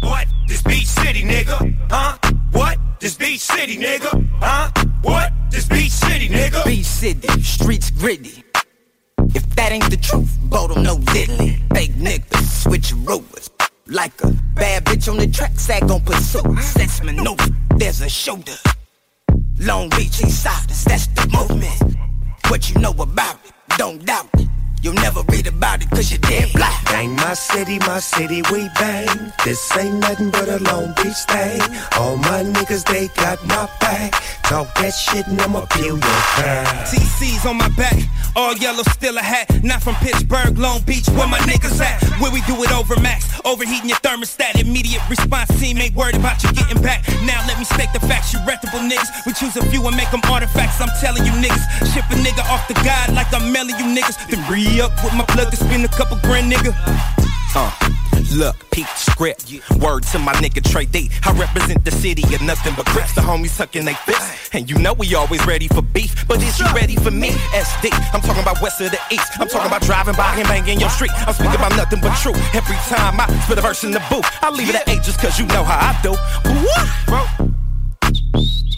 What? 0.00 0.26
This 0.46 0.62
beach 0.62 0.86
city, 0.86 1.22
nigga? 1.22 1.76
Huh? 1.90 2.18
What? 2.52 2.78
This 3.00 3.14
beach 3.14 3.40
city, 3.40 3.76
nigga? 3.76 4.28
Huh? 4.40 4.70
What? 5.02 5.32
This 5.50 5.66
beach 5.66 5.90
city, 5.90 6.28
nigga? 6.28 6.64
Beach 6.64 6.84
city, 6.84 7.42
streets 7.42 7.90
gritty. 7.90 8.44
If 9.34 9.48
that 9.56 9.72
ain't 9.72 9.88
the 9.90 9.96
truth, 9.96 10.38
Bodo 10.42 10.74
no 10.80 10.96
diddly. 10.96 11.56
Fake 11.74 11.94
niggas, 11.94 12.62
switch 12.62 12.92
rowers. 12.92 13.50
Like 13.86 14.12
a 14.22 14.30
bad 14.54 14.84
bitch 14.84 15.10
on 15.10 15.18
the 15.18 15.26
track, 15.26 15.58
sag 15.58 15.90
on 15.90 16.00
pursuit. 16.02 16.58
Sets 16.60 17.02
maneuver, 17.02 17.48
there's 17.76 18.02
a 18.02 18.08
shoulder. 18.08 18.56
Long 19.58 19.88
Beach, 19.90 20.22
east 20.22 20.44
that's 20.44 21.06
the 21.08 21.26
movement. 21.32 21.96
What 22.48 22.68
you 22.70 22.80
know 22.80 22.92
about 22.92 23.36
it, 23.44 23.52
don't 23.78 24.04
doubt 24.04 24.28
it. 24.34 24.49
You'll 24.82 24.94
never 24.94 25.20
read 25.28 25.46
about 25.46 25.82
it 25.82 25.90
cause 25.90 26.10
you're 26.10 26.20
dead 26.20 26.48
black. 26.54 26.84
Bang 26.86 27.14
my 27.16 27.34
city, 27.34 27.78
my 27.80 28.00
city, 28.00 28.42
we 28.50 28.68
bang. 28.78 29.32
This 29.44 29.60
ain't 29.76 29.98
nothing 30.00 30.30
but 30.30 30.48
a 30.48 30.58
Long 30.64 30.94
Beach 30.96 31.20
thing. 31.28 31.60
All 31.98 32.16
my 32.16 32.42
niggas, 32.42 32.84
they 32.86 33.08
got 33.08 33.44
my 33.46 33.68
back. 33.80 34.12
Talk 34.44 34.74
that 34.76 34.90
shit 34.90 35.26
and 35.28 35.40
I'ma 35.40 35.66
peel 35.66 35.94
your 35.94 36.20
back. 36.40 36.88
TC's 36.88 37.44
on 37.46 37.58
my 37.58 37.68
back, 37.76 37.94
all 38.34 38.56
yellow, 38.56 38.82
still 38.90 39.16
a 39.18 39.22
hat. 39.22 39.46
Not 39.62 39.82
from 39.82 39.94
Pittsburgh, 39.96 40.56
Long 40.58 40.80
Beach, 40.82 41.08
where 41.10 41.28
my 41.28 41.38
niggas 41.40 41.78
at. 41.80 42.02
Where 42.18 42.32
we 42.32 42.40
do 42.42 42.56
it 42.64 42.72
over 42.72 42.98
max, 43.00 43.28
overheating 43.44 43.88
your 43.88 43.98
thermostat. 43.98 44.60
Immediate 44.60 45.02
response 45.08 45.50
team 45.60 45.78
ain't 45.78 45.94
worried 45.94 46.16
about 46.16 46.42
you 46.42 46.52
getting 46.52 46.82
back. 46.82 47.06
Now 47.22 47.44
let 47.46 47.58
me 47.58 47.64
state 47.64 47.92
the 47.92 48.00
facts, 48.00 48.32
you 48.32 48.40
reputable 48.48 48.80
niggas. 48.80 49.26
We 49.26 49.34
choose 49.34 49.56
a 49.56 49.64
few 49.70 49.86
and 49.86 49.96
make 49.96 50.10
them 50.10 50.20
artifacts. 50.24 50.80
I'm 50.80 50.90
telling 51.00 51.24
you 51.24 51.32
niggas, 51.36 51.92
ship 51.92 52.08
a 52.10 52.16
nigga 52.18 52.42
off 52.50 52.66
the 52.66 52.74
guide 52.80 53.12
like 53.12 53.28
I'm 53.32 53.52
mailing 53.52 53.76
you 53.78 53.86
niggas. 53.86 54.16
Then 54.30 54.40
up 54.78 54.92
with 55.02 55.14
my 55.14 55.24
plug 55.24 55.50
to 55.50 55.56
spend 55.56 55.84
a 55.84 55.88
couple 55.88 56.18
grand, 56.22 56.52
nigga. 56.52 56.70
Uh, 57.56 57.72
look, 58.36 58.56
the 58.70 58.84
script. 58.94 59.50
Word 59.80 60.04
to 60.12 60.18
my 60.18 60.32
nigga 60.34 60.62
Trey 60.62 60.84
D. 60.84 61.10
I 61.24 61.32
represent 61.32 61.84
the 61.84 61.90
city 61.90 62.22
of 62.34 62.42
nothing 62.42 62.74
but 62.76 62.86
grips. 62.86 63.14
The 63.14 63.22
homies 63.22 63.56
tucking 63.56 63.84
they 63.84 63.94
fists. 63.94 64.50
And 64.52 64.70
you 64.70 64.78
know 64.78 64.92
we 64.92 65.14
always 65.14 65.44
ready 65.46 65.66
for 65.66 65.82
beef. 65.82 66.28
But 66.28 66.42
is 66.42 66.58
you 66.60 66.66
ready 66.74 66.94
for 66.96 67.10
me? 67.10 67.30
SD. 67.30 67.90
I'm 68.14 68.20
talking 68.20 68.42
about 68.42 68.60
west 68.62 68.80
of 68.80 68.90
the 68.92 69.00
east. 69.10 69.32
I'm 69.40 69.48
talking 69.48 69.66
about 69.66 69.82
driving 69.82 70.14
by 70.14 70.36
and 70.36 70.46
banging 70.46 70.78
your 70.78 70.90
street. 70.90 71.10
I'm 71.26 71.34
speaking 71.34 71.56
about 71.56 71.74
nothing 71.76 72.00
but 72.00 72.14
truth. 72.18 72.38
Every 72.54 72.76
time 72.94 73.18
I 73.18 73.26
spit 73.44 73.58
a 73.58 73.62
verse 73.62 73.82
in 73.82 73.90
the 73.90 74.02
booth, 74.10 74.26
I 74.42 74.50
leave 74.50 74.68
it 74.68 74.76
at 74.76 74.88
eight 74.88 75.02
just 75.02 75.18
cause 75.18 75.38
you 75.38 75.46
know 75.46 75.64
how 75.64 75.90
I 75.90 76.00
do. 76.02 76.12
What? 76.12 76.88
Bro. 77.06 77.50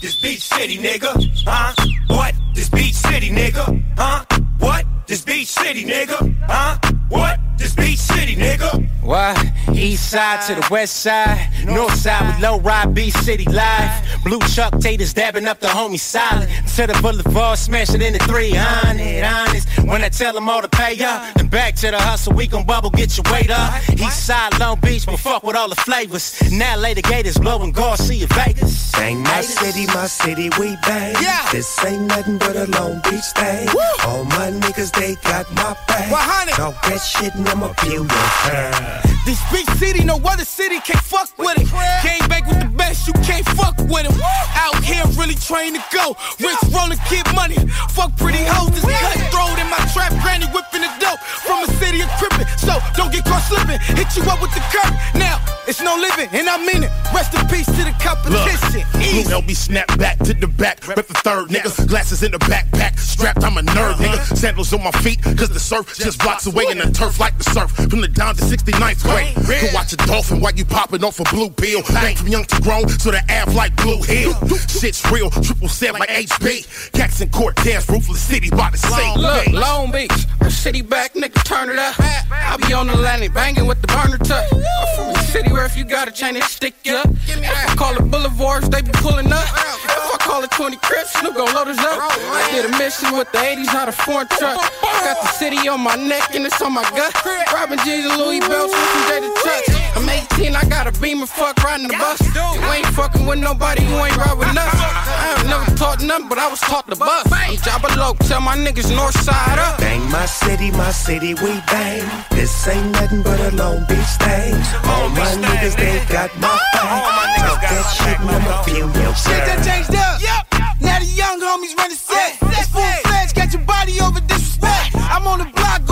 This 0.01 0.19
beach 0.21 0.41
city, 0.41 0.77
nigga. 0.77 1.11
Huh? 1.45 1.73
What? 2.07 2.33
This 2.53 2.69
beach 2.69 2.95
city, 2.95 3.29
nigga. 3.29 3.83
Huh? 3.97 4.25
What? 4.59 4.85
This 5.05 5.21
beach 5.21 5.47
city, 5.47 5.83
nigga. 5.83 6.33
Huh? 6.47 6.77
What? 7.13 7.39
This 7.57 7.75
beach 7.75 7.99
city, 7.99 8.35
nigga. 8.35 8.89
What? 9.03 9.37
East 9.75 10.09
side 10.09 10.41
to 10.47 10.55
the 10.55 10.67
west 10.71 10.97
side, 10.97 11.49
north 11.65 11.95
side 11.95 12.25
with 12.27 12.41
low 12.41 12.59
ride, 12.59 12.93
beach 12.93 13.13
city 13.13 13.45
live. 13.45 13.91
Blue 14.23 14.39
Chuck 14.39 14.79
taters 14.79 15.13
dabbing 15.13 15.45
up 15.45 15.59
the 15.59 15.67
homie 15.67 15.99
solid. 15.99 16.49
To 16.75 16.87
the 16.87 16.97
boulevard, 17.01 17.59
smash 17.59 17.93
it 17.93 18.01
into 18.01 18.19
300. 18.25 19.23
Honest, 19.23 19.67
when 19.83 20.03
I 20.03 20.09
tell 20.09 20.33
them 20.33 20.49
all 20.49 20.61
to 20.61 20.69
pay 20.69 21.03
up, 21.03 21.35
and 21.37 21.49
back 21.51 21.75
to 21.75 21.91
the 21.91 21.99
hustle, 21.99 22.33
we 22.33 22.47
gon' 22.47 22.65
bubble, 22.65 22.89
get 22.89 23.17
your 23.17 23.31
weight 23.31 23.51
up. 23.51 23.73
East 23.91 24.25
side, 24.25 24.57
Long 24.59 24.79
Beach, 24.79 25.05
but 25.05 25.17
fuck 25.17 25.43
with 25.43 25.55
all 25.55 25.69
the 25.69 25.75
flavors. 25.75 26.41
Now 26.51 26.77
later 26.77 27.01
Gators 27.01 27.37
blowing 27.37 27.71
Garcia 27.71 28.25
Vegas. 28.27 28.91
Bang 28.93 29.21
my 29.21 29.41
city, 29.41 29.85
my 29.87 30.07
city, 30.07 30.49
we 30.59 30.77
bang. 30.87 31.15
Yeah. 31.21 31.45
This 31.51 31.83
ain't 31.85 32.07
nothing 32.07 32.37
but 32.37 32.55
a 32.55 32.65
Long 32.67 33.01
Beach 33.03 33.29
thing. 33.35 33.67
All 34.05 34.23
my 34.25 34.49
niggas, 34.51 34.91
they 34.93 35.15
got 35.29 35.49
my 35.53 35.75
back. 35.87 36.09
100. 36.09 36.53
Talk 36.53 36.81
that 36.83 37.01
shit 37.03 37.35
and 37.35 37.47
I'ma 37.47 37.73
peel 37.73 37.93
your 37.93 38.05
back. 38.05 39.03
This 39.25 39.39
big 39.51 39.69
city, 39.79 40.03
no 40.03 40.19
other 40.25 40.43
city 40.43 40.79
can 40.79 40.97
fuck 40.97 41.31
with 41.37 41.55
it. 41.55 41.67
Came 42.03 42.27
back 42.27 42.45
with 42.47 42.59
the 42.59 42.67
best, 42.75 43.07
you 43.07 43.13
can't 43.23 43.47
fuck 43.55 43.77
with 43.87 44.03
it. 44.03 44.15
Out 44.55 44.83
here, 44.83 45.03
really 45.15 45.35
trained 45.35 45.75
to 45.75 45.83
go. 45.95 46.15
Rich 46.39 46.59
rolling, 46.75 46.99
kid 47.07 47.23
money. 47.33 47.55
Fuck 47.95 48.15
pretty 48.17 48.43
hoes, 48.43 48.71
this 48.75 48.83
cutthroat 48.83 49.59
in 49.59 49.69
my 49.71 49.79
trap, 49.95 50.11
granny 50.21 50.45
whipping 50.51 50.83
the 50.83 50.91
dope. 50.99 51.19
From 51.47 51.63
a 51.63 51.67
city 51.79 52.01
of 52.01 52.09
crippin', 52.19 52.47
so 52.57 52.79
don't 52.95 53.11
get 53.11 53.23
caught 53.23 53.43
slipping. 53.43 53.79
Hit 53.95 54.11
you 54.15 54.23
up 54.27 54.41
with 54.41 54.51
the 54.51 54.63
curb. 54.71 54.91
Now, 55.15 55.39
it's 55.67 55.81
no 55.81 55.95
living, 55.95 56.27
and 56.33 56.49
I 56.49 56.57
mean 56.57 56.83
it. 56.83 56.91
Rest 57.15 57.33
in 57.33 57.47
peace 57.47 57.65
to 57.65 57.83
the 57.87 57.95
competition. 58.03 58.83
Blue 58.91 59.23
LB 59.39 59.55
snap 59.55 59.87
back 59.97 60.19
to 60.19 60.33
the 60.33 60.47
back, 60.47 60.85
rep 60.87 60.97
the 61.07 61.13
third 61.23 61.47
nigga. 61.47 61.87
Glasses 61.87 62.23
in 62.23 62.31
the 62.31 62.39
backpack, 62.39 62.99
strapped, 62.99 63.43
I'm 63.43 63.57
a 63.57 63.61
nerd 63.61 63.95
nigga. 64.03 64.19
Uh-huh. 64.19 64.35
Sandals 64.35 64.73
on 64.73 64.83
my 64.83 64.91
feet, 64.99 65.21
cause 65.23 65.49
the 65.49 65.59
surf 65.59 65.95
just 65.95 66.19
blocks 66.19 66.45
away 66.45 66.65
in 66.69 66.79
the 66.79 66.91
turf 66.93 67.19
like 67.19 67.37
the 67.37 67.43
surf. 67.43 67.71
From 67.71 68.01
the 68.01 68.07
down 68.07 68.35
to 68.35 68.43
69th 68.43 69.03
grade. 69.03 69.35
Could 69.35 69.73
watch 69.73 69.93
a 69.93 69.97
dolphin 69.97 70.39
while 70.39 70.53
you 70.53 70.65
popping 70.65 71.03
off 71.03 71.19
a 71.19 71.23
blue 71.23 71.49
pill. 71.49 71.81
Bang 71.89 72.15
from 72.15 72.27
young 72.27 72.45
to 72.45 72.61
grown, 72.61 72.87
so 72.87 73.11
the 73.11 73.21
ab 73.29 73.49
like 73.49 73.75
Blue 73.77 74.01
Hill. 74.03 74.33
Shit's 74.67 75.03
real, 75.11 75.29
triple 75.29 75.67
set 75.67 75.93
like 75.93 76.09
HB. 76.09 76.93
Jackson 76.93 77.29
Cortez, 77.29 77.87
ruthless 77.89 78.21
city, 78.21 78.49
by 78.49 78.69
the 78.69 78.77
same 78.77 79.17
Look. 79.17 79.47
Long 79.47 79.91
Beach, 79.91 80.11
a 80.41 80.51
city 80.51 80.81
back, 80.81 81.13
nigga, 81.13 81.43
turn 81.43 81.69
it 81.69 81.77
up. 81.77 81.95
I 81.99 82.57
be 82.57 82.73
on 82.73 82.87
the 82.87 82.93
Atlantic 82.93 83.33
banging 83.33 83.65
with 83.65 83.81
the 83.81 83.87
burner 83.87 84.17
tuck. 84.17 84.45
I'm 84.51 84.95
from 84.95 85.13
the 85.13 85.19
city 85.31 85.51
where 85.51 85.65
if 85.65 85.77
you 85.77 85.85
got 85.85 86.07
a 86.07 86.11
chain, 86.11 86.33
they 86.35 86.41
stick 86.41 86.75
you 86.83 86.95
up. 86.95 87.09
If 87.27 87.39
I 87.43 87.75
call 87.75 87.95
it 87.95 88.09
boulevards, 88.11 88.69
they 88.69 88.81
be 88.81 88.91
pulling 88.93 89.31
up. 89.31 89.43
If 89.43 90.13
I 90.13 90.17
call 90.19 90.43
it 90.43 90.51
20 90.51 90.77
crips, 90.77 91.13
Snoop 91.13 91.35
gon' 91.35 91.53
load 91.53 91.67
us 91.67 91.79
up. 91.79 91.97
I 91.99 92.49
did 92.51 92.65
a 92.65 92.77
mission 92.77 93.15
with 93.17 93.31
the 93.31 93.37
80s, 93.39 93.65
not 93.73 93.89
a 93.89 93.91
foreign 93.91 94.27
truck. 94.27 94.59
I 94.83 95.13
got 95.13 95.21
the 95.21 95.27
city 95.37 95.67
on 95.67 95.81
my 95.81 95.95
neck 95.95 96.35
and 96.35 96.45
it's 96.45 96.61
on 96.61 96.72
my 96.73 96.83
gut. 96.97 97.13
Robin 97.53 97.77
G's 97.85 98.09
and 98.09 98.17
Louis 98.17 98.39
Belts 98.41 98.73
with 98.73 98.89
some 98.89 99.05
J 99.05 99.21
to 99.21 99.29
touch. 99.45 99.67
I'm 99.95 100.09
18, 100.09 100.55
I 100.55 100.65
got 100.65 100.87
a 100.89 100.93
beamer, 100.99 101.27
fuck 101.27 101.61
riding 101.63 101.87
the 101.87 101.93
bus. 101.93 102.17
You 102.33 102.41
ain't 102.73 102.87
fucking 102.97 103.25
with 103.27 103.39
nobody 103.39 103.83
who 103.85 103.93
ain't 104.01 104.17
ride 104.17 104.37
with 104.37 104.49
us. 104.49 104.57
I 104.57 105.37
ain't 105.37 105.47
never 105.47 105.69
taught 105.77 106.01
nothing, 106.01 106.27
but 106.27 106.39
I 106.39 106.49
was 106.49 106.59
taught 106.59 106.87
the 106.87 106.95
bus. 106.95 107.29
I'm 107.31 107.55
Jabba 107.57 107.95
Low, 107.95 108.13
tell 108.27 108.41
my 108.41 108.57
niggas 108.57 108.89
north 108.95 109.13
side 109.21 109.59
up. 109.59 109.77
Bang 109.77 110.01
my 110.09 110.25
city, 110.25 110.71
my 110.71 110.89
city, 110.89 111.35
we 111.35 111.61
bang. 111.69 112.09
This 112.31 112.67
ain't 112.67 112.91
nothing 112.91 113.21
but 113.21 113.39
a 113.39 113.55
Long 113.55 113.85
Beach 113.87 114.13
thing. 114.17 114.57
All 114.89 115.09
my 115.09 115.29
niggas, 115.45 115.77
they 115.77 116.01
got 116.11 116.33
my 116.41 116.57
back. 116.73 117.37
Talk 117.37 117.61
that 117.61 117.85
shit 117.93 118.19
and 118.19 118.29
I'ma 118.33 118.63
peel 118.63 118.89
your 118.89 119.13
Shit 119.13 119.45
that 119.45 119.61
changed 119.61 119.93
up. 119.93 120.17
Yep. 120.17 120.81
Now 120.81 120.99
the 120.99 121.05
young 121.05 121.39
homies 121.39 121.77
run 121.77 121.89
the 121.89 121.95
set. 121.95 122.41
It's 122.57 122.67
full 122.67 122.81
fledged, 123.05 123.35
got 123.35 123.53
your 123.53 123.61
body 123.61 124.01
over 124.01 124.19
disrespect. 124.21 124.95
I'm 124.95 125.27
on 125.27 125.37
the 125.39 125.45
block 125.53 125.85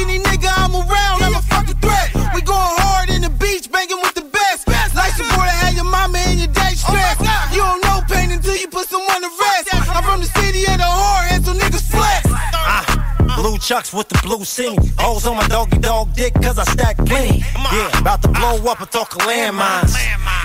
any 0.00 0.18
nigga 0.18 0.50
I'm 0.56 0.74
around, 0.74 1.22
I'm 1.22 1.34
a 1.34 1.42
fucking 1.42 1.78
threat. 1.78 2.14
We 2.34 2.40
going 2.42 2.74
hard 2.82 3.10
in 3.10 3.22
the 3.22 3.30
beach, 3.30 3.70
banging 3.70 4.00
with 4.00 4.14
the 4.14 4.22
best. 4.22 4.68
Life 4.94 5.16
support, 5.16 5.48
have 5.48 5.74
your 5.74 5.84
mama 5.84 6.18
and 6.18 6.38
your 6.38 6.52
dad 6.52 6.74
oh 6.74 6.90
stressed. 6.90 7.20
You 7.52 7.62
don't 7.62 7.82
know 7.82 8.00
pain 8.08 8.30
until 8.30 8.56
you 8.56 8.68
put 8.68 8.88
someone 8.88 9.20
to 9.22 9.30
rest. 9.40 9.74
I'm 9.74 10.02
from 10.04 10.20
the 10.20 10.30
city 10.38 10.62
of 10.70 10.78
the 10.78 10.88
whore, 10.88 11.24
and 11.32 11.44
so 11.44 11.52
niggas 11.52 11.86
flex. 11.90 12.26
Ah, 12.30 12.84
blue 13.36 13.58
chucks 13.58 13.92
with 13.92 14.08
the 14.08 14.18
blue 14.22 14.44
scene. 14.44 14.78
Hoes 14.98 15.26
on 15.26 15.36
my 15.36 15.46
doggy 15.48 15.78
dog 15.78 16.14
dick 16.14 16.34
cause 16.34 16.58
I 16.58 16.64
stack 16.64 16.96
plenty. 16.98 17.44
Yeah, 17.72 17.98
about 17.98 18.22
to 18.22 18.28
blow 18.28 18.56
up 18.70 18.80
and 18.80 18.90
talk 18.90 19.14
of 19.16 19.22
landmines. 19.22 19.94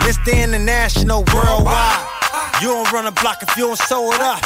Mr. 0.02 0.34
International 0.34 1.24
worldwide. 1.34 2.24
You 2.62 2.70
don't 2.70 2.92
run 2.92 3.06
a 3.08 3.12
block 3.12 3.44
if 3.44 3.58
you 3.58 3.68
don't 3.68 3.80
sew 3.80 4.12
it 4.14 4.22
up. 4.22 4.42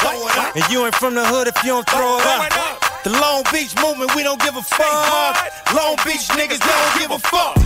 And 0.56 0.64
you 0.72 0.84
ain't 0.84 0.94
from 0.94 1.14
the 1.14 1.24
hood 1.24 1.46
if 1.46 1.56
you 1.62 1.70
don't 1.70 1.88
throw 1.88 2.18
it 2.18 2.26
up. 2.26 2.87
The 3.04 3.10
Long 3.10 3.44
Beach 3.52 3.74
movement, 3.80 4.14
we 4.16 4.22
don't 4.22 4.40
give 4.40 4.56
a 4.56 4.62
fuck. 4.62 5.36
Long 5.72 5.96
Beach 6.04 6.28
niggas 6.34 6.58
don't 6.58 6.98
give 6.98 7.10
a 7.10 7.18
fuck. 7.18 7.56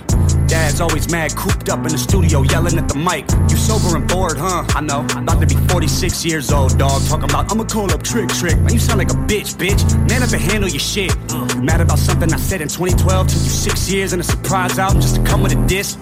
Dad's 0.48 0.80
always 0.80 1.10
mad, 1.12 1.36
cooped 1.36 1.68
up 1.70 1.80
in 1.80 1.88
the 1.88 1.98
studio, 1.98 2.44
yelling 2.44 2.78
at 2.78 2.88
the 2.88 2.94
mic. 2.94 3.26
You 3.50 3.58
sober 3.58 3.98
and 3.98 4.08
bored, 4.08 4.38
huh? 4.38 4.66
I 4.76 4.82
know. 4.82 5.00
I'm 5.18 5.24
about 5.24 5.42
to 5.42 5.48
be 5.48 5.56
46 5.68 6.26
years 6.26 6.52
old, 6.52 6.78
dog. 6.78 7.02
Talking 7.08 7.28
about, 7.28 7.52
I'ma 7.52 7.64
call 7.64 7.92
up 7.92 8.04
Trick 8.04 8.30
Trick. 8.30 8.56
Man, 8.60 8.74
you 8.74 8.78
sound 8.78 9.00
like 9.00 9.10
a 9.10 9.18
bitch, 9.26 9.56
bitch. 9.56 9.82
Man 10.08 10.22
up 10.22 10.32
and 10.32 10.40
handle 10.40 10.70
your 10.70 10.80
shit. 10.80 11.12
You 11.32 11.64
mad 11.64 11.82
about 11.82 11.98
something 11.98 12.32
I 12.32 12.38
said 12.38 12.62
in 12.62 12.68
2012? 12.68 13.28
Took 13.28 13.34
you 13.34 13.50
six 13.50 13.92
years 13.92 14.14
and 14.14 14.22
a 14.22 14.24
surprise 14.24 14.78
album 14.78 15.02
just 15.02 15.16
to 15.16 15.24
come 15.24 15.42
with 15.42 15.54
a 15.54 15.68
diss? 15.68 15.96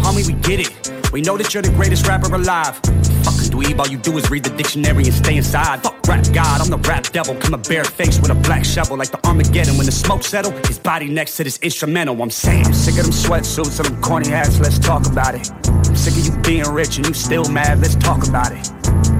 Homie, 0.00 0.26
we 0.26 0.32
get 0.32 0.60
it. 0.60 1.12
We 1.12 1.20
know 1.20 1.36
that 1.36 1.52
you're 1.52 1.62
the 1.62 1.72
greatest 1.72 2.06
rapper 2.06 2.34
alive. 2.34 2.80
Fucking 3.48 3.60
dweeb, 3.60 3.78
all 3.78 3.88
you 3.88 3.98
do 3.98 4.16
is 4.18 4.30
read 4.30 4.44
the 4.44 4.50
dictionary 4.50 5.04
and 5.04 5.12
stay 5.12 5.36
inside. 5.36 5.82
Fuck 5.82 6.06
rap 6.06 6.24
god, 6.32 6.60
I'm 6.60 6.70
the 6.70 6.78
rap 6.88 7.04
devil. 7.04 7.34
Come 7.36 7.54
a 7.54 7.58
bare 7.58 7.84
face 7.84 8.20
with 8.20 8.30
a 8.30 8.34
black 8.34 8.64
shovel 8.64 8.96
like 8.96 9.10
the 9.10 9.26
Armageddon. 9.26 9.76
When 9.76 9.86
the 9.86 9.92
smoke 9.92 10.22
settle, 10.22 10.52
his 10.66 10.78
body 10.78 11.08
next 11.08 11.36
to 11.36 11.44
this 11.44 11.58
instrumental. 11.58 12.20
I'm 12.22 12.30
saying, 12.30 12.72
sick 12.72 12.98
of 12.98 13.04
them 13.04 13.12
sweatsuits 13.12 13.78
and 13.78 13.88
them 13.88 14.02
corny 14.02 14.28
hats. 14.28 14.58
Let's 14.60 14.78
talk 14.78 15.06
about 15.06 15.34
it. 15.34 15.50
I'm 15.68 15.96
sick 15.96 16.14
of 16.14 16.26
you 16.26 16.42
being 16.42 16.64
rich 16.72 16.96
and 16.96 17.06
you 17.06 17.14
still 17.14 17.48
mad. 17.48 17.80
Let's 17.80 17.96
talk 17.96 18.26
about 18.26 18.52
it. 18.52 18.70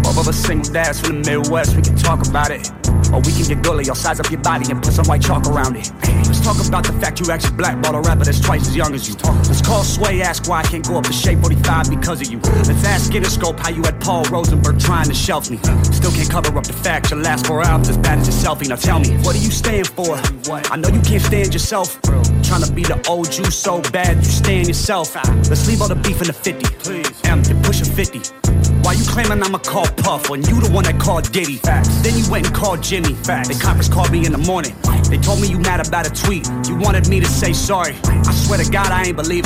Both 0.03 0.19
of 0.19 0.29
us 0.29 0.37
single 0.37 0.73
dads 0.73 1.01
from 1.01 1.23
the 1.23 1.31
Midwest, 1.31 1.77
we 1.77 1.83
can 1.83 1.97
talk 1.97 2.27
about 2.27 2.51
it. 2.51 2.71
Or 3.13 3.21
we 3.21 3.33
can 3.33 3.45
get 3.45 3.63
gully, 3.63 3.89
I'll 3.89 3.95
size 3.95 4.21
up 4.21 4.31
your 4.31 4.41
body 4.41 4.71
and 4.71 4.83
put 4.83 4.93
some 4.93 5.07
white 5.07 5.23
chalk 5.23 5.47
around 5.47 5.77
it. 5.77 5.91
Let's 6.27 6.41
talk 6.41 6.59
about 6.67 6.85
the 6.87 6.93
fact 7.01 7.21
you 7.21 7.31
actually 7.33 7.57
blackball 7.57 7.95
a 7.95 8.01
rapper 8.01 8.25
that's 8.25 8.41
twice 8.41 8.69
as 8.69 8.77
young 8.77 8.95
as 8.95 9.09
you. 9.09 9.15
Let's 9.25 9.63
call 9.63 9.83
Sway, 9.83 10.21
ask 10.23 10.49
why 10.49 10.61
I 10.61 10.63
can't 10.65 10.87
go 10.87 10.99
up 10.99 11.05
to 11.05 11.13
Shade 11.13 11.41
45 11.41 11.91
because 11.91 12.21
of 12.21 12.31
you. 12.31 12.39
Let's 12.39 12.85
ask 12.85 13.13
Interscope 13.13 13.59
how 13.61 13.71
you 13.71 13.83
had 13.83 14.01
Paul 14.01 14.25
Rosenberg 14.25 14.79
trying 14.79 15.09
to 15.09 15.15
shelf 15.15 15.51
me. 15.51 15.59
Still 15.85 16.11
can't 16.13 16.31
cover 16.31 16.57
up 16.57 16.67
the 16.67 16.73
fact 16.73 17.11
your 17.11 17.21
last 17.21 17.47
four 17.47 17.63
albums 17.63 17.89
as 17.89 17.97
bad 17.99 18.19
as 18.19 18.27
your 18.29 18.37
selfie. 18.37 18.69
Now 18.69 18.77
tell 18.77 19.01
me, 19.01 19.17
what 19.19 19.35
do 19.35 19.41
you 19.41 19.51
stand 19.51 19.89
for? 19.89 20.21
I 20.71 20.77
know 20.77 20.89
you 20.89 21.01
can't 21.01 21.23
stand 21.23 21.53
yourself. 21.53 22.01
Trying 22.03 22.63
to 22.63 22.73
be 22.73 22.83
the 22.83 23.03
old 23.09 23.37
you 23.37 23.45
so 23.51 23.81
bad 23.93 24.17
you 24.19 24.25
stand 24.25 24.69
yourself. 24.69 25.15
Let's 25.49 25.67
leave 25.67 25.81
all 25.81 25.89
the 25.89 25.97
beef 25.97 26.21
in 26.21 26.27
the 26.27 26.33
50. 26.33 26.65
Please. 26.79 27.21
Em, 27.25 27.43
you 27.45 27.55
push 27.63 27.81
a 27.81 27.85
50. 27.85 28.21
Why 28.83 28.93
you 28.93 29.05
claiming 29.05 29.43
I'ma 29.43 29.59
call 29.59 29.87
Puff 29.87 30.31
when 30.31 30.43
you 30.43 30.61
the 30.61 30.71
one 30.71 30.85
that 30.85 30.99
called 30.99 31.31
Diddy? 31.33 31.57
Facts. 31.57 31.89
Then 32.03 32.17
you 32.17 32.25
went 32.31 32.47
and 32.47 32.55
called 32.55 32.78
Jimmy. 32.83 33.15
Facts. 33.15 33.49
They 33.49 33.55
conference 33.55 33.89
called 33.89 34.11
me 34.11 34.25
in 34.27 34.33
the 34.33 34.39
morning. 34.39 34.75
They 35.09 35.19
told 35.19 35.41
me 35.41 35.49
you 35.49 35.59
mad 35.59 35.87
about 35.87 36.07
a 36.07 36.11
tweet. 36.11 36.49
You 36.67 36.77
wanted 36.77 37.09
me 37.09 37.21
to 37.21 37.27
say 37.27 37.53
sorry. 37.53 37.95
I 38.05 38.33
swear 38.33 38.63
to 38.63 38.71
God 38.71 38.93
I 38.93 39.05
ain't 39.05 39.17
believe. 39.17 39.45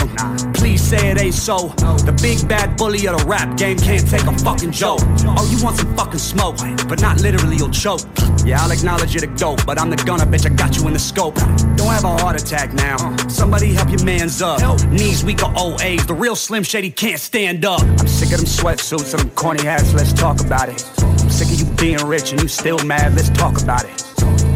Please 0.54 0.82
say 0.82 1.10
it 1.10 1.20
ain't 1.20 1.34
so. 1.34 1.68
The 2.06 2.18
big 2.20 2.48
bad 2.48 2.76
bully 2.76 3.06
of 3.06 3.18
the 3.18 3.24
rap 3.26 3.56
game 3.56 3.78
can't 3.78 4.08
take 4.08 4.24
a 4.24 4.38
fucking 4.38 4.72
joke. 4.72 5.00
Oh, 5.02 5.48
you 5.50 5.62
want 5.62 5.76
some 5.76 5.94
fucking 5.96 6.18
smoke, 6.18 6.56
but 6.88 7.00
not 7.00 7.20
literally 7.20 7.56
you'll 7.56 7.70
choke. 7.70 8.02
Yeah, 8.44 8.60
I'll 8.60 8.70
acknowledge 8.72 9.14
you're 9.14 9.26
the 9.26 9.34
dope, 9.38 9.64
but 9.64 9.80
I'm 9.80 9.90
the 9.90 9.96
gunner, 9.96 10.26
bitch. 10.26 10.50
I 10.50 10.54
got 10.54 10.76
you 10.76 10.86
in 10.88 10.92
the 10.92 10.98
scope. 10.98 11.36
Don't 11.76 11.92
have 11.92 12.04
a 12.04 12.16
heart 12.18 12.40
attack 12.40 12.72
now. 12.74 13.16
Somebody 13.28 13.72
help 13.72 13.90
your 13.90 14.04
man's 14.04 14.42
up. 14.42 14.60
Knees 14.88 15.24
weak 15.24 15.42
or 15.42 15.56
old 15.56 15.80
age. 15.82 16.04
The 16.06 16.14
real 16.14 16.34
Slim 16.34 16.64
Shady 16.64 16.90
can't 16.90 17.20
stand 17.20 17.64
up. 17.64 17.82
I'm 17.82 18.08
sick 18.08 18.32
of 18.32 18.38
them 18.38 18.46
sweatsuits 18.46 19.14
and 19.14 19.22
them 19.22 19.30
corny 19.30 19.62
hats. 19.62 19.94
Let's 19.94 20.12
talk 20.12 20.40
about 20.40 20.68
it. 20.68 20.84
I'm 20.98 21.30
sick 21.30 21.48
of 21.48 21.60
you 21.60 21.66
being 21.76 22.04
rich 22.06 22.32
and 22.32 22.42
you 22.42 22.48
still 22.48 22.78
mad. 22.84 23.14
Let's 23.22 23.38
talk 23.38 23.62
about 23.62 23.84
it. 23.84 24.02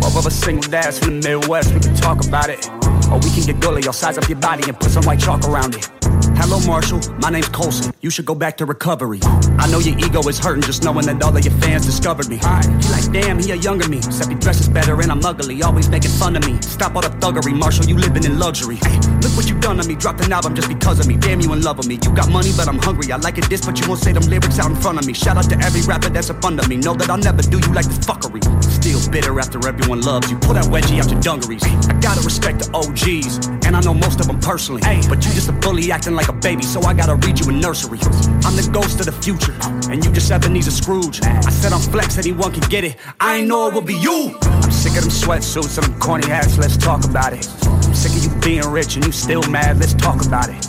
Both 0.01 0.17
of 0.17 0.27
us 0.27 0.35
single 0.35 0.69
dads 0.69 0.99
from 0.99 1.21
the 1.21 1.29
Midwest. 1.29 1.73
We 1.73 1.79
can 1.79 1.95
talk 1.95 2.27
about 2.27 2.51
it. 2.51 2.76
Or 3.11 3.19
we 3.19 3.31
can 3.31 3.45
get 3.45 3.61
gully. 3.61 3.83
I'll 3.87 3.93
size 3.93 4.19
up 4.19 4.29
your 4.29 4.39
body 4.39 4.65
and 4.69 4.79
put 4.79 4.91
some 4.91 5.05
white 5.05 5.21
chalk 5.21 5.45
around 5.49 5.75
it. 5.75 5.89
Hello, 6.37 6.61
Marshall. 6.67 7.01
My 7.19 7.31
name's 7.31 7.49
Colson. 7.49 7.93
You 8.03 8.11
should 8.11 8.27
go 8.27 8.35
back 8.35 8.57
to 8.59 8.67
recovery. 8.67 9.21
I 9.59 9.71
know 9.71 9.79
your 9.79 9.99
ego 9.99 10.21
is 10.29 10.39
hurting 10.39 10.63
just 10.63 10.85
knowing 10.85 11.07
that 11.07 11.23
all 11.23 11.37
of 11.37 11.45
your 11.45 11.55
fans 11.55 11.87
discovered 11.87 12.29
me. 12.29 12.37
You 12.37 12.91
like, 12.91 13.11
damn, 13.11 13.39
he 13.39 13.51
a 13.53 13.57
younger 13.57 13.89
me. 13.89 13.99
Except 13.99 14.31
he 14.31 14.37
dresses 14.37 14.69
better 14.69 15.01
and 15.01 15.11
I'm 15.11 15.25
ugly. 15.25 15.63
Always 15.63 15.89
making 15.89 16.11
fun 16.11 16.37
of 16.37 16.47
me. 16.47 16.61
Stop 16.61 16.95
all 16.95 17.03
the 17.03 17.09
thuggery, 17.09 17.57
Marshall. 17.57 17.87
You 17.87 17.97
living 17.97 18.25
in 18.25 18.39
luxury. 18.39 18.77
Hey, 18.77 18.99
look 19.23 19.37
what 19.37 19.49
you 19.49 19.59
done 19.59 19.79
to 19.79 19.89
me. 19.89 19.95
Dropped 19.95 20.21
an 20.25 20.33
album 20.33 20.55
just 20.55 20.69
because 20.69 21.01
of 21.01 21.07
me. 21.07 21.17
Damn, 21.17 21.41
you 21.41 21.53
in 21.53 21.63
love 21.63 21.79
with 21.79 21.89
me. 21.89 21.99
You 22.03 22.15
got 22.15 22.31
money, 22.31 22.53
but 22.57 22.69
I'm 22.69 22.79
hungry. 22.79 23.11
I 23.13 23.17
like 23.17 23.39
it 23.39 23.49
this, 23.49 23.65
but 23.65 23.81
you 23.81 23.89
won't 23.89 24.01
say 24.01 24.13
them 24.13 24.25
lyrics 24.25 24.59
out 24.59 24.71
in 24.71 24.77
front 24.77 24.99
of 24.99 25.07
me. 25.07 25.15
Shout 25.15 25.37
out 25.37 25.49
to 25.51 25.59
every 25.59 25.83
rapper 25.83 26.11
that's 26.11 26.31
up 26.31 26.45
under 26.45 26.67
me. 26.69 26.77
Know 26.77 26.95
that 26.95 27.09
I'll 27.11 27.19
never 27.19 27.43
do 27.43 27.59
you 27.59 27.73
like 27.73 27.87
this 27.87 27.99
fuckery. 28.07 28.43
Still 28.63 29.01
bitter 29.11 29.39
after 29.41 29.59
everyone 29.67 30.03
loves 30.03 30.31
you. 30.31 30.39
Pull 30.39 30.55
that 30.55 30.67
wedgie 30.67 31.01
out 31.03 31.11
your 31.11 31.21
dungarees. 31.21 31.65
I 31.65 31.95
gotta 32.01 32.21
respect 32.21 32.61
the 32.61 32.71
OGs, 32.87 33.47
and 33.67 33.77
I 33.77 33.81
know 33.81 33.95
most 33.95 34.21
of 34.21 34.27
them 34.27 34.39
personally. 34.41 34.83
Hey, 34.85 35.01
but 35.09 35.25
you 35.25 35.33
just 35.33 35.49
a 35.49 35.53
bully 35.53 35.91
acting 35.91 36.15
like 36.15 36.29
a 36.29 36.33
baby, 36.33 36.63
so 36.63 36.81
I 36.83 36.95
gotta 36.95 37.15
read 37.17 37.41
you 37.41 37.51
a 37.51 37.53
nursery. 37.53 37.99
I'm 38.45 38.55
the 38.57 38.69
ghost 38.73 39.01
of 39.01 39.07
the 39.07 39.13
future, 39.13 39.55
and 39.91 40.05
you 40.05 40.13
just 40.13 40.31
Ebenezer 40.31 40.71
Scrooge. 40.71 41.21
I 41.23 41.51
said 41.51 41.73
I'm 41.73 41.81
flex, 41.81 42.19
anyone 42.19 42.53
can 42.53 42.69
get 42.69 42.85
it. 42.85 42.97
I 43.21 43.37
ain't 43.39 43.49
know 43.49 43.69
it 43.69 43.75
would 43.75 43.87
be 43.87 43.97
you. 43.97 44.39
I'm 44.43 44.71
sick 44.71 44.97
of 44.97 45.03
them 45.03 45.11
sweatsuits 45.11 45.79
and 45.79 45.87
them 45.87 46.01
corny 46.01 46.27
hats. 46.27 46.59
Let's 46.59 46.77
talk 46.77 47.05
about 47.05 47.33
it. 47.33 47.49
I'm 47.67 47.95
sick 47.95 48.13
of 48.13 48.23
you 48.25 48.41
being 48.41 48.67
rich 48.71 48.97
and 48.97 49.05
you 49.05 49.13
still 49.13 49.43
mad. 49.51 49.79
Let's 49.79 49.95
talk 49.95 50.25
about 50.25 50.49
it. 50.49 50.63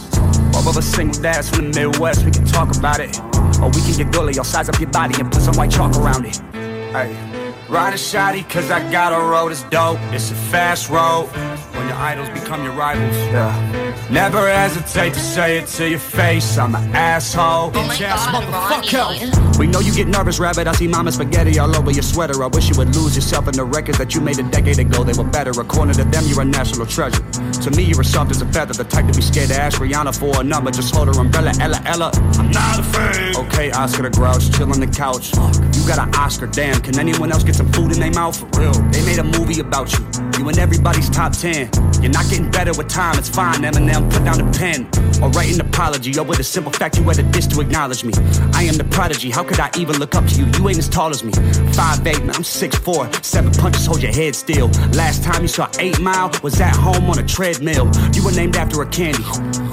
Both 0.51 0.67
of 0.67 0.77
us 0.77 0.85
single 0.85 1.21
dads 1.21 1.49
from 1.49 1.71
the 1.71 1.79
Midwest. 1.79 2.25
We 2.25 2.31
can 2.31 2.45
talk 2.45 2.75
about 2.75 2.99
it, 2.99 3.19
or 3.61 3.69
we 3.69 3.81
can 3.81 3.95
get 3.97 4.11
gully. 4.11 4.37
I'll 4.37 4.43
size 4.43 4.69
up 4.69 4.79
your 4.79 4.89
body 4.89 5.15
and 5.19 5.31
put 5.31 5.41
some 5.41 5.55
white 5.55 5.71
chalk 5.71 5.95
around 5.95 6.25
it. 6.25 6.37
Hey. 6.91 7.15
Ride 7.69 7.93
a 7.93 7.97
shotty 7.97 8.47
cause 8.49 8.71
I 8.71 8.79
got 8.93 9.11
a 9.11 9.19
road 9.19 9.51
is 9.51 9.63
dope. 9.63 9.99
It's 10.13 10.31
a 10.31 10.35
fast 10.35 10.89
road. 10.89 11.27
When 11.77 11.87
your 11.87 11.97
idols 11.97 12.29
become 12.29 12.63
your 12.63 12.73
rivals. 12.73 13.15
Yeah. 13.15 14.07
Never 14.09 14.47
hesitate 14.47 15.13
to 15.13 15.19
say 15.19 15.57
it 15.59 15.67
to 15.67 15.87
your 15.87 15.99
face. 15.99 16.57
I'm 16.57 16.73
an 16.73 16.95
asshole. 16.95 17.71
Oh 17.73 17.87
my 17.87 17.97
God, 17.99 18.33
motherfucker. 18.33 19.59
We 19.59 19.67
know 19.67 19.79
you 19.79 19.93
get 19.93 20.07
nervous, 20.07 20.39
rabbit. 20.39 20.67
I 20.67 20.73
see 20.73 20.87
mama 20.87 21.11
spaghetti 21.11 21.59
all 21.59 21.75
over 21.75 21.91
your 21.91 22.03
sweater. 22.03 22.43
I 22.43 22.47
wish 22.47 22.69
you 22.69 22.75
would 22.77 22.95
lose 22.95 23.15
yourself 23.15 23.47
in 23.47 23.53
the 23.53 23.65
records 23.65 23.97
that 23.97 24.15
you 24.15 24.21
made 24.21 24.39
a 24.39 24.43
decade 24.43 24.79
ago. 24.79 25.03
They 25.03 25.13
were 25.13 25.29
better. 25.29 25.51
According 25.51 25.95
to 25.95 26.03
them, 26.03 26.23
you're 26.27 26.41
a 26.41 26.45
national 26.45 26.85
treasure. 26.85 27.21
To 27.61 27.71
me, 27.71 27.83
you're 27.83 28.01
as 28.01 28.11
soft 28.11 28.31
as 28.31 28.41
a 28.41 28.47
feather. 28.51 28.73
The 28.73 28.83
type 28.83 29.07
to 29.07 29.13
be 29.13 29.21
scared 29.21 29.49
to 29.49 29.55
ask 29.61 29.79
Rihanna 29.79 30.17
for 30.17 30.41
a 30.41 30.43
number. 30.43 30.71
Just 30.71 30.95
hold 30.95 31.13
her 31.13 31.19
umbrella, 31.19 31.51
Ella, 31.59 31.81
Ella. 31.85 32.11
I'm 32.39 32.49
not 32.51 32.79
afraid. 32.79 33.35
Okay, 33.35 33.71
Oscar 33.71 34.03
the 34.03 34.09
Grouch, 34.09 34.51
chill 34.55 34.71
on 34.71 34.79
the 34.79 34.87
couch. 34.87 35.33
You 35.33 35.87
got 35.87 35.99
an 35.99 36.13
Oscar, 36.15 36.47
damn. 36.47 36.81
Can 36.81 36.97
anyone 36.97 37.31
else 37.31 37.43
get 37.43 37.55
some 37.55 37.71
food 37.71 37.91
in 37.91 37.99
their 37.99 38.11
mouth? 38.11 38.37
For 38.37 38.47
real. 38.59 38.73
They 38.91 39.05
made 39.05 39.19
a 39.19 39.23
movie 39.23 39.59
about 39.59 39.91
you. 39.93 40.05
In 40.49 40.59
everybody's 40.59 41.09
top 41.09 41.33
10. 41.33 41.69
You're 42.01 42.11
not 42.11 42.29
getting 42.29 42.49
better 42.49 42.71
with 42.71 42.87
time, 42.87 43.17
it's 43.17 43.27
fine. 43.27 43.61
Eminem, 43.63 44.09
put 44.11 44.23
down 44.23 44.37
the 44.37 44.57
pen. 44.57 44.87
Or 45.21 45.29
write 45.29 45.53
an 45.53 45.61
apology, 45.61 46.17
or 46.17 46.23
with 46.23 46.39
a 46.39 46.43
simple 46.43 46.71
fact 46.71 46.97
you 46.97 47.03
had 47.03 47.19
a 47.19 47.23
dish 47.23 47.47
to 47.47 47.59
acknowledge 47.59 48.03
me. 48.03 48.13
I 48.53 48.63
am 48.63 48.75
the 48.75 48.85
prodigy, 48.85 49.29
how 49.29 49.43
could 49.43 49.59
I 49.59 49.69
even 49.77 49.97
look 49.97 50.15
up 50.15 50.25
to 50.27 50.35
you? 50.35 50.45
You 50.45 50.69
ain't 50.69 50.77
as 50.77 50.87
tall 50.87 51.09
as 51.09 51.23
me. 51.23 51.31
5'8, 51.31 52.25
man, 52.25 52.35
I'm 52.35 52.43
6'4. 52.43 53.25
Seven 53.25 53.51
punches, 53.51 53.85
hold 53.85 54.01
your 54.01 54.13
head 54.13 54.35
still. 54.35 54.67
Last 54.93 55.23
time 55.23 55.41
you 55.41 55.47
saw 55.47 55.69
8 55.79 55.99
Mile 55.99 56.31
was 56.43 56.61
at 56.61 56.75
home 56.75 57.09
on 57.09 57.19
a 57.19 57.23
treadmill. 57.23 57.91
You 58.13 58.23
were 58.23 58.31
named 58.31 58.55
after 58.55 58.81
a 58.81 58.87
candy. 58.87 59.23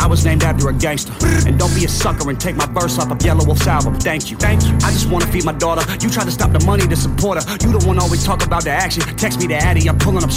I 0.00 0.07
was 0.07 0.25
named 0.25 0.43
after 0.43 0.69
a 0.69 0.73
gangster. 0.73 1.12
And 1.47 1.59
don't 1.59 1.75
be 1.75 1.85
a 1.85 1.88
sucker 1.88 2.28
and 2.28 2.40
take 2.40 2.57
my 2.57 2.66
verse 2.66 2.99
off 2.99 3.11
of 3.11 3.19
Yelawolf's 3.19 3.66
album. 3.66 3.95
Thank 4.00 4.31
you. 4.31 4.37
Thank 4.38 4.64
you. 4.64 4.75
I 4.83 4.90
just 4.90 5.09
wanna 5.11 5.26
feed 5.26 5.45
my 5.45 5.52
daughter. 5.52 5.83
You 6.00 6.11
try 6.11 6.25
to 6.25 6.31
stop 6.31 6.52
the 6.52 6.64
money 6.64 6.87
to 6.87 6.97
support 6.97 7.43
her. 7.43 7.57
You 7.64 7.78
the 7.78 7.87
one 7.87 7.99
always 7.99 8.25
talk 8.25 8.45
about 8.45 8.64
the 8.64 8.71
action. 8.71 9.02
Text 9.16 9.38
me 9.38 9.47
the 9.47 9.57
addy, 9.57 9.88
I'm 9.88 9.99
pulling 9.99 10.25
up 10.25 10.33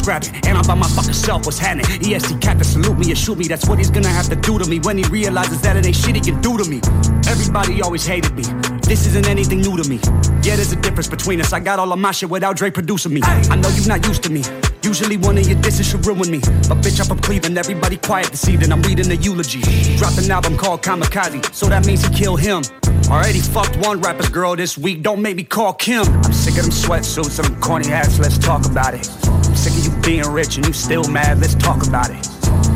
And 0.46 0.58
I'm 0.58 0.66
by 0.66 0.76
my 0.76 0.88
fucking 0.88 1.14
self, 1.14 1.46
what's 1.46 1.60
happening? 1.60 1.86
EST 2.02 2.42
cat 2.42 2.58
to 2.58 2.64
salute 2.64 2.98
me 2.98 3.10
and 3.10 3.18
shoot 3.18 3.38
me. 3.38 3.48
That's 3.48 3.68
what 3.68 3.78
he's 3.78 3.90
gonna 3.90 4.10
have 4.10 4.30
to 4.30 4.36
do 4.36 4.58
to 4.60 4.70
me 4.70 4.80
when 4.80 4.98
he 4.98 5.04
realizes 5.06 5.62
that 5.62 5.76
it 5.76 5.86
ain't 5.86 5.96
shit 5.96 6.16
he 6.16 6.22
can 6.22 6.42
do 6.42 6.58
to 6.58 6.70
me. 6.70 6.82
Everybody 7.28 7.82
always 7.82 8.06
hated 8.06 8.34
me. 8.36 8.44
This 8.82 9.06
isn't 9.08 9.28
anything 9.28 9.62
new 9.62 9.76
to 9.82 9.88
me. 9.90 10.00
Yeah, 10.44 10.56
there's 10.56 10.72
a 10.72 10.78
difference 10.78 11.08
between 11.08 11.42
us. 11.42 11.54
I 11.54 11.60
got 11.60 11.80
all 11.80 11.92
of 11.92 12.00
my 12.00 12.12
shit 12.12 12.30
without 12.30 12.56
Dre 12.58 12.72
producing 12.72 13.14
me. 13.14 13.22
I 13.24 13.56
know 13.56 13.70
you're 13.70 13.88
not 13.88 14.06
used 14.06 14.24
to 14.24 14.32
me. 14.32 14.44
Usually 14.82 15.18
one 15.18 15.38
of 15.38 15.46
your 15.48 15.60
disses 15.62 15.88
should 15.90 16.06
ruin 16.06 16.32
me. 16.32 16.40
But 16.40 16.80
bitch, 16.82 17.00
I'm 17.00 17.08
from 17.08 17.20
Cleveland. 17.20 17.58
Everybody 17.58 17.98
quiet 17.98 18.28
this 18.28 18.48
evening. 18.48 18.72
I'm 18.72 18.82
reading 18.84 19.10
the 19.10 19.18
eulogy. 19.18 19.62
Dropped 19.98 20.18
an 20.18 20.32
album 20.32 20.58
called 20.58 20.82
Kamikaze, 20.82 21.54
so 21.54 21.68
that 21.68 21.86
means 21.86 22.06
he 22.06 22.14
killed 22.14 22.40
him. 22.40 22.64
Already 23.10 23.40
fucked 23.40 23.78
one 23.78 24.02
rapper's 24.02 24.28
girl 24.28 24.56
this 24.56 24.78
week, 24.78 25.02
don't 25.02 25.22
make 25.22 25.38
me 25.38 25.44
call 25.44 25.74
Kim. 25.74 26.04
I'm 26.26 26.34
sick 26.34 26.58
of 26.58 26.64
them 26.64 26.72
sweatsuits 26.72 27.40
and 27.40 27.48
them 27.48 27.62
corny 27.62 27.88
hats, 27.88 28.20
let's 28.20 28.38
talk 28.38 28.66
about 28.66 28.94
it. 28.94 29.10
I'm 29.26 29.56
sick 29.56 29.72
of 29.74 29.86
you 29.86 29.97
being 30.08 30.24
rich 30.32 30.56
and 30.56 30.66
you 30.66 30.72
still 30.72 31.04
mad, 31.10 31.38
let's 31.42 31.56
talk 31.56 31.86
about 31.86 32.10
it. 32.10 32.24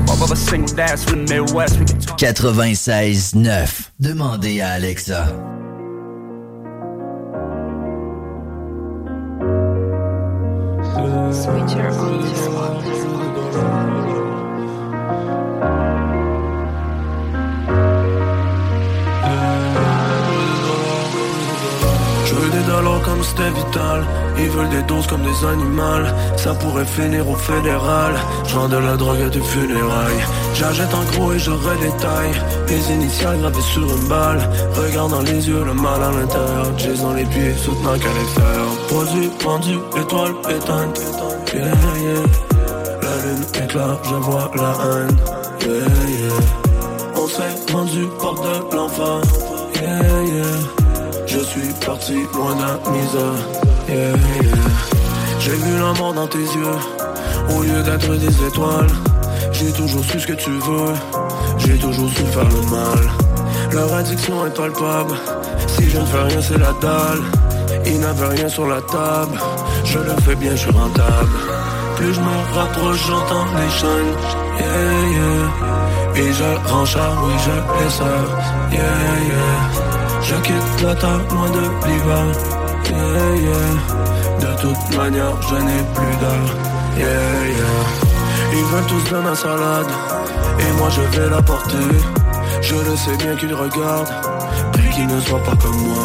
Both 0.06 0.22
of 0.22 0.32
us 0.34 0.42
single 0.42 0.76
dads 0.76 1.06
from 1.06 1.26
the 1.26 1.34
Midwest, 1.34 1.80
we 1.80 1.86
can 1.86 1.98
talk. 2.02 2.20
96.9. 2.20 3.90
Demandez 3.98 4.60
à 4.60 4.74
Alexa. 4.74 5.28
Switcher 11.32 11.90
on 11.92 12.22
this 12.22 12.48
one. 12.50 13.11
Comme 23.04 23.24
c'était 23.24 23.50
vital. 23.50 24.06
Ils 24.38 24.50
veulent 24.50 24.70
des 24.70 24.84
doses 24.84 25.08
comme 25.08 25.24
des 25.24 25.46
animaux 25.46 26.06
Ça 26.38 26.54
pourrait 26.54 26.86
finir 26.86 27.28
au 27.28 27.36
fédéral. 27.36 28.14
Je 28.48 28.68
de 28.68 28.78
la 28.78 28.96
drogue 28.96 29.22
à 29.22 29.30
des 29.30 29.42
funérailles. 29.42 30.24
J'achète 30.54 30.94
en 30.94 31.04
gros 31.12 31.34
et 31.34 31.40
je 31.40 31.52
redétaille. 31.52 32.34
Les 32.68 32.94
initiales 32.94 33.40
gravées 33.40 33.62
sur 33.62 33.84
une 33.84 34.08
balle. 34.08 34.40
Regarde 34.76 35.12
dans 35.12 35.22
les 35.22 35.48
yeux 35.48 35.64
le 35.66 35.74
mal 35.74 36.04
à 36.04 36.12
l'intérieur. 36.12 36.68
J'ai 36.78 36.96
dans 36.98 37.14
les 37.14 37.26
pieds 37.26 37.56
soutenant 37.56 37.94
qu'à 37.94 38.10
faire 38.36 38.68
Produit, 38.88 39.30
pendu, 39.44 39.78
étoile 40.00 40.34
éteinte. 40.50 41.02
Yeah, 41.54 41.66
yeah. 41.66 42.24
La 43.02 43.16
lune 43.26 43.46
éclate, 43.64 44.00
je 44.04 44.16
vois 44.16 44.52
la 44.56 44.74
haine. 44.86 45.18
Yeah. 45.66 46.34
On 47.16 47.28
s'est 47.28 47.74
rendu 47.74 48.08
porte 48.20 48.44
de 48.44 48.76
l'enfant. 48.76 49.22
Yeah, 49.82 50.24
yeah. 50.24 50.81
Je 51.34 51.40
suis 51.40 51.74
parti 51.86 52.16
loin 52.34 52.54
de 52.56 52.62
la 52.62 52.92
misère. 52.92 53.40
Yeah, 53.88 54.18
yeah. 54.44 54.56
J'ai 55.40 55.52
vu 55.52 55.80
la 55.80 55.94
mort 55.94 56.14
dans 56.14 56.28
tes 56.28 56.40
yeux, 56.40 56.78
au 57.56 57.62
lieu 57.64 57.82
d'être 57.84 58.14
des 58.16 58.48
étoiles. 58.48 58.92
J'ai 59.54 59.72
toujours 59.72 60.04
su 60.04 60.20
ce 60.20 60.28
que 60.28 60.34
tu 60.34 60.50
veux, 60.50 60.94
j'ai 61.58 61.78
toujours 61.78 62.10
su 62.10 62.26
faire 62.26 62.50
le 62.50 62.62
mal. 62.70 63.10
Leur 63.72 63.94
addiction 63.94 64.46
est 64.46 64.54
palpable, 64.58 65.16
si 65.68 65.90
je 65.90 66.00
ne 66.00 66.06
fais 66.06 66.24
rien 66.24 66.42
c'est 66.42 66.58
la 66.58 66.74
dalle. 66.82 67.24
Ils 67.86 68.02
n'avaient 68.02 68.36
rien 68.36 68.50
sur 68.50 68.68
la 68.68 68.82
table, 68.82 69.40
je 69.86 70.00
le 70.00 70.14
fais 70.26 70.36
bien, 70.36 70.52
je 70.52 70.58
suis 70.58 70.72
rentable. 70.72 71.38
Plus 71.96 72.14
je 72.14 72.20
me 72.20 72.58
rapproche, 72.60 73.08
j'entends 73.08 73.46
les 73.56 73.72
chaînes, 73.80 74.16
yeah, 74.60 75.00
yeah. 75.16 76.24
Et 76.24 76.34
je 76.34 76.70
range 76.70 76.98
oui 77.24 77.34
je 77.46 77.84
laisse, 77.84 78.02
yeah, 78.74 78.80
yeah. 78.80 79.81
Je 80.24 80.36
quitte 80.36 80.82
la 80.84 80.96
table 80.96 81.24
loin 81.32 81.50
de 81.50 81.62
l'hiver 81.88 82.26
yeah, 82.90 83.36
yeah. 83.46 83.74
De 84.40 84.62
toute 84.62 84.98
manière 84.98 85.42
je 85.50 85.56
n'ai 85.56 85.84
plus 85.96 86.16
d'heure 86.22 86.56
yeah, 86.98 87.48
yeah. 87.58 88.12
Ils 88.54 88.66
veulent 88.66 88.86
tous 88.88 89.12
de 89.12 89.18
ma 89.18 89.36
salade 89.36 89.92
Et 90.60 90.72
moi 90.78 90.90
je 90.90 91.02
vais 91.18 91.30
la 91.30 91.42
porter. 91.42 91.92
Je 92.62 92.76
le 92.76 92.96
sais 92.96 93.18
bien 93.18 93.36
qu'ils 93.36 93.54
regardent. 93.54 94.14
Pris 94.74 94.90
qu'ils 94.94 95.08
ne 95.08 95.20
soient 95.22 95.44
pas 95.44 95.56
comme 95.62 95.78
moi. 95.78 96.04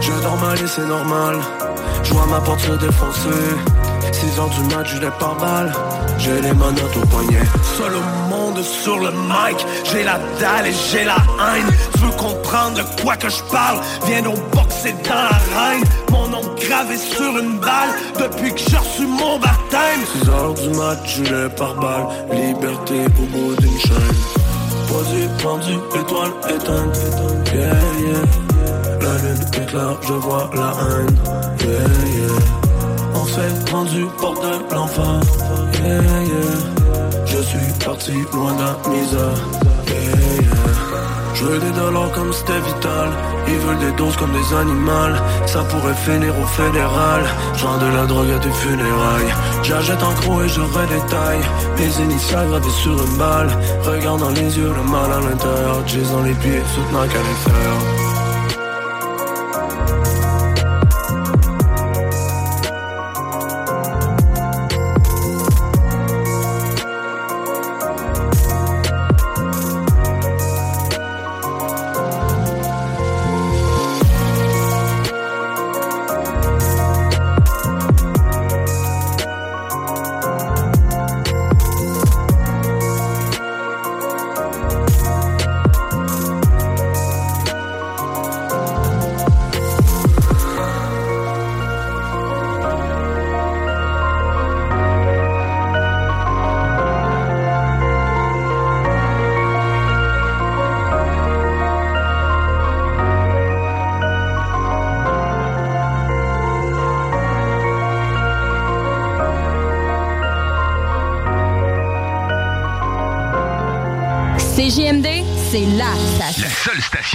Je 0.00 0.12
dors 0.22 0.38
mal 0.38 0.58
et 0.58 0.66
c'est 0.66 0.86
normal. 0.86 1.36
Je 2.02 2.12
vois 2.14 2.26
ma 2.26 2.40
porte 2.40 2.60
se 2.60 2.72
défoncer. 2.72 3.44
6 4.12 4.38
heures 4.38 4.48
du 4.48 4.74
match, 4.74 4.88
je 4.94 5.00
les 5.00 5.10
par 5.18 5.36
balle 5.36 5.72
J'ai 6.18 6.40
les 6.40 6.52
manottes 6.54 6.96
au 6.96 7.06
poignet. 7.06 7.42
Seul 7.76 7.92
au 7.94 8.28
monde 8.30 8.62
sur 8.62 8.98
le 8.98 9.10
mic. 9.10 9.66
J'ai 9.84 10.04
la 10.04 10.18
dalle 10.40 10.66
et 10.66 10.74
j'ai 10.90 11.04
la 11.04 11.16
haine. 11.16 11.66
Tu 11.94 12.00
veux 12.00 12.10
comprendre 12.12 12.76
de 12.76 13.02
quoi 13.02 13.16
que 13.16 13.28
je 13.28 13.42
parle? 13.50 13.78
Viens 14.06 14.22
donc 14.22 14.38
boxer 14.50 14.94
dans 15.04 15.14
la 15.14 15.38
reine. 15.58 15.84
Mon 16.10 16.28
nom 16.28 16.42
gravé 16.60 16.96
sur 16.96 17.38
une 17.38 17.58
balle. 17.58 17.90
Depuis 18.18 18.52
que 18.54 18.60
j'ai 18.60 18.76
reçu 18.76 19.06
mon 19.06 19.38
baptême. 19.38 20.00
6 20.22 20.28
heures 20.30 20.54
du 20.54 20.68
match, 20.70 21.20
je 21.24 21.48
par 21.48 21.74
balle. 21.74 22.06
Liberté 22.32 23.04
au 23.18 23.26
bout 23.26 23.54
d'une 23.60 23.78
chaîne. 23.80 24.18
Posé, 24.88 25.28
pendu, 25.42 25.74
étoile 25.98 26.32
éteinte. 26.48 26.98
Yeah, 27.52 27.64
yeah. 28.00 28.24
La 29.00 29.18
lune 29.22 29.44
éclaire, 29.62 29.96
je 30.02 30.12
vois 30.12 30.50
la 30.54 30.72
haine. 30.80 31.16
Yeah, 31.60 31.68
yeah. 31.68 32.38
On 33.14 33.26
s'est 33.26 33.72
rendu 33.72 34.06
porte 34.20 34.42
de 34.42 34.74
l'enfant. 34.74 35.20
Je 37.26 37.42
suis 37.42 37.84
parti 37.84 38.12
loin 38.32 38.54
la 38.58 38.90
misère. 38.90 39.64
Je 41.34 41.44
veux 41.44 41.58
des 41.58 41.72
dollars 41.72 42.10
comme 42.12 42.32
c'était 42.32 42.60
vital. 42.60 43.08
Ils 43.48 43.58
veulent 43.58 43.78
des 43.78 43.92
doses 43.98 44.16
comme 44.16 44.32
des 44.32 44.56
animaux. 44.56 45.16
Ça 45.46 45.62
pourrait 45.64 45.94
finir 45.94 46.32
au 46.38 46.46
fédéral. 46.46 47.22
Genre 47.56 47.78
de 47.78 47.86
la 47.96 48.06
drogue 48.06 48.30
à 48.30 48.38
des 48.38 48.52
funérailles. 48.52 49.34
J'achète 49.62 50.02
en 50.02 50.12
gros 50.14 50.42
et 50.42 50.48
je 50.48 50.60
redétaille. 50.60 51.44
Mes 51.78 52.04
initiales 52.04 52.48
gravées 52.48 52.70
sur 52.70 52.92
une 52.92 53.16
balle. 53.18 53.50
Regarde 53.82 54.20
dans 54.20 54.30
les 54.30 54.56
yeux 54.56 54.72
le 54.72 54.90
mal 54.90 55.12
à 55.12 55.20
l'intérieur. 55.20 55.82
J'ai 55.86 56.02
dans 56.02 56.22
les 56.22 56.34
pieds, 56.34 56.62
soutenant 56.74 57.06
qu'à 57.08 57.18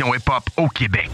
les 0.05 0.19
faire. 0.19 0.19
hip-hop 0.19 0.43
au 0.57 0.67
Québec. 0.69 1.08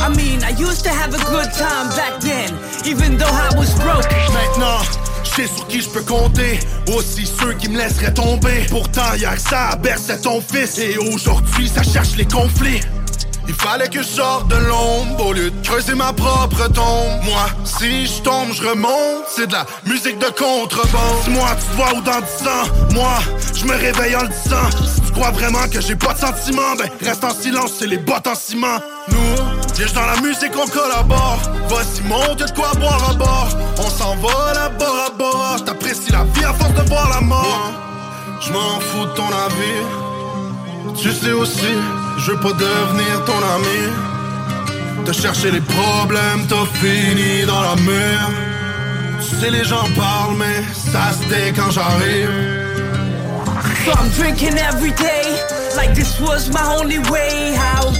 I 0.00 0.08
mean, 0.16 0.42
I 0.42 0.50
used 0.50 0.82
to 0.84 0.90
have 0.90 1.14
a 1.14 1.22
good 1.30 1.52
time 1.52 1.88
back 1.94 2.20
then, 2.20 2.58
even 2.86 3.18
though 3.18 3.26
I 3.26 3.50
was 3.56 3.74
broke. 3.74 4.08
Maintenant, 4.32 4.80
je 5.24 5.30
sais 5.30 5.46
sur 5.46 5.66
qui 5.66 5.82
je 5.82 5.88
peux 5.88 6.02
compter, 6.02 6.58
aussi 6.96 7.26
ceux 7.26 7.52
qui 7.52 7.68
me 7.68 7.76
laisseraient 7.76 8.14
tomber. 8.14 8.66
Pourtant, 8.70 9.14
hier 9.16 9.38
ça 9.38 9.76
berçait 9.76 10.18
ton 10.18 10.40
fils, 10.40 10.78
et 10.78 10.96
aujourd'hui 10.96 11.68
ça 11.68 11.82
cherche 11.82 12.16
les 12.16 12.24
conflits. 12.24 12.80
Il 13.48 13.54
fallait 13.54 13.88
que 13.88 14.00
je 14.00 14.06
sorte 14.06 14.48
de 14.48 14.56
l'ombre 14.56 15.26
au 15.26 15.32
lieu 15.32 15.50
de 15.50 15.66
creuser 15.66 15.94
ma 15.94 16.12
propre 16.12 16.68
tombe. 16.68 17.24
Moi, 17.24 17.46
si 17.64 18.06
je 18.06 18.22
tombe, 18.22 18.52
je 18.52 18.62
remonte. 18.62 19.24
C'est 19.34 19.48
de 19.48 19.52
la 19.52 19.66
musique 19.86 20.18
de 20.18 20.26
contrebande. 20.26 21.28
Moi, 21.30 21.48
tu 21.58 21.76
vois 21.76 21.92
où 21.94 22.00
dans 22.02 22.20
10 22.20 22.46
ans, 22.46 22.94
moi, 22.94 23.18
je 23.56 23.64
me 23.64 23.72
réveille 23.74 24.14
en 24.14 24.22
le 24.22 24.28
disant. 24.28 24.70
Si 24.94 25.00
tu 25.00 25.10
crois 25.10 25.32
vraiment 25.32 25.66
que 25.68 25.80
j'ai 25.80 25.96
pas 25.96 26.14
de 26.14 26.20
sentiments, 26.20 26.76
ben 26.78 26.88
reste 27.04 27.24
en 27.24 27.34
silence, 27.34 27.72
c'est 27.78 27.88
les 27.88 27.98
bottes 27.98 28.28
en 28.28 28.36
ciment. 28.36 28.78
Viens 29.84 29.92
dans 29.94 30.06
la 30.06 30.20
musique, 30.20 30.52
on 30.56 30.68
collabore. 30.68 31.40
Voici 31.68 32.02
mon 32.02 32.34
de 32.34 32.44
quoi 32.52 32.72
boire 32.78 33.10
à 33.10 33.14
bord. 33.14 33.48
On 33.78 33.90
s'en 33.90 34.16
va 34.16 34.54
là-bas, 34.54 35.06
à 35.08 35.10
bord. 35.16 35.56
J't'apprécie 35.58 36.12
la 36.12 36.24
vie 36.24 36.44
à 36.44 36.52
force 36.52 36.74
de 36.74 36.88
voir 36.88 37.08
la 37.10 37.20
mort. 37.20 37.72
Je 38.40 38.52
m'en 38.52 38.80
fous 38.80 39.06
de 39.06 39.14
ton 39.14 39.28
avis. 39.28 40.96
Tu 41.00 41.12
sais 41.12 41.32
aussi 41.32 41.76
je 42.18 42.32
veux 42.32 42.40
pas 42.40 42.52
devenir 42.52 43.24
ton 43.24 43.38
ami. 43.56 43.92
T'as 45.06 45.12
cherché 45.12 45.50
les 45.50 45.60
problèmes, 45.60 46.46
t'as 46.48 46.66
fini 46.78 47.46
dans 47.46 47.62
la 47.62 47.76
mer. 47.76 48.28
Tu 49.20 49.36
sais, 49.36 49.50
les 49.50 49.64
gens 49.64 49.86
parlent, 49.96 50.36
mais 50.36 50.62
ça 50.74 51.12
se 51.12 51.28
tait 51.30 51.52
quand 51.56 51.70
j'arrive. 51.70 52.30
Drinking 54.18 54.58
every 54.58 54.92
day, 54.92 55.24
like 55.76 55.94
this 55.94 56.20
was 56.20 56.50
my 56.50 56.76
only 56.78 56.98
way 57.10 57.56
out. 57.56 57.98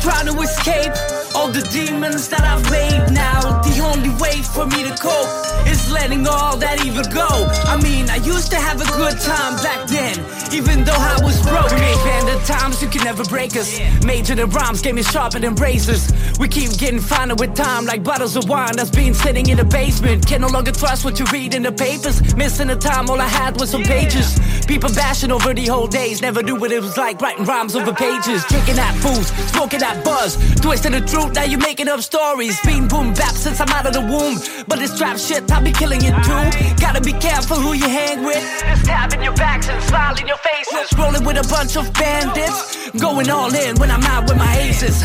Trying 0.00 0.26
to 0.26 0.40
escape 0.42 0.94
all 1.36 1.48
the 1.52 1.62
demons 1.68 2.28
that 2.28 2.40
I've 2.40 2.64
made 2.70 3.12
now. 3.12 3.60
The 3.60 3.76
only 3.92 4.10
way 4.16 4.40
for 4.40 4.64
me 4.66 4.88
to 4.88 4.94
cope 4.96 5.28
is 5.68 5.92
letting 5.92 6.26
all 6.26 6.56
that 6.56 6.84
evil 6.84 7.04
go. 7.12 7.28
I 7.72 7.76
mean, 7.76 8.08
I 8.08 8.16
used 8.16 8.50
to 8.52 8.56
have 8.56 8.80
a 8.80 8.88
good 8.96 9.20
time 9.20 9.54
back 9.62 9.86
then, 9.86 10.16
even 10.52 10.84
though 10.84 11.02
I 11.12 11.20
was 11.22 11.36
broke. 11.42 11.70
We 11.70 11.76
made 11.76 12.00
band 12.08 12.26
times, 12.46 12.80
you 12.80 12.88
can 12.88 13.04
never 13.04 13.24
break 13.24 13.56
us. 13.56 13.78
Major 14.04 14.34
the 14.34 14.46
rhymes, 14.46 14.80
game 14.80 14.98
is 14.98 15.06
sharper 15.10 15.38
than 15.38 15.54
razors. 15.56 16.12
We 16.38 16.48
keep 16.48 16.70
getting 16.78 17.00
finer 17.00 17.34
with 17.34 17.54
time, 17.54 17.84
like 17.84 18.02
bottles 18.02 18.36
of 18.36 18.48
wine 18.48 18.76
that's 18.76 18.90
been 18.90 19.14
sitting 19.14 19.48
in 19.48 19.56
the 19.58 19.64
basement. 19.64 20.26
Can 20.26 20.40
no 20.40 20.48
longer 20.48 20.72
trust 20.72 21.04
what 21.04 21.18
you 21.18 21.26
read 21.26 21.54
in 21.54 21.62
the 21.62 21.72
papers. 21.72 22.34
Missing 22.36 22.68
the 22.68 22.76
time, 22.76 23.10
all 23.10 23.20
I 23.20 23.28
had 23.28 23.60
was 23.60 23.70
some 23.70 23.82
pages. 23.82 24.38
People 24.66 24.90
bashing 24.94 25.32
over 25.32 25.52
the 25.52 25.66
whole 25.66 25.86
days, 25.86 26.22
never 26.22 26.42
knew 26.42 26.56
what 26.56 26.72
it 26.72 26.80
was 26.80 26.96
like 26.96 27.20
writing 27.20 27.44
rhymes 27.44 27.74
over 27.76 27.92
pages. 27.92 28.44
Drinking 28.46 28.76
that 28.76 28.94
booze, 29.02 29.28
smoking 29.52 29.80
that 29.80 30.04
buzz, 30.04 30.36
twisting 30.60 30.92
the 30.92 31.00
truth, 31.00 31.25
now 31.34 31.44
you 31.44 31.58
making 31.58 31.88
up 31.88 32.00
stories. 32.00 32.58
Being 32.64 32.88
boom 32.88 33.14
bap 33.14 33.34
since 33.34 33.60
I'm 33.60 33.68
out 33.70 33.86
of 33.86 33.92
the 33.92 34.00
womb. 34.00 34.38
But 34.68 34.78
this 34.78 34.96
trap 34.98 35.18
shit, 35.18 35.50
I 35.50 35.60
be 35.62 35.72
killing 35.72 36.02
it 36.02 36.14
too. 36.24 36.44
Gotta 36.80 37.00
be 37.00 37.12
careful 37.12 37.56
who 37.56 37.72
you 37.74 37.88
hang 37.88 38.24
with. 38.24 38.42
This 38.66 38.82
tapping 38.84 39.22
your 39.22 39.34
backs 39.34 39.68
and 39.68 39.82
smile 39.84 40.16
in 40.20 40.26
your 40.26 40.38
faces. 40.38 40.98
Rolling 40.98 41.24
with 41.24 41.38
a 41.38 41.46
bunch 41.48 41.76
of 41.76 41.92
bandits. 41.92 42.90
Going 42.98 43.30
all 43.30 43.52
in 43.54 43.76
when 43.80 43.90
I'm 43.90 44.04
out 44.04 44.24
with 44.28 44.38
my 44.38 44.56
aces. 44.58 45.04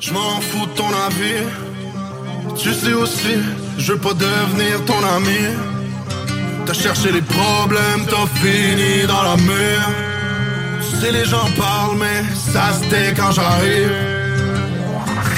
Je 0.00 0.12
m'en 0.12 0.40
fous 0.40 0.66
de 0.66 0.74
ton 0.76 0.88
avis. 1.06 1.44
Tu 2.56 2.72
sais 2.72 2.92
aussi, 2.92 3.36
je 3.78 3.92
veux 3.92 3.98
pas 3.98 4.14
devenir 4.14 4.84
ton 4.86 5.02
ami. 5.16 5.42
T'as 6.66 6.72
cherché 6.72 7.12
les 7.12 7.22
problèmes, 7.22 8.06
t'as 8.08 8.26
fini 8.40 9.06
dans 9.06 9.22
la 9.22 9.36
mer. 9.36 9.88
Tu 10.80 10.96
sais, 10.96 11.12
les 11.12 11.24
gens 11.24 11.48
parlent, 11.56 11.96
mais 11.98 12.22
ça 12.34 12.72
se 12.72 12.88
tait 12.90 13.14
quand 13.16 13.32
j'arrive. 13.32 14.19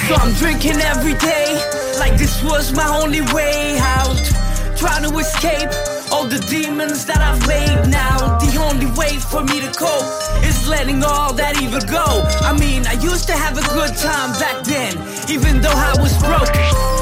So 0.09 0.15
I'm 0.17 0.35
drinking 0.35 0.81
every 0.81 1.15
day, 1.15 1.55
like 1.99 2.19
this 2.19 2.43
was 2.43 2.73
my 2.73 2.87
only 3.03 3.21
way 3.33 3.79
out. 3.79 4.19
Trying 4.77 5.09
to 5.09 5.17
escape 5.19 5.71
all 6.11 6.27
the 6.27 6.41
demons 6.51 7.07
that 7.07 7.19
I've 7.19 7.47
made 7.47 7.89
now. 7.89 8.39
The 8.39 8.61
only 8.69 8.87
way 8.99 9.19
for 9.19 9.45
me 9.45 9.61
to 9.61 9.71
cope 9.71 10.05
is 10.45 10.69
letting 10.69 11.05
all 11.05 11.33
that 11.35 11.63
evil 11.63 11.81
go. 11.81 12.05
I 12.43 12.53
mean, 12.59 12.87
I 12.87 12.95
used 12.95 13.27
to 13.29 13.33
have 13.33 13.57
a 13.57 13.67
good 13.75 13.97
time 13.97 14.33
back 14.41 14.65
then, 14.65 14.99
even 15.31 15.61
though 15.61 15.71
I 15.71 15.95
was 16.03 16.19
broke. 16.19 17.02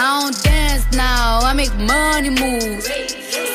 I 0.00 0.20
don't 0.20 0.42
dance 0.44 0.86
now, 0.92 1.40
I 1.40 1.52
make 1.54 1.74
money 1.74 2.30
moves. 2.30 2.86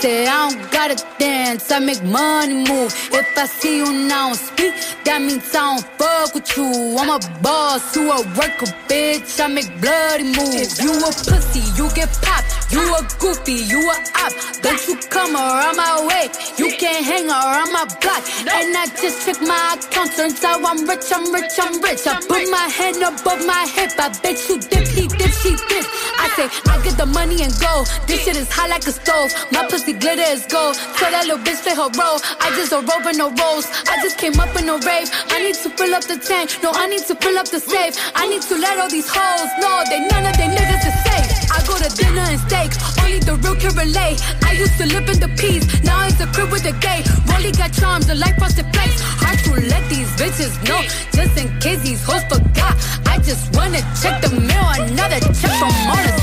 Say 0.02 0.28
I 0.28 0.50
don't 0.50 0.72
gotta 0.74 0.98
dance, 1.18 1.72
I 1.72 1.80
make 1.80 2.04
money 2.04 2.68
move. 2.68 2.92
If 3.14 3.38
I 3.38 3.46
see 3.46 3.78
you 3.78 3.94
now 4.10 4.34
speak, 4.34 4.74
that 5.06 5.22
means 5.22 5.56
I 5.56 5.76
don't 5.76 5.86
fuck 5.98 6.36
with 6.36 6.58
you. 6.58 6.98
I'm 7.00 7.08
a 7.08 7.20
boss, 7.42 7.96
you 7.96 8.12
a 8.12 8.20
worker, 8.36 8.68
bitch. 8.92 9.40
I 9.40 9.48
make 9.48 9.72
bloody 9.80 10.26
moves. 10.36 10.80
If 10.80 10.84
you 10.84 10.92
a 10.92 11.12
pussy, 11.16 11.64
you 11.80 11.88
get 11.96 12.12
popped. 12.22 12.74
You 12.74 12.82
a 12.92 13.00
goofy, 13.20 13.64
you 13.72 13.80
a 13.80 13.96
op. 14.20 14.34
Don't 14.60 14.82
you 14.88 14.96
come 15.08 15.36
around 15.36 15.78
my 15.78 16.04
way. 16.08 16.28
You 16.58 16.76
can't 16.76 17.06
hang 17.06 17.30
around 17.30 17.72
my 17.72 17.86
block. 18.04 18.24
And 18.52 18.76
I 18.76 18.88
just 19.00 19.26
check 19.26 19.40
my 19.40 19.80
account. 19.80 20.12
Turns 20.18 20.44
out 20.44 20.60
I'm 20.66 20.84
rich, 20.90 21.08
I'm 21.08 21.32
rich, 21.32 21.56
I'm 21.56 21.80
rich. 21.82 22.04
I 22.06 22.20
put 22.28 22.44
my 22.52 22.68
hand 22.68 22.98
above 23.00 23.46
my 23.46 23.64
hip. 23.72 23.94
I 23.98 24.10
bet 24.20 24.36
you 24.50 24.60
dip, 24.60 24.88
he 24.92 25.08
dip, 25.08 25.32
she 25.40 25.56
dip. 25.56 25.86
I 26.20 26.33
I 26.34 26.82
get 26.82 26.98
the 26.98 27.06
money 27.06 27.43
and 27.43 27.54
go. 27.62 27.86
This 28.08 28.26
shit 28.26 28.36
is 28.36 28.50
hot 28.50 28.69
like 28.69 28.88
a 28.88 28.91
stove. 28.91 29.30
My 29.52 29.67
pussy 29.69 29.93
glitter 29.93 30.26
is 30.34 30.46
gold. 30.50 30.76
So 30.98 31.06
that 31.06 31.30
little 31.30 31.38
bitch 31.38 31.62
play 31.62 31.78
her 31.78 31.93
role. 31.93 32.17
I 32.41 32.50
just 32.58 32.74
and 32.74 33.17
no 33.17 33.30
rolls. 33.38 33.69
I 33.86 34.02
just 34.02 34.17
came 34.17 34.39
up 34.41 34.50
in 34.58 34.65
a 34.65 34.82
rave. 34.82 35.13
I 35.30 35.46
need 35.46 35.54
to 35.62 35.69
fill 35.69 35.93
up 35.93 36.04
the 36.10 36.17
tank. 36.17 36.58
No, 36.63 36.72
I 36.74 36.88
need 36.88 37.06
to 37.06 37.15
fill 37.15 37.38
up 37.38 37.50
the 37.54 37.60
safe. 37.60 37.93
I 38.15 38.28
need 38.28 38.41
to 38.50 38.58
let 38.58 38.80
all 38.80 38.89
these 38.89 39.06
hoes 39.06 39.50
know 39.62 39.86
that 39.86 40.02
none 40.10 40.26
of 40.26 40.34
they 40.34 40.50
niggas 40.50 40.84
is 40.89 40.98
safe. 41.06 41.30
I 41.54 41.62
go 41.69 41.78
to 41.78 41.89
dinner 41.93 42.26
and 42.26 42.41
steak. 42.50 42.74
Only 43.06 43.19
the 43.22 43.38
real 43.38 43.54
can 43.54 43.78
relate. 43.78 44.17
I 44.41 44.58
used 44.58 44.78
to 44.82 44.89
live 44.89 45.06
in 45.13 45.19
the 45.22 45.30
peace. 45.38 45.69
Now 45.84 46.02
it's 46.08 46.17
a 46.19 46.26
crib 46.34 46.50
with 46.50 46.65
a 46.65 46.74
gay. 46.82 47.06
Rolly 47.30 47.52
got 47.54 47.74
charms, 47.78 48.08
the 48.08 48.15
light 48.15 48.41
frosted 48.41 48.65
flakes. 48.74 49.06
Hard 49.22 49.38
to 49.46 49.54
let 49.69 49.86
these 49.86 50.10
bitches 50.17 50.58
know. 50.65 50.82
Just 51.13 51.38
in 51.38 51.54
case 51.60 51.82
these 51.86 52.02
hoes 52.02 52.26
forgot. 52.26 52.74
I 53.06 53.19
just 53.22 53.54
wanna 53.56 53.86
check 54.02 54.17
the 54.26 54.34
mail. 54.34 54.65
Another 54.82 55.22
check 55.30 55.54
from 55.62 55.69
on 55.93 56.23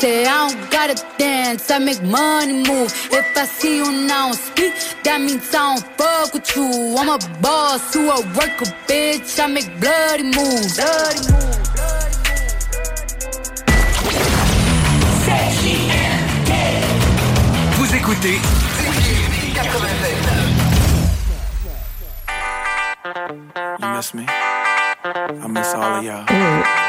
Say 0.00 0.26
I 0.26 0.48
don't 0.48 0.70
gotta 0.70 0.96
dance, 1.18 1.70
I 1.70 1.78
make 1.78 2.02
money 2.02 2.64
move. 2.68 2.92
If 3.10 3.36
I 3.36 3.44
see 3.44 3.76
you 3.76 3.90
now 4.06 4.32
speak, 4.32 4.74
that 5.04 5.20
means 5.20 5.48
I 5.54 5.76
don't 5.76 5.96
fuck 5.96 6.34
with 6.34 6.56
you. 6.56 6.96
I'm 6.98 7.08
a 7.08 7.18
boss, 7.40 7.94
you 7.94 8.10
a 8.10 8.20
worker, 8.36 8.66
bitch. 8.86 9.38
I 9.42 9.46
make 9.46 9.68
bloody 9.80 10.24
moves. 10.24 10.76
Bloody 10.76 11.32
moves. 11.32 11.52
Vous 17.76 17.94
écoutez 17.94 18.40
You 23.80 23.88
miss 23.88 24.14
me? 24.14 24.26
I 24.28 25.46
miss 25.48 25.74
all 25.74 25.96
of 25.96 26.04
y'all. 26.04 26.81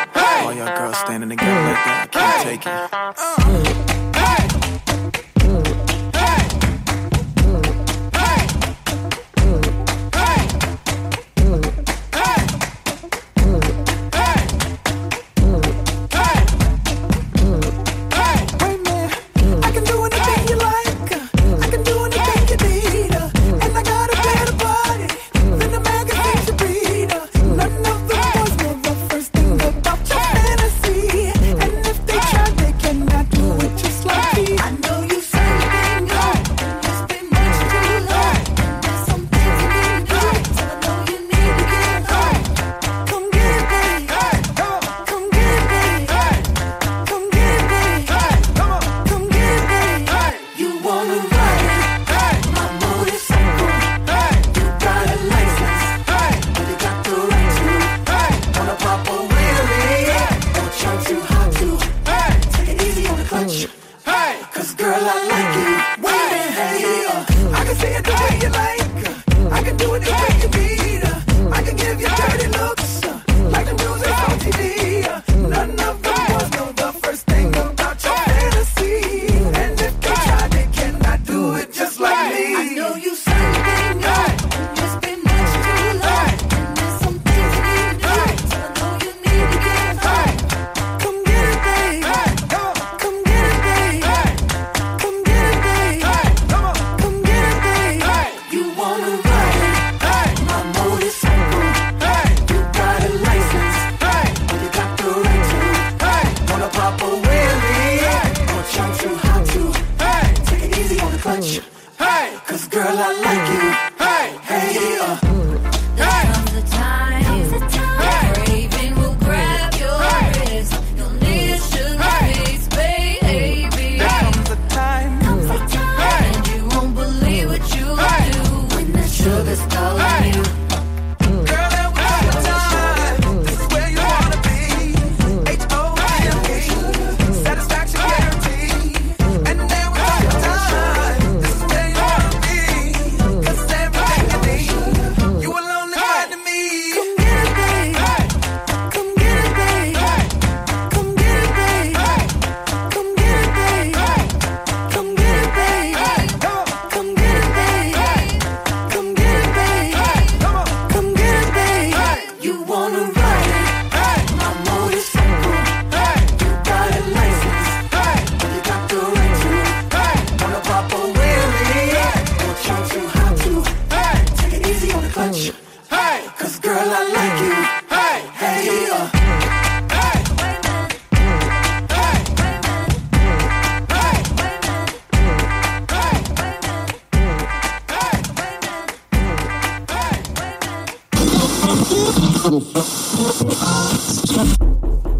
All 0.43 0.53
y'all 0.53 0.77
girls 0.77 0.97
standing 0.97 1.29
together 1.29 1.51
like 1.51 1.85
that. 1.85 2.09
I 2.11 3.63
can't 3.63 3.87
take 3.87 3.95
it. 3.95 4.02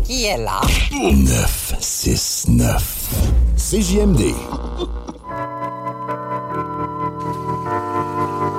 Qui 0.04 0.26
est 0.26 0.38
là 0.38 0.62
969. 0.91 3.10
CJMD. 3.58 4.19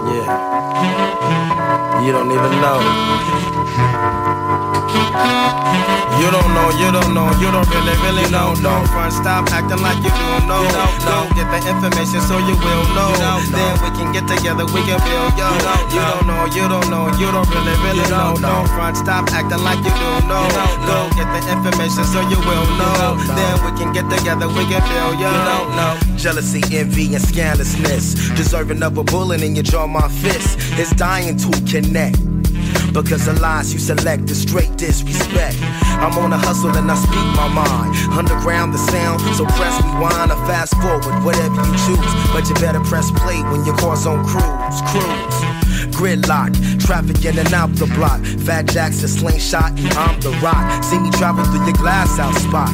Yeah. 0.07 0.27
You 2.05 2.13
don't 2.13 2.31
even 2.33 2.61
know. 2.61 2.81
You 6.21 6.31
don't 6.31 6.55
know, 6.55 6.69
you 6.79 6.89
don't 6.95 7.13
know, 7.13 7.29
you 7.43 7.51
don't 7.51 7.69
really, 7.69 7.97
really 8.01 8.27
know. 8.31 8.55
Don't 8.63 8.87
front, 8.89 9.13
stop 9.13 9.51
acting 9.51 9.83
like 9.83 9.99
you 10.01 10.09
don't 10.09 10.47
know. 10.47 10.65
Don't 11.05 11.29
get 11.37 11.45
the 11.51 11.61
information 11.69 12.21
so 12.23 12.39
you 12.39 12.57
will 12.57 12.87
know. 12.97 13.13
Then 13.51 13.73
we 13.83 13.91
can 13.99 14.09
get 14.15 14.25
together, 14.25 14.65
we 14.65 14.81
can 14.89 15.01
build 15.05 15.35
yo. 15.37 15.51
You 15.93 16.01
don't 16.01 16.25
know, 16.25 16.43
you 16.55 16.65
don't 16.71 16.89
know, 16.89 17.11
you 17.19 17.29
don't 17.29 17.49
really, 17.51 17.77
really 17.85 18.07
know. 18.09 18.39
Don't 18.41 18.69
front, 18.73 18.97
stop 18.97 19.29
acting 19.33 19.63
like 19.65 19.83
you 19.85 19.93
don't 19.93 20.25
know. 20.31 20.47
Go 20.89 21.11
get 21.19 21.29
the 21.35 21.41
information 21.51 22.05
so 22.09 22.21
you 22.31 22.39
will 22.47 22.69
know. 22.79 23.19
Then 23.35 23.55
we 23.65 23.71
can 23.77 23.93
get 23.93 24.09
together, 24.09 24.49
we 24.49 24.65
can 24.71 24.81
build 24.89 25.21
yo. 25.21 25.35
Jealousy, 26.17 26.63
envy, 26.73 27.15
and 27.15 27.23
scandalousness. 27.23 28.35
Deserving 28.37 28.83
of 28.83 28.97
a 28.97 29.05
bullet 29.05 29.43
in 29.43 29.55
your 29.57 29.65
jaw, 29.65 29.87
my 29.87 30.09
fist. 30.09 30.59
Is 30.79 30.91
dying 30.91 31.37
to 31.37 31.51
connect. 31.71 32.34
Because 32.95 33.27
the 33.27 33.35
lies 33.41 33.73
you 33.75 33.81
select 33.81 34.31
is 34.31 34.41
straight 34.41 34.77
disrespect. 34.77 35.59
I'm 35.99 36.17
on 36.17 36.33
a 36.33 36.39
hustle 36.39 36.71
and 36.77 36.89
I 36.89 36.95
speak 36.95 37.29
my 37.35 37.49
mind. 37.51 37.91
Underground 38.17 38.73
the 38.73 38.79
sound, 38.79 39.21
so 39.35 39.45
press 39.45 39.75
rewind 39.83 40.31
or 40.31 40.39
fast 40.47 40.75
forward, 40.79 41.25
whatever 41.25 41.57
you 41.57 41.75
choose. 41.85 42.15
But 42.33 42.49
you 42.49 42.55
better 42.55 42.79
press 42.81 43.11
play 43.11 43.43
when 43.51 43.65
your 43.67 43.77
car's 43.77 44.07
on 44.07 44.25
cruise, 44.25 44.79
cruise. 44.95 45.55
gridlock. 45.91 46.55
Traffic 46.87 47.25
in 47.25 47.37
and 47.39 47.53
out 47.53 47.75
the 47.75 47.87
block. 47.99 48.21
Fat 48.47 48.67
Jackson 48.67 49.09
slingshot 49.09 49.73
and 49.73 49.93
I'm 49.95 50.21
the 50.21 50.31
rock. 50.39 50.85
See 50.85 50.99
me 50.99 51.11
driving 51.11 51.45
through 51.47 51.65
your 51.65 51.75
glass 51.75 52.17
house 52.17 52.39
spot. 52.43 52.71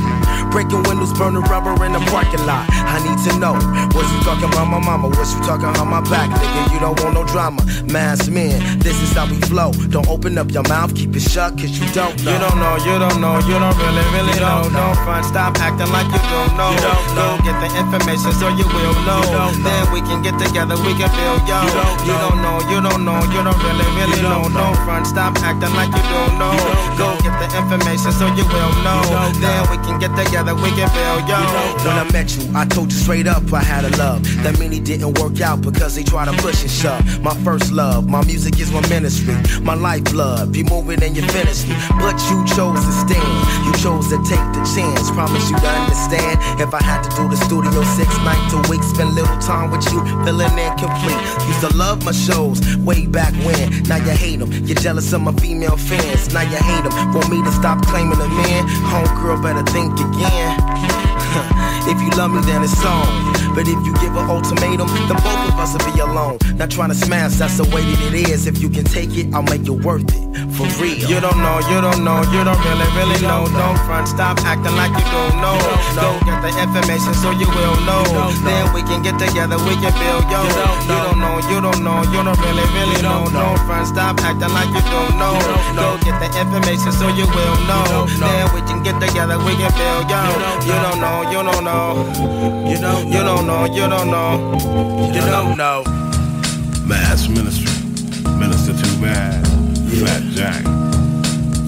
Breaking 0.50 0.82
windows, 0.82 1.12
burning 1.14 1.42
rubber 1.46 1.72
in 1.84 1.92
the 1.92 2.02
parking 2.10 2.44
lot. 2.44 2.66
I 2.70 2.98
need 3.06 3.18
to 3.30 3.38
know. 3.38 3.54
Was 3.94 4.08
you 4.10 4.20
talking 4.26 4.50
about 4.50 4.66
my 4.66 4.80
mama? 4.82 5.08
Was 5.08 5.32
you 5.32 5.40
talking 5.46 5.70
about 5.70 5.86
my 5.86 6.02
back? 6.10 6.28
Nigga, 6.30 6.74
you 6.74 6.80
don't 6.80 6.98
want 7.00 7.14
no 7.14 7.24
drama. 7.24 7.62
Mass 7.86 8.28
men, 8.28 8.58
this 8.80 8.98
is 9.00 9.12
how 9.12 9.30
we 9.30 9.38
flow. 9.46 9.70
Don't 9.94 10.08
open 10.08 10.38
up 10.38 10.50
your 10.50 10.64
mouth, 10.64 10.94
keep 10.94 11.14
it 11.14 11.22
shut, 11.22 11.54
cause 11.54 11.70
you 11.70 11.86
don't 11.94 12.18
know. 12.18 12.26
You 12.26 12.38
don't 12.38 12.58
know, 12.58 12.74
you 12.82 12.98
don't 12.98 13.20
know, 13.20 13.38
you 13.46 13.56
don't 13.62 13.76
really, 13.78 14.04
really 14.10 14.34
you 14.34 14.42
know. 14.42 14.66
Don't 14.70 14.98
front, 15.06 15.26
stop 15.26 15.54
acting 15.62 15.90
like 15.94 16.10
you 16.10 16.22
don't 16.30 16.54
know. 16.58 16.74
You 16.74 16.82
don't 16.82 17.06
know. 17.14 17.38
Go 17.38 17.46
get 17.46 17.56
the 17.62 17.70
information 17.78 18.32
so 18.34 18.50
you 18.50 18.66
will 18.74 18.96
know. 19.06 19.22
You 19.22 19.38
know. 19.38 19.50
Then 19.62 19.82
we 19.94 20.00
can 20.02 20.18
get 20.22 20.34
together, 20.40 20.74
we 20.82 20.98
can 20.98 21.10
feel 21.14 21.38
yo. 21.46 21.62
You 21.62 21.72
don't, 21.78 21.98
you 22.08 22.16
don't 22.18 22.38
know, 22.42 22.56
you 22.72 22.78
don't 22.82 23.02
know, 23.04 23.20
you 23.30 23.40
don't 23.44 23.60
really, 23.62 23.86
really 23.94 24.18
you 24.18 24.26
don't 24.26 24.50
know. 24.50 24.74
Don't 24.74 24.78
front, 24.82 25.06
stop 25.06 25.38
acting 25.46 25.72
like 25.78 25.94
you 25.94 26.04
don't 26.10 26.34
know. 26.42 26.54
Go 26.98 27.14
get 27.22 27.34
the 27.38 27.48
information 27.54 28.10
so 28.14 28.26
you 28.34 28.46
will 28.50 28.74
know. 28.82 29.02
Then 29.38 29.62
we 29.70 29.76
can 29.84 29.98
get 30.00 30.10
together, 30.16 30.39
we 30.46 30.70
can 30.72 30.88
feel 30.88 31.20
yo. 31.28 31.36
When 31.84 31.96
I 31.98 32.08
met 32.12 32.34
you, 32.36 32.48
I 32.54 32.64
told 32.64 32.92
you 32.92 32.98
straight 32.98 33.26
up 33.26 33.52
I 33.52 33.62
had 33.62 33.84
a 33.84 33.94
love. 33.96 34.22
That 34.42 34.58
mean 34.58 34.72
it 34.72 34.84
didn't 34.84 35.18
work 35.18 35.40
out 35.40 35.60
because 35.60 35.94
they 35.94 36.02
try 36.02 36.24
to 36.24 36.32
push 36.42 36.62
and 36.62 36.70
shove. 36.70 37.20
My 37.20 37.34
first 37.44 37.72
love, 37.72 38.08
my 38.08 38.24
music 38.24 38.58
is 38.58 38.72
my 38.72 38.80
ministry, 38.88 39.36
my 39.62 39.74
lifeblood. 39.74 40.52
Be 40.52 40.62
moving 40.64 41.02
and 41.02 41.16
you 41.16 41.22
finish 41.28 41.66
me, 41.68 41.76
but 42.00 42.16
you 42.32 42.40
chose 42.56 42.80
to 42.80 42.92
stand. 43.04 43.36
You 43.66 43.72
chose 43.84 44.08
to 44.08 44.16
take 44.24 44.46
the 44.56 44.64
chance. 44.74 45.10
Promise 45.10 45.50
you 45.50 45.58
to 45.58 45.68
understand. 45.68 46.38
If 46.60 46.72
I 46.72 46.82
had 46.82 47.02
to 47.04 47.10
do 47.16 47.28
the 47.28 47.36
studio 47.36 47.82
six 47.98 48.08
nights 48.24 48.54
a 48.54 48.60
week, 48.70 48.82
spend 48.82 49.14
little 49.14 49.38
time 49.38 49.70
with 49.70 49.84
you, 49.92 50.00
feeling 50.24 50.56
incomplete. 50.56 51.20
Used 51.48 51.60
to 51.68 51.76
love 51.76 52.04
my 52.04 52.12
shows 52.12 52.60
way 52.78 53.06
back 53.06 53.34
when. 53.44 53.82
Now 53.84 53.96
you 53.96 54.12
hate 54.16 54.38
them. 54.38 54.50
You're 54.64 54.80
jealous 54.80 55.12
of 55.12 55.20
my 55.20 55.32
female 55.32 55.76
fans. 55.76 56.32
Now 56.32 56.42
you 56.42 56.56
hate 56.56 56.84
them. 56.84 57.12
Want 57.12 57.28
me 57.28 57.42
to 57.44 57.52
stop 57.52 57.84
claiming 57.86 58.20
a 58.20 58.28
man? 58.28 58.64
Homegirl, 58.88 59.42
better 59.42 59.64
think 59.70 59.92
again. 60.00 60.29
if 61.90 62.00
you 62.00 62.10
love 62.16 62.32
me, 62.32 62.40
then 62.42 62.62
it's 62.62 62.84
on. 62.84 63.49
But 63.54 63.66
if 63.66 63.78
you 63.86 63.92
give 64.00 64.14
an 64.16 64.30
ultimatum, 64.30 64.88
then 65.08 65.18
both 65.22 65.42
of 65.50 65.58
us 65.58 65.72
will 65.74 65.92
be 65.92 66.00
alone. 66.00 66.38
Not 66.56 66.70
trying 66.70 66.90
to 66.90 66.94
smash, 66.94 67.34
that's 67.34 67.56
the 67.58 67.64
way 67.74 67.82
that 67.82 68.14
it 68.14 68.28
is. 68.30 68.46
If 68.46 68.60
you 68.62 68.68
can 68.70 68.84
take 68.84 69.16
it, 69.16 69.32
I'll 69.34 69.42
make 69.42 69.66
it 69.66 69.78
worth 69.84 70.04
it. 70.06 70.30
For 70.54 70.68
real. 70.80 71.08
You 71.08 71.20
don't 71.20 71.40
know, 71.40 71.56
you 71.72 71.80
don't 71.80 72.04
know, 72.04 72.20
you 72.32 72.44
don't 72.44 72.60
really, 72.64 72.88
really 72.96 73.20
know. 73.24 73.48
Don't 73.48 73.78
front, 73.88 74.08
stop 74.08 74.38
acting 74.44 74.76
like 74.76 74.92
you 74.92 75.06
don't 75.08 75.36
know. 75.40 75.56
Go 75.96 76.16
get 76.24 76.38
the 76.44 76.52
information 76.60 77.12
so 77.16 77.30
you 77.32 77.48
will 77.48 77.76
know. 77.88 78.04
Then 78.44 78.68
we 78.72 78.82
can 78.84 79.02
get 79.02 79.16
together, 79.18 79.56
we 79.66 79.74
can 79.80 79.92
build 79.96 80.24
yo. 80.28 80.40
You 80.86 80.98
don't 81.00 81.18
know, 81.18 81.36
you 81.48 81.58
don't 81.60 81.80
know, 81.82 82.04
you 82.12 82.20
don't 82.22 82.38
really, 82.40 82.66
really 82.76 83.00
know. 83.02 83.26
Don't 83.32 83.58
front, 83.66 83.88
stop 83.88 84.20
acting 84.20 84.52
like 84.52 84.70
you 84.70 84.84
don't 84.92 85.16
know. 85.16 85.34
Go 85.76 85.96
get 86.04 86.16
the 86.20 86.28
information 86.38 86.92
so 86.92 87.08
you 87.08 87.26
will 87.26 87.56
know. 87.68 88.06
Then 88.20 88.44
we 88.54 88.60
can 88.68 88.82
get 88.82 89.00
together, 89.00 89.38
we 89.40 89.56
can 89.56 89.72
build 89.74 90.06
yo. 90.08 90.22
You 90.66 90.76
don't 90.84 91.00
know, 91.00 91.18
you 91.32 91.40
don't 91.40 91.64
know. 91.64 91.90
You 92.70 92.78
don't, 92.78 93.08
you 93.08 93.22
don't 93.24 93.39
know, 93.46 93.64
you 93.66 93.88
don't 93.88 94.10
know. 94.10 95.12
You 95.14 95.20
don't 95.20 95.56
know. 95.56 95.82
Mass 96.86 97.28
Ministry. 97.28 97.70
Minister 98.38 98.72
Too 98.72 99.00
Bad. 99.00 99.46
Fat 100.00 100.22
Jack. 100.32 100.64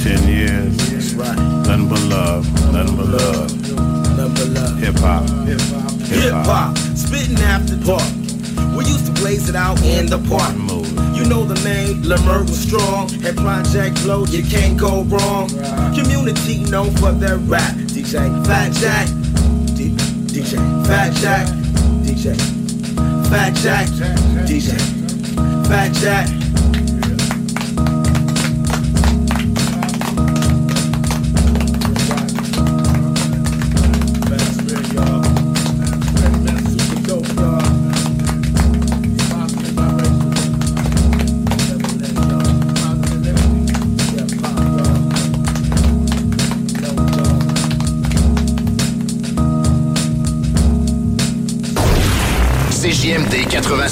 Ten 0.02 0.26
years. 0.28 0.76
That's 0.90 1.14
right. 1.14 1.36
Nothing 1.66 1.88
but 1.88 2.02
love. 2.02 2.72
Nothing 2.72 2.96
but 2.96 3.06
love. 3.06 3.68
Nothing 4.16 4.34
but 4.34 4.48
love. 4.60 4.78
Hip 4.78 4.98
hop. 4.98 5.28
Hip 6.08 6.32
hop, 6.44 6.76
spitting 6.76 7.38
after 7.38 7.76
dark. 7.76 8.02
We 8.76 8.84
used 8.84 9.06
to 9.06 9.12
blaze 9.12 9.48
it 9.48 9.56
out 9.56 9.82
in 9.82 10.06
the 10.06 10.18
park. 10.28 10.54
You 11.16 11.24
know 11.28 11.44
the 11.44 11.60
name, 11.64 12.02
Lemur 12.02 12.40
was 12.40 12.58
strong. 12.58 13.10
And 13.24 13.36
Project 13.36 13.98
Flow, 13.98 14.24
you 14.26 14.42
can't 14.42 14.78
go 14.78 15.04
wrong. 15.04 15.48
Community 15.94 16.64
known 16.64 16.90
for 16.96 17.12
their 17.12 17.38
rap. 17.38 17.74
DJ 17.74 18.44
Fat 18.46 18.72
Jack. 18.72 19.06
D- 19.76 19.94
DJ 20.26 20.56
Fat 20.86 21.12
Jack. 21.14 21.61
DJ 22.22 22.36
Fat 23.30 23.52
Jack. 23.56 23.88
DJ 24.46 24.78
Fat 25.66 25.92
Jack. 25.94 26.41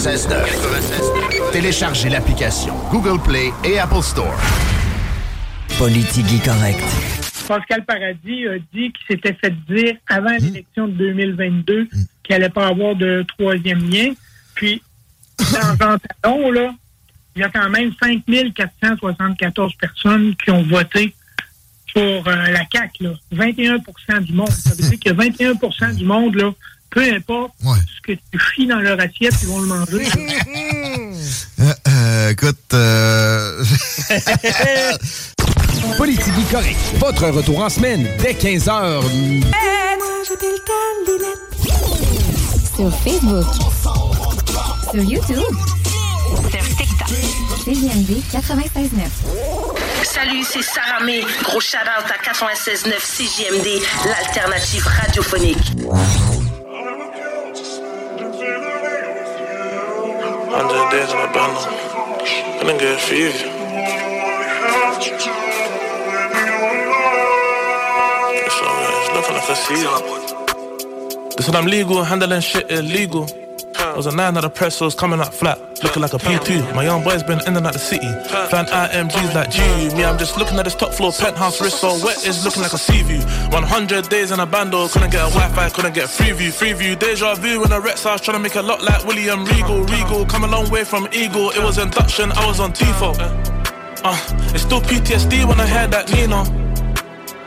96.9. 0.00 1.52
Téléchargez 1.52 2.08
l'application 2.08 2.74
Google 2.90 3.20
Play 3.22 3.52
et 3.64 3.78
Apple 3.78 4.00
Store. 4.00 4.34
Politique 5.76 6.42
correct. 6.42 6.80
Pascal 7.46 7.84
Paradis 7.84 8.48
a 8.48 8.58
dit 8.72 8.92
qu'il 8.92 9.06
s'était 9.10 9.34
fait 9.34 9.52
dire 9.68 9.96
avant 10.08 10.30
l'élection 10.40 10.88
de 10.88 10.92
2022 10.92 11.88
qu'il 12.22 12.34
n'allait 12.34 12.48
pas 12.48 12.68
avoir 12.68 12.94
de 12.94 13.26
troisième 13.36 13.90
lien. 13.90 14.14
Puis, 14.54 14.82
dans 15.38 15.76
Jean 15.78 15.98
Talon, 16.22 16.50
là, 16.50 16.74
il 17.36 17.42
y 17.42 17.44
a 17.44 17.50
quand 17.50 17.68
même 17.68 17.92
5474 18.02 19.74
personnes 19.74 20.34
qui 20.42 20.50
ont 20.50 20.62
voté 20.62 21.14
pour 21.92 22.02
euh, 22.02 22.22
la 22.24 22.62
CAQ. 22.72 23.04
Là. 23.04 23.12
21% 23.34 24.20
du 24.20 24.32
monde. 24.32 24.48
Ça 24.48 24.70
veut 24.70 24.96
dire 24.96 24.98
que 24.98 25.10
21% 25.10 25.94
du 25.96 26.06
monde, 26.06 26.36
là, 26.36 26.52
peu 26.90 27.03
importe 27.14 27.53
ce 27.62 28.00
que 28.03 28.12
tu 28.12 28.38
fies 28.55 28.66
dans 28.66 28.81
leur 28.81 28.98
assiette, 29.00 29.35
ils 29.42 29.48
vont 29.48 29.61
le 29.61 29.66
manger. 29.66 30.07
Euh, 31.61 31.74
euh, 31.88 32.31
écoute, 32.31 32.57
euh... 32.72 33.62
Politique 35.98 36.33
correct. 36.50 36.79
Votre 36.94 37.29
retour 37.29 37.61
en 37.62 37.68
semaine 37.68 38.09
dès 38.18 38.33
15h. 38.33 39.03
Sur 42.76 42.90
Facebook. 43.05 43.44
Sur 44.90 45.03
YouTube. 45.03 45.57
Sur 46.50 46.76
TikTok. 46.76 47.09
CJMD 47.64 48.22
96.9. 48.33 48.90
Salut, 50.03 50.42
c'est 50.44 50.62
Sarah 50.62 51.05
May. 51.05 51.22
Gros 51.42 51.61
shout-out 51.61 52.07
à 52.09 52.16
96.9 52.31 52.94
CJMD, 52.98 53.83
l'alternative 54.07 54.87
radiophonique. 54.87 55.72
100 60.50 60.90
days 60.90 61.10
in 61.12 61.18
a 61.18 61.32
bundle. 61.32 61.62
I 61.62 62.62
didn't 62.64 62.78
get 62.80 62.96
a 62.96 62.98
fever. 62.98 63.46
It's, 68.34 68.58
uh, 68.60 68.98
it's 68.98 69.10
looking 69.14 69.36
like 69.38 69.48
a 69.48 69.56
season. 69.66 70.02
This 71.36 71.46
when 71.46 71.56
I'm 71.56 71.66
legal, 71.66 72.02
handling 72.02 72.40
shit 72.40 72.68
illegal. 72.70 73.26
There 73.90 73.96
was 73.96 74.07
a 74.07 74.14
nine 74.14 74.37
of 74.37 74.42
the 74.42 74.50
pressos 74.50 74.96
coming 74.96 75.18
out 75.18 75.35
flat, 75.35 75.59
looking 75.83 76.00
like 76.00 76.12
a 76.12 76.18
P2. 76.18 76.76
My 76.76 76.85
young 76.85 77.03
boy's 77.03 77.24
been 77.24 77.40
in 77.48 77.57
and 77.57 77.66
out 77.66 77.72
the 77.72 77.81
city. 77.81 78.07
Fan 78.48 78.66
IMGs 78.66 79.35
like 79.35 79.50
G. 79.50 79.61
Me, 79.96 80.05
I'm 80.05 80.16
just 80.16 80.38
looking 80.38 80.57
at 80.61 80.64
this 80.64 80.76
top 80.76 80.94
floor 80.94 81.11
penthouse 81.11 81.61
wrist 81.61 81.81
so 81.81 81.98
wet, 82.05 82.24
it's 82.24 82.44
looking 82.44 82.62
like 82.62 82.72
a 82.72 82.79
sea 82.79 83.03
view. 83.03 83.18
100 83.50 84.09
days 84.09 84.31
in 84.31 84.38
a 84.38 84.46
bando, 84.46 84.87
couldn't 84.87 85.11
get 85.11 85.26
a 85.26 85.31
Wi 85.35 85.48
Fi, 85.57 85.68
couldn't 85.70 85.94
get 85.94 86.09
free 86.09 86.31
view. 86.31 86.53
Free 86.53 86.72
view, 86.72 86.94
deja 86.94 87.35
vu 87.35 87.64
in 87.64 87.72
a 87.72 87.81
Rex 87.81 88.05
house, 88.05 88.20
trying 88.20 88.37
to 88.37 88.42
make 88.42 88.55
it 88.55 88.62
look 88.62 88.81
like 88.81 89.05
William 89.05 89.44
Regal. 89.44 89.83
Regal, 89.83 90.24
come 90.24 90.44
a 90.44 90.48
long 90.48 90.70
way 90.70 90.85
from 90.85 91.09
Eagle. 91.12 91.50
It 91.50 91.62
was 91.62 91.79
induction, 91.79 92.31
I 92.33 92.46
was 92.46 92.61
on 92.61 92.72
TIFO. 92.72 93.18
Uh, 94.05 94.16
it's 94.55 94.62
still 94.62 94.81
PTSD 94.81 95.44
when 95.48 95.59
I 95.61 95.66
hear 95.66 95.88
that 95.88 96.12
Nino. 96.12 96.69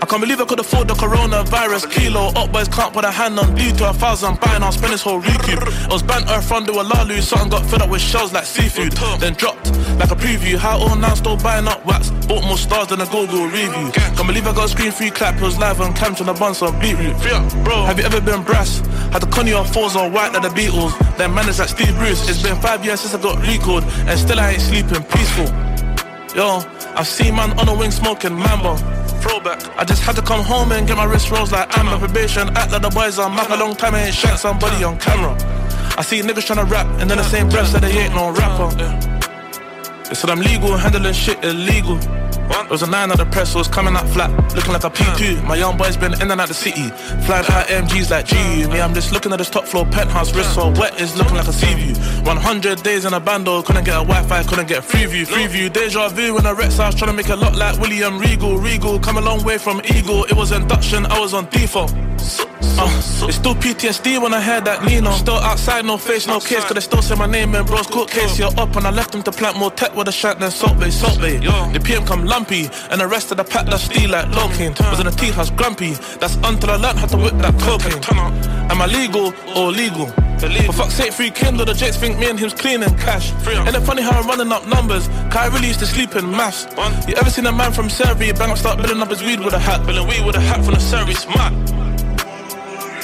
I 0.04 0.06
can't 0.06 0.20
believe 0.20 0.42
I 0.42 0.44
could 0.44 0.60
afford 0.60 0.90
the 0.90 0.96
coronavirus 0.96 1.90
kilo. 1.90 2.28
Up 2.36 2.52
boys 2.52 2.68
can't 2.68 2.92
put 2.92 3.06
a 3.06 3.10
hand 3.10 3.40
on 3.40 3.56
due 3.56 3.72
to 3.72 3.90
a 3.90 3.94
thousand 3.94 4.38
buying. 4.42 4.62
I'll 4.62 4.74
spend 4.74 4.92
this 4.92 5.02
whole 5.02 5.20
recoup. 5.20 5.64
I 5.64 5.88
was 5.90 6.04
banter 6.04 6.42
from 6.42 6.66
the 6.66 6.74
Alalu. 6.74 7.22
Something 7.22 7.48
got 7.48 7.66
filled 7.70 7.84
up 7.84 7.90
with 7.90 8.02
shells 8.02 8.34
like 8.34 8.44
seafood. 8.44 8.92
Then 9.22 9.32
dropped 9.36 9.72
like 9.96 10.12
a 10.12 10.16
preview. 10.20 10.58
How 10.58 10.78
all 10.78 10.98
now 10.98 11.14
still 11.14 11.38
buying 11.38 11.70
up 11.70 11.86
wax. 11.86 12.10
Bought 12.28 12.44
more 12.44 12.58
stars 12.58 12.90
than 12.90 13.00
a 13.00 13.06
Google 13.06 13.46
review. 13.46 13.92
Can't 13.94 14.28
believe 14.28 14.46
I 14.46 14.54
got 14.54 14.66
a 14.66 14.68
screen 14.68 14.92
free 14.92 15.10
clap. 15.10 15.38
It 15.38 15.42
was 15.42 15.58
live 15.58 15.80
on 15.80 15.94
cam 15.94 16.16
to 16.16 16.26
the 16.26 16.34
buns 16.34 16.62
on 16.62 16.78
beetroot. 16.82 17.16
Bro, 17.64 17.86
have 17.86 17.98
you 17.98 18.04
ever 18.04 18.20
been 18.20 18.44
brass? 18.44 18.80
Had 19.16 19.22
the 19.22 19.28
Connie 19.28 19.54
on 19.54 19.66
fours 19.66 19.96
on 19.96 20.12
white 20.12 20.34
like 20.34 20.42
the 20.42 20.50
Beatles. 20.50 20.92
Then 21.16 21.34
managed 21.34 21.60
like 21.60 21.70
Steve 21.70 21.96
Bruce. 21.96 22.28
It's 22.28 22.44
been 22.44 22.60
five 22.60 22.84
years 22.84 23.00
since 23.00 23.16
I 23.16 23.22
got 23.22 23.40
recalled. 23.48 23.86
And 24.12 24.20
still 24.20 24.38
I 24.38 24.52
ain't 24.52 24.62
sleeping 24.62 25.02
peaceful. 25.04 25.73
Yo, 26.36 26.64
I've 26.96 27.08
seen 27.08 27.36
man 27.36 27.58
on 27.60 27.70
a 27.70 27.76
wing 27.78 27.92
smoking 27.92 28.34
Mambo. 28.34 28.76
Throwback. 29.22 29.78
I 29.78 29.84
just 29.86 30.02
had 30.02 30.16
to 30.16 30.24
come 30.24 30.44
home 30.44 30.72
and 30.72 30.88
get 30.88 30.98
my 30.98 31.06
wrist 31.06 31.30
rolls 31.30 31.52
like 31.52 31.78
I'm 31.78 31.88
a 31.88 32.00
probation. 32.00 32.50
Act 32.58 32.72
like 32.72 32.82
the 32.82 32.90
boys 32.90 33.20
on 33.20 33.36
map 33.36 33.52
a 33.52 33.56
long 33.56 33.76
time. 33.76 33.94
I 33.94 34.06
ain't 34.06 34.16
shot 34.16 34.40
somebody 34.40 34.84
on 34.84 34.98
camera. 34.98 35.34
I 35.96 36.02
see 36.02 36.22
niggas 36.22 36.48
tryna 36.50 36.68
rap 36.72 36.88
and 37.00 37.08
then 37.08 37.18
the 37.18 37.24
same 37.24 37.50
breath 37.50 37.68
said 37.68 37.82
they 37.82 37.92
ain't 37.92 38.16
no 38.16 38.32
rapper. 38.32 38.74
They 40.10 40.16
said 40.16 40.32
I'm 40.32 40.40
legal, 40.40 40.76
handling 40.76 41.14
shit 41.14 41.44
illegal. 41.44 42.00
There 42.50 42.70
was 42.70 42.82
a 42.82 42.90
nine 42.90 43.12
at 43.12 43.18
the 43.18 43.26
press, 43.26 43.54
so 43.54 43.60
it's 43.60 43.68
coming 43.68 43.96
out 43.96 44.08
flat, 44.10 44.32
looking 44.56 44.74
like 44.74 44.84
a 44.84 44.90
P2. 44.90 45.44
My 45.44 45.56
young 45.56 45.78
boy's 45.78 45.96
been 45.96 46.14
in 46.14 46.32
and 46.32 46.42
out 46.42 46.48
the 46.48 46.54
city, 46.54 46.90
flying 47.26 47.46
high 47.46 47.66
MGs 47.66 48.10
like 48.10 48.26
G. 48.26 48.36
Me, 48.68 48.82
I'm 48.82 48.94
just 48.94 49.12
looking 49.12 49.32
at 49.32 49.38
this 49.38 49.50
top 49.50 49.66
floor 49.66 49.86
penthouse, 49.86 50.34
wrist 50.34 50.56
so 50.56 50.70
wet, 50.72 51.00
it's 51.00 51.16
looking 51.16 51.36
like 51.36 51.48
a 51.48 51.54
sea 51.54 51.74
view. 51.76 51.94
100 52.24 52.82
days 52.82 53.06
in 53.06 53.14
a 53.14 53.20
bando, 53.20 53.62
couldn't 53.62 53.84
get 53.84 53.96
a 53.96 54.04
Wi-Fi, 54.06 54.44
couldn't 54.44 54.68
get 54.68 54.80
a 54.80 54.82
free 54.82 55.06
view, 55.06 55.26
free 55.26 55.48
view. 55.48 55.70
Deja 55.70 56.10
vu 56.10 56.38
in 56.38 56.46
a 56.46 56.54
Rex 56.54 56.78
house, 56.78 56.96
trying 56.96 57.12
to 57.12 57.16
make 57.16 57.30
a 57.30 57.36
lot 57.36 57.56
like 57.56 57.80
William 57.80 58.18
Regal. 58.18 58.58
Regal, 58.58 59.00
come 59.00 59.18
a 59.18 59.22
long 59.22 59.44
way 59.44 59.58
from 59.58 59.82
Eagle. 59.94 60.24
It 60.26 60.34
was 60.34 60.52
induction, 60.52 61.06
I 61.06 61.20
was 61.20 61.34
on 61.34 61.48
default. 61.50 61.94
Uh, 62.76 62.90
it's 63.28 63.36
still 63.36 63.56
PTSD 63.56 64.22
when 64.22 64.34
I 64.34 64.42
heard 64.42 64.66
that 64.66 64.84
Nino. 64.84 65.12
Still 65.12 65.36
outside, 65.36 65.86
no 65.86 65.98
face, 65.98 66.28
no 66.28 66.40
case, 66.40 66.64
cause 66.64 66.74
they 66.74 66.82
still 66.82 67.02
say 67.02 67.16
my 67.16 67.28
name 67.28 67.54
in 67.56 67.66
bro's 67.66 67.88
court 67.88 68.10
case. 68.10 68.40
You're 68.40 68.52
up 68.60 68.76
and 68.76 68.88
I 68.88 68.90
left 68.92 69.12
them 69.12 69.22
to 69.24 69.32
plant 69.32 69.58
more 69.58 69.72
tech 69.72 69.96
with 69.96 70.08
a 70.08 70.12
shot 70.12 70.40
than 70.40 70.52
Salt 70.52 70.80
Bae, 70.80 70.90
Salt 70.90 71.20
Bae. 71.20 71.38
The 71.72 71.80
PM 71.80 72.06
come 72.06 72.26
lumpy, 72.26 72.70
and 72.90 73.00
the 73.00 73.08
rest 73.08 73.32
of 73.32 73.38
the 73.38 73.44
pack 73.44 73.68
that's 73.68 73.84
steal 73.84 74.10
like 74.10 74.26
Locaine. 74.28 74.74
Was 74.90 75.00
in 75.00 75.06
the 75.06 75.12
tea 75.12 75.32
house 75.32 75.52
grumpy, 75.52 75.92
that's 76.20 76.36
until 76.44 76.72
I 76.72 76.78
learned 76.78 77.00
how 77.00 77.08
to 77.08 77.18
whip 77.18 77.36
that 77.36 77.58
cocaine. 77.60 78.02
Am 78.72 78.82
I 78.82 78.88
legal 78.88 79.34
or 79.56 79.72
legal? 79.72 80.08
For 80.66 80.74
fuck's 80.74 80.96
sake, 80.96 81.14
free 81.14 81.32
Kindle, 81.32 81.66
the 81.66 81.74
Jakes 81.74 81.96
think 81.96 82.20
me 82.20 82.30
and 82.30 82.38
him's 82.38 82.54
cleaning 82.54 82.94
cash. 82.98 83.32
And 83.48 83.74
it's 83.74 83.86
funny 83.86 84.02
how 84.02 84.20
I'm 84.20 84.28
running 84.28 84.52
up 84.52 84.68
numbers, 84.68 85.08
cause 85.32 85.38
I 85.38 85.48
really 85.48 85.68
used 85.68 85.80
to 85.80 85.86
sleep 85.86 86.16
in 86.16 86.30
maths. 86.32 86.66
You 87.08 87.16
ever 87.16 87.30
seen 87.30 87.46
a 87.46 87.52
man 87.52 87.72
from 87.72 87.90
Surrey 87.90 88.32
bang 88.34 88.52
up, 88.52 88.58
start 88.58 88.78
building 88.78 89.02
up 89.02 89.10
his 89.10 89.22
weed 89.22 89.40
with 89.40 89.54
a 89.54 89.60
hat? 89.60 89.86
Building 89.86 90.08
weed 90.08 90.26
with 90.26 90.36
a 90.36 90.42
hat 90.42 90.66
from 90.66 90.74
the 90.74 90.80
Surrey, 90.82 91.14
smart. 91.14 91.54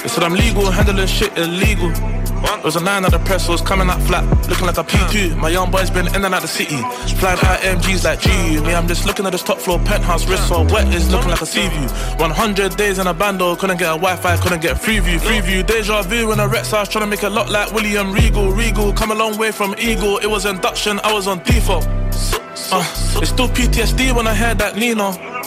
They 0.02 0.08
said 0.08 0.24
I'm 0.24 0.34
legal, 0.34 0.70
handling 0.70 1.06
shit 1.06 1.36
illegal. 1.36 1.90
There 1.90 2.64
was 2.64 2.76
a 2.76 2.80
nine 2.80 3.04
at 3.04 3.12
the 3.12 3.18
press, 3.20 3.46
so 3.46 3.52
it's 3.52 3.62
coming 3.62 3.88
out 3.88 4.00
flat, 4.02 4.24
looking 4.48 4.66
like 4.66 4.76
a 4.78 4.84
P2. 4.84 5.36
My 5.36 5.48
young 5.48 5.70
boy's 5.70 5.90
been 5.90 6.06
in 6.08 6.24
and 6.24 6.34
out 6.34 6.42
the 6.42 6.48
city, 6.48 6.76
flying 7.16 7.38
high 7.38 7.58
MGs 7.58 8.04
like 8.04 8.20
G. 8.20 8.28
Me, 8.60 8.74
I'm 8.74 8.86
just 8.86 9.06
looking 9.06 9.26
at 9.26 9.32
this 9.32 9.42
top 9.42 9.58
floor 9.58 9.78
penthouse, 9.78 10.26
wrist 10.26 10.48
so 10.48 10.62
wet, 10.64 10.86
it's 10.94 11.10
looking 11.10 11.30
like 11.30 11.40
a 11.40 11.46
sea 11.46 11.68
view. 11.68 11.88
100 12.18 12.76
days 12.76 12.98
in 12.98 13.06
a 13.06 13.14
bando, 13.14 13.56
couldn't 13.56 13.78
get 13.78 13.88
a 13.88 13.96
Wi-Fi, 13.96 14.36
couldn't 14.38 14.60
get 14.62 14.78
free 14.78 15.00
view, 15.00 15.18
free 15.18 15.40
view. 15.40 15.62
Deja 15.62 16.02
vu 16.02 16.32
in 16.32 16.40
a 16.40 16.48
Rex 16.48 16.70
house, 16.70 16.88
trying 16.88 17.04
to 17.04 17.10
make 17.10 17.22
a 17.22 17.28
lot 17.28 17.50
like 17.50 17.72
William 17.72 18.12
Regal. 18.12 18.52
Regal, 18.52 18.92
come 18.92 19.10
a 19.10 19.14
long 19.14 19.38
way 19.38 19.52
from 19.52 19.74
Eagle. 19.78 20.18
It 20.18 20.28
was 20.28 20.44
induction, 20.46 20.98
I 21.04 21.12
was 21.12 21.26
on 21.26 21.42
default. 21.44 21.86
Uh, 22.72 22.84
it's 23.20 23.30
still 23.30 23.48
PTSD 23.48 24.14
when 24.14 24.26
I 24.26 24.34
heard 24.34 24.58
that 24.58 24.76
Nino. 24.76 25.39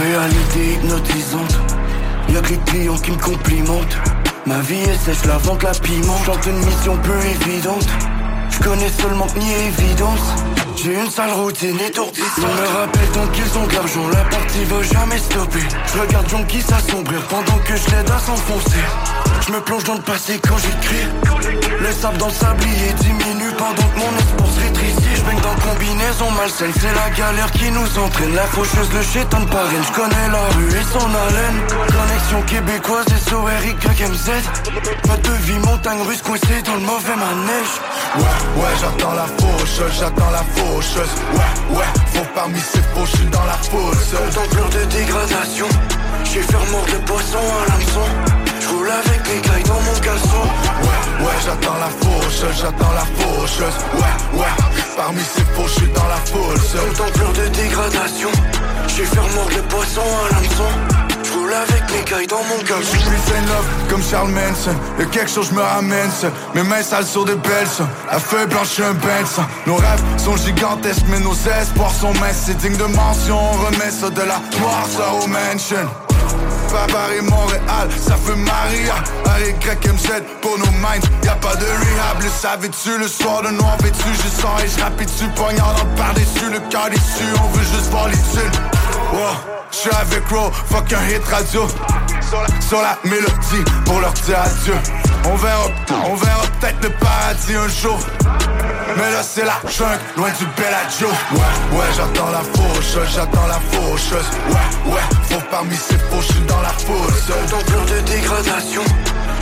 Réalité 0.00 0.74
hypnotisante, 0.74 1.58
y'a 2.30 2.40
que 2.40 2.48
les 2.48 2.58
clients 2.66 2.96
qui 2.96 3.12
me 3.12 3.16
complimentent. 3.16 3.96
Ma 4.44 4.58
vie 4.62 4.80
est 4.80 4.96
sèche, 4.96 5.24
la 5.26 5.38
vente, 5.38 5.62
la 5.62 5.72
piment. 5.72 6.16
Chante 6.24 6.46
une 6.46 6.58
mission 6.58 6.96
peu 6.96 7.16
évidente. 7.46 7.86
Je 8.58 8.64
connais 8.64 8.88
seulement 8.88 9.26
ni 9.36 9.52
évidence. 9.52 10.34
J'ai 10.76 10.94
une 10.94 11.10
sale 11.10 11.32
routine 11.32 11.78
étourdissante. 11.80 12.28
Je 12.36 12.42
me 12.42 12.78
rappelle 12.78 13.08
tant 13.12 13.26
qu'ils 13.28 13.58
ont 13.58 13.66
de 13.66 13.72
l'argent, 13.74 14.08
la 14.12 14.24
partie 14.24 14.64
va 14.64 14.82
jamais 14.82 15.18
stopper. 15.18 15.62
Je 15.92 15.98
regarde 16.00 16.28
Jonky 16.28 16.60
s'assombrir 16.60 17.20
pendant 17.28 17.58
que 17.58 17.76
je 17.76 17.90
l'aide 17.90 18.10
à 18.10 18.18
s'enfoncer. 18.18 18.84
Je 19.46 19.52
me 19.52 19.60
plonge 19.60 19.84
dans 19.84 19.94
le 19.94 20.02
passé 20.02 20.40
quand 20.46 20.56
j'écris. 20.58 21.06
Le 21.80 21.92
sable 21.92 22.18
dans 22.18 22.26
le 22.26 22.32
sablier 22.32 22.92
diminue 23.00 23.52
pendant 23.56 23.88
que 23.88 23.98
mon 23.98 24.18
espoir 24.18 24.47
baigne 25.28 25.40
dans 25.40 25.54
combinaison 25.68 26.30
malsaine, 26.32 26.72
c'est 26.80 26.94
la 26.94 27.10
galère 27.10 27.50
qui 27.52 27.70
nous 27.70 27.98
entraîne. 27.98 28.34
La 28.34 28.44
faucheuse, 28.44 28.90
le 28.92 29.02
chétan 29.02 29.40
de 29.40 29.46
parraine, 29.46 29.82
je 29.86 29.92
connais 29.92 30.28
la 30.30 30.44
rue 30.56 30.68
et 30.68 30.84
son 30.92 31.08
haleine. 31.08 31.58
Connexion 31.88 32.42
québécoise, 32.42 33.06
S-O-R-Y-M-Z. 33.08 34.30
Mode 35.06 35.22
de 35.22 35.32
vie, 35.44 35.58
montagne 35.58 36.02
russe 36.02 36.22
coincée 36.22 36.62
dans 36.64 36.74
le 36.74 36.80
mauvais 36.80 37.16
manège. 37.16 37.74
Ouais, 38.16 38.62
ouais, 38.62 38.74
j'attends 38.80 39.12
la 39.12 39.26
faucheuse, 39.38 39.92
j'attends 39.98 40.30
la 40.30 40.44
faucheuse. 40.56 41.14
Ouais, 41.34 41.76
ouais, 41.76 41.90
faut 42.14 42.26
parmi 42.34 42.60
ces 42.60 42.82
faux, 42.94 43.06
je 43.06 43.24
dans 43.28 43.44
la 43.44 43.58
fosse. 43.70 44.14
Templeur 44.34 44.68
de 44.70 44.84
dégradation, 44.86 45.68
j'ai 46.24 46.42
fait 46.42 46.58
le 46.92 46.98
poisson 47.04 47.38
à 47.38 47.70
l'hameçon. 47.70 48.06
J'roule 48.60 48.90
avec 48.90 49.20
les 49.28 49.40
cailles 49.40 49.62
dans 49.64 49.80
mon 49.80 49.98
caleçon. 50.00 50.44
Ouais, 50.82 51.24
ouais, 51.24 51.36
j'attends 51.44 51.78
la 51.78 51.88
faucheuse, 51.88 52.60
j'attends 52.60 52.92
la 52.92 53.06
faucheuse. 53.16 53.78
Ouais, 53.94 54.40
ouais, 54.40 54.67
parmi 54.98 55.20
ces 55.20 55.44
faux, 55.54 55.68
je 55.68 55.80
suis 55.80 55.92
dans 55.92 56.08
la 56.08 56.16
fosse. 56.16 56.74
Templeur 56.96 57.32
de 57.32 57.46
dégradation, 57.56 58.30
j'ai 58.88 59.04
fait 59.04 59.34
mordre 59.34 59.56
le 59.56 59.62
poisson 59.62 60.02
à 60.02 60.34
l'hameçon. 60.34 60.98
Avec 61.48 61.90
les 61.90 62.04
cailles 62.04 62.26
dans 62.26 62.44
mon 62.44 62.60
Je 62.60 62.66
caleçon. 62.66 62.98
suis 62.98 63.04
love 63.08 63.66
comme 63.88 64.02
Charles 64.02 64.30
Manson. 64.30 64.76
Y'a 64.98 65.06
quelque 65.06 65.30
chose 65.30 65.50
me 65.50 65.62
ramène 65.62 66.10
ça. 66.10 66.28
Mes 66.54 66.62
mains 66.62 66.82
sales 66.82 67.06
sur 67.06 67.24
des 67.24 67.36
belles 67.36 67.66
ça. 67.66 67.88
La 68.12 68.18
feuille 68.18 68.46
blanche 68.46 68.76
je 68.76 68.82
un 68.82 69.26
sang 69.26 69.46
Nos 69.66 69.76
rêves 69.76 70.02
sont 70.18 70.36
gigantesques 70.36 71.06
mais 71.08 71.20
nos 71.20 71.32
espoirs 71.32 71.94
sont 71.94 72.12
minces. 72.14 72.42
C'est 72.46 72.58
digne 72.58 72.76
de 72.76 72.84
mention. 72.84 73.38
On 73.38 73.64
remet 73.64 73.90
ça 73.90 74.10
de 74.10 74.20
la 74.20 74.40
noirceur 74.60 75.24
au 75.24 75.26
mansion 75.26 76.07
Et 76.70 77.22
Montréal, 77.22 77.88
ça 77.98 78.14
fait 78.16 78.36
Maria. 78.36 78.94
A-Y-M-Z 79.24 80.22
pour 80.42 80.58
nos 80.58 80.70
minds 80.78 81.00
Y'a 81.24 81.34
pas 81.36 81.56
de 81.56 81.64
rehab, 81.64 82.22
le 82.22 82.28
savais-tu 82.28 82.98
Le 82.98 83.08
soir 83.08 83.42
de 83.42 83.48
noir 83.48 83.76
vêtu, 83.82 84.04
je 84.12 84.28
sens 84.28 84.62
et 84.62 84.68
je 84.68 84.82
rapide 84.82 85.06
dessus 85.06 85.28
Poignard 85.34 85.74
dans 85.74 85.84
le 85.84 85.96
par-dessus, 85.96 86.50
le 86.52 86.60
cœur 86.68 86.90
déçu. 86.90 87.24
On 87.42 87.48
veut 87.56 87.64
juste 87.64 87.90
voir 87.90 88.08
les 88.08 88.16
thunes 88.16 88.60
Wow, 89.14 89.36
j'suis 89.70 89.90
avec 89.98 90.28
Ro, 90.28 90.50
fuck 90.66 90.92
un 90.92 91.08
hit 91.08 91.24
radio. 91.24 91.66
Sur 92.28 92.42
la, 92.42 92.60
sur 92.60 92.82
la 92.82 92.98
mélodie 93.04 93.64
pour 93.86 94.00
leur 94.00 94.12
dire 94.12 94.38
adieu. 94.38 94.74
On 95.24 95.36
verra, 95.36 95.68
on 96.06 96.14
verra 96.16 96.42
peut-être 96.60 96.82
le 96.82 96.90
paradis 96.90 97.54
un 97.54 97.68
jour 97.68 97.98
mais 98.98 99.10
là 99.12 99.22
c'est 99.22 99.44
la 99.44 99.60
jungle, 99.70 100.00
loin 100.16 100.30
du 100.38 100.46
Bellagio 100.56 101.08
Ouais, 101.32 101.78
ouais, 101.78 101.86
j'attends 101.96 102.30
la 102.30 102.40
faucheuse, 102.40 103.08
j'attends 103.14 103.46
la 103.46 103.60
faucheuse 103.70 104.26
Ouais, 104.48 104.92
ouais, 104.92 105.00
faut 105.30 105.42
parmi 105.50 105.76
ces 105.76 105.98
faux, 105.98 106.20
j'suis 106.20 106.40
dans 106.46 106.60
la 106.60 106.70
fosse 106.70 107.26
Templeur 107.48 107.84
de 107.86 108.00
dégradation, 108.00 108.82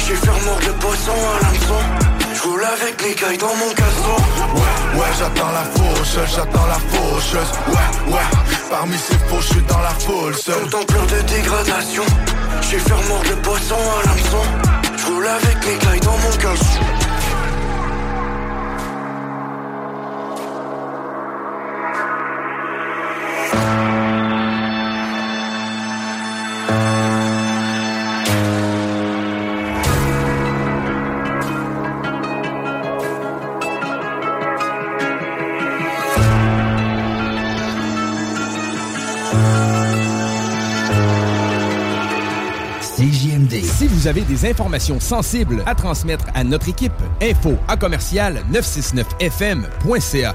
j'ai 0.06 0.14
fait 0.14 0.44
mordre 0.44 0.66
le 0.66 0.72
poisson 0.74 1.12
à 1.12 1.44
l'hameçon. 1.44 1.80
J'roule 2.34 2.64
avec 2.64 3.02
les 3.02 3.14
cailles 3.14 3.38
dans 3.38 3.54
mon 3.54 3.72
caleçon. 3.72 4.16
Ouais, 4.54 5.00
ouais, 5.00 5.12
j'attends 5.18 5.52
la 5.52 5.64
faucheuse, 5.64 6.36
j'attends 6.36 6.66
la 6.66 6.78
faucheuse 6.90 7.52
Ouais, 7.68 8.12
ouais, 8.12 8.26
parmi 8.70 8.96
ces 8.98 9.18
faux, 9.28 9.40
j'suis 9.40 9.62
dans 9.62 9.80
la 9.80 9.90
foule 9.90 10.34
seul 10.36 10.68
Templeur 10.68 11.06
de 11.06 11.20
dégradation, 11.22 12.04
j'ai 12.60 12.78
fait 12.78 13.08
mordre 13.08 13.30
le 13.30 13.36
poisson 13.36 13.76
à 13.76 14.06
l'hameçon. 14.06 14.42
J'roule 14.98 15.26
avec 15.26 15.64
les 15.64 15.78
cailles 15.78 16.00
dans 16.00 16.18
mon 16.18 16.36
caleçon. 16.36 17.05
Vous 44.06 44.10
avez 44.10 44.20
des 44.20 44.48
informations 44.48 45.00
sensibles 45.00 45.64
à 45.66 45.74
transmettre 45.74 46.26
à 46.32 46.44
notre 46.44 46.68
équipe, 46.68 46.92
info 47.20 47.58
à 47.66 47.76
commercial 47.76 48.40
969fm.ca. 48.52 50.34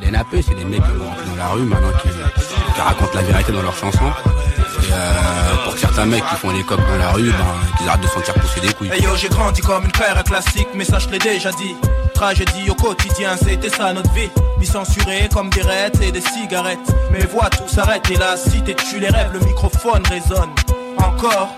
Les 0.00 0.10
nappeux, 0.12 0.40
c'est 0.40 0.54
des 0.54 0.64
mecs 0.64 0.80
qui 0.80 0.90
vont 0.92 1.10
dans 1.30 1.36
la 1.36 1.48
rue 1.48 1.62
maintenant 1.62 1.90
qui, 2.00 2.08
qui 2.10 2.80
racontent 2.80 3.10
la 3.12 3.22
vérité 3.22 3.50
dans 3.50 3.62
leurs 3.62 3.76
chansons. 3.76 3.98
Et 3.98 4.92
euh, 4.92 5.64
pour 5.64 5.76
certains 5.78 6.06
mecs 6.06 6.24
qui 6.24 6.36
font 6.36 6.50
les 6.50 6.62
coques 6.62 6.86
dans 6.86 6.96
la 6.96 7.10
rue, 7.10 7.32
ben, 7.32 7.38
qu'ils 7.76 7.88
arrêtent 7.88 8.02
de 8.02 8.06
sentir 8.06 8.34
pousser 8.34 8.60
des 8.60 8.72
couilles. 8.72 8.90
Hey 8.92 9.02
yo, 9.02 9.16
j'ai 9.16 9.30
grandi 9.30 9.62
comme 9.62 9.86
une 9.86 9.90
paire 9.90 10.22
classique, 10.22 10.68
mais 10.76 10.84
ça 10.84 11.00
je 11.00 11.08
l'ai 11.08 11.18
déjà 11.18 11.50
dit. 11.50 11.74
Tragédie 12.14 12.70
au 12.70 12.76
quotidien, 12.76 13.36
c'était 13.36 13.70
ça 13.70 13.92
notre 13.92 14.12
vie. 14.12 14.30
Mis 14.60 14.66
censurés 14.66 15.28
comme 15.34 15.50
des 15.50 15.62
rêtes 15.62 16.00
et 16.02 16.12
des 16.12 16.20
cigarettes. 16.20 16.78
Mais 17.10 17.26
vois, 17.26 17.50
tout 17.50 17.66
s'arrête 17.66 18.08
et 18.12 18.16
la 18.16 18.36
cité 18.36 18.76
tue 18.76 19.00
les 19.00 19.08
rêves, 19.08 19.32
le 19.32 19.40
microphone 19.40 20.04
résonne. 20.08 20.50
Encore. 20.98 21.48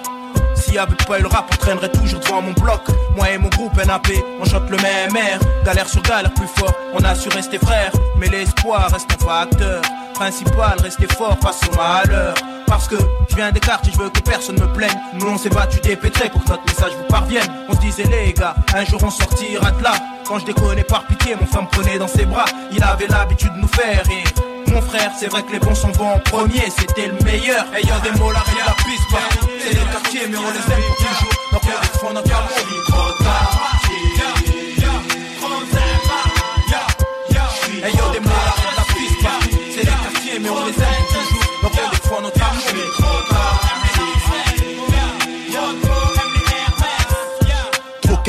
S'il 0.62 0.74
y 0.74 0.78
avait 0.78 0.94
pas 0.94 1.18
eu 1.18 1.22
le 1.22 1.28
rap, 1.28 1.50
on 1.52 1.56
traînerait 1.56 1.90
toujours 1.90 2.20
devant 2.20 2.40
mon 2.40 2.52
bloc. 2.52 2.82
Moi 3.16 3.30
et 3.30 3.38
mon 3.38 3.48
groupe 3.48 3.74
NAP, 3.84 4.08
on 4.40 4.44
chante 4.44 4.70
le 4.70 4.76
même 4.76 5.16
air. 5.16 5.40
Galère 5.64 5.88
sur 5.88 6.02
galère 6.02 6.32
plus 6.32 6.46
fort, 6.46 6.72
on 6.94 7.02
a 7.02 7.14
su 7.14 7.28
rester 7.30 7.58
frères. 7.58 7.90
Mais 8.16 8.28
l'espoir 8.28 8.88
reste 8.92 9.08
un 9.12 9.24
facteur. 9.24 9.82
Principal, 10.14 10.78
rester 10.80 11.08
fort 11.08 11.36
face 11.42 11.60
au 11.68 11.76
malheur. 11.76 12.34
Parce 12.66 12.86
que 12.86 12.96
je 13.28 13.34
viens 13.34 13.50
des 13.50 13.60
quartiers, 13.60 13.92
je 13.92 13.98
veux 13.98 14.10
que 14.10 14.20
personne 14.20 14.54
me 14.60 14.72
plaigne. 14.72 14.96
Nous 15.14 15.26
on 15.26 15.36
s'est 15.36 15.50
battu 15.50 15.80
dépêtrés 15.80 16.30
pour 16.30 16.44
que 16.44 16.50
notre 16.50 16.64
message 16.64 16.92
vous 16.96 17.08
parvienne. 17.08 17.46
On 17.68 17.74
se 17.74 17.80
disait 17.80 18.04
les 18.04 18.32
gars, 18.32 18.54
un 18.74 18.84
jour 18.84 19.00
on 19.02 19.10
sortira 19.10 19.72
de 19.72 19.82
là. 19.82 19.94
Quand 20.26 20.38
je 20.38 20.44
déconnais 20.46 20.84
par 20.84 21.04
pitié, 21.06 21.34
mon 21.34 21.46
frère 21.46 21.62
me 21.62 21.68
prenait 21.68 21.98
dans 21.98 22.08
ses 22.08 22.24
bras. 22.24 22.44
Il 22.70 22.82
avait 22.84 23.08
l'habitude 23.08 23.52
de 23.52 23.58
nous 23.58 23.68
faire 23.68 24.04
rire. 24.06 24.51
Mon 24.72 24.80
frère, 24.80 25.12
c'est 25.18 25.26
vrai 25.26 25.42
que 25.42 25.52
les 25.52 25.58
bons 25.58 25.74
sont 25.74 25.90
bons 25.90 26.12
en 26.12 26.18
premier, 26.18 26.62
c'était 26.78 27.08
le 27.08 27.24
meilleur. 27.24 27.66
Ayant 27.74 27.98
des 28.00 28.18
mots, 28.18 28.32
la 28.32 28.38
la 28.38 28.72
piste. 28.84 29.02
C'est 29.60 29.68
les 29.68 29.84
quartiers, 29.92 30.26
mais 30.30 30.36
on 30.38 30.50
les 30.50 30.74
aime 30.74 30.82
pour 30.88 30.96
toujours. 30.96 31.32
On 31.52 31.58
défend 31.58 32.12
notre 32.14 32.34
amour, 32.34 32.84
trop 32.88 33.24
tard. 33.24 33.82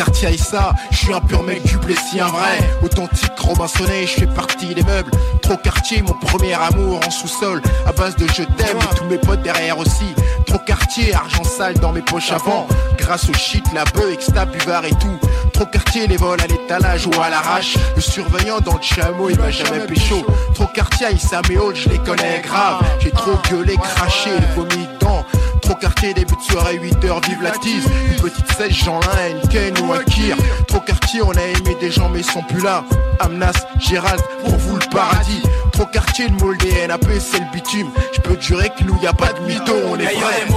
Quartier 0.04 0.36
je 0.92 0.98
suis 0.98 1.14
un 1.14 1.22
pur 1.22 1.44
mec 1.44 1.64
du 1.64 1.78
Plessis, 1.78 2.20
un 2.20 2.28
vrai 2.28 2.60
Authentique 2.84 3.32
Robinsonet, 3.38 4.06
je 4.06 4.20
fais 4.20 4.28
partie 4.28 4.74
des 4.74 4.84
meubles 4.84 5.12
Trop 5.42 5.56
quartier, 5.56 6.02
mon 6.02 6.14
premier 6.14 6.54
amour 6.54 7.00
en 7.06 7.10
sous-sol. 7.10 7.62
À 7.86 7.92
base 7.92 8.16
de 8.16 8.28
je 8.28 8.44
t'aime 8.44 8.78
et 8.78 8.96
tous 8.96 9.06
mes 9.06 9.18
potes 9.18 9.42
derrière 9.42 9.78
aussi. 9.78 10.14
Trop 10.46 10.58
quartier, 10.60 11.14
argent 11.14 11.44
sale 11.44 11.76
dans 11.80 11.92
mes 11.92 12.02
poches 12.02 12.32
avant. 12.32 12.68
Grâce 12.98 13.30
au 13.30 13.34
shit, 13.34 13.64
la 13.74 13.84
bœuf, 13.86 14.14
exta, 14.14 14.46
buvard 14.46 14.86
et 14.86 14.92
tout. 14.92 15.20
Trop 15.54 15.66
quartier, 15.66 16.08
les 16.08 16.18
vols 16.18 16.42
à 16.42 16.48
l'étalage 16.48 17.08
ou 17.08 17.22
à 17.22 17.30
l'arrache. 17.30 17.78
Le 17.96 18.02
surveillant 18.02 18.60
dans 18.60 18.76
le 18.76 18.82
chameau, 18.82 19.30
il 19.30 19.38
m'a 19.38 19.52
jamais 19.52 19.86
pécho. 19.86 20.26
Trop 20.54 20.68
quartier, 20.68 21.08
Aïssa, 21.08 21.42
mes 21.50 21.58
je 21.76 21.90
les 21.90 22.00
connais 22.00 22.42
grave. 22.42 22.84
J'ai 23.00 23.12
trop 23.12 23.38
gueulé, 23.50 23.76
craché, 23.78 24.32
vomi 24.56 24.88
quartier, 25.84 26.14
début 26.14 26.36
de 26.38 26.42
soirée, 26.42 26.78
8h, 26.78 27.28
vive 27.28 27.42
la 27.42 27.52
tease 27.52 27.86
Une 28.08 28.22
petite 28.22 28.54
sèche, 28.54 28.86
Jean 28.86 29.02
Lin, 29.02 29.32
une 29.32 29.50
Ken 29.50 29.78
ou 29.84 29.92
un 29.92 30.02
Kir 30.06 30.38
Trop 30.66 30.80
quartier, 30.80 31.22
on 31.22 31.32
a 31.32 31.42
aimé 31.42 31.76
des 31.82 31.92
gens 31.92 32.08
mais 32.08 32.20
ils 32.20 32.26
sont 32.26 32.42
plus 32.44 32.62
là 32.62 32.86
Amnas, 33.20 33.66
Gérald, 33.80 34.22
pour 34.46 34.56
vous 34.56 34.78
le 34.78 34.86
paradis 34.90 35.42
Trop 35.74 35.86
quartier, 35.88 36.30
le 36.30 36.36
moule 36.36 36.58
des 36.60 36.88
NAP, 36.88 37.04
c'est 37.20 37.40
le 37.40 37.52
bitume 37.52 37.90
Je 38.14 38.22
peux 38.22 38.40
jurer 38.40 38.70
que 38.70 38.86
nous 38.86 38.98
y 39.02 39.08
a 39.08 39.14
pas 39.14 39.34
de 39.34 39.42
mytho, 39.42 39.74
on 39.90 40.00
est 40.00 40.06
vrai 40.06 40.46
des. 40.48 40.54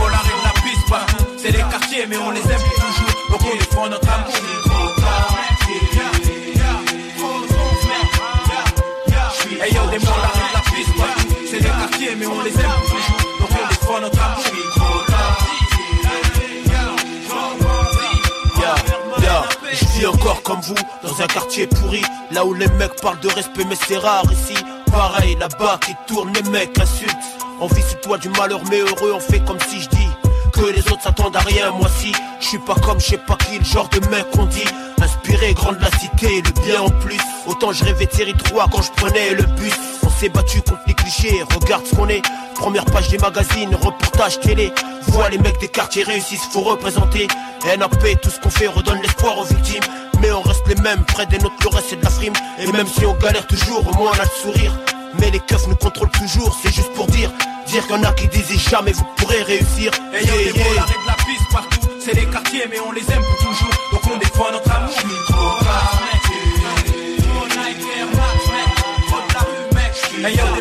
C'est 1.38 1.50
les 1.50 1.58
quartiers, 1.58 2.06
mais 2.08 2.16
on 2.18 2.30
les 2.30 2.40
aime 2.40 2.60
toujours. 2.76 3.30
Donc 3.30 3.40
on 3.52 3.56
défend 3.56 3.88
notre 3.88 4.08
amour, 4.08 4.94
tard. 4.96 5.36
Ayant 9.62 9.86
des 9.86 9.98
mots, 9.98 10.06
la 10.22 10.28
rue, 10.28 10.52
la 10.54 10.60
piste 10.60 10.96
partout. 10.96 11.34
C'est 11.50 11.58
les 11.58 11.68
quartiers, 11.68 12.14
mais 12.16 12.26
on 12.26 12.42
les 12.42 12.50
aime 12.50 12.70
toujours. 12.88 13.05
Encore 20.05 20.42
comme 20.42 20.61
vous, 20.61 20.74
dans 21.03 21.22
un 21.22 21.26
quartier 21.26 21.66
pourri 21.66 22.03
Là 22.30 22.44
où 22.44 22.53
les 22.53 22.68
mecs 22.68 23.01
parlent 23.01 23.20
de 23.20 23.28
respect 23.28 23.64
mais 23.68 23.76
c'est 23.86 23.97
rare 23.97 24.24
ici. 24.30 24.55
Pareil 24.90 25.36
là-bas 25.36 25.78
qui 25.86 25.94
tourne 26.07 26.32
les 26.34 26.42
mecs 26.51 26.78
insultent 26.78 27.16
On 27.61 27.66
vit 27.68 27.82
sous 27.82 27.97
toi 28.03 28.18
du 28.18 28.28
malheur 28.30 28.61
mais 28.68 28.80
heureux 28.80 29.12
on 29.14 29.20
fait 29.20 29.40
comme 29.40 29.59
si 29.68 29.80
je 29.80 29.88
dis 29.88 30.09
Que 30.53 30.66
les 30.66 30.80
autres 30.92 31.03
s'attendent 31.03 31.36
à 31.36 31.40
rien. 31.40 31.70
Moi 31.70 31.88
si 31.99 32.12
Je 32.40 32.47
suis 32.47 32.59
pas 32.59 32.74
comme 32.74 33.01
je 33.01 33.07
sais 33.07 33.18
pas 33.18 33.36
qui 33.36 33.59
le 33.59 33.64
genre 33.64 33.88
de 33.88 34.01
mec 34.09 34.28
qu'on 34.32 34.47
dit. 34.47 34.64
Inspiré 35.01 35.55
grand 35.55 35.72
de 35.72 35.80
la 35.80 35.90
cité 35.99 36.42
le 36.42 36.62
bien 36.62 36.82
en 36.82 36.90
plus. 36.90 37.20
Autant 37.47 37.72
je 37.72 37.84
rêvais 37.84 38.07
de 38.07 38.12
série 38.12 38.34
3 38.34 38.68
quand 38.70 38.82
je 38.82 38.90
prenais 38.92 39.30
le 39.34 39.44
bus 39.44 39.72
s'est 40.18 40.28
battu 40.28 40.62
contre 40.62 40.80
les 40.86 40.94
clichés. 40.94 41.42
Regarde 41.54 41.86
ce 41.86 41.94
qu'on 41.94 42.08
est. 42.08 42.22
Première 42.54 42.84
page 42.86 43.08
des 43.08 43.18
magazines, 43.18 43.74
reportage 43.74 44.40
télé. 44.40 44.72
Vois 45.08 45.28
les 45.28 45.38
mecs 45.38 45.58
des 45.60 45.68
quartiers 45.68 46.04
réussissent, 46.04 46.48
faut 46.50 46.62
représenter. 46.62 47.28
NAP, 47.78 48.20
tout 48.22 48.30
ce 48.30 48.40
qu'on 48.40 48.50
fait 48.50 48.66
redonne 48.68 49.00
l'espoir 49.02 49.38
aux 49.38 49.44
victimes. 49.44 49.82
Mais 50.20 50.30
on 50.32 50.40
reste 50.42 50.66
les 50.68 50.74
mêmes, 50.76 51.04
près 51.04 51.26
des 51.26 51.38
nôtres 51.38 51.56
le 51.62 51.68
reste 51.68 51.88
c'est 51.90 51.96
de 51.96 52.04
la 52.04 52.10
frime. 52.10 52.32
Et 52.58 52.66
même 52.72 52.86
si 52.86 53.04
on 53.04 53.14
galère 53.14 53.46
toujours, 53.46 53.86
au 53.86 53.92
moins 53.94 54.12
on 54.14 54.20
a 54.20 54.24
le 54.24 54.30
sourire. 54.42 54.72
Mais 55.20 55.30
les 55.30 55.40
keufs 55.40 55.66
nous 55.68 55.76
contrôlent 55.76 56.10
toujours, 56.10 56.58
c'est 56.62 56.72
juste 56.74 56.92
pour 56.94 57.06
dire. 57.08 57.30
Dire 57.66 57.86
qu'il 57.86 57.96
y 57.96 57.98
en 57.98 58.02
a 58.04 58.12
qui 58.12 58.28
disent 58.28 58.68
jamais 58.70 58.92
vous 58.92 59.04
pourrez 59.16 59.42
réussir. 59.42 59.90
Ayant 60.14 60.34
Yeah, 60.34 60.52
des 60.52 60.58
yeah. 60.58 60.86
la 61.06 61.14
piste 61.14 61.50
partout. 61.52 61.80
C'est 62.00 62.14
les 62.14 62.26
quartiers, 62.26 62.64
mais 62.70 62.78
on 62.80 62.92
les 62.92 63.02
aime 63.10 63.22
pour 63.22 63.36
toujours. 63.38 63.70
Donc 63.92 64.00
on 64.12 64.16
défend 64.18 64.50
notre 64.52 64.70
amour, 64.70 64.90
il 70.28 70.40
est 70.40 70.55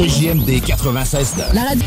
CJMD 0.00 0.62
96 0.64 1.34
La 1.52 1.62
radio. 1.62 1.84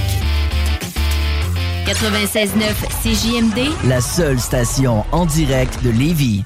96.9 1.87 2.53
CJMD. 3.01 3.71
La 3.87 4.01
seule 4.01 4.39
station 4.39 5.03
en 5.11 5.25
direct 5.25 5.81
de 5.83 5.89
Lévis. 5.89 6.45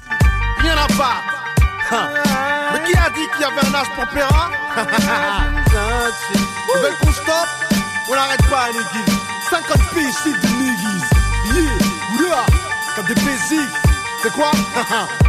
Il 0.60 0.64
n'y 0.64 0.72
en 0.72 0.78
a 0.78 0.88
pas. 0.98 1.18
Hein. 1.92 2.08
Mais 2.72 2.90
qui 2.90 2.98
a 2.98 3.10
dit 3.10 3.28
qu'il 3.34 3.42
y 3.42 3.44
avait 3.44 3.68
un 3.68 3.74
âge 3.76 3.88
pour 3.98 4.08
Péra 4.08 4.50
Ils 6.38 6.82
veulent 6.82 6.98
qu'on 7.02 7.12
stoppe 7.12 7.76
On 8.10 8.16
n'arrête 8.16 8.48
pas, 8.50 8.68
les 8.68 8.80
guilles. 8.80 9.18
50 9.50 9.78
piges, 9.94 10.14
style 10.14 10.40
de 10.40 10.48
niggas. 10.48 11.04
Yeah, 11.54 12.30
yeah, 12.30 12.46
comme 12.96 13.08
des 13.08 13.16
basiques. 13.16 13.76
C'est 14.24 14.32
quoi? 14.32 14.52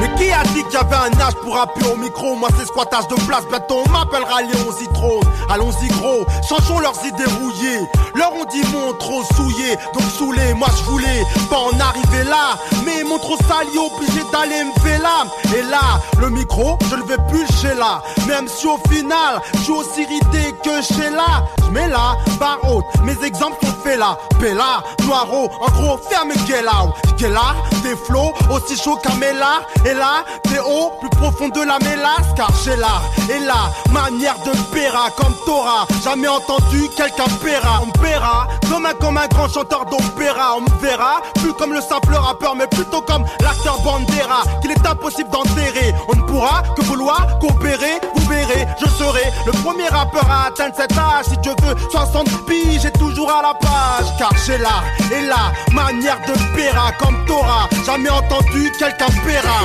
Mais 0.00 0.08
qui 0.18 0.30
a 0.30 0.42
dit 0.54 0.62
qu'il 0.64 0.74
y 0.74 0.76
avait 0.76 0.94
un 0.94 1.20
âge 1.20 1.34
pour 1.42 1.54
rapper 1.54 1.84
au 1.92 1.96
micro? 1.96 2.34
Moi 2.36 2.48
c'est 2.58 2.66
squattage 2.66 3.08
de 3.08 3.14
place, 3.26 3.44
bientôt 3.48 3.82
on 3.86 3.90
m'appellera 3.90 4.42
Léon 4.42 4.72
Zitrone 4.78 5.24
Allons-y 5.48 5.88
gros, 5.88 6.26
changeons 6.48 6.80
leurs 6.80 7.04
idées 7.04 7.24
rouillées. 7.40 7.80
Leur 8.14 8.32
on 8.34 8.44
dit 8.44 8.62
mon 8.72 8.92
trop 8.94 9.22
souillé, 9.34 9.76
donc 9.94 10.04
saoulé 10.18 10.54
Moi 10.54 10.68
je 10.76 10.90
voulais 10.90 11.22
pas 11.48 11.58
en 11.58 11.80
arriver 11.80 12.24
là. 12.24 12.58
Mais 12.84 13.04
mon 13.04 13.18
trop 13.18 13.36
sali 13.36 13.78
obligé 13.78 14.20
d'aller 14.32 14.64
me 14.64 14.80
faire 14.80 15.00
là. 15.02 15.24
Et 15.56 15.62
là, 15.62 16.00
le 16.20 16.30
micro, 16.30 16.78
je 16.90 16.96
le 16.96 17.04
vais 17.04 17.18
plus 17.28 17.46
chez 17.60 17.74
là. 17.74 18.02
Même 18.26 18.48
si 18.48 18.66
au 18.66 18.78
final, 18.90 19.40
je 19.54 19.60
suis 19.60 19.72
aussi 19.72 20.04
ridé 20.04 20.54
que 20.62 20.82
chez 20.82 21.10
là. 21.10 21.44
Je 21.64 21.70
mets 21.70 21.88
là, 21.88 22.16
barre 22.38 22.58
haute, 22.68 22.84
mes 23.04 23.16
exemples 23.24 23.58
là 23.94 24.18
Bella, 24.40 24.82
Noiro, 25.04 25.50
en 25.60 25.70
gros 25.70 25.98
ferme 25.98 26.32
Get 26.46 26.62
là, 26.62 27.54
des 27.82 27.96
flots 27.96 28.32
aussi 28.50 28.76
chauds 28.76 28.96
qu'un 28.96 29.14
mélar 29.14 29.62
Et 29.84 29.94
là, 29.94 30.24
des 30.44 30.58
hauts 30.58 30.92
plus 31.00 31.08
profonds 31.10 31.48
de 31.48 31.60
la 31.60 31.78
mélasse. 31.78 32.26
Car 32.36 32.50
j'ai 32.64 32.76
l'art 32.76 33.02
et 33.30 33.38
la 33.38 33.70
manière 33.92 34.36
de 34.44 34.52
péra 34.74 35.08
Comme 35.16 35.34
Torah, 35.46 35.86
jamais 36.04 36.28
entendu 36.28 36.88
quelqu'un 36.96 37.24
péra 37.42 37.80
On 37.82 37.90
paiera 37.98 38.48
comme 38.68 38.86
un, 38.86 38.94
comme 38.94 39.16
un 39.16 39.26
grand 39.28 39.48
chanteur 39.48 39.86
d'opéra. 39.86 40.56
On 40.56 40.60
me 40.62 40.80
verra 40.80 41.22
plus 41.34 41.52
comme 41.54 41.72
le 41.72 41.80
simple 41.80 42.14
rappeur 42.14 42.54
Mais 42.56 42.66
plutôt 42.66 43.00
comme 43.00 43.24
l'acteur 43.40 43.80
Bandera 43.82 44.42
Qu'il 44.60 44.72
est 44.72 44.86
impossible 44.86 45.30
d'enterrer. 45.30 45.94
On 46.08 46.16
ne 46.16 46.22
pourra 46.22 46.62
que 46.76 46.82
vouloir 46.82 47.38
coopérer, 47.40 48.00
vous 48.14 48.28
verrez, 48.28 48.66
je 48.80 48.88
serai 48.90 49.32
le 49.46 49.52
premier 49.62 49.88
rappeur 49.88 50.28
à 50.30 50.46
atteindre 50.46 50.74
cet 50.76 50.92
âge. 50.92 51.26
Si 51.28 51.36
Dieu 51.38 51.52
veut. 51.62 51.74
60 51.90 52.46
piges, 52.46 52.82
j'ai 52.82 52.92
toujours 52.92 53.30
à 53.30 53.42
la 53.42 53.54
page. 53.76 54.06
Car 54.18 54.32
j'ai 54.44 54.58
l'art 54.58 54.84
et 55.12 55.22
la 55.32 55.52
manière 55.72 56.20
de 56.28 56.34
péra 56.54 56.92
comme 56.98 57.24
Torah. 57.26 57.68
Jamais 57.84 58.10
entendu 58.10 58.72
quelqu'un 58.78 59.12
péra. 59.24 59.60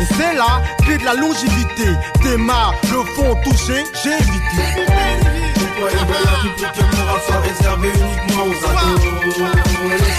Et 0.00 0.06
c'est 0.16 0.34
là, 0.34 0.62
clé 0.84 0.98
de 0.98 1.04
la 1.04 1.14
longévité. 1.14 1.88
Démarre, 2.22 2.74
le 2.90 3.00
fond 3.14 3.34
touché, 3.44 3.84
j'ai 4.02 4.14
évité. 4.24 4.64
Pourquoi 5.54 5.90
une 5.90 6.06
belle 6.10 6.28
république 6.34 6.72
que 6.72 6.96
mon 6.96 7.04
rap 7.06 7.20
soit 7.26 7.40
réservé 7.48 7.88
uniquement 7.88 8.44
aux 8.50 8.58
adolescents 8.68 10.11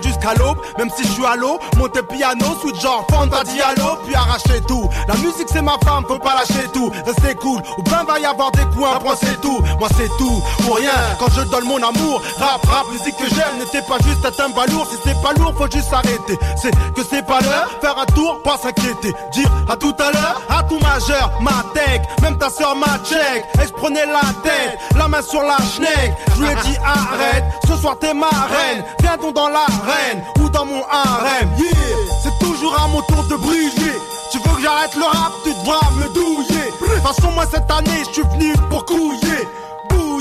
jusqu'à 0.00 0.34
l'aube, 0.34 0.58
même 0.78 0.90
si 0.96 1.04
je 1.04 1.12
suis 1.12 1.26
à 1.26 1.36
l'eau. 1.36 1.58
Monter 1.76 2.02
piano, 2.02 2.46
switch 2.60 2.80
genre 2.80 3.04
Fanta 3.10 3.44
Diallo, 3.44 3.98
puis 4.04 4.14
arracher 4.14 4.60
tout. 4.66 4.88
La 5.08 5.14
musique 5.16 5.48
c'est 5.52 5.62
ma 5.62 5.76
femme, 5.84 6.04
faut 6.06 6.18
pas 6.18 6.34
lâcher 6.34 6.68
tout. 6.72 6.90
Restez 7.04 7.34
cool, 7.36 7.60
ou 7.78 7.82
ben 7.82 8.04
va 8.06 8.18
y 8.18 8.24
avoir 8.24 8.50
des 8.52 8.64
coins, 8.76 8.96
après 8.96 9.16
c'est 9.20 9.40
tout. 9.40 9.60
Moi 9.78 9.88
c'est 9.96 10.08
tout, 10.18 10.42
pour 10.64 10.76
rien, 10.76 10.90
quand 11.18 11.30
je 11.34 11.42
donne 11.42 11.64
mon 11.64 11.76
amour. 11.76 12.22
Rap, 12.38 12.64
rap, 12.66 12.86
musique 12.92 13.16
que 13.16 13.28
j'aime, 13.28 13.58
n'était 13.58 13.82
pas 13.82 13.98
juste 14.04 14.24
un 14.24 14.30
timbre 14.30 14.64
lourd. 14.70 14.86
Si 14.90 14.96
c'est 15.04 15.20
pas 15.22 15.32
lourd, 15.34 15.54
faut 15.56 15.70
juste 15.70 15.92
arrêter. 15.92 16.38
C'est 16.60 16.70
que 16.94 17.02
c'est 17.08 17.26
pas 17.26 17.40
l'heure, 17.40 17.70
faire 17.80 17.98
un 17.98 18.06
tour, 18.06 18.40
pas 18.42 18.56
s'inquiéter. 18.56 19.14
Dire 19.32 19.50
à 19.68 19.76
tout 19.76 19.94
à 19.98 20.10
l'heure, 20.12 20.42
à 20.48 20.62
tout 20.64 20.78
majeur, 20.80 21.32
ma 21.40 21.64
tech, 21.74 22.02
même 22.22 22.38
ta 22.38 22.50
soeur 22.50 22.76
ma 22.76 22.98
check. 23.04 23.44
Exprenez 23.60 24.06
la 24.06 24.20
tête, 24.42 24.78
la 24.96 25.08
main 25.08 25.22
sur 25.22 25.42
la 25.42 25.56
schneck. 25.58 26.14
Je 26.36 26.42
lui 26.42 26.50
ai 26.50 26.54
dit 26.64 26.76
arrête, 26.84 27.44
ce 27.66 27.76
soir 27.76 27.96
t'es 28.00 28.14
ma 28.14 28.28
reine. 28.28 28.84
Viens 29.00 29.16
donc 29.16 29.34
dans 29.34 29.48
ou 30.40 30.48
dans 30.48 30.64
mon 30.64 30.82
harem. 30.90 31.48
Yeah, 31.58 31.72
c'est 32.22 32.38
toujours 32.44 32.74
à 32.80 32.88
mon 32.88 33.02
tour 33.02 33.24
de 33.24 33.36
briller. 33.36 33.92
Tu 34.30 34.38
veux 34.38 34.56
que 34.56 34.62
j'arrête 34.62 34.94
le 34.94 35.04
rap, 35.04 35.32
tu 35.44 35.50
devras 35.50 35.90
me 35.92 36.12
douiller. 36.14 36.66
De 36.80 36.86
toute 36.86 37.02
façon, 37.02 37.30
moi 37.32 37.44
cette 37.50 37.70
année, 37.70 38.02
je 38.08 38.12
suis 38.12 38.22
venu 38.22 38.54
pour 38.70 38.84
couiller. 38.84 39.46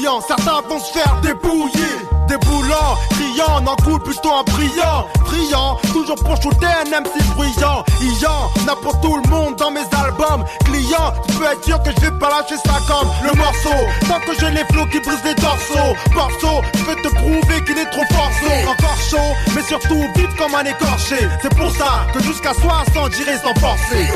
Certains 0.02 0.62
vont 0.68 0.80
se 0.80 0.91
faire 0.93 1.16
débouiller. 1.22 2.08
Déboulant, 2.28 2.97
criant, 3.12 3.62
n'en 3.62 3.76
coule 3.76 4.02
plutôt 4.02 4.32
en 4.32 4.43
brillant. 4.43 5.06
Brillant, 5.26 5.78
toujours 5.93 6.16
pour 6.16 6.41
shooter 6.41 6.66
un 6.66 7.02
MC 7.02 7.22
bruyant. 7.36 7.84
Ayant, 8.02 8.49
n'a 8.66 8.76
pour 8.78 8.99
tout 9.02 9.18
le 9.24 9.30
monde 9.30 9.58
dans 9.58 9.70
mes 9.70 9.86
albums. 10.04 10.43
Client, 10.66 11.14
tu 11.28 11.36
peux 11.36 11.45
être 11.45 11.64
sûr 11.64 11.84
que 11.84 11.91
je 11.91 12.02
vais 12.02 12.18
pas 12.18 12.30
lâcher 12.30 12.58
ça 12.66 12.80
comme 12.88 13.10
le 13.24 13.38
morceau. 13.38 13.78
Tant 14.08 14.20
que 14.22 14.34
j'ai 14.39 14.49
les 14.49 14.66
flots 14.74 14.88
qui 14.88 14.99
brisent 15.02 15.24
les 15.24 15.36
dorsaux. 15.36 15.93
Morceau, 16.16 16.62
je 16.74 16.84
vais 16.84 16.95
te 16.95 17.14
prouver 17.14 17.64
qu'il 17.66 17.78
est 17.78 17.91
trop 17.91 18.06
forceau. 18.12 18.70
Encore 18.72 18.97
chaud, 18.97 19.36
mais 19.54 19.62
surtout 19.62 20.04
vite 20.16 20.36
comme 20.36 20.56
un 20.56 20.66
écorché. 20.66 21.28
C'est 21.43 21.56
pour 21.56 21.70
ça 21.70 22.08
que 22.12 22.24
jusqu'à 22.24 22.56
60 22.56 23.14
j'irai 23.14 23.38
sans 23.38 23.54
forcer. 23.60 24.08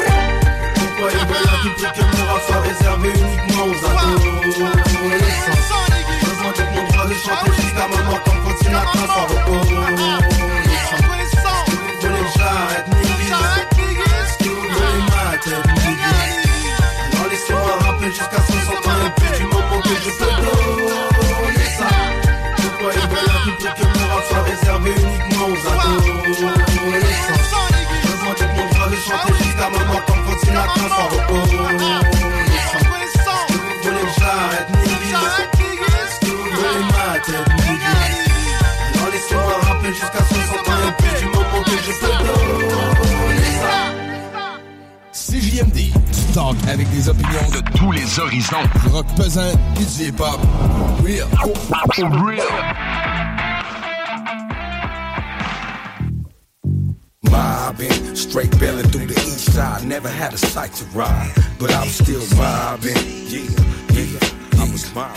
Pourquoi 0.73 1.11
une 1.11 1.27
belle 1.27 1.47
république 1.47 1.93
que 1.93 2.17
mon 2.17 2.25
rap 2.33 2.63
réservé 2.63 3.09
uniquement 3.09 3.65
aux 3.65 3.85
adolescents 3.85 4.24
mort 8.71 8.91
comme 8.91 9.04
avec 46.75 46.89
des 46.91 47.07
opinions 47.07 47.49
de 47.51 47.61
tous 47.77 47.91
les 47.93 48.19
horizons. 48.19 48.67
Rock 48.91 49.05
pesant 49.15 49.53
hip-hop. 49.79 50.39
Real. 51.01 51.25
Mobbing, 57.31 58.15
straight 58.15 58.59
belling 58.59 58.85
through 58.91 59.07
the 59.07 59.13
east 59.21 59.53
side. 59.53 59.85
Never 59.87 60.09
had 60.09 60.33
a 60.33 60.37
sight 60.37 60.73
to 60.73 60.85
ride, 60.93 61.31
but 61.59 61.71
I'm 61.71 61.87
still 61.87 62.23
mobbing. 62.35 62.97
Yeah, 63.29 63.47
Dope 64.95 65.13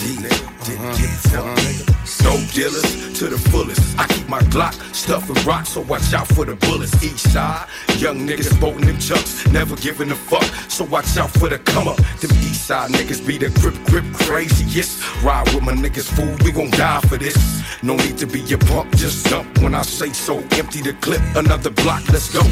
dealers 2.51 2.83
to 3.17 3.29
the 3.29 3.39
fullest. 3.51 3.97
I 3.97 4.09
keep 4.09 4.29
my 4.29 4.41
Glock 4.51 4.75
stuffing 4.93 5.37
rocks, 5.47 5.69
so 5.69 5.83
watch 5.83 6.13
out 6.13 6.27
for 6.27 6.45
the 6.45 6.57
bullets. 6.57 7.01
East 7.03 7.33
side, 7.33 7.69
young 7.97 8.27
niggas 8.27 8.59
boating 8.61 8.87
them 8.87 8.99
chucks, 8.99 9.47
never 9.53 9.77
giving 9.77 10.11
a 10.11 10.17
fuck, 10.17 10.43
so 10.69 10.85
watch 10.85 11.17
out 11.17 11.31
for 11.31 11.49
the 11.49 11.61
come 11.61 11.87
up. 11.87 11.97
Them 12.19 12.33
east 12.43 12.67
side 12.67 12.91
niggas 12.91 13.25
be 13.25 13.39
the 13.39 13.51
grip 13.61 13.77
grip 13.87 14.05
craziest. 14.15 15.01
Ride 15.23 15.47
with 15.55 15.63
my 15.63 15.75
niggas, 15.75 16.09
fool, 16.11 16.35
we 16.45 16.51
gon' 16.51 16.71
die 16.71 17.01
for 17.03 17.17
this. 17.17 17.37
No 17.81 17.95
need 17.95 18.19
to 18.19 18.27
be 18.27 18.43
a 18.53 18.59
punk, 18.59 18.91
just 18.97 19.29
jump 19.29 19.47
when 19.63 19.77
I 19.77 19.83
say 19.83 20.13
so. 20.13 20.39
Empty 20.59 20.83
the 20.83 20.95
clip, 21.01 21.23
another 21.37 21.71
block, 21.71 22.03
let's 22.09 22.33
go. 22.33 22.43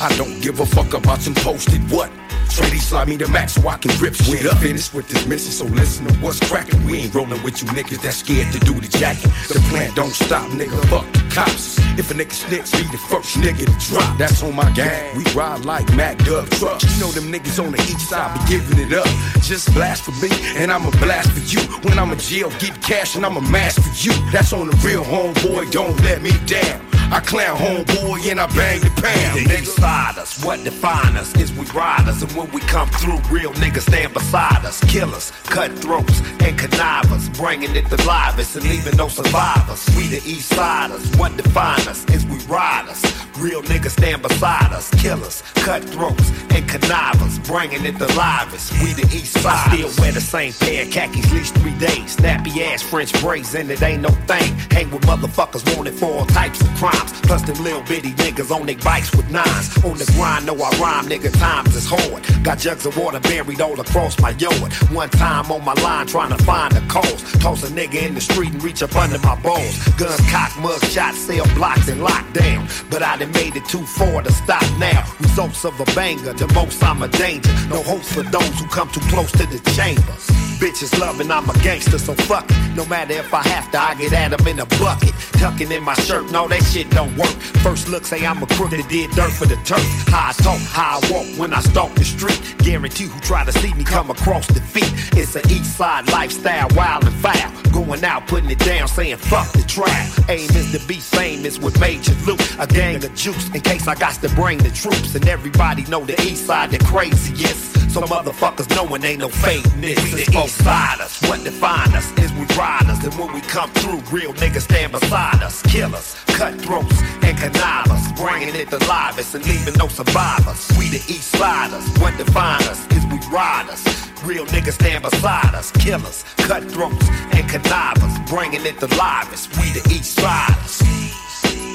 I 0.00 0.14
don't 0.18 0.38
give 0.42 0.60
a 0.60 0.66
fuck 0.66 0.92
about 0.92 1.22
some 1.22 1.34
posted 1.34 1.80
what. 1.90 2.10
Trady 2.54 2.78
slide 2.78 3.08
me 3.08 3.16
the 3.16 3.26
max 3.26 3.54
so 3.54 3.66
I 3.66 3.76
can 3.78 3.90
rip 4.00 4.14
shit 4.14 4.46
up. 4.46 4.58
Finished 4.58 4.94
with 4.94 5.08
this 5.08 5.26
mission, 5.26 5.50
so 5.50 5.64
listen 5.64 6.06
to 6.06 6.14
what's 6.20 6.38
cracking. 6.48 6.84
We 6.84 6.98
ain't 6.98 7.12
rolling 7.12 7.42
with 7.42 7.60
you 7.60 7.68
niggas 7.70 8.00
that 8.02 8.12
scared 8.12 8.52
to 8.52 8.60
do 8.60 8.74
the 8.74 8.86
jacking. 8.86 9.32
The 9.48 9.58
plan 9.70 9.92
don't 9.94 10.12
stop, 10.12 10.48
nigga. 10.50 10.78
Fuck 10.86 11.12
the 11.12 11.34
cops. 11.34 11.78
If 11.98 12.12
a 12.12 12.14
nigga 12.14 12.30
snitch, 12.30 12.70
be 12.70 12.86
the 12.92 12.98
first 13.10 13.38
nigga 13.38 13.66
to 13.66 13.90
drop. 13.90 14.18
That's 14.18 14.40
on 14.44 14.54
my 14.54 14.70
gang. 14.70 15.16
We 15.16 15.24
ride 15.32 15.64
like 15.64 15.92
Mac 15.96 16.16
Dub 16.18 16.48
trucks. 16.50 16.84
You 16.84 17.00
know 17.00 17.10
them 17.10 17.32
niggas 17.32 17.58
on 17.58 17.72
the 17.72 17.82
east 17.82 18.08
side 18.08 18.30
be 18.38 18.46
giving 18.46 18.78
it 18.78 18.92
up. 18.92 19.08
Just 19.42 19.74
blast 19.74 20.04
for 20.04 20.12
me, 20.22 20.30
and 20.54 20.70
I'ma 20.70 20.90
blast 21.02 21.30
for 21.32 21.40
you. 21.40 21.60
When 21.82 21.98
I'm 21.98 22.12
in 22.12 22.18
jail, 22.20 22.50
get 22.60 22.80
cash, 22.80 23.16
and 23.16 23.26
I'ma 23.26 23.40
mask 23.40 23.82
for 23.82 23.94
you. 23.98 24.14
That's 24.30 24.52
on 24.52 24.68
the 24.68 24.76
real 24.86 25.02
homeboy, 25.02 25.72
don't 25.72 26.00
let 26.02 26.22
me 26.22 26.30
down. 26.46 26.93
I 27.14 27.20
clown 27.20 27.56
homeboy 27.56 28.28
and 28.28 28.40
I 28.40 28.48
bang 28.56 28.80
the 28.80 28.90
pound. 29.00 29.46
The 29.46 29.60
east 29.60 29.76
side 29.76 30.18
us, 30.18 30.44
what 30.44 30.64
define 30.64 31.16
us 31.16 31.32
is 31.36 31.52
we 31.52 31.64
riders, 31.66 32.22
and 32.22 32.32
when 32.32 32.50
we 32.50 32.60
come 32.62 32.88
through, 32.88 33.20
real 33.30 33.52
niggas 33.52 33.82
stand 33.82 34.12
beside 34.12 34.64
us. 34.64 34.82
Killers, 34.90 35.30
cutthroats, 35.44 36.20
and 36.40 36.58
connivers, 36.58 37.28
bringing 37.28 37.76
it 37.76 37.88
the 37.88 38.02
livest 38.04 38.56
and 38.56 38.64
leaving 38.68 38.96
no 38.96 39.06
survivors. 39.06 39.86
We 39.96 40.08
the 40.08 40.22
east 40.26 40.48
siders, 40.54 41.08
what 41.16 41.36
define 41.36 41.86
us 41.86 42.04
is 42.06 42.26
we 42.26 42.38
riders. 42.52 43.00
Real 43.38 43.62
niggas 43.62 43.90
stand 43.90 44.22
beside 44.22 44.72
us. 44.72 44.90
Killers, 45.00 45.42
cutthroats, 45.54 46.30
and 46.50 46.68
connivers, 46.68 47.38
bringing 47.40 47.84
it 47.84 47.96
the 47.98 48.08
livest. 48.14 48.72
We 48.82 48.92
the 48.92 49.06
east 49.14 49.40
side. 49.40 49.70
I 49.70 49.76
still 49.76 50.02
wear 50.02 50.12
the 50.12 50.20
same 50.20 50.52
pair 50.54 50.82
of 50.82 50.90
khakis, 50.90 51.32
least 51.32 51.54
three 51.56 51.78
days. 51.78 52.12
Snappy 52.12 52.64
ass 52.64 52.82
French 52.82 53.12
braids, 53.20 53.54
and 53.54 53.70
it 53.70 53.82
ain't 53.82 54.02
no 54.02 54.10
thing. 54.26 54.52
Hang 54.70 54.90
with 54.90 55.02
motherfuckers 55.02 55.76
wanted 55.76 55.94
for 55.94 56.06
all 56.06 56.26
types 56.26 56.60
of 56.60 56.74
crimes. 57.04 57.20
Plus 57.22 57.42
them 57.42 57.62
little 57.62 57.82
bitty 57.82 58.10
niggas 58.12 58.50
on 58.50 58.66
their 58.66 58.76
bikes 58.76 59.14
with 59.14 59.30
nines. 59.30 59.84
On 59.84 59.96
the 59.96 60.10
grind, 60.14 60.46
know 60.46 60.54
I 60.54 60.70
rhyme, 60.78 61.06
nigga, 61.06 61.32
times 61.38 61.74
is 61.74 61.86
hard. 61.88 62.22
Got 62.44 62.58
jugs 62.58 62.86
of 62.86 62.96
water 62.96 63.20
buried 63.20 63.60
all 63.60 63.78
across 63.80 64.18
my 64.20 64.30
yard. 64.30 64.72
One 64.92 65.10
time 65.10 65.50
on 65.50 65.64
my 65.64 65.74
line 65.74 66.06
trying 66.06 66.36
to 66.36 66.42
find 66.44 66.72
the 66.74 66.80
cause. 66.88 67.22
Toss 67.40 67.64
a 67.64 67.68
nigga 67.68 68.06
in 68.06 68.14
the 68.14 68.20
street 68.20 68.52
and 68.52 68.62
reach 68.62 68.82
up 68.82 68.94
under 68.96 69.18
my 69.18 69.40
balls. 69.42 69.76
Guns 69.96 70.20
cock, 70.30 70.56
mug 70.60 70.82
shots, 70.86 71.18
cell 71.18 71.46
blocks 71.54 71.88
and 71.88 72.00
lockdown. 72.00 72.90
But 72.90 73.02
I 73.02 73.16
done 73.16 73.32
made 73.32 73.56
it 73.56 73.64
too 73.66 73.84
far 73.84 74.22
to 74.22 74.32
stop 74.32 74.64
now. 74.78 75.04
Results 75.20 75.64
of 75.64 75.78
a 75.80 75.84
banger, 75.94 76.32
the 76.32 76.50
most 76.54 76.82
I'm 76.82 77.02
a 77.02 77.08
danger. 77.08 77.52
No 77.68 77.82
hopes 77.82 78.12
for 78.12 78.22
those 78.22 78.58
who 78.58 78.66
come 78.68 78.90
too 78.90 79.00
close 79.08 79.32
to 79.32 79.46
the 79.46 79.58
chambers. 79.72 80.43
Bitches 80.54 80.98
loving, 80.98 81.30
I'm 81.30 81.48
a 81.48 81.52
gangster, 81.62 81.98
so 81.98 82.14
fuck 82.14 82.46
it. 82.48 82.56
No 82.76 82.84
matter 82.86 83.14
if 83.14 83.32
I 83.32 83.42
have 83.48 83.70
to, 83.72 83.80
I 83.80 83.94
get 83.94 84.12
at 84.12 84.32
'em 84.32 84.46
in 84.46 84.58
a 84.60 84.66
bucket. 84.66 85.12
Tucking 85.38 85.70
in 85.70 85.82
my 85.82 85.94
shirt, 85.94 86.30
no, 86.30 86.48
that 86.48 86.62
shit 86.64 86.90
don't 86.90 87.16
work. 87.16 87.34
First 87.62 87.88
look, 87.88 88.04
say 88.04 88.24
I'm 88.26 88.42
a 88.42 88.46
crook 88.46 88.70
that 88.70 88.88
did 88.88 89.10
dirt 89.12 89.32
for 89.32 89.46
the 89.46 89.56
turf. 89.64 89.84
How 90.08 90.30
I 90.30 90.32
talk, 90.32 90.60
how 90.60 91.00
I 91.00 91.10
walk 91.10 91.26
when 91.36 91.52
I 91.52 91.60
stalk 91.60 91.94
the 91.94 92.04
street. 92.04 92.40
Guarantee 92.58 93.04
who 93.04 93.20
try 93.20 93.44
to 93.44 93.52
see 93.52 93.72
me 93.74 93.84
come 93.84 94.10
across 94.10 94.46
the 94.46 94.60
feet. 94.60 94.92
It's 95.16 95.36
an 95.36 95.42
east 95.50 95.76
side 95.76 96.10
lifestyle, 96.10 96.68
wild 96.74 97.04
and 97.04 97.14
foul. 97.16 97.50
Going 97.72 98.04
out, 98.04 98.26
putting 98.26 98.50
it 98.50 98.58
down, 98.60 98.88
saying 98.88 99.16
fuck 99.16 99.50
the 99.52 99.62
trial. 99.62 100.08
Aim 100.28 100.48
is 100.50 100.72
to 100.72 100.86
be 100.86 100.94
famous 100.94 101.58
with 101.58 101.78
major 101.80 102.14
loot. 102.26 102.40
A 102.58 102.66
gang 102.66 102.96
of 103.04 103.14
juice 103.14 103.48
in 103.50 103.60
case 103.60 103.86
I 103.86 103.94
got 103.94 104.14
to 104.22 104.28
bring 104.30 104.58
the 104.58 104.70
troops. 104.70 105.14
And 105.14 105.26
everybody 105.28 105.82
know 105.84 106.04
the 106.04 106.20
east 106.22 106.46
side 106.46 106.70
the 106.70 106.78
craziest. 106.78 107.83
So 107.94 108.02
motherfuckers 108.02 108.68
knowing 108.74 109.04
ain't 109.04 109.20
no 109.20 109.28
fake 109.28 109.62
this. 109.78 109.96
It's 110.12 110.28
both 110.28 110.50
siders. 110.50 111.16
What 111.28 111.44
define 111.44 111.94
us 111.94 112.10
is 112.18 112.32
we 112.32 112.44
riders. 112.58 112.98
And 113.04 113.14
when 113.14 113.32
we 113.32 113.40
come 113.40 113.70
through, 113.70 114.00
real 114.10 114.34
niggas 114.34 114.62
stand 114.62 114.90
beside 114.90 115.40
us. 115.44 115.62
Killers, 115.62 116.16
cutthroats, 116.26 117.00
and 117.22 117.38
connivers. 117.38 118.12
Bringing 118.14 118.56
it 118.56 118.68
the 118.68 118.80
livest 118.90 119.36
and 119.36 119.46
leaving 119.46 119.74
no 119.74 119.86
survivors. 119.86 120.68
We 120.76 120.88
the 120.88 120.96
east 121.06 121.38
siders. 121.38 121.86
What 122.00 122.18
define 122.18 122.64
us 122.64 122.84
is 122.96 123.06
we 123.06 123.18
riders. 123.30 123.84
Real 124.24 124.44
niggas 124.46 124.72
stand 124.72 125.04
beside 125.04 125.54
us. 125.54 125.70
Killers, 125.70 126.24
cutthroats, 126.38 127.08
and 127.30 127.48
connivers. 127.48 128.18
Bringing 128.28 128.66
it 128.66 128.80
the 128.80 128.88
livest. 128.88 129.56
We 129.56 129.70
the 129.70 129.88
east 129.94 130.18
siders. 130.18 130.82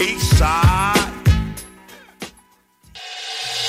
East 0.02 0.38
side. 0.38 1.14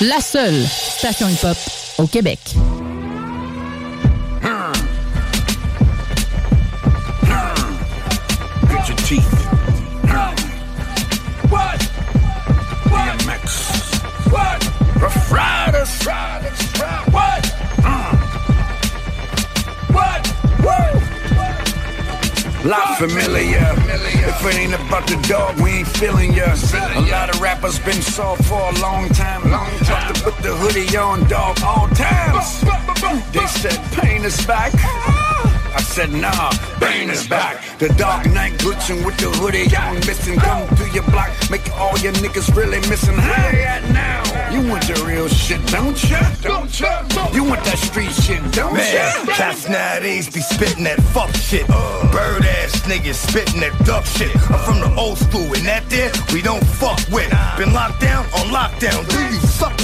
La 0.01 0.19
seule 0.19 0.67
station 0.67 1.29
hip-hop 1.29 1.80
au 2.01 2.07
Québec. 2.07 2.39
Get 8.69 8.89
your 8.89 8.97
teeth. 8.97 9.47
What? 11.51 11.91
Lot 22.65 22.99
familiar. 22.99 23.59
If 23.89 24.45
it 24.45 24.55
ain't 24.55 24.75
about 24.75 25.07
the 25.07 25.17
dog, 25.27 25.59
we 25.61 25.71
ain't 25.71 25.89
feeling 25.89 26.35
ya. 26.35 26.55
A 26.95 27.01
lot 27.11 27.35
of 27.35 27.41
rappers 27.41 27.79
been 27.79 28.03
soft 28.03 28.45
for 28.45 28.61
a 28.61 28.79
long 28.81 29.09
time. 29.09 29.51
Long 29.51 29.71
time 29.79 30.13
to 30.13 30.23
put 30.23 30.37
the 30.43 30.55
hoodie 30.55 30.95
on, 30.97 31.27
dog, 31.27 31.59
all 31.65 31.89
times. 31.89 32.61
They 33.33 33.47
said 33.47 33.81
pain 33.93 34.25
is 34.25 34.47
back. 34.47 34.73
I 35.75 35.83
said 35.83 36.13
nah, 36.13 36.51
Bane 36.81 37.11
is 37.11 37.27
back. 37.29 37.79
The 37.79 37.89
Dark 37.91 38.27
Knight 38.27 38.55
glitching 38.59 39.05
with 39.05 39.17
the 39.19 39.31
hoodie 39.31 39.75
on, 39.77 39.97
missing. 40.07 40.39
Come 40.39 40.67
through 40.77 40.93
your 40.93 41.05
block, 41.11 41.31
make 41.51 41.69
all 41.79 41.97
your 41.99 42.13
niggas 42.15 42.55
really 42.57 42.81
missing. 42.89 43.17
Hey, 43.17 43.65
at 43.65 43.85
now. 43.91 44.21
You 44.51 44.69
want 44.69 44.83
the 44.85 45.03
real 45.07 45.29
shit, 45.29 45.65
don't 45.69 45.99
ya? 46.11 46.21
Don't 46.43 46.81
ya? 46.81 47.03
You 47.33 47.45
want 47.45 47.63
that 47.65 47.79
street 47.79 48.11
shit, 48.11 48.43
don't 48.53 48.75
Man, 48.75 49.27
ya? 49.27 49.35
cats 49.35 49.69
nowadays 49.69 50.29
be 50.29 50.41
spitting 50.41 50.85
that 50.85 51.01
fuck 51.15 51.33
shit. 51.37 51.67
Bird 51.69 52.45
ass 52.45 52.81
niggas 52.83 53.15
spitting 53.15 53.61
that 53.61 53.77
duck 53.85 54.05
shit. 54.05 54.35
I'm 54.51 54.59
from 54.61 54.81
the 54.81 54.93
old 54.99 55.19
school, 55.19 55.47
and 55.55 55.67
that 55.67 55.89
there 55.89 56.11
we 56.33 56.43
don't 56.43 56.65
fuck 56.65 56.99
with. 57.11 57.31
Been 57.57 57.73
locked 57.73 58.01
down 58.01 58.25
on 58.35 58.47
lockdown. 58.51 59.09
Do 59.09 59.19
you 59.35 59.41
suck? 59.47 59.77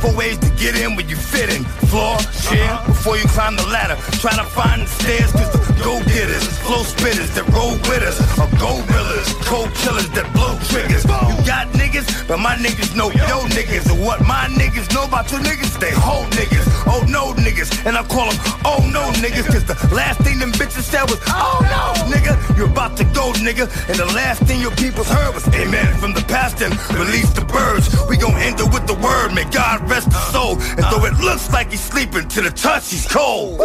Four 0.00 0.14
ways 0.14 0.38
to 0.38 0.50
get 0.50 0.76
in 0.76 0.94
when 0.96 1.08
you 1.08 1.16
fit 1.16 1.50
in. 1.50 1.64
Floor, 1.90 2.18
chair, 2.46 2.70
uh-huh. 2.70 2.86
before 2.86 3.16
you 3.16 3.26
climb 3.28 3.56
the 3.56 3.66
ladder. 3.66 3.96
Trying 4.22 4.38
to 4.38 4.48
find 4.50 4.82
the 4.82 4.86
stairs, 4.86 5.32
cause 5.32 5.50
the 5.52 5.68
go 5.82 5.98
getters, 6.04 6.46
flow 6.62 6.82
spitters 6.82 7.34
that 7.34 7.46
roll 7.54 7.72
with 7.88 8.02
us 8.02 8.18
are 8.38 8.50
gorillas, 8.58 9.28
cold 9.46 9.72
killers 9.74 10.08
that 10.10 10.26
blow 10.34 10.58
triggers. 10.70 11.04
You 11.04 11.46
got 11.46 11.66
niggas, 11.74 12.28
but 12.28 12.38
my 12.38 12.54
niggas 12.56 12.94
know 12.94 13.10
yo 13.10 13.46
niggas. 13.54 13.90
And 13.90 14.04
what 14.04 14.20
my 14.26 14.46
niggas 14.52 14.92
know 14.94 15.04
about 15.04 15.30
your 15.30 15.40
niggas, 15.40 15.78
they 15.80 15.90
whole 15.90 16.26
niggas. 16.36 16.66
Oh 16.86 17.04
no 17.08 17.32
niggas, 17.34 17.70
and 17.86 17.96
I 17.96 18.02
call 18.04 18.30
them 18.30 18.38
oh 18.64 18.82
no 18.92 19.10
niggas, 19.22 19.46
cause 19.46 19.64
the 19.64 19.78
last 19.94 20.20
thing 20.20 20.38
them 20.38 20.52
bitches 20.52 20.86
said 20.86 21.04
was 21.10 21.20
oh, 21.28 21.34
oh 21.34 21.60
no 21.66 22.14
nigga. 22.14 22.34
You're 22.56 22.70
about 22.70 22.96
to 22.98 23.04
go 23.04 23.32
nigga, 23.38 23.66
and 23.88 23.98
the 23.98 24.06
last 24.14 24.42
thing 24.42 24.60
your 24.60 24.74
peoples 24.76 25.08
heard 25.08 25.34
was 25.34 25.46
amen 25.54 25.96
from 25.98 26.12
the 26.12 26.22
past 26.22 26.60
and 26.62 26.72
release 26.94 27.30
the 27.32 27.44
birds. 27.44 27.88
We 28.08 28.16
gon' 28.16 28.36
end 28.36 28.60
it 28.60 28.68
with 28.72 28.86
the 28.86 28.94
word, 28.94 29.32
may 29.34 29.44
God 29.50 29.87
rest 29.88 30.12
his 30.12 30.24
soul. 30.32 30.60
And 30.76 30.84
though 30.90 31.04
it 31.04 31.18
looks 31.18 31.50
like 31.52 31.70
he's 31.70 31.80
sleeping, 31.80 32.28
to 32.28 32.42
the 32.42 32.50
touch 32.50 32.90
he's 32.90 33.06
cold. 33.06 33.60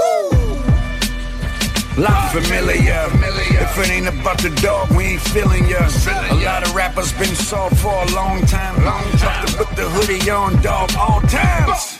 Lot 1.95 2.31
familiar. 2.31 3.07
familiar. 3.09 3.59
If 3.61 3.77
it 3.77 3.91
ain't 3.91 4.07
about 4.07 4.39
the 4.39 4.49
dog, 4.61 4.89
we 4.97 5.03
ain't 5.03 5.21
feeling 5.21 5.67
ya. 5.67 5.87
A 6.31 6.35
lot 6.43 6.65
of 6.65 6.73
rappers 6.73 7.13
been 7.13 7.35
soft 7.35 7.77
for 7.77 7.93
a 7.93 8.11
long 8.13 8.41
time. 8.47 8.83
Long 8.83 9.03
time 9.17 9.45
to 9.45 9.57
put 9.57 9.75
the 9.75 9.87
hoodie 9.89 10.29
on, 10.31 10.59
dog, 10.63 10.91
all 10.97 11.21
times. 11.21 11.97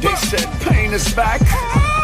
They 0.00 0.14
said 0.16 0.48
pain 0.62 0.94
is 0.94 1.12
back. 1.14 1.97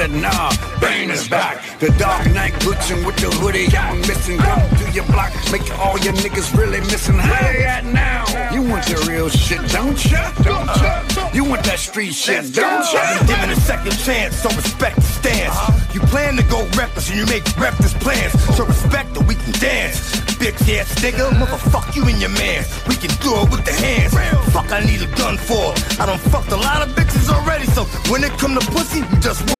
I 0.00 0.04
said 0.04 0.16
nah, 0.22 0.48
Bane 0.80 1.10
is 1.10 1.28
back. 1.28 1.78
The 1.78 1.90
Dark 1.98 2.24
Knight 2.32 2.54
glitching 2.64 3.04
with 3.04 3.16
the 3.16 3.28
hoodie 3.36 3.68
on, 3.76 4.00
missing. 4.08 4.38
Come 4.38 4.62
through 4.76 4.92
your 4.92 5.04
block, 5.04 5.30
make 5.52 5.68
all 5.78 5.98
your 5.98 6.14
niggas 6.14 6.56
really 6.56 6.80
missing. 6.80 7.18
Hey, 7.18 7.64
at 7.64 7.84
now. 7.84 8.24
You 8.50 8.62
want 8.62 8.86
the 8.86 8.96
real 9.06 9.28
shit, 9.28 9.60
don't 9.68 10.00
ya? 10.10 10.32
Don't 10.40 10.72
ya? 10.80 11.04
You 11.34 11.44
want 11.44 11.64
that 11.64 11.78
street 11.78 12.14
shit, 12.14 12.54
don't 12.54 12.80
ya? 12.94 12.96
I've 12.96 13.18
been 13.18 13.36
given 13.36 13.50
a 13.50 13.60
second 13.60 13.92
chance, 13.98 14.36
so 14.36 14.48
respect 14.56 14.96
the 14.96 15.02
stance. 15.02 15.94
You 15.94 16.00
plan 16.08 16.34
to 16.38 16.44
go 16.44 16.64
reckless 16.80 17.10
and 17.10 17.18
you 17.18 17.26
make 17.26 17.44
reckless 17.58 17.92
plans. 17.92 18.32
So 18.56 18.64
respect 18.64 19.12
that 19.12 19.28
we 19.28 19.34
can 19.34 19.52
dance. 19.60 20.16
Big 20.40 20.54
ass 20.80 20.96
nigga, 21.04 21.28
motherfuck 21.36 21.94
you 21.94 22.08
and 22.08 22.18
your 22.18 22.32
man. 22.40 22.64
We 22.88 22.96
can 22.96 23.12
do 23.20 23.36
it 23.36 23.50
with 23.52 23.66
the 23.68 23.76
hands. 23.76 24.16
Fuck 24.54 24.72
I 24.72 24.80
need 24.80 25.02
a 25.02 25.10
gun 25.20 25.36
for. 25.36 25.76
I 26.00 26.06
done 26.06 26.16
fucked 26.32 26.52
a 26.52 26.56
lot 26.56 26.80
of 26.80 26.88
bitches 26.96 27.28
already, 27.28 27.66
so 27.66 27.84
when 28.08 28.24
it 28.24 28.32
come 28.40 28.56
to 28.56 28.64
pussy, 28.72 29.00
you 29.00 29.20
just 29.20 29.59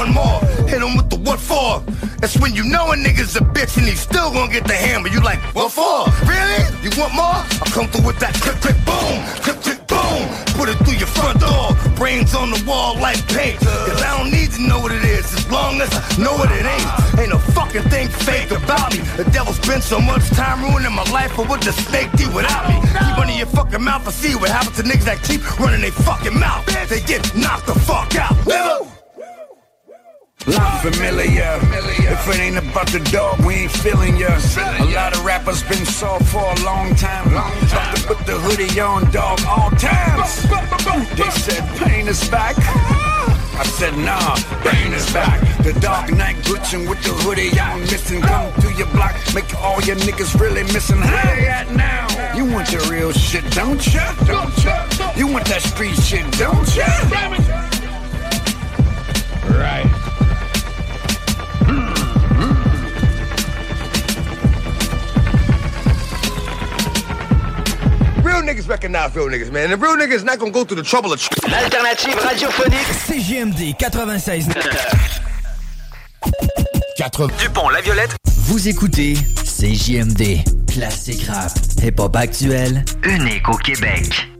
One 0.00 0.14
more, 0.14 0.40
hit 0.64 0.80
him 0.80 0.96
with 0.96 1.10
the 1.10 1.18
what 1.20 1.38
for? 1.38 1.84
That's 2.24 2.32
when 2.40 2.54
you 2.54 2.64
know 2.64 2.90
a 2.90 2.96
nigga's 2.96 3.36
a 3.36 3.44
bitch 3.44 3.76
and 3.76 3.84
he's 3.84 4.00
still 4.00 4.32
gonna 4.32 4.50
get 4.50 4.64
the 4.64 4.72
hammer. 4.72 5.08
You 5.08 5.20
like, 5.20 5.36
what 5.52 5.72
for? 5.76 6.08
Really? 6.24 6.64
You 6.80 6.88
want 6.96 7.12
more? 7.12 7.36
I'll 7.60 7.68
come 7.68 7.84
through 7.92 8.08
with 8.08 8.18
that 8.24 8.32
click, 8.40 8.56
click, 8.64 8.80
boom, 8.88 9.20
click, 9.44 9.60
click, 9.60 9.80
boom. 9.84 10.24
Put 10.56 10.72
it 10.72 10.80
through 10.88 10.96
your 10.96 11.12
front 11.12 11.44
door, 11.44 11.76
brains 12.00 12.34
on 12.34 12.48
the 12.48 12.64
wall 12.64 12.96
like 12.96 13.20
paint. 13.28 13.60
Cause 13.60 14.00
I 14.00 14.16
don't 14.16 14.32
need 14.32 14.48
to 14.56 14.62
know 14.64 14.80
what 14.80 14.88
it 14.88 15.04
is, 15.04 15.28
as 15.36 15.44
long 15.52 15.84
as 15.84 15.92
I 15.92 16.00
know 16.16 16.32
what 16.32 16.48
it 16.48 16.64
ain't. 16.64 17.20
Ain't 17.20 17.36
a 17.36 17.40
fucking 17.52 17.84
thing 17.92 18.08
fake 18.08 18.56
about 18.56 18.96
me. 18.96 19.04
The 19.20 19.28
devil 19.28 19.52
spent 19.52 19.84
so 19.84 20.00
much 20.00 20.24
time 20.32 20.64
ruining 20.64 20.96
my 20.96 21.04
life, 21.12 21.36
but 21.36 21.44
what 21.44 21.60
the 21.60 21.76
snake 21.76 22.08
do 22.16 22.24
without 22.32 22.64
me? 22.72 22.80
Keep 22.88 23.20
running 23.20 23.36
your 23.36 23.52
fucking 23.52 23.84
mouth 23.84 24.08
and 24.08 24.16
see 24.16 24.32
what 24.32 24.48
happens 24.48 24.80
to 24.80 24.82
niggas 24.82 25.04
that 25.04 25.20
keep 25.28 25.44
running 25.60 25.84
their 25.84 25.92
fucking 25.92 26.40
mouth. 26.40 26.64
They 26.88 27.04
get 27.04 27.20
knocked 27.36 27.68
the 27.68 27.76
fuck 27.84 28.16
out. 28.16 28.32
Nigga. 28.48 28.99
Lot 30.46 30.80
familiar. 30.80 31.58
If 31.62 32.28
it 32.28 32.40
ain't 32.40 32.56
about 32.56 32.88
the 32.88 33.00
dog, 33.12 33.44
we 33.44 33.54
ain't 33.54 33.72
feeling 33.72 34.16
ya. 34.16 34.38
A 34.78 34.84
lot 34.86 35.14
of 35.14 35.24
rappers 35.24 35.62
been 35.64 35.84
soft 35.84 36.26
for 36.32 36.40
a 36.40 36.64
long 36.64 36.94
time. 36.96 37.28
Time 37.68 37.94
to 37.94 38.02
put 38.06 38.18
the 38.26 38.38
hoodie 38.38 38.80
on, 38.80 39.10
dog, 39.10 39.40
all 39.46 39.70
times. 39.72 40.42
They 41.14 41.30
said 41.30 41.62
pain 41.78 42.08
is 42.08 42.26
back. 42.30 42.56
I 42.58 43.64
said, 43.64 43.94
nah, 43.98 44.36
Bane 44.64 44.94
is 44.94 45.12
back. 45.12 45.40
The 45.62 45.78
Dark 45.78 46.10
Knight 46.12 46.36
glitching 46.36 46.88
with 46.88 47.02
the 47.02 47.10
hoodie 47.10 47.50
I'm 47.60 47.80
missing. 47.80 48.22
Come 48.22 48.50
through 48.54 48.76
your 48.76 48.86
block, 48.88 49.14
make 49.34 49.54
all 49.60 49.82
your 49.82 49.96
niggas 49.96 50.40
really 50.40 50.62
missing. 50.62 51.00
They 51.00 51.48
at 51.48 51.70
now? 51.72 52.08
You 52.34 52.46
want 52.46 52.72
your 52.72 52.82
real 52.90 53.12
shit, 53.12 53.44
don't 53.52 53.86
ya? 53.92 54.14
Don't 54.24 54.64
ya? 54.64 55.12
You 55.14 55.26
want 55.26 55.44
that 55.48 55.60
street 55.60 55.96
shit, 55.96 56.24
don't 56.38 56.74
ya? 56.74 56.86
Right. 59.58 59.89
Niggas 68.50 68.68
recognize 68.68 69.14
real 69.14 69.28
niggas, 69.28 69.50
man. 69.52 69.70
And 69.72 69.80
real 69.80 69.96
niggas 69.96 70.24
not 70.24 70.38
gonna 70.38 70.50
go 70.50 70.64
through 70.64 70.82
the 70.82 70.88
trouble 70.88 71.12
of. 71.12 71.20
L'alternative 71.48 72.18
radiophonique 72.18 72.86
CGMD 73.06 73.74
96. 73.78 74.48
4 76.96 77.28
Dupont, 77.38 77.68
la 77.70 77.80
violette. 77.80 78.16
Vous 78.46 78.68
écoutez 78.68 79.14
CJMD. 79.44 80.44
Classique 80.66 81.26
rap. 81.28 81.52
Hip-hop 81.82 82.16
actuel. 82.16 82.84
Unique 83.04 83.48
au 83.48 83.56
Québec. 83.56 84.39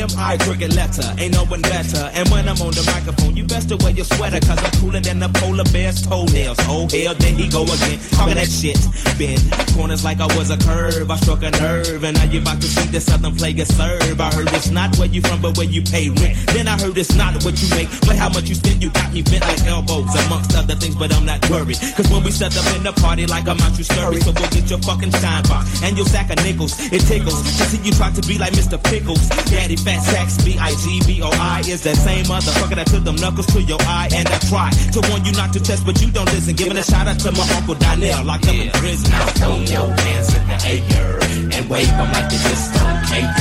M.I. 0.00 0.38
crooked 0.38 0.74
letter. 0.74 1.04
Ain't 1.18 1.34
no 1.34 1.44
one 1.44 1.60
better. 1.60 2.10
And 2.14 2.28
when 2.30 2.48
I'm 2.48 2.56
on 2.64 2.72
the 2.72 2.84
microphone, 2.88 3.36
you 3.36 3.44
best 3.44 3.68
to 3.68 3.76
wear 3.76 3.92
your 3.92 4.06
sweater. 4.06 4.40
Cause 4.40 4.56
I'm 4.56 4.72
cooler 4.80 5.00
than 5.00 5.18
the 5.20 5.28
polar 5.28 5.64
bear's 5.72 6.00
toenails. 6.00 6.56
Oh, 6.64 6.88
hell, 6.88 7.14
there 7.14 7.36
he 7.36 7.48
go 7.48 7.64
again. 7.68 8.00
Talking 8.16 8.40
that 8.40 8.48
shit. 8.48 8.80
Bend 9.20 9.44
corners 9.76 10.02
like 10.02 10.20
I 10.20 10.28
was 10.36 10.48
a 10.48 10.56
curve. 10.56 11.10
I 11.10 11.16
struck 11.20 11.42
a 11.42 11.50
nerve. 11.50 12.02
And 12.02 12.16
now 12.16 12.24
you 12.24 12.40
about 12.40 12.60
to 12.64 12.68
see 12.68 12.88
the 12.88 13.00
southern 13.00 13.36
player 13.36 13.64
serve. 13.64 14.20
I 14.20 14.32
heard 14.32 14.48
it's 14.56 14.70
not 14.70 14.96
where 14.96 15.08
you 15.08 15.20
from, 15.20 15.42
but 15.42 15.56
where 15.58 15.68
you 15.68 15.82
pay 15.82 16.08
rent. 16.08 16.36
Then 16.56 16.66
I 16.66 16.80
heard 16.80 16.96
it's 16.96 17.14
not 17.14 17.36
what 17.44 17.60
you 17.60 17.68
make, 17.76 17.92
but 18.08 18.16
how 18.16 18.30
much 18.32 18.48
you 18.48 18.54
spend. 18.54 18.82
You 18.82 18.88
got 18.90 19.12
me 19.12 19.20
bent 19.20 19.44
like 19.44 19.60
elbows, 19.68 20.08
amongst 20.24 20.56
other 20.56 20.76
things, 20.76 20.96
but 20.96 21.12
I'm 21.12 21.26
not 21.26 21.44
worried. 21.50 21.76
Cause 21.92 22.08
when 22.08 22.24
we 22.24 22.30
set 22.30 22.56
up 22.56 22.64
in 22.74 22.82
the 22.82 22.92
party 22.92 23.26
like 23.26 23.46
I'm 23.46 23.60
out, 23.60 23.76
you 23.76 23.84
scurry. 23.84 24.20
So 24.24 24.32
go 24.32 24.48
get 24.48 24.64
your 24.70 24.80
fucking 24.80 25.12
shine 25.12 25.44
box 25.44 25.82
and 25.84 25.96
your 25.96 26.06
sack 26.06 26.30
of 26.30 26.40
nickels. 26.40 26.72
It 26.88 27.04
tickles 27.04 27.36
to 27.44 27.64
see 27.68 27.84
you 27.84 27.92
try 27.92 28.10
to 28.10 28.22
be 28.24 28.38
like 28.38 28.54
Mr. 28.54 28.80
Pickles. 28.82 29.28
Daddy 29.52 29.76
Fat 29.90 30.02
Sacks, 30.06 30.44
B-I-G-B-O-I 30.44 31.66
is 31.66 31.82
that 31.82 31.96
same 31.96 32.24
motherfucker 32.26 32.76
that 32.76 32.86
took 32.86 33.02
them 33.02 33.16
knuckles 33.16 33.46
to 33.46 33.60
your 33.62 33.78
eye. 33.82 34.08
And 34.14 34.28
I 34.28 34.38
try 34.46 34.70
to 34.70 35.00
warn 35.10 35.24
you 35.26 35.32
not 35.32 35.52
to 35.54 35.60
test, 35.60 35.84
but 35.84 36.00
you 36.00 36.10
don't 36.12 36.30
listen. 36.30 36.54
Giving 36.54 36.78
a 36.78 36.82
shout 36.84 37.08
out 37.08 37.18
to 37.26 37.32
my 37.32 37.42
uncle 37.58 37.74
Donnell, 37.74 38.22
locked 38.24 38.46
up 38.46 38.54
in 38.54 38.70
prison. 38.70 39.10
Now 39.10 39.26
throw 39.34 39.56
your 39.66 39.90
hands 39.90 40.30
in 40.30 40.46
the 40.46 40.58
air 40.94 41.18
and 41.58 41.66
wave 41.66 41.90
them 41.90 42.06
like 42.14 42.30
you 42.30 42.38
just 42.38 42.70
don't 42.78 43.02
care. 43.10 43.34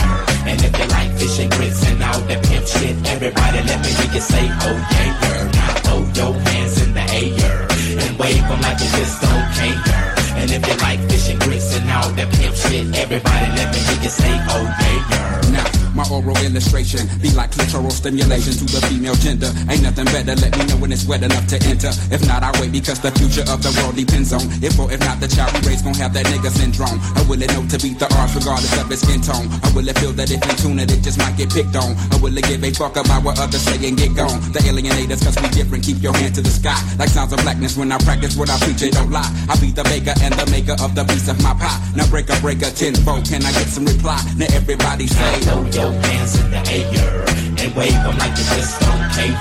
And 0.50 0.58
if 0.58 0.74
you 0.74 0.88
like 0.90 1.12
fish 1.22 1.38
and 1.38 1.52
grits 1.54 1.86
and 1.86 2.02
all 2.02 2.18
that 2.26 2.42
pimp 2.42 2.66
shit, 2.66 2.98
everybody 3.14 3.60
let 3.70 3.80
me 3.86 3.92
hear 3.94 4.10
you 4.10 4.24
say, 4.26 4.46
oh 4.50 4.78
yeah, 4.90 5.10
girl. 5.22 5.46
Now 5.54 5.72
throw 5.86 6.02
your 6.18 6.34
hands 6.50 6.82
in 6.82 6.94
the 6.98 7.06
air 7.14 7.62
and 7.70 8.12
wave 8.18 8.42
them 8.42 8.62
like 8.66 8.82
you 8.82 8.90
just 8.98 9.22
don't 9.22 9.46
care. 9.54 10.09
And 10.40 10.50
if 10.52 10.66
you 10.66 10.76
like 10.80 11.00
fish 11.10 11.30
and 11.30 11.40
grits 11.42 11.76
and 11.76 11.90
all 11.92 12.10
that 12.16 12.32
pimp 12.40 12.56
shit, 12.56 12.88
everybody 12.96 13.48
let 13.60 13.74
me 13.76 13.80
hear 13.80 14.04
you 14.04 14.10
say, 14.10 14.32
oh 14.56 14.64
yeah, 14.64 15.04
girl. 15.12 15.52
Now, 15.52 15.68
my 16.00 16.06
oral 16.08 16.38
illustration 16.48 17.04
be 17.20 17.28
like 17.36 17.52
clitoral 17.52 17.92
stimulation 17.92 18.54
to 18.56 18.66
the 18.72 18.80
female 18.88 19.16
gender. 19.20 19.52
Ain't 19.68 19.84
nothing 19.84 20.06
better, 20.06 20.36
let 20.40 20.56
me 20.56 20.64
know 20.72 20.78
when 20.80 20.92
it's 20.96 21.04
wet 21.04 21.24
enough 21.24 21.44
to 21.52 21.58
enter. 21.68 21.92
If 22.08 22.24
not, 22.24 22.40
I 22.40 22.56
wait 22.62 22.72
because 22.72 23.04
the 23.04 23.12
future 23.20 23.44
of 23.52 23.60
the 23.60 23.74
world 23.82 24.00
depends 24.00 24.32
on 24.32 24.48
if 24.64 24.80
or 24.80 24.88
if 24.92 25.02
not 25.02 25.20
the 25.20 25.28
child 25.28 25.52
we 25.60 25.68
raise 25.68 25.82
gon' 25.82 25.98
have 26.00 26.14
that 26.16 26.24
nigga 26.32 26.48
syndrome. 26.56 27.04
I 27.20 27.22
will 27.28 27.42
it 27.42 27.52
know 27.52 27.68
to 27.68 27.78
beat 27.82 28.00
the 28.00 28.08
odds 28.16 28.32
regardless 28.32 28.72
of 28.80 28.88
its 28.88 29.04
skin 29.04 29.20
tone? 29.20 29.52
I 29.66 29.70
will 29.76 29.88
it 29.88 29.98
feel 30.00 30.14
that 30.16 30.32
if 30.32 30.40
you 30.40 30.56
tune 30.62 30.80
it, 30.80 30.88
it 30.88 31.04
just 31.04 31.20
might 31.20 31.36
get 31.36 31.52
picked 31.52 31.76
on? 31.76 31.98
I 32.14 32.16
will 32.24 32.32
it 32.32 32.48
give 32.48 32.64
a 32.64 32.72
fuck 32.72 32.96
about 32.96 33.28
what 33.28 33.36
others 33.36 33.62
say 33.68 33.76
and 33.84 33.98
get 33.98 34.16
gone? 34.16 34.40
The 34.56 34.64
ATLiens, 34.64 35.20
cause 35.20 35.36
we 35.42 35.50
different, 35.52 35.84
keep 35.84 36.00
your 36.00 36.16
hand 36.16 36.36
to 36.36 36.42
the 36.42 36.54
sky. 36.54 36.80
Like 36.96 37.10
sounds 37.10 37.34
of 37.34 37.44
blackness 37.44 37.76
when 37.76 37.92
I 37.92 37.98
practice 38.00 38.38
what 38.38 38.50
I 38.50 38.56
preach, 38.64 38.82
it 38.86 38.94
don't 38.94 39.12
lie. 39.12 39.28
I 39.50 39.60
be 39.60 39.72
the 39.76 39.84
baker 39.90 40.14
and 40.22 40.29
the 40.34 40.46
maker 40.52 40.76
of 40.84 40.96
the 40.96 41.04
piece 41.06 41.28
of 41.28 41.42
my 41.42 41.54
pie. 41.54 41.80
Now 41.96 42.08
break 42.10 42.30
a 42.30 42.36
breaker 42.42 42.70
tenfold, 42.72 43.26
can 43.26 43.46
I 43.46 43.52
get 43.52 43.68
some 43.68 43.86
reply? 43.86 44.20
Now 44.38 44.48
everybody 44.54 45.08
say, 45.08 45.34
throw 45.46 45.64
your 45.72 45.92
hands 45.92 46.40
in 46.40 46.52
the 46.52 46.62
air 46.70 47.26
and 47.60 47.76
wave 47.76 48.00
them 48.04 48.18
like 48.18 48.36
you 48.38 48.46
just 48.56 48.80
don't 48.82 49.06
care. 49.16 49.36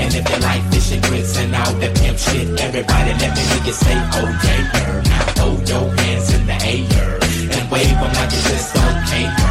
And 0.00 0.14
if 0.14 0.24
you 0.28 0.38
like 0.42 0.62
fish 0.72 0.92
and 0.92 1.02
grits 1.04 1.36
and 1.38 1.54
all 1.54 1.72
that 1.80 1.96
pimp 1.96 2.18
shit, 2.18 2.48
everybody 2.60 3.12
let 3.20 3.30
me 3.36 3.42
hear 3.42 3.64
you 3.64 3.72
say, 3.72 3.96
oh 4.18 4.28
yeah. 4.44 5.02
Now 5.36 5.50
your 5.68 5.86
hands 5.96 6.32
in 6.34 6.46
the 6.46 6.56
air 6.64 7.18
and 7.54 7.70
wave 7.70 7.94
them 7.94 8.12
like 8.14 8.32
you 8.32 8.42
just 8.48 8.74
don't 8.74 9.06
care. 9.06 9.43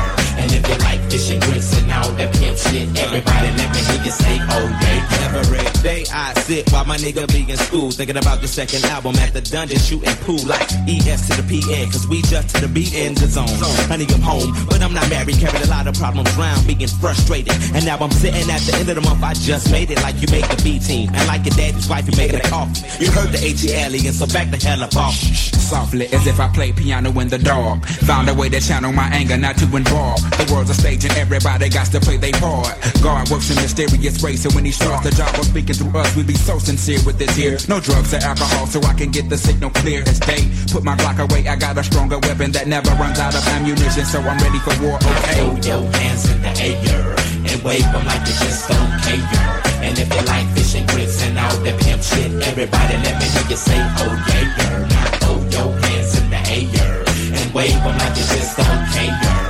Like 0.63 1.01
fish 1.11 1.31
and 1.31 1.41
grits 1.41 1.77
and 1.77 1.91
all 1.91 2.11
that 2.13 2.33
pimp 2.35 2.57
shit, 2.57 2.87
everybody 2.97 3.49
let 3.57 3.69
me 3.73 3.81
hear 3.83 4.03
you 4.03 4.11
say, 4.11 4.39
oh 4.49 4.67
yeah. 4.81 5.13
Every 5.33 5.65
day 5.81 6.05
I 6.13 6.33
sit 6.45 6.71
while 6.71 6.85
my 6.85 6.97
nigga 6.97 7.25
be 7.33 7.49
in 7.49 7.57
school, 7.57 7.89
thinking 7.89 8.17
about 8.17 8.41
the 8.41 8.47
second 8.47 8.85
album 8.85 9.15
at 9.17 9.33
the 9.33 9.41
dungeon, 9.41 9.79
shooting 9.79 10.13
pool 10.21 10.37
like 10.45 10.61
ES 10.85 11.27
to 11.29 11.41
the 11.41 11.45
PN, 11.49 11.91
cause 11.91 12.07
we 12.07 12.21
just 12.21 12.53
to 12.55 12.61
the 12.61 12.67
beat 12.67 12.93
in 12.93 13.15
the 13.15 13.25
zone. 13.25 13.49
Honey, 13.89 14.05
I'm 14.13 14.21
home, 14.21 14.53
but 14.69 14.81
I'm 14.81 14.93
not 14.93 15.09
married, 15.09 15.37
carried 15.39 15.65
a 15.65 15.69
lot 15.69 15.87
of 15.87 15.95
problems 15.95 16.29
round, 16.37 16.67
being 16.67 16.85
frustrated. 17.01 17.53
And 17.73 17.83
now 17.85 17.97
I'm 17.97 18.11
sitting 18.11 18.45
at 18.49 18.61
the 18.61 18.77
end 18.77 18.89
of 18.89 18.95
the 18.95 19.01
month, 19.01 19.23
I 19.23 19.33
just 19.33 19.71
made 19.71 19.89
it 19.89 20.01
like 20.03 20.21
you 20.21 20.27
made 20.29 20.45
the 20.45 20.61
B 20.63 20.77
team. 20.77 21.09
And 21.13 21.27
like 21.27 21.45
your 21.45 21.55
daddy's 21.55 21.89
wife, 21.89 22.05
you 22.05 22.15
making 22.15 22.39
a 22.39 22.47
coffee. 22.47 22.85
You 23.03 23.09
heard 23.09 23.31
the 23.33 23.41
ATL, 23.41 23.93
and 23.93 24.13
so 24.13 24.27
back 24.27 24.51
the 24.51 24.57
hell 24.57 24.83
up 24.83 24.95
off. 24.95 25.15
Softly, 25.15 26.05
as 26.13 26.27
if 26.27 26.39
I 26.39 26.47
play 26.53 26.71
piano 26.71 27.09
in 27.19 27.27
the 27.29 27.39
dark. 27.39 27.85
Found 28.05 28.29
a 28.29 28.33
way 28.35 28.49
to 28.49 28.61
channel 28.61 28.93
my 28.93 29.09
anger, 29.09 29.37
not 29.37 29.57
to 29.57 29.65
involve. 29.75 30.21
The 30.37 30.45
world's 30.53 30.69
a 30.69 30.77
stage 30.77 31.03
and 31.03 31.17
everybody 31.17 31.67
got 31.67 31.87
to 31.89 31.99
play 31.99 32.17
their 32.17 32.31
part. 32.37 32.77
God 33.01 33.29
works 33.31 33.49
in 33.49 33.57
mysterious 33.57 34.21
ways, 34.21 34.43
so 34.43 34.49
when 34.53 34.63
he 34.63 34.71
starts 34.71 35.03
the 35.03 35.11
job 35.11 35.33
of 35.35 35.45
speaking 35.45 35.73
through 35.73 35.97
us, 35.99 36.15
we 36.15 36.23
be 36.23 36.35
so 36.35 36.59
sincere 36.59 37.01
with 37.05 37.17
this 37.17 37.35
here. 37.35 37.57
No 37.67 37.79
drugs 37.79 38.13
or 38.13 38.21
alcohol, 38.21 38.67
so 38.67 38.79
I 38.83 38.93
can 38.93 39.09
get 39.09 39.29
the 39.29 39.37
signal 39.37 39.71
clear 39.71 40.01
as 40.05 40.19
day. 40.19 40.45
Put 40.71 40.83
my 40.83 40.95
Glock 40.95 41.17
away, 41.17 41.47
I 41.47 41.55
got 41.55 41.77
a 41.77 41.83
stronger 41.83 42.19
weapon 42.19 42.51
that 42.51 42.67
never 42.67 42.91
runs 43.01 43.19
out 43.19 43.33
of 43.33 43.43
ammunition, 43.47 44.05
so 44.05 44.19
I'm 44.21 44.37
ready 44.37 44.59
for 44.61 44.75
war, 44.85 44.97
okay? 45.01 45.41
Throw 45.41 45.57
your 45.65 45.83
hands 45.97 46.29
in 46.29 46.39
the 46.45 46.53
air 46.61 47.15
and 47.49 47.57
wave 47.63 47.87
them 47.89 48.05
like 48.05 48.21
you 48.29 48.35
just 48.45 48.69
don't 48.69 48.93
care. 49.01 49.73
And 49.81 49.97
if 49.97 50.07
you 50.07 50.21
like 50.29 50.47
fish 50.53 50.75
and 50.75 50.87
grits 50.87 51.23
and 51.25 51.37
all 51.39 51.57
that 51.65 51.75
pimp 51.81 52.01
shit, 52.03 52.31
everybody 52.45 52.95
let 53.01 53.17
me 53.17 53.25
hear 53.25 53.47
you 53.49 53.57
say, 53.57 53.79
oh 54.05 54.13
yeah, 54.29 54.45
girl. 54.55 54.81
Now 54.87 55.07
throw 55.19 55.37
your 55.49 55.71
hands 55.81 56.13
in 56.21 56.29
the 56.29 56.41
air 56.45 57.03
and 57.41 57.53
wave 57.53 57.73
them 57.83 57.97
like 57.97 58.15
you 58.15 58.25
just 58.31 58.55
don't 58.55 58.85
care. 58.93 59.42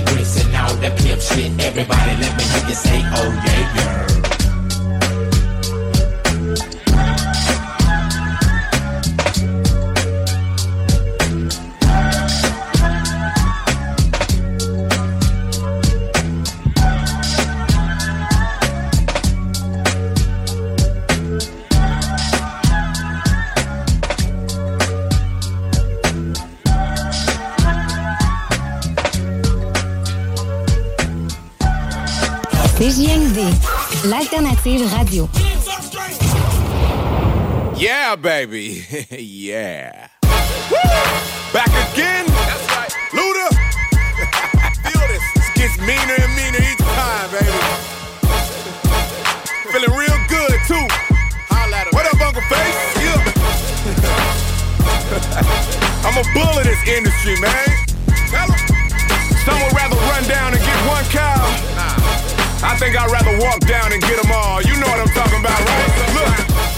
Fish 0.00 0.42
and 0.42 0.56
all 0.56 0.74
that 0.76 0.96
pimp 0.98 1.20
shit, 1.20 1.52
everybody 1.60 2.16
let 2.16 2.34
me 2.38 2.44
hear 2.44 2.68
you 2.68 2.74
say, 2.74 3.02
oh 3.04 3.42
yeah, 3.44 4.16
girl. 4.16 4.21
L'alternative 34.42 34.92
radio. 34.92 35.28
Yeah, 37.76 38.16
baby. 38.16 38.84
yeah. 39.10 40.08
Back 41.52 41.68
again. 41.92 42.26
That's 42.26 42.66
right. 42.74 42.92
Luda. 43.12 43.48
Feel 44.84 45.06
this. 45.08 45.22
This 45.34 45.50
gets 45.54 45.78
meaner 45.78 46.16
and 46.18 46.34
meaner 46.36 46.62
each 46.62 46.78
time, 46.78 47.30
baby. 47.30 47.58
Feeling 49.72 49.92
real 49.96 50.18
good, 50.28 50.60
too. 50.66 50.86
What 51.92 52.06
up, 52.06 52.20
Uncle 52.20 52.42
Face? 52.42 52.76
Yeah. 53.02 53.22
I'm 56.06 56.16
a 56.18 56.22
bull 56.34 56.58
in 56.58 56.64
this 56.64 56.82
industry, 56.86 57.36
man. 57.40 57.68
Tell 58.30 58.50
'em. 58.50 58.58
Some 59.44 59.58
would 59.62 59.72
rather 59.74 59.96
run 59.96 60.24
down 60.28 60.52
and 60.54 60.62
get 60.62 60.76
one 60.86 61.04
cow. 61.06 61.48
I 62.62 62.78
think 62.78 62.94
I'd 62.94 63.10
rather 63.10 63.34
walk 63.42 63.60
down 63.66 63.92
and 63.92 64.00
get 64.00 64.22
them 64.22 64.30
all. 64.30 64.62
You 64.62 64.78
know 64.78 64.86
what 64.86 65.02
I'm 65.02 65.10
talking 65.10 65.40
about, 65.42 65.58
right? 65.58 65.90
Look, 66.14 66.36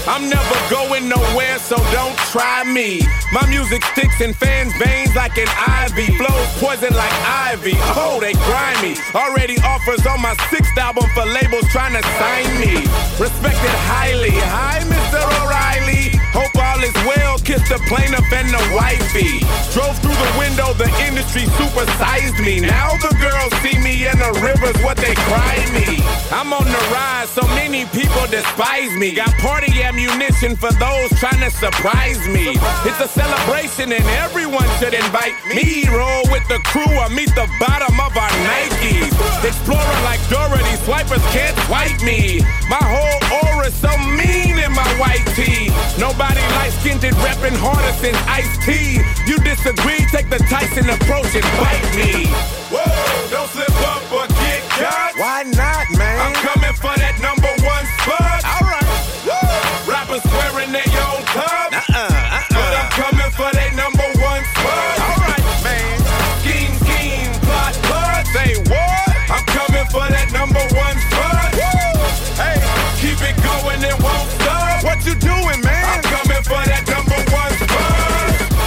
I'm 0.09 0.29
never 0.29 0.57
going 0.69 1.07
nowhere, 1.07 1.57
so 1.59 1.77
don't 1.93 2.17
try 2.33 2.63
me. 2.63 3.01
My 3.31 3.45
music 3.47 3.83
sticks 3.93 4.19
in 4.19 4.33
fans' 4.33 4.73
veins 4.81 5.15
like 5.15 5.37
an 5.37 5.47
ivy. 5.49 6.17
Flows 6.17 6.49
poison 6.57 6.93
like 6.93 7.13
ivy. 7.25 7.77
Oh, 7.93 8.17
they 8.19 8.33
grimy. 8.49 8.97
Already 9.13 9.57
offers 9.61 10.05
on 10.05 10.21
my 10.21 10.35
sixth 10.49 10.77
album 10.77 11.05
for 11.13 11.25
labels 11.25 11.65
trying 11.69 11.93
to 11.93 12.03
sign 12.17 12.49
me. 12.59 12.81
Respected 13.21 13.75
highly. 13.85 14.33
Hi, 14.33 14.81
Mr. 14.89 15.21
O'Reilly. 15.21 15.94
Hope 16.35 16.51
all 16.59 16.83
is 16.83 16.93
well. 17.07 17.39
Kiss 17.39 17.63
the 17.71 17.79
plaintiff 17.87 18.27
and 18.35 18.51
the 18.51 18.63
wifey. 18.75 19.39
Drove 19.71 19.95
through 20.03 20.19
the 20.19 20.33
window, 20.35 20.75
the 20.75 20.91
industry 21.07 21.47
supersized 21.55 22.43
me. 22.43 22.59
Now 22.59 22.91
the 22.99 23.15
girls 23.23 23.55
see 23.63 23.79
me 23.79 24.03
in 24.03 24.19
the 24.19 24.35
rivers, 24.43 24.75
what 24.83 24.97
they 24.97 25.15
cry 25.31 25.55
me. 25.71 26.03
I'm 26.35 26.51
on 26.51 26.67
the 26.67 26.83
rise, 26.91 27.29
so 27.29 27.47
many 27.55 27.85
people 27.95 28.27
despise 28.27 28.91
me. 28.99 29.15
Got 29.15 29.31
party 29.39 29.71
ammunition 29.81 30.59
for 30.59 30.71
those 30.75 31.07
trying 31.23 31.39
to 31.39 31.51
surprise 31.51 32.19
me. 32.27 32.59
It's 32.83 32.99
a 32.99 33.07
celebration 33.07 33.95
and 33.95 34.05
everyone 34.19 34.67
should 34.75 34.93
invite 34.93 35.39
me. 35.55 35.87
Roll 35.87 36.27
with 36.35 36.43
the 36.51 36.59
crew 36.67 36.91
or 36.99 37.09
meet 37.15 37.31
the 37.39 37.47
bottom 37.63 37.95
of 37.95 38.11
our 38.11 38.35
Nikes. 38.43 39.15
Explorer 39.47 39.99
like 40.03 40.19
Dorothy, 40.27 40.75
swipers 40.83 41.23
can't 41.31 41.55
swipe 41.63 42.01
me. 42.03 42.43
My 42.67 42.81
whole 42.81 43.21
aura 43.45 43.69
so 43.69 43.93
mean 44.17 44.57
in 44.57 44.71
my 44.73 44.89
white 44.97 45.25
tee. 45.37 45.69
Nobody 46.01 46.41
light 46.57 46.73
skinned 46.81 47.01
repping 47.01 47.57
harder 47.61 47.93
than 48.01 48.15
Ice 48.25 48.57
T. 48.65 48.97
You 49.29 49.37
disagree, 49.45 50.01
take 50.09 50.29
the 50.29 50.41
Tyson 50.49 50.89
approach 50.89 51.29
and 51.37 51.45
bite 51.61 51.85
me. 51.93 52.25
Whoa, 52.73 52.81
don't 53.29 53.49
slip 53.53 53.69
up 53.85 54.01
or 54.09 54.25
get 54.41 54.61
cut. 54.73 55.13
Why 55.17 55.43
not, 55.43 55.85
man? 55.93 56.17
I'm 56.17 56.33
coming 56.41 56.64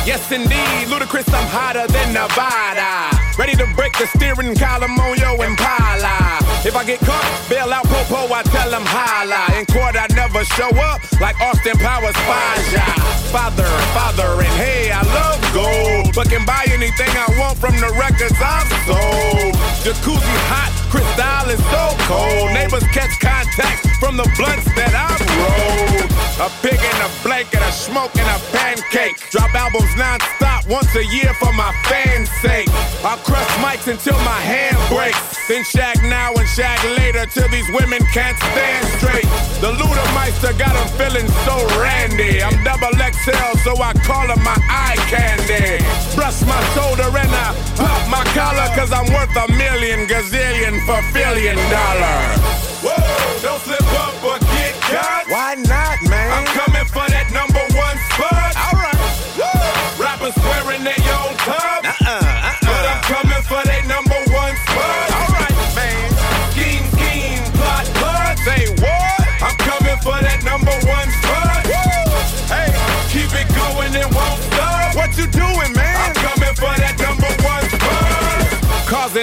Yes. 0.08 0.17
Yes, 0.28 0.40
indeed, 0.44 0.92
Ludacris, 0.92 1.24
I'm 1.32 1.48
hotter 1.48 1.86
than 1.88 2.12
Nevada. 2.12 3.16
Ready 3.38 3.56
to 3.56 3.64
break 3.74 3.96
the 3.96 4.06
steering 4.12 4.54
column 4.56 4.98
on 5.00 5.16
your 5.16 5.40
Impala. 5.40 6.36
If 6.68 6.76
I 6.76 6.84
get 6.84 7.00
caught, 7.00 7.24
bail 7.48 7.72
out 7.72 7.86
Popo, 7.88 8.28
I 8.28 8.42
tell 8.42 8.68
him 8.68 8.84
holla. 8.84 9.48
In 9.56 9.64
court, 9.64 9.96
I 9.96 10.04
never 10.12 10.44
show 10.44 10.68
up 10.68 11.00
like 11.20 11.40
Austin 11.40 11.78
Powers 11.80 12.16
Faja. 12.28 12.84
Father, 13.32 13.68
father, 13.96 14.28
and 14.44 14.54
hey, 14.60 14.92
I 14.92 15.00
love 15.16 15.40
gold. 15.56 16.12
But 16.14 16.28
can 16.28 16.44
buy 16.44 16.66
anything 16.68 17.08
I 17.08 17.28
want 17.40 17.56
from 17.56 17.76
the 17.80 17.88
records 17.96 18.36
I've 18.36 18.68
sold. 18.84 19.54
Jacuzzi 19.80 20.36
hot, 20.52 20.72
Cristal 20.92 21.48
is 21.48 21.62
so 21.72 21.84
cold. 22.04 22.52
Neighbors 22.52 22.84
catch 22.92 23.16
contact 23.20 23.86
from 23.96 24.16
the 24.18 24.28
blunts 24.36 24.68
that 24.76 24.92
I've 24.92 25.24
rolled. 25.40 26.18
A 26.38 26.48
pig 26.62 26.78
in 26.78 26.98
a 27.02 27.10
blanket, 27.22 27.60
a 27.60 27.72
smoke 27.72 28.14
and 28.14 28.28
a 28.30 28.38
pancake. 28.54 29.18
Drop 29.30 29.52
albums 29.54 29.90
non-stop 30.18 30.66
once 30.68 30.94
a 30.96 31.04
year 31.04 31.32
for 31.34 31.52
my 31.52 31.72
fans' 31.84 32.30
sake. 32.40 32.68
I'll 33.04 33.18
crush 33.18 33.48
mics 33.62 33.86
until 33.90 34.18
my 34.24 34.40
hand 34.40 34.76
breaks. 34.88 35.18
Then 35.48 35.64
shag 35.64 35.96
now 36.04 36.32
and 36.34 36.48
shag 36.48 36.78
later 36.98 37.26
till 37.26 37.48
these 37.48 37.68
women 37.72 38.00
can't 38.12 38.36
stand 38.36 38.86
straight. 38.98 39.28
The 39.60 39.72
Ludameister 39.72 40.52
got 40.58 40.74
them 40.74 40.88
feeling 40.98 41.28
so 41.46 41.56
randy. 41.80 42.42
I'm 42.42 42.56
double 42.64 42.92
XL, 42.94 43.52
so 43.64 43.72
I 43.80 43.92
call 44.04 44.28
him 44.28 44.42
my 44.44 44.58
eye 44.68 44.98
candy. 45.08 45.82
Brush 46.14 46.42
my 46.44 46.60
shoulder 46.74 47.08
and 47.08 47.32
I 47.32 47.54
pop 47.76 48.02
my 48.10 48.24
collar, 48.36 48.68
cause 48.76 48.92
I'm 48.92 49.08
worth 49.12 49.34
a 49.36 49.48
million 49.52 50.06
gazillion 50.06 50.84
for 50.84 51.00
billion 51.14 51.56
dollars. 51.70 52.68
Whoa, 52.84 53.42
don't 53.42 53.60
slip 53.62 53.82
up 54.04 54.14
or 54.22 54.38
get 54.38 54.74
cut. 54.86 55.26
Why 55.28 55.54
not, 55.56 55.98
man? 56.08 56.28
I'm 56.30 56.46
coming 56.54 56.86
for 56.86 57.06
that 57.08 57.30
number 57.32 57.62
one 57.76 57.98
spot. 58.14 58.47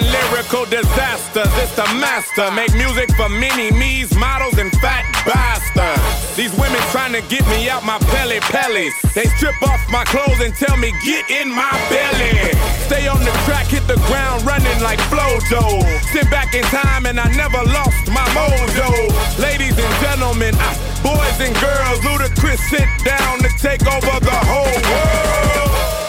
Lyrical 0.02 0.66
disasters, 0.66 1.48
it's 1.64 1.76
the 1.76 1.88
master. 2.02 2.52
Make 2.52 2.74
music 2.76 3.08
for 3.16 3.30
mini 3.30 3.72
me's, 3.72 4.14
models, 4.18 4.58
and 4.58 4.72
fat 4.84 5.08
bastards. 5.24 6.36
These 6.36 6.52
women 6.60 6.82
trying 6.92 7.14
to 7.14 7.22
get 7.32 7.48
me 7.48 7.70
out 7.70 7.86
my 7.86 7.98
Pelle 8.12 8.36
Pelles. 8.52 8.92
They 9.14 9.24
strip 9.40 9.56
off 9.64 9.80
my 9.90 10.04
clothes 10.04 10.42
and 10.42 10.54
tell 10.56 10.76
me, 10.76 10.92
get 11.04 11.30
in 11.30 11.48
my 11.48 11.72
belly. 11.88 12.52
Stay 12.92 13.08
on 13.08 13.24
the 13.24 13.32
track, 13.48 13.68
hit 13.68 13.88
the 13.88 13.96
ground 14.12 14.46
running 14.46 14.80
like 14.84 15.00
Flojo. 15.08 15.64
Sit 16.12 16.30
back 16.30 16.54
in 16.54 16.64
time 16.66 17.06
and 17.06 17.20
I 17.20 17.32
never 17.36 17.64
lost 17.72 18.12
my 18.12 18.26
mojo. 18.36 18.92
Ladies 19.40 19.80
and 19.80 19.94
gentlemen, 20.04 20.56
I, 20.60 20.76
boys 21.08 21.40
and 21.40 21.56
girls, 21.64 22.00
Ludacris 22.04 22.60
sit 22.68 22.90
down 23.06 23.40
to 23.40 23.50
take 23.64 23.86
over 23.88 24.20
the 24.20 24.40
whole 24.44 24.80
world. 24.92 26.05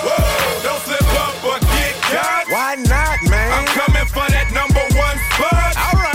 Why 2.49 2.76
not, 2.76 3.18
man? 3.26 3.51
I'm 3.51 3.66
coming 3.74 4.07
for 4.07 4.22
that 4.30 4.55
number 4.55 4.78
one 4.94 5.18
spot. 5.34 5.74
Alright. 5.74 6.14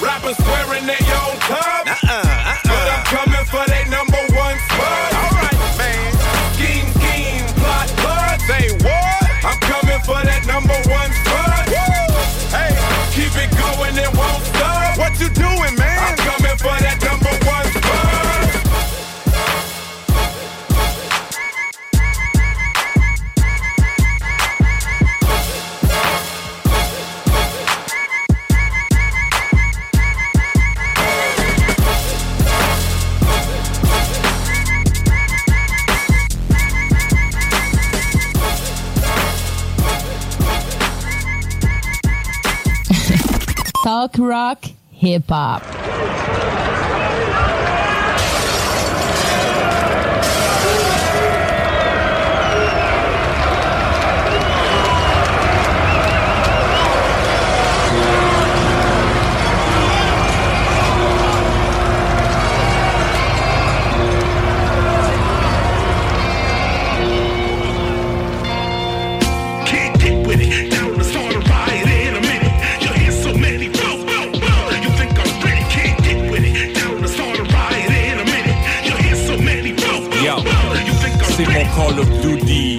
Rappers 0.00 0.40
swearing 0.40 0.88
they 0.88 0.96
own 1.20 1.36
cup. 1.44 1.84
Uh-uh, 1.84 2.16
uh-uh. 2.16 2.56
But 2.64 2.86
I'm 2.88 3.04
coming 3.12 3.44
for 3.44 3.60
that 3.68 3.86
number 3.92 4.22
one 4.32 4.56
spot. 4.72 5.10
Alright, 5.20 5.60
man. 5.76 6.08
Scheme, 6.56 6.88
scheme, 6.96 7.44
plot, 7.60 7.88
plot. 8.00 8.40
Say 8.48 8.72
what? 8.80 9.20
I'm 9.44 9.60
coming 9.68 10.00
for 10.08 10.16
that 10.16 10.48
number 10.48 10.78
one 10.88 11.12
spot. 11.20 11.76
Hey, 12.48 12.72
keep 13.12 13.36
it 13.36 13.52
going, 13.52 14.00
it 14.00 14.12
won't 14.16 14.42
stop. 14.48 14.96
What 14.96 15.12
you 15.20 15.28
doing, 15.28 15.57
Talk 43.88 44.18
rock, 44.18 44.66
hip 44.90 45.30
hop. 45.30 45.62
Call 81.78 82.00
of 82.00 82.10
Duty. 82.22 82.78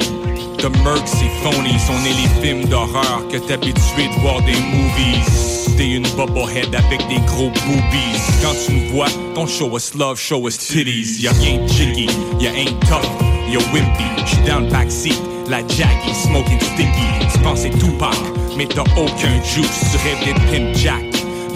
The 0.58 0.70
Merc, 0.84 1.08
c'est 1.08 1.32
phony. 1.42 1.78
On 1.90 2.06
est 2.06 2.22
les 2.22 2.42
films 2.42 2.66
d'horreur 2.66 3.26
que 3.32 3.38
t'es 3.38 3.54
habitué 3.54 4.10
de 4.14 4.20
voir 4.20 4.42
des 4.42 4.52
movies. 4.52 5.74
T'es 5.78 5.92
une 5.92 6.08
bobblehead 6.18 6.76
avec 6.76 7.08
des 7.08 7.22
gros 7.26 7.50
boobies. 7.50 8.20
Quand 8.44 8.54
tu 8.66 8.74
nous 8.74 8.90
vois, 8.90 9.08
don't 9.36 9.48
show 9.48 9.74
us 9.78 9.96
love, 9.96 10.20
show 10.20 10.46
us 10.50 10.58
titties. 10.58 11.22
Y'a 11.22 11.32
rien 11.32 11.66
jiggy, 11.66 12.08
y'a 12.42 12.52
ain't 12.54 12.78
tough, 12.90 13.08
y'a 13.50 13.60
wimpy. 13.72 14.04
J'suis 14.26 14.44
dans 14.46 14.60
le 14.60 14.70
backseat, 14.70 15.16
la 15.48 15.60
Jackie, 15.60 16.14
smoking 16.14 16.60
sticky. 16.60 17.32
Tu 17.32 17.40
penses 17.40 17.62
c'est 17.62 17.70
Tupac, 17.70 18.18
mais 18.58 18.66
t'as 18.66 18.84
aucun 18.98 19.42
juice. 19.46 19.80
Tu 19.94 19.98
rêves 20.04 20.36
Pimp 20.52 20.76
Jack, 20.76 21.06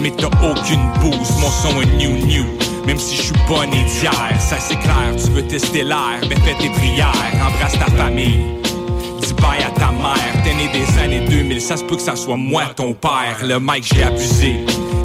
mais 0.00 0.12
t'as 0.12 0.28
aucune 0.28 0.80
bouse. 1.02 1.30
Mon 1.42 1.50
son 1.50 1.82
est 1.82 1.96
new 1.98 2.26
new. 2.26 2.46
Même 2.86 2.98
si 2.98 3.16
je 3.16 3.22
suis 3.22 3.32
pas 3.48 3.66
né 3.66 3.82
d'hier, 3.84 4.12
ça 4.38 4.56
c'est 4.58 4.76
clair, 4.76 5.14
tu 5.16 5.30
veux 5.30 5.42
tester 5.42 5.82
l'air, 5.82 6.20
mais 6.28 6.36
fais 6.36 6.54
tes 6.60 6.68
prières, 6.70 7.12
embrasse 7.46 7.78
ta 7.78 7.90
famille. 7.96 8.40
Dis 9.20 9.32
bye 9.34 9.62
à 9.62 9.70
ta 9.70 9.90
mère, 9.90 10.42
t'es 10.44 10.52
né 10.54 10.68
des 10.72 10.98
années 11.02 11.26
2000, 11.26 11.60
ça 11.60 11.78
se 11.78 11.84
peut 11.84 11.96
que 11.96 12.02
ça 12.02 12.14
soit 12.14 12.36
moi 12.36 12.64
ton 12.76 12.92
père. 12.92 13.38
Le 13.42 13.58
mec 13.58 13.84
j'ai 13.90 14.02
abusé, 14.02 14.56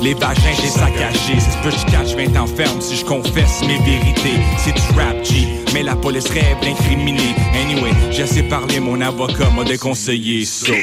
les 0.02 0.14
vagins 0.14 0.56
j'ai 0.62 0.68
saccagé, 0.68 1.40
c'est 1.40 1.52
ce 1.52 1.58
que 1.64 1.72
je 1.72 1.92
cache 1.92 2.16
20 2.16 2.38
ans 2.38 2.48
si 2.82 2.98
je 2.98 3.06
confesse 3.06 3.62
mes 3.62 3.78
vérités. 3.78 4.40
C'est 4.58 4.74
du 4.74 5.00
rap 5.00 5.24
G, 5.24 5.48
mais 5.74 5.84
la 5.84 5.96
police 5.96 6.30
rêve 6.30 6.60
d'incriminer. 6.62 7.34
Anyway, 7.54 7.92
j'ai 8.12 8.24
assez 8.24 8.44
parlé, 8.44 8.82
mon 8.82 9.00
avocat 9.00 9.50
m'a 9.56 9.64
déconseillé 9.64 10.44
so. 10.44 10.74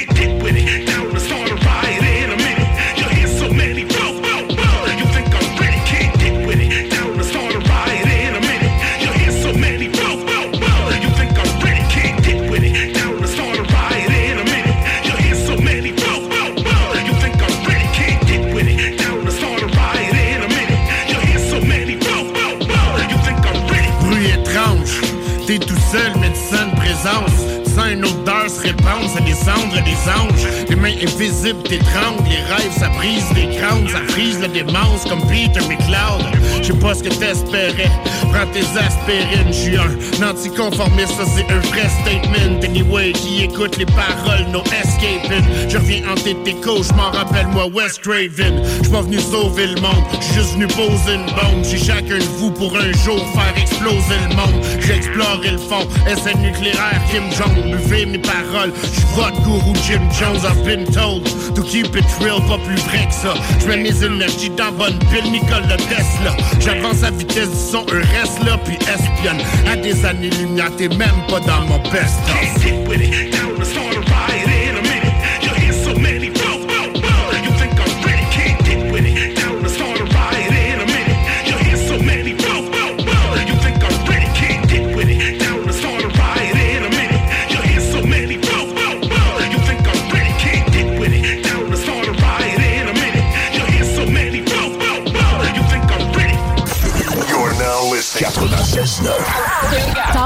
cendres 29.47 29.81
des 29.85 29.97
anges. 30.11 30.66
Les 30.87 30.95
mains 30.95 31.03
invisibles 31.03 31.63
t'étranglent, 31.65 32.23
les 32.29 32.37
rêves, 32.55 32.73
ça 32.79 32.89
brise 32.91 33.25
les 33.35 33.57
crânes, 33.57 33.89
ça 33.89 34.01
frise 34.13 34.41
la 34.41 34.49
démence 34.49 35.05
comme 35.09 35.21
Peter 35.23 35.61
McLeod. 35.69 36.23
Je 36.63 36.73
sais 36.73 36.79
pas 36.79 36.95
ce 36.95 37.03
que 37.03 37.09
t'espérais, 37.09 37.91
prends 38.33 38.47
tes 38.53 38.67
aspirines, 38.79 39.53
j'suis 39.53 39.77
un 39.77 40.31
anticonformiste, 40.31 41.13
ça 41.17 41.25
c'est 41.35 41.53
un 41.53 41.59
vrai 41.59 41.89
statement. 42.03 42.61
Anyway, 42.63 43.13
qui 43.13 43.45
écoute 43.45 43.77
les 43.79 43.87
paroles, 43.87 44.47
no 44.53 44.63
escaping. 44.65 45.45
Je 45.69 45.77
reviens 45.77 46.03
hanter 46.09 46.37
tes 46.45 46.55
cauchemars, 46.55 47.15
rappelle-moi 47.15 47.67
West 47.75 48.03
Craven. 48.03 48.63
J'suis 48.81 48.93
pas 48.93 49.03
venu 49.03 49.19
sauver 49.19 49.67
le 49.69 49.81
monde, 49.81 50.05
j'suis 50.21 50.35
juste 50.35 50.53
venu 50.55 50.67
poser 50.69 51.15
une 51.15 51.27
bombe. 51.27 51.65
J'ai 51.65 51.79
chacun 51.79 52.19
de 52.19 52.31
vous 52.39 52.51
pour 52.51 52.77
un 52.77 52.93
jour 53.05 53.19
faire 53.35 53.55
exploser 53.57 54.19
le 54.29 54.37
monde. 54.37 54.65
Exploré 54.89 55.51
le 55.51 55.59
fond, 55.59 55.87
essai 56.07 56.35
nucléaire, 56.39 57.01
Kim 57.11 57.25
Jong, 57.33 57.73
buvez 57.73 58.07
mes 58.07 58.19
paroles. 58.19 58.73
J'suis 58.85 59.05
votre 59.17 59.43
gourou 59.43 59.75
Jim 59.87 60.03
Jones, 60.19 60.41
I've 60.45 60.76
been 60.77 60.93
to 61.55 61.63
keep 61.63 61.97
it 61.97 62.05
real, 62.21 62.41
pas 62.41 62.59
plus 62.59 62.77
vrai 62.77 63.07
que 63.07 63.15
ça. 63.15 63.35
J'mets 63.61 63.77
mes 63.79 64.05
énergies 64.05 64.51
dans 64.51 64.73
bonne 64.73 64.99
pile, 65.11 65.31
Nicole 65.31 65.67
Tesla. 65.77 66.37
J'avance 66.61 67.03
à 67.03 67.11
vitesse 67.11 67.51
du 67.51 67.71
son, 67.71 67.87
un 67.93 68.01
reste 68.19 68.41
puis 68.65 68.77
espionne. 68.77 69.41
À 69.71 69.77
des 69.77 70.05
années-lumière, 70.05 70.71
t'es 70.77 70.89
même 70.89 71.21
pas 71.29 71.41
dans 71.41 71.63
mon 71.63 71.79
best 71.91 72.21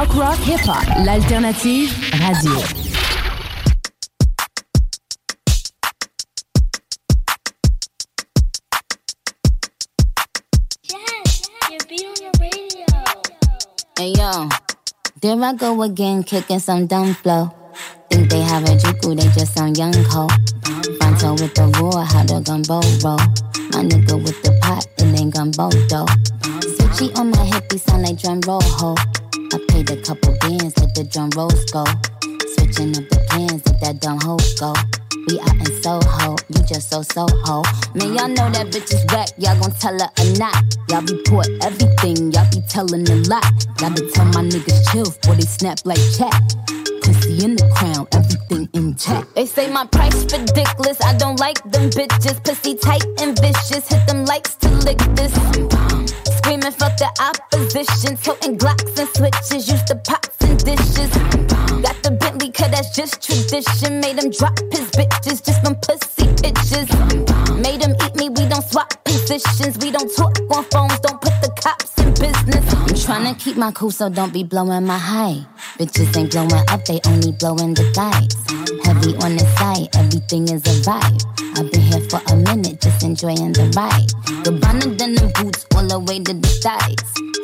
Talk 0.01 0.17
rock 0.17 0.39
hip 0.39 0.61
hop, 0.61 0.87
l'alternative 1.05 1.93
radio. 2.17 2.57
Hey 13.99 14.13
yo, 14.17 14.49
there 15.21 15.37
I 15.45 15.53
go 15.53 15.83
again, 15.83 16.25
kicking 16.25 16.61
some 16.61 16.87
dumb 16.87 17.13
flow. 17.13 17.53
Think 18.09 18.31
they 18.31 18.41
have 18.41 18.63
a 18.63 18.77
juku, 18.77 19.15
they 19.15 19.29
just 19.39 19.61
on 19.61 19.75
young 19.75 19.93
ho. 19.93 20.29
Fronto 20.97 21.33
with 21.33 21.55
the 21.55 21.71
roar, 21.79 22.07
how 22.07 22.25
the 22.25 22.41
gumbo 22.41 22.81
roll. 23.05 23.19
My 23.73 23.85
nigga 23.85 24.17
with 24.17 24.43
the 24.43 24.59
pot, 24.63 24.87
it 24.97 25.21
ain't 25.21 25.35
gumbo 25.35 25.69
though. 25.91 26.07
Switchy 26.79 27.15
on 27.19 27.33
my 27.33 27.45
hip, 27.45 27.71
he 27.71 27.77
sound 27.77 28.05
like 28.05 28.19
drum 28.19 28.41
roll 28.47 28.63
ho. 28.63 28.95
I 29.53 29.59
paid 29.67 29.91
a 29.91 29.97
couple 30.03 30.37
bands, 30.41 30.79
let 30.79 30.95
the 30.95 31.03
drum 31.11 31.31
rolls 31.35 31.65
go. 31.75 31.83
Switching 32.55 32.95
up 32.95 33.03
the 33.11 33.19
plans, 33.29 33.67
let 33.67 33.81
that 33.81 34.01
dumb 34.01 34.21
hoe 34.23 34.39
go. 34.63 34.71
We 35.27 35.41
out 35.43 35.59
in 35.59 35.83
Soho, 35.83 36.37
you 36.55 36.63
just 36.71 36.89
so 36.89 37.03
Soho. 37.03 37.67
Man, 37.99 38.15
y'all 38.15 38.29
know 38.31 38.47
that 38.47 38.71
bitch 38.71 38.95
is 38.95 39.03
whack, 39.11 39.31
y'all 39.39 39.59
gon' 39.59 39.75
tell 39.83 39.99
her 39.99 40.07
or 40.07 40.31
not. 40.39 40.63
Y'all 40.87 41.03
report 41.03 41.51
everything, 41.67 42.31
y'all 42.31 42.47
be 42.55 42.63
telling 42.69 43.03
a 43.11 43.17
lot. 43.27 43.43
Gotta 43.75 44.07
tell 44.15 44.27
my 44.27 44.47
niggas 44.47 44.87
chill 44.93 45.11
before 45.11 45.35
they 45.35 45.49
snap 45.51 45.81
like 45.85 46.03
chat. 46.15 46.31
Pussy 47.03 47.43
in 47.43 47.57
the 47.57 47.67
crown, 47.75 48.07
everything 48.15 48.69
intact. 48.75 49.35
They 49.35 49.47
say 49.47 49.67
my 49.69 49.85
price 49.87 50.31
ridiculous, 50.31 51.03
I 51.03 51.19
don't 51.19 51.41
like 51.41 51.59
them 51.75 51.91
bitches. 51.91 52.39
Pussy 52.45 52.77
tight 52.77 53.03
and 53.19 53.35
vicious, 53.41 53.89
hit 53.89 54.07
them 54.07 54.25
likes 54.27 54.55
to 54.63 54.71
lick 54.87 54.99
this. 55.19 55.35
Screaming 56.51 56.73
fuck 56.73 56.97
the 56.97 57.07
opposition, 57.23 58.17
toting 58.17 58.59
glocks 58.59 58.99
and 58.99 59.09
switches, 59.11 59.71
used 59.71 59.87
to 59.87 59.95
pots 59.95 60.37
and 60.41 60.59
dishes. 60.59 61.11
Got 61.81 62.03
the 62.03 62.11
Bentley, 62.19 62.51
cause 62.51 62.73
that's 62.73 62.91
just 62.91 63.23
tradition. 63.23 64.01
Made 64.01 64.19
him 64.19 64.33
drop 64.33 64.59
his 64.73 64.91
bitches 64.91 65.47
just 65.47 65.63
from 65.63 65.77
pussy 65.77 66.27
pictures. 66.43 66.91
Made 67.55 67.87
him 67.87 67.95
eat 68.03 68.17
me, 68.17 68.31
we 68.31 68.49
don't 68.49 68.65
swap 68.65 68.91
positions. 69.05 69.79
We 69.79 69.93
don't 69.93 70.11
talk 70.17 70.35
on 70.51 70.65
phones, 70.75 70.99
don't 70.99 71.21
put 71.21 71.39
the 71.41 71.55
cops 71.63 72.00
to 73.19 73.35
keep 73.35 73.57
my 73.57 73.73
cool, 73.73 73.91
so 73.91 74.09
don't 74.09 74.33
be 74.33 74.45
blowing 74.45 74.87
my 74.87 74.97
high. 74.97 75.45
Bitches 75.79 76.17
ain't 76.17 76.31
blowing 76.31 76.65
up, 76.69 76.85
they 76.85 77.01
only 77.07 77.33
blowing 77.33 77.75
the 77.75 77.83
thighs. 77.93 78.37
Heavy 78.87 79.17
on 79.25 79.37
the 79.37 79.45
side, 79.59 79.89
everything 79.97 80.45
is 80.45 80.63
a 80.63 80.75
vibe. 80.87 81.59
I've 81.59 81.71
been 81.73 81.81
here 81.81 82.01
for 82.09 82.21
a 82.33 82.37
minute, 82.37 82.81
just 82.81 83.03
enjoying 83.03 83.53
the 83.53 83.67
ride. 83.77 84.07
Gabbana 84.45 84.97
the 84.97 85.43
boots 85.43 85.67
all 85.75 85.87
the 85.87 85.99
way 85.99 86.21
to 86.23 86.35
the 86.35 86.49
thighs. 86.63 87.03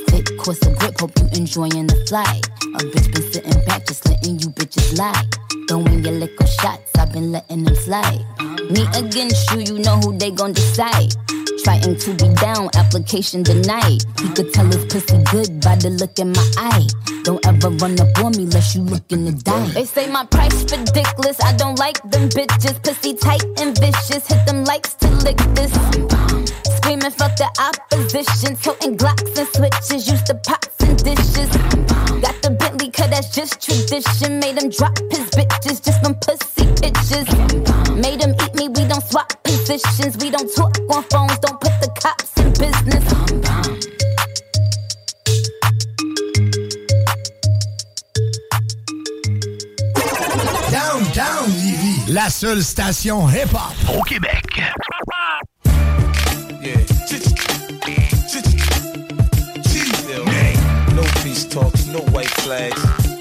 Fit 0.08 0.38
course 0.38 0.64
of 0.66 0.78
grip, 0.78 1.00
hope 1.00 1.18
you 1.18 1.28
enjoying 1.32 1.86
the 1.88 1.96
flight. 2.06 2.46
A 2.62 2.78
bitch 2.78 3.12
been 3.12 3.32
sitting 3.32 3.64
back, 3.66 3.86
just 3.86 4.06
letting 4.06 4.38
you 4.38 4.50
bitches 4.50 4.96
lie. 4.96 5.24
Throwing 5.68 6.04
your 6.04 6.14
liquor 6.14 6.46
shots, 6.46 6.92
I've 6.96 7.12
been 7.12 7.32
letting 7.32 7.64
them 7.64 7.74
slide. 7.74 8.24
Me 8.70 8.84
against 8.94 9.50
you, 9.52 9.60
you 9.60 9.78
know 9.78 9.96
who 9.98 10.16
they 10.18 10.30
gon' 10.30 10.52
decide. 10.52 11.14
Trying 11.62 11.96
to 11.96 12.14
be 12.14 12.28
down, 12.34 12.68
application 12.74 13.42
denied. 13.42 14.02
He 14.20 14.28
could 14.34 14.52
tell 14.52 14.66
his 14.66 14.84
pussy 14.86 15.22
good 15.30 15.60
by 15.60 15.76
the 15.76 15.90
look 15.90 16.18
in 16.18 16.32
my 16.32 16.50
eye. 16.56 16.86
Don't 17.22 17.44
ever 17.46 17.70
run 17.70 17.98
up 18.00 18.08
on 18.18 18.32
me 18.36 18.44
unless 18.44 18.74
you 18.74 18.82
looking 18.82 19.26
to 19.26 19.32
die. 19.44 19.68
They 19.68 19.84
say 19.84 20.10
my 20.10 20.24
price 20.26 20.62
ridiculous, 20.64 21.40
I 21.40 21.56
don't 21.56 21.78
like 21.78 22.02
them 22.10 22.28
bitches. 22.28 22.82
Pussy 22.82 23.14
tight 23.14 23.44
and 23.60 23.76
vicious, 23.78 24.26
hit 24.26 24.44
them 24.46 24.64
likes 24.64 24.94
to 24.94 25.08
lick 25.22 25.38
this. 25.54 25.72
Screaming 26.76 27.10
fuck 27.10 27.36
the 27.36 27.50
opposition, 27.58 28.56
toting 28.56 28.96
glocks 28.96 29.36
and 29.38 29.48
switches, 29.48 30.08
used 30.10 30.26
to 30.26 30.34
pots 30.34 30.74
and 30.80 30.96
dishes. 31.02 31.50
Got 32.22 32.42
the 32.42 32.55
cause 33.06 33.10
that's 33.10 33.34
just 33.34 33.60
tradition. 33.60 34.38
Made 34.40 34.62
him 34.62 34.70
drop 34.70 34.98
his 35.10 35.28
bitches 35.30 35.84
just 35.84 36.02
from 36.02 36.14
pussy 36.16 36.66
pictures. 36.80 37.28
Made 37.94 38.22
him 38.22 38.34
eat 38.42 38.54
me, 38.54 38.68
we 38.68 38.88
don't 38.88 39.02
swap 39.02 39.32
positions. 39.42 40.16
We 40.18 40.30
don't 40.30 40.52
talk 40.54 40.78
on 40.90 41.02
phones, 41.04 41.38
don't 41.38 41.60
put 41.60 41.72
the 41.80 41.90
cops 42.00 42.32
in 42.38 42.50
business. 42.52 43.04
Downtown 50.70 51.48
Lévis, 51.48 52.12
la 52.12 52.28
seule 52.30 52.62
station 52.62 53.26
hip-hop 53.26 53.74
au 53.96 54.02
Québec. 54.02 54.42
Peace 61.26 61.44
talks, 61.44 61.86
no 61.88 61.98
white 62.12 62.30
flags, 62.42 63.15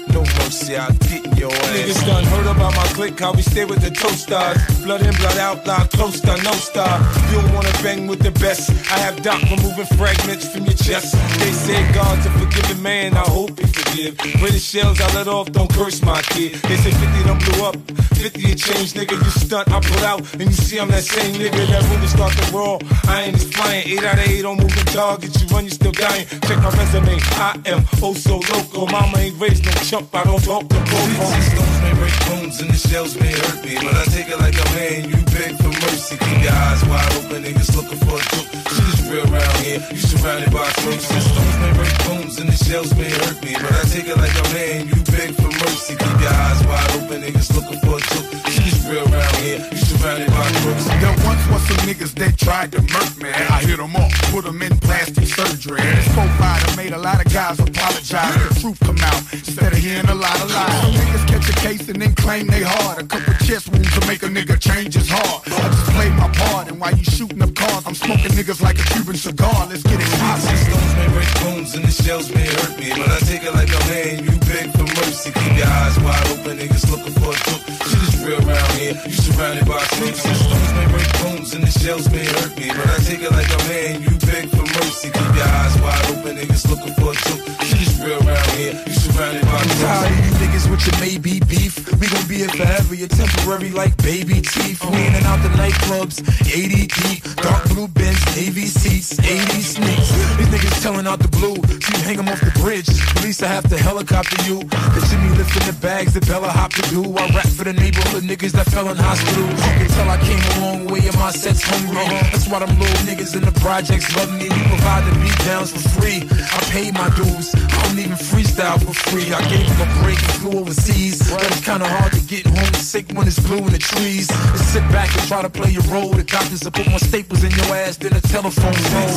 mercy. 0.46 0.76
I'll 0.76 0.92
get 1.10 1.26
in 1.26 1.36
your 1.36 1.50
niggas 1.50 2.06
done 2.06 2.24
heard 2.24 2.46
about 2.46 2.74
my 2.74 2.86
clique, 2.94 3.18
how 3.18 3.32
we 3.32 3.42
stay 3.42 3.64
with 3.64 3.80
the 3.80 3.90
toasters. 3.90 4.56
Blood 4.84 5.02
in, 5.02 5.14
blood 5.16 5.38
out, 5.38 5.66
loud, 5.66 5.90
close 5.90 6.20
to 6.20 6.36
no 6.42 6.52
star. 6.52 6.98
You 7.30 7.40
don't 7.40 7.52
wanna 7.54 7.72
bang 7.82 8.06
with 8.06 8.20
the 8.20 8.30
best. 8.32 8.70
I 8.90 8.98
have 8.98 9.22
Doc 9.22 9.40
removing 9.50 9.86
fragments 9.98 10.48
from 10.48 10.64
your 10.64 10.74
chest. 10.74 11.14
They 11.38 11.52
say 11.52 11.80
God's 11.92 12.26
a 12.26 12.30
forgiving 12.30 12.82
man, 12.82 13.14
I 13.14 13.26
hope 13.36 13.58
he 13.58 13.66
forgive. 13.66 14.16
British 14.40 14.64
shells 14.64 15.00
I 15.00 15.12
let 15.14 15.28
off, 15.28 15.50
don't 15.52 15.72
curse 15.72 16.02
my 16.02 16.22
kid. 16.22 16.54
They 16.68 16.76
say 16.76 16.92
50 16.92 17.24
done 17.24 17.38
blew 17.38 17.64
up, 17.64 17.76
50 18.14 18.52
a 18.52 18.54
change, 18.54 18.94
nigga. 18.94 19.16
You 19.22 19.30
stunt, 19.30 19.70
I 19.70 19.80
pull 19.80 20.04
out, 20.04 20.20
and 20.34 20.46
you 20.50 20.52
see 20.52 20.78
I'm 20.78 20.88
that 20.88 21.04
same 21.04 21.34
nigga 21.34 21.66
that 21.70 21.82
really 21.90 22.06
start 22.06 22.32
the 22.32 22.46
raw. 22.56 22.78
I 23.08 23.22
ain't 23.24 23.36
just 23.36 23.54
flying, 23.54 23.88
8 23.88 24.04
out 24.04 24.18
of 24.18 24.28
8 24.28 24.44
on 24.44 24.56
moving 24.56 24.86
targets. 24.86 25.40
You 25.40 25.48
run, 25.48 25.64
you 25.64 25.70
still 25.70 25.92
dying. 25.92 26.26
Check 26.46 26.58
my 26.62 26.70
resume, 26.70 27.18
I 27.36 27.60
am 27.66 27.84
oh 28.02 28.14
so 28.14 28.38
local. 28.52 28.86
Mama 28.86 29.18
ain't 29.18 29.40
raised 29.40 29.64
no 29.64 29.72
chump, 29.82 30.14
I 30.14 30.24
don't 30.24 30.35
talk 30.40 30.68
to 30.68 30.76
These 30.76 31.48
stones 31.52 31.78
may 31.82 31.94
break 31.94 32.16
bones 32.26 32.60
and 32.60 32.70
the 32.70 32.76
shells 32.76 33.14
may 33.20 33.32
hurt 33.32 33.64
me, 33.64 33.74
but 33.76 33.94
I 33.94 34.04
take 34.10 34.28
it 34.28 34.38
like 34.38 34.56
a 34.56 34.66
man. 34.74 35.08
You 35.08 35.20
beg 35.32 35.56
for 35.56 35.72
mercy, 35.86 36.16
keep 36.16 36.42
your 36.42 36.52
eyes 36.52 36.82
wide 36.84 37.12
open, 37.16 37.42
niggas 37.44 37.72
looking 37.76 38.00
for 38.04 38.16
a 38.18 38.24
joke. 38.34 38.50
Shit 38.74 38.88
is 38.92 39.00
real 39.08 39.26
around 39.32 39.56
here. 39.64 39.80
You 39.90 40.02
surrounded 40.02 40.52
by 40.52 40.68
snakes 40.82 41.10
and 41.10 41.22
stones 41.22 41.56
may 41.62 41.72
break 41.78 41.96
bones 42.06 42.34
and 42.40 42.48
the 42.48 42.58
shells 42.64 42.92
may 42.96 43.10
hurt 43.10 43.38
me, 43.44 43.52
but 43.54 43.72
I 43.72 43.82
take 43.88 44.08
it 44.08 44.16
like 44.16 44.36
a 44.36 44.46
man. 44.52 44.88
You 44.88 44.98
beg 45.14 45.30
for 45.36 45.50
mercy, 45.62 45.94
keep 45.96 46.16
your 46.20 46.34
eyes 46.34 46.60
wide 46.66 46.90
open, 46.98 47.22
niggas 47.22 47.50
looking 47.56 47.80
for 47.80 47.96
a 47.96 48.02
joke. 48.10 48.28
Shit 48.50 48.66
is 48.66 48.75
real 48.88 49.06
around 49.12 49.36
here. 49.36 49.58
You 49.70 49.78
surrounded 49.78 50.28
by 50.30 50.50
crooks. 50.62 50.84
There 50.86 51.16
once 51.26 51.42
was 51.50 51.62
some 51.66 51.82
niggas 51.88 52.14
that 52.14 52.38
tried 52.38 52.72
to 52.72 52.80
murk 52.82 53.12
me. 53.22 53.30
I 53.30 53.62
hit 53.62 53.78
them 53.78 53.94
off, 53.96 54.12
put 54.30 54.44
them 54.44 54.62
in 54.62 54.76
plastic 54.78 55.26
surgery. 55.26 55.80
This 55.80 56.08
profile 56.14 56.76
made 56.76 56.92
a 56.92 56.98
lot 56.98 57.24
of 57.24 57.32
guys 57.32 57.58
apologize. 57.58 58.34
The 58.48 58.60
truth 58.60 58.80
come 58.80 58.98
out 58.98 59.22
instead 59.32 59.72
of 59.72 59.78
hearing 59.78 60.08
a 60.08 60.14
lot 60.14 60.36
of 60.40 60.50
lies. 60.50 60.80
Some 60.82 60.94
niggas 60.94 61.26
catch 61.26 61.48
a 61.50 61.56
case 61.60 61.88
and 61.88 62.00
then 62.00 62.14
claim 62.14 62.46
they 62.46 62.62
hard. 62.62 63.02
A 63.02 63.06
couple 63.06 63.34
chest 63.46 63.68
wounds 63.70 63.92
to 63.98 64.06
make 64.06 64.22
a 64.22 64.28
nigga 64.28 64.58
change 64.58 64.94
his 64.94 65.08
heart. 65.08 65.42
I 65.46 65.68
just 65.68 65.90
played 65.90 66.14
my 66.14 66.28
part, 66.46 66.68
and 66.68 66.78
while 66.80 66.94
you 66.94 67.04
shooting 67.04 67.42
up 67.42 67.54
cars, 67.54 67.84
I'm 67.86 67.94
smoking 67.94 68.32
niggas 68.32 68.62
like 68.62 68.78
a 68.78 68.86
Cuban 68.94 69.16
cigar. 69.16 69.66
Let's 69.68 69.82
get 69.82 69.98
it 69.98 70.06
These 70.06 70.62
stones 70.66 70.94
may 70.94 71.08
break 71.10 71.30
bones 71.42 71.74
and 71.74 71.84
the 71.84 71.90
shells 71.90 72.32
may 72.34 72.46
hurt 72.46 72.78
me, 72.78 72.90
but 72.90 73.10
I 73.10 73.18
take 73.26 73.42
it 73.42 73.52
like 73.52 73.70
a 73.70 73.82
man. 73.90 74.24
You 74.24 74.34
beg 74.46 74.70
for 74.72 74.86
mercy, 75.00 75.32
keep 75.32 75.56
your 75.58 75.66
eyes 75.66 75.98
wide 76.00 76.26
open, 76.30 76.58
niggas 76.58 76.86
looking 76.90 77.14
for 77.18 77.34
a 77.34 77.38
joke. 77.46 77.64
Shit 77.88 78.02
is 78.02 78.24
real 78.24 78.40
around 78.46 78.75
here. 78.76 78.94
You 79.06 79.12
surrounded 79.12 79.66
by 79.66 79.78
snakes 79.96 80.24
and 80.24 80.36
stones 80.36 80.72
may 80.74 80.86
break 80.92 81.10
bones 81.22 81.54
and 81.54 81.64
the 81.64 81.70
shells 81.70 82.10
may 82.10 82.24
hurt 82.24 82.56
me, 82.58 82.68
but 82.68 82.86
I 82.86 82.98
take 83.04 83.22
it 83.22 83.32
like 83.32 83.48
a 83.48 83.60
man. 83.68 84.02
You 84.02 84.10
beg 84.28 84.48
for 84.50 84.66
mercy, 84.76 85.10
keep 85.10 85.32
your 85.34 85.48
eyes 85.48 85.74
wide 85.80 86.04
open, 86.12 86.36
niggas 86.36 86.68
looking 86.68 86.94
for 86.94 87.12
a 87.12 87.16
joke. 87.26 87.42
Shit 87.64 87.80
is 87.80 88.00
real 88.00 88.20
around 88.20 88.50
here. 88.56 88.76
You 88.86 89.05
tired 89.16 89.36
of 89.36 90.24
you 90.24 90.32
niggas 90.44 90.70
with 90.70 90.84
your 90.86 90.98
maybe 91.00 91.40
beef. 91.48 91.74
We 92.00 92.06
gon' 92.08 92.26
be 92.28 92.44
here 92.44 92.48
forever, 92.48 92.94
you're 92.94 93.08
temporary 93.08 93.70
like 93.70 93.96
baby 94.02 94.40
teeth. 94.40 94.84
We 94.84 95.06
in 95.06 95.14
and 95.14 95.24
out 95.26 95.42
the 95.42 95.48
nightclubs, 95.56 96.20
80 96.44 96.86
deep, 96.86 97.24
dark 97.36 97.64
blue 97.70 97.88
Benz, 97.88 98.20
navy 98.36 98.66
seats, 98.66 99.18
80 99.18 99.62
sneaks. 99.62 100.10
These 100.36 100.48
niggas 100.48 100.82
telling 100.82 101.06
out 101.06 101.20
the 101.20 101.28
blue, 101.28 101.56
you 101.56 101.96
hang 102.04 102.18
'em 102.18 102.28
off 102.28 102.40
the 102.40 102.52
bridge. 102.60 102.88
At 102.88 103.22
least 103.24 103.42
I 103.42 103.48
have 103.48 103.68
to 103.70 103.78
helicopter 103.78 104.36
you. 104.44 104.60
The 104.94 105.00
Jimmy 105.08 105.30
lifting 105.36 105.66
the 105.66 105.76
bags 105.80 106.12
that 106.14 106.26
Bella 106.26 106.48
hop 106.48 106.72
to 106.74 106.82
do. 106.90 107.02
I 107.16 107.26
rap 107.34 107.48
for 107.48 107.64
the 107.64 107.72
neighborhood 107.72 108.24
niggas 108.24 108.52
that 108.52 108.66
fell 108.66 108.88
in 108.88 108.96
hospitals. 108.96 109.58
You 109.66 109.72
can 109.80 109.88
tell 109.96 110.08
I 110.10 110.18
came 110.18 110.42
a 110.56 110.60
long 110.60 110.86
way 110.86 111.00
and 111.00 111.16
my 111.16 111.30
set's 111.30 111.62
hungry. 111.62 112.04
That's 112.32 112.48
why 112.48 112.58
them 112.60 112.78
little 112.78 113.02
niggas 113.08 113.34
in 113.34 113.44
the 113.44 113.52
projects 113.60 114.14
love 114.16 114.32
me. 114.32 114.48
We 114.48 114.62
provide 114.74 115.04
the 115.08 115.14
beat 115.20 115.38
downs 115.44 115.70
for 115.72 115.84
free. 115.96 116.28
I 116.56 116.58
paid 116.74 116.92
my 116.94 117.08
dues. 117.16 117.54
I 117.54 117.78
don't 117.84 117.98
even 117.98 118.18
freestyle 118.30 118.78
for 118.84 118.92
free. 118.92 119.05
I 119.06 119.40
gave 119.48 119.62
him 119.62 119.80
a 119.80 120.02
break 120.02 120.18
and 120.18 120.32
flew 120.42 120.60
overseas. 120.60 121.30
But 121.30 121.46
it's 121.46 121.64
kinda 121.64 121.86
hard 121.86 122.12
to 122.12 122.20
get 122.26 122.44
home 122.44 122.74
sick 122.74 123.06
when 123.14 123.26
it's 123.26 123.38
blue 123.38 123.58
in 123.58 123.72
the 123.72 123.78
trees. 123.78 124.26
Just 124.26 124.72
sit 124.72 124.82
back 124.90 125.14
and 125.14 125.22
try 125.28 125.42
to 125.42 125.48
play 125.48 125.70
your 125.70 125.86
role. 125.94 126.10
The 126.10 126.24
doctors 126.24 126.64
will 126.64 126.72
put 126.72 126.88
more 126.90 126.98
staples 126.98 127.44
in 127.44 127.52
your 127.52 127.70
ass 127.76 127.96
than 127.96 128.14
a 128.14 128.20
telephone 128.20 128.74
pole. 128.74 129.14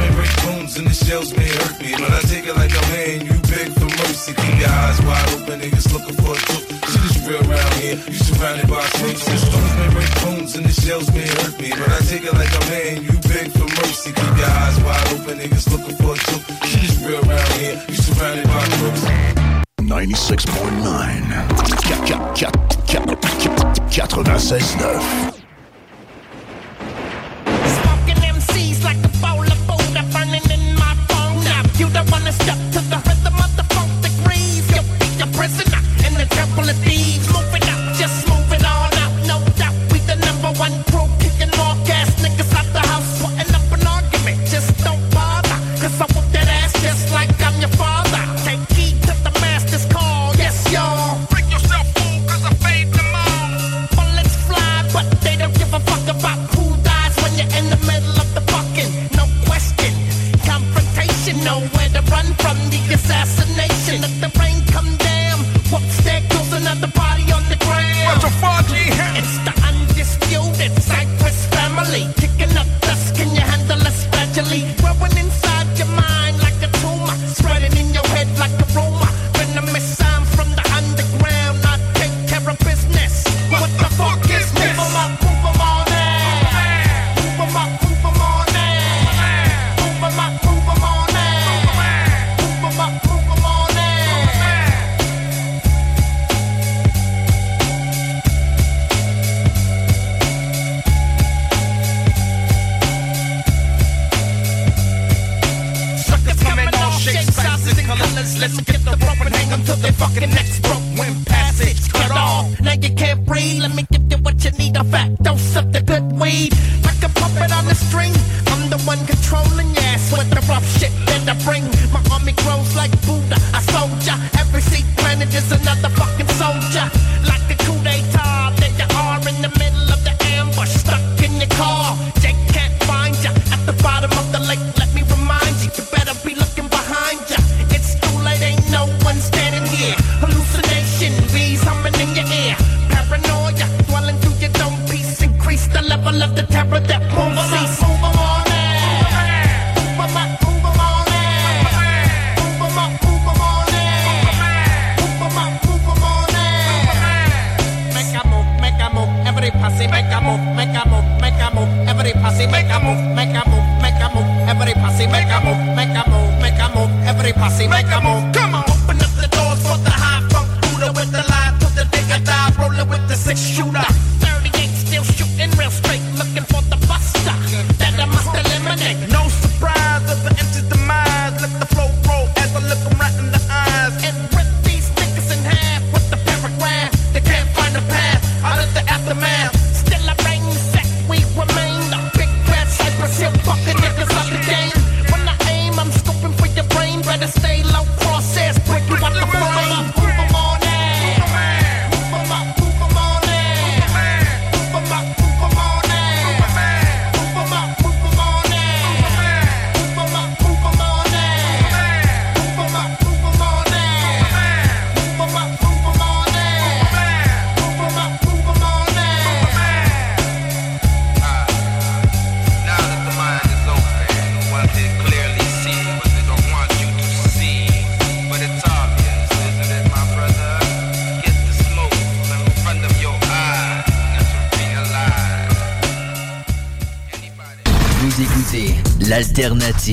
May 0.00 0.10
break 0.16 0.34
bones 0.42 0.78
and 0.78 0.86
the 0.88 0.94
shells 0.94 1.36
may 1.36 1.48
hurt 1.48 1.78
me, 1.80 1.92
but 1.92 2.10
I 2.16 2.20
take 2.32 2.46
it 2.46 2.56
like 2.56 2.72
a 2.72 2.82
man. 2.88 3.26
You 3.28 3.36
beg 3.52 3.68
for 3.76 3.90
mercy, 4.00 4.32
keep 4.32 4.58
your 4.58 4.70
eyes 4.70 5.00
wide 5.02 5.28
open, 5.34 5.60
niggas 5.60 5.92
looking 5.92 6.16
for 6.16 6.32
a 6.32 6.40
joke. 6.48 6.66
Shit 6.88 7.04
is 7.04 7.16
real 7.28 7.42
around 7.44 7.74
here. 7.76 7.96
You 8.08 8.18
surrounded 8.18 8.68
by 8.68 8.82
snakes 8.98 9.28
and 9.28 9.38
stones 9.38 9.72
may 9.76 9.90
break 9.92 10.12
bones 10.24 10.56
and 10.56 10.64
the 10.64 10.72
shells 10.72 11.12
may 11.12 11.28
hurt 11.38 11.60
me, 11.60 11.70
but 11.76 11.88
I 11.92 12.00
take 12.08 12.24
it 12.24 12.32
like 12.32 12.54
a 12.56 12.62
man. 12.72 13.04
You 13.04 13.14
beg 13.28 13.52
for 13.52 13.68
mercy, 13.84 14.10
keep 14.16 14.32
your 14.40 14.48
eyes 14.48 14.80
wide 14.80 15.06
open, 15.12 15.38
niggas 15.38 15.68
looking 15.70 15.96
for 16.00 16.16
a 16.16 16.18
joke. 16.24 16.44
Shit 16.64 16.84
is 16.88 16.96
real 17.04 17.20
around 17.20 17.52
here. 17.60 17.76
You 17.88 17.94
surrounded 17.94 18.46
by 18.48 18.64
crooks. 18.80 19.25
96.9 19.86 20.42
96.9 23.86 25.36
Smoking 27.76 28.20
MCs 28.34 28.82
like 28.82 28.96
a 28.96 29.08
bowl 29.22 29.46
of 29.46 29.66
Buddha 29.68 30.02
burning 30.12 30.42
in 30.50 30.74
my 30.74 30.94
phone. 31.06 31.44
Now 31.44 31.62
you 31.78 31.88
don't 31.90 32.10
wanna 32.10 32.32
step 32.32 32.58
to 32.72 32.80
the 32.90 33.00
rhythm 33.06 33.36
of 33.38 33.56
the 33.56 33.62
funk. 33.70 33.86
You'll 34.74 35.32
prisoner 35.32 35.78
in 36.04 36.14
the 36.14 36.26
temple 36.30 36.68
of 36.68 36.76
thieves. 36.78 37.15
From 63.06 63.45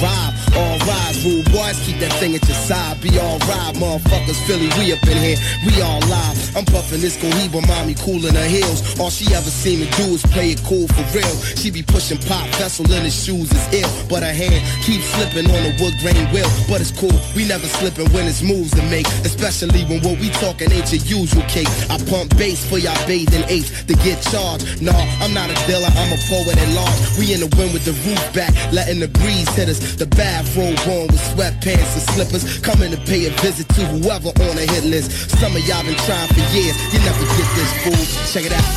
rule 1.30 1.43
boys, 1.53 1.77
keep 1.85 1.97
that 2.01 2.11
thing 2.18 2.34
at 2.34 2.43
your 2.47 2.57
side. 2.57 2.99
Be 3.01 3.18
all 3.19 3.38
right, 3.45 3.73
motherfuckers. 3.77 4.39
Philly, 4.47 4.69
we 4.77 4.93
up 4.93 5.03
in 5.06 5.18
here, 5.18 5.38
we 5.65 5.81
all 5.81 6.01
live. 6.10 6.38
I'm 6.57 6.65
puffing 6.65 7.01
this 7.01 7.15
Cohiba, 7.18 7.61
mommy 7.68 7.95
cool 8.01 8.26
in 8.26 8.34
her 8.34 8.49
heels. 8.49 8.81
All 8.99 9.10
she 9.10 9.30
ever 9.34 9.49
seen 9.49 9.81
me 9.81 9.88
do 9.97 10.18
is 10.18 10.26
play 10.34 10.51
it 10.51 10.61
cool 10.65 10.88
for 10.89 11.06
real. 11.14 11.35
She 11.56 11.69
be 11.69 11.84
pushing 11.84 12.18
pop, 12.26 12.47
vessel 12.57 12.89
in 12.91 13.03
his 13.06 13.14
shoes 13.14 13.51
is 13.51 13.65
ill. 13.73 13.91
But 14.10 14.23
her 14.23 14.34
hand 14.34 14.61
keeps 14.84 15.06
slipping 15.14 15.45
on 15.45 15.61
the 15.61 15.73
wood 15.77 15.95
grain 16.01 16.26
wheel. 16.34 16.49
But 16.68 16.81
it's 16.81 16.91
cool, 16.91 17.14
we 17.35 17.45
never 17.45 17.68
slipping 17.68 18.10
when 18.11 18.26
it's 18.26 18.41
moves 18.41 18.72
to 18.72 18.84
make. 18.89 19.07
Especially 19.23 19.85
when 19.85 20.01
what 20.01 20.18
we 20.19 20.30
talking 20.41 20.72
ain't 20.72 20.89
your 20.91 21.03
usual 21.22 21.45
cake. 21.45 21.69
I 21.89 22.01
pump 22.10 22.35
bass 22.38 22.65
for 22.65 22.77
y'all 22.77 22.97
bathing 23.06 23.45
apes 23.47 23.69
to 23.85 23.93
get 24.01 24.22
charged. 24.34 24.81
Nah, 24.81 24.97
I'm 25.22 25.34
not 25.34 25.49
a 25.49 25.57
dealer, 25.68 25.91
I'm 25.93 26.11
a 26.11 26.19
poet 26.26 26.57
at 26.57 26.69
large. 26.73 26.97
We 27.18 27.34
in 27.34 27.41
the 27.45 27.51
wind 27.57 27.73
with 27.73 27.85
the 27.85 27.93
roof 28.07 28.22
back, 28.34 28.53
letting 28.73 28.99
the 28.99 29.07
breeze 29.07 29.49
hit 29.53 29.69
us. 29.69 29.80
The 29.95 30.07
bathrobe 30.07 30.80
on 30.88 31.19
sweatpants 31.34 31.94
and 31.94 32.06
slippers. 32.14 32.60
Coming 32.60 32.91
to 32.91 32.98
pay 32.98 33.26
a 33.28 33.32
visit 33.41 33.68
to 33.76 33.86
whoever 33.86 34.30
on 34.30 34.56
the 34.56 34.66
hit 34.66 34.86
list. 34.86 35.12
Some 35.40 35.56
of 35.56 35.62
y'all 35.68 35.84
been 35.84 36.00
trying 36.08 36.30
for 36.30 36.46
years, 36.56 36.76
you 36.94 37.00
never 37.00 37.24
get 37.38 37.50
this 37.58 37.72
fool. 37.84 38.04
Check 38.32 38.46
it 38.46 38.54
out. 38.54 38.70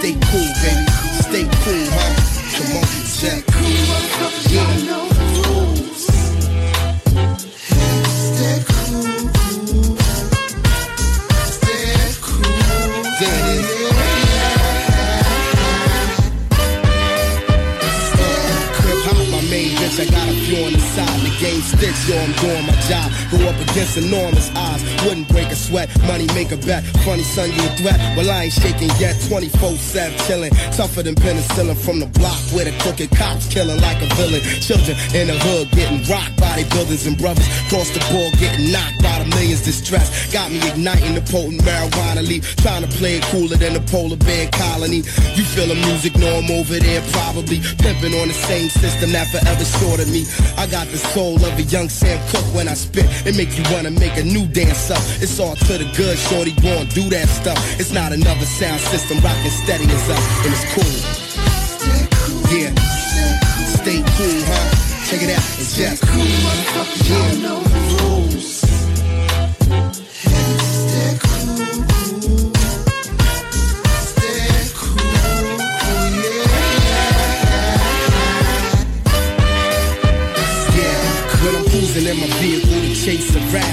Stay 0.00 0.14
cool, 0.30 0.50
baby. 0.62 0.84
Stay 1.28 1.44
cool, 1.64 1.86
huh? 1.94 2.32
Come 2.56 2.76
on, 2.76 2.86
check. 3.20 3.42
Yeah. 4.50 5.01
Game 21.42 21.60
sticks, 21.60 22.08
yo, 22.08 22.14
I'm 22.14 22.30
doing 22.38 22.64
my 22.70 22.78
job. 22.86 23.10
Go 23.34 23.42
up 23.50 23.58
against 23.58 23.98
enormous 23.98 24.48
odds. 24.54 24.86
Wouldn't 25.02 25.28
break 25.28 25.50
a 25.50 25.56
sweat, 25.56 25.90
money 26.06 26.26
make 26.38 26.52
a 26.52 26.56
bet. 26.56 26.84
Funny 27.02 27.26
son, 27.26 27.50
you 27.50 27.62
a 27.66 27.70
threat? 27.74 27.98
Well, 28.16 28.30
I 28.30 28.44
ain't 28.44 28.52
shaking 28.52 28.90
yet. 29.02 29.18
24-7 29.26 30.14
chilling. 30.26 30.54
Tougher 30.78 31.02
than 31.02 31.16
penicillin 31.16 31.76
from 31.76 31.98
the 31.98 32.06
block 32.06 32.38
where 32.54 32.64
the 32.64 32.74
crooked 32.78 33.10
cops 33.10 33.52
killing 33.52 33.80
like 33.82 33.98
a 34.00 34.08
villain. 34.14 34.40
Children 34.62 34.96
in 35.18 35.26
the 35.26 35.36
hood 35.42 35.68
getting 35.72 36.06
rocked 36.06 36.38
by 36.38 36.54
their 36.54 36.70
buildings 36.70 37.06
and 37.06 37.18
brothers. 37.18 37.48
Cross 37.68 37.90
the 37.90 38.00
board 38.14 38.32
getting 38.38 38.70
knocked 38.70 39.02
by 39.02 39.18
the 39.18 39.26
millions 39.34 39.62
distressed. 39.66 40.32
Got 40.32 40.52
me 40.52 40.62
igniting 40.70 41.14
the 41.18 41.22
potent 41.26 41.62
marijuana 41.66 42.22
leaf. 42.22 42.54
Trying 42.62 42.86
to 42.86 42.90
play 43.02 43.18
it 43.18 43.24
cooler 43.34 43.58
than 43.58 43.74
the 43.74 43.82
polar 43.90 44.16
bear 44.16 44.46
colony. 44.54 45.02
You 45.34 45.42
feel 45.42 45.66
the 45.66 45.78
music, 45.90 46.14
know 46.14 46.38
I'm 46.38 46.50
over 46.54 46.78
there 46.78 47.02
probably. 47.10 47.58
Pimping 47.82 48.14
on 48.14 48.28
the 48.30 48.38
same 48.46 48.70
system 48.70 49.10
that 49.10 49.26
forever 49.34 49.64
shorted 49.82 50.06
me. 50.06 50.22
I 50.56 50.70
got 50.70 50.86
the 50.86 50.98
soul 50.98 51.31
of 51.36 51.58
a 51.58 51.62
young 51.62 51.88
Sam 51.88 52.18
Cooke 52.30 52.54
when 52.54 52.68
I 52.68 52.74
spit. 52.74 53.06
It 53.26 53.36
make 53.36 53.56
you 53.56 53.64
wanna 53.72 53.90
make 53.90 54.16
a 54.16 54.24
new 54.24 54.46
dance 54.46 54.90
up. 54.90 55.02
It's 55.20 55.38
all 55.38 55.56
to 55.56 55.78
the 55.78 55.88
good, 55.96 56.18
shorty, 56.18 56.52
go 56.60 56.72
and 56.82 56.88
do 56.94 57.08
that 57.10 57.28
stuff. 57.28 57.58
It's 57.80 57.92
not 57.92 58.12
another 58.12 58.46
sound 58.46 58.80
system, 58.80 59.18
rockin' 59.20 59.50
steady 59.50 59.84
as 59.84 60.08
up, 60.10 60.22
and 60.44 60.52
it's 60.52 60.66
cool. 60.74 60.96
Yeah, 62.52 62.74
stay 63.78 64.02
cool, 64.16 64.40
huh? 64.50 64.68
Check 65.08 65.22
it 65.22 65.30
out, 65.30 65.44
it's 65.60 65.76
just 65.76 66.02
cool. 66.02 66.24
yeah. 67.06 67.91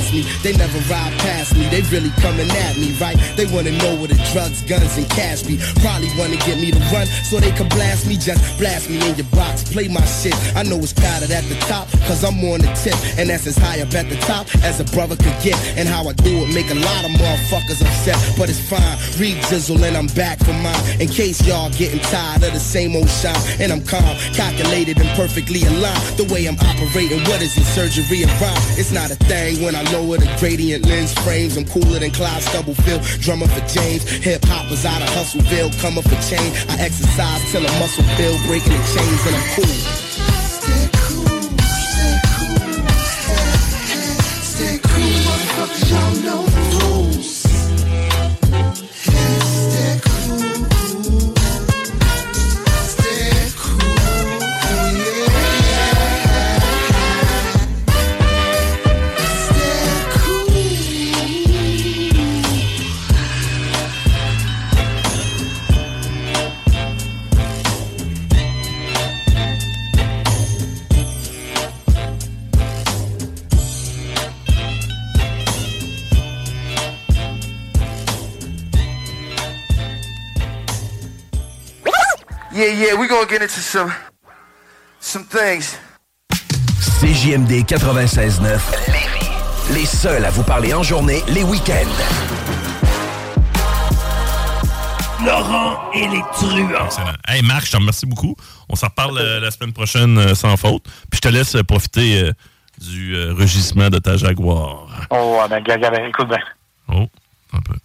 Harass 0.09 0.13
me. 0.13 0.21
They 0.43 0.57
never 0.57 0.79
ride 0.91 1.13
past 1.19 1.55
me, 1.55 1.67
they 1.69 1.81
really 1.89 2.09
coming 2.21 2.49
at 2.49 2.77
me, 2.77 2.93
right? 2.99 3.17
They 3.35 3.45
wanna 3.45 3.71
know 3.71 3.95
where 3.97 4.07
the 4.07 4.19
drugs, 4.33 4.61
guns, 4.63 4.97
and 4.97 5.09
cash 5.09 5.43
be. 5.43 5.57
Probably 5.81 6.09
wanna 6.17 6.37
get 6.37 6.59
me 6.59 6.71
to 6.71 6.79
run 6.91 7.07
so 7.23 7.39
they 7.39 7.51
can 7.51 7.67
blast 7.69 8.07
me. 8.07 8.17
Just 8.17 8.41
blast 8.57 8.89
me 8.89 8.97
in 9.07 9.15
your 9.15 9.27
box, 9.31 9.63
play 9.71 9.87
my 9.87 10.03
shit. 10.05 10.35
I 10.55 10.63
know 10.63 10.77
it's 10.77 10.93
crowded 10.93 11.31
at 11.31 11.43
the 11.45 11.55
top, 11.67 11.89
cause 12.07 12.23
I'm 12.23 12.37
on 12.43 12.61
the 12.61 12.71
tip. 12.83 12.95
And 13.17 13.29
that's 13.29 13.47
as 13.47 13.57
high 13.57 13.81
up 13.81 13.93
at 13.93 14.09
the 14.09 14.17
top 14.27 14.47
as 14.63 14.79
a 14.79 14.85
brother 14.95 15.15
could 15.15 15.35
get. 15.41 15.57
And 15.77 15.87
how 15.87 16.07
I 16.07 16.13
do 16.13 16.43
it 16.43 16.53
make 16.53 16.69
a 16.71 16.79
lot 16.79 17.05
of 17.05 17.11
motherfuckers 17.11 17.81
upset, 17.81 18.17
but 18.37 18.49
it's 18.49 18.59
fine. 18.59 18.97
Read 19.19 19.37
Jizzle 19.49 19.81
and 19.83 19.95
I'm 19.95 20.07
back 20.07 20.39
for 20.39 20.53
mine. 20.53 20.83
In 20.99 21.07
case 21.07 21.45
y'all 21.45 21.69
getting 21.71 21.99
tired 21.99 22.43
of 22.43 22.53
the 22.53 22.59
same 22.59 22.95
old 22.95 23.09
shine. 23.09 23.35
And 23.59 23.71
I'm 23.71 23.83
calm, 23.83 24.15
calculated, 24.33 24.99
and 24.99 25.09
perfectly 25.15 25.63
aligned. 25.63 26.17
The 26.17 26.27
way 26.31 26.45
I'm 26.47 26.57
operating, 26.59 27.21
what 27.29 27.41
is 27.41 27.57
it, 27.57 27.65
surgery 27.65 28.23
and 28.23 28.31
rhyme? 28.41 28.61
It's 28.77 28.91
not 28.91 29.11
a 29.11 29.15
thing 29.15 29.63
when 29.63 29.75
I 29.75 29.83
lower 29.99 30.17
the 30.17 30.35
gradient 30.39 30.85
lens 30.85 31.13
frames. 31.19 31.57
I'm 31.57 31.65
cooler 31.65 31.99
than 31.99 32.11
Clyde 32.11 32.41
Stubblefield, 32.41 33.01
drummer 33.21 33.47
for 33.47 33.65
James. 33.67 34.03
Hip 34.03 34.43
hop 34.45 34.65
hoppers 34.65 34.85
out 34.85 35.01
of 35.01 35.09
Hustleville, 35.09 35.71
coming 35.81 36.03
for 36.03 36.19
change. 36.29 36.53
I 36.69 36.79
exercise 36.79 37.51
till 37.51 37.65
a 37.65 37.71
muscle 37.79 38.05
build, 38.17 38.39
breaking 38.47 38.71
the 38.71 38.83
chains, 38.93 39.25
and 39.27 39.35
I'm 39.35 39.55
cool. 39.55 40.08
Some 83.69 83.91
some 84.99 85.25
things. 85.25 85.77
CJMD 86.99 87.63
96.9 87.65 88.41
Lévis. 88.87 89.29
Les 89.75 89.85
seuls 89.85 90.25
à 90.25 90.31
vous 90.31 90.41
parler 90.41 90.73
en 90.73 90.81
journée, 90.81 91.21
les 91.27 91.43
week-ends. 91.43 91.85
Laurent 95.23 95.91
et 95.93 96.07
les 96.07 96.21
truands. 96.33 96.85
Excellent. 96.85 97.13
Hey 97.27 97.43
Marc, 97.43 97.67
je 97.67 97.71
te 97.73 97.77
remercie 97.77 98.07
beaucoup. 98.07 98.35
On 98.69 98.75
s'en 98.75 98.87
reparle 98.87 99.19
euh, 99.19 99.39
la 99.39 99.51
semaine 99.51 99.73
prochaine 99.73 100.17
euh, 100.17 100.33
sans 100.33 100.57
faute. 100.57 100.83
Puis 101.11 101.17
je 101.17 101.21
te 101.21 101.27
laisse 101.27 101.53
euh, 101.53 101.63
profiter 101.63 102.23
euh, 102.23 102.31
du 102.79 103.15
euh, 103.15 103.33
rugissement 103.33 103.89
de 103.89 103.99
ta 103.99 104.17
Jaguar. 104.17 104.87
Oh, 105.11 105.37
ouais, 105.39 105.47
ben, 105.47 105.61
gars, 105.61 105.77
ben, 105.91 106.05
écoute 106.05 106.27
bien. 106.27 106.39
Oh, 106.87 107.05
un 107.53 107.61
peu. 107.61 107.75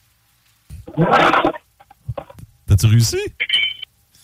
T'as-tu 2.66 2.86
réussi? 2.86 3.18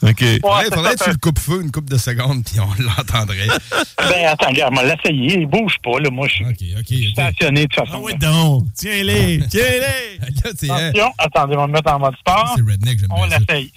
OK. 0.03 0.21
Ouais, 0.21 0.41
faudrait 0.73 0.95
que 0.97 1.05
tu 1.05 1.11
le 1.11 1.17
coupes-feu 1.19 1.61
une 1.63 1.71
coupe 1.71 1.91
de 1.91 1.99
secondes, 1.99 2.43
puis 2.45 2.59
on 2.61 2.83
l'entendrait. 2.83 3.47
Ben, 3.99 4.27
attends, 4.27 4.49
regarde, 4.49 4.73
on 4.73 4.81
va 4.83 4.95
l'essayer. 4.95 5.41
Il 5.41 5.47
bouge 5.47 5.77
pas, 5.85 5.99
là. 6.01 6.09
Moi, 6.11 6.27
je 6.27 6.43
suis 6.87 7.11
stationné 7.13 7.67
de 7.67 7.67
toute 7.69 7.85
façon. 7.87 7.99
Ah 7.99 8.01
ouais, 8.01 8.15
donc. 8.15 8.65
Tiens-les. 8.75 9.41
Tiens-les. 9.51 10.21
C'est, 10.57 10.71
hein, 10.71 10.89
Attention, 10.89 11.13
attendez, 11.19 11.55
on 11.57 11.61
va 11.61 11.67
me 11.67 11.73
mettre 11.75 11.93
en 11.93 11.99
mode 11.99 12.17
sport. 12.17 12.55
c'est 12.57 12.63
redneck, 12.63 12.99
j'aime 12.99 13.09
On 13.13 13.27
bien 13.27 13.31
ça. 13.31 13.39
l'essaye. 13.47 13.73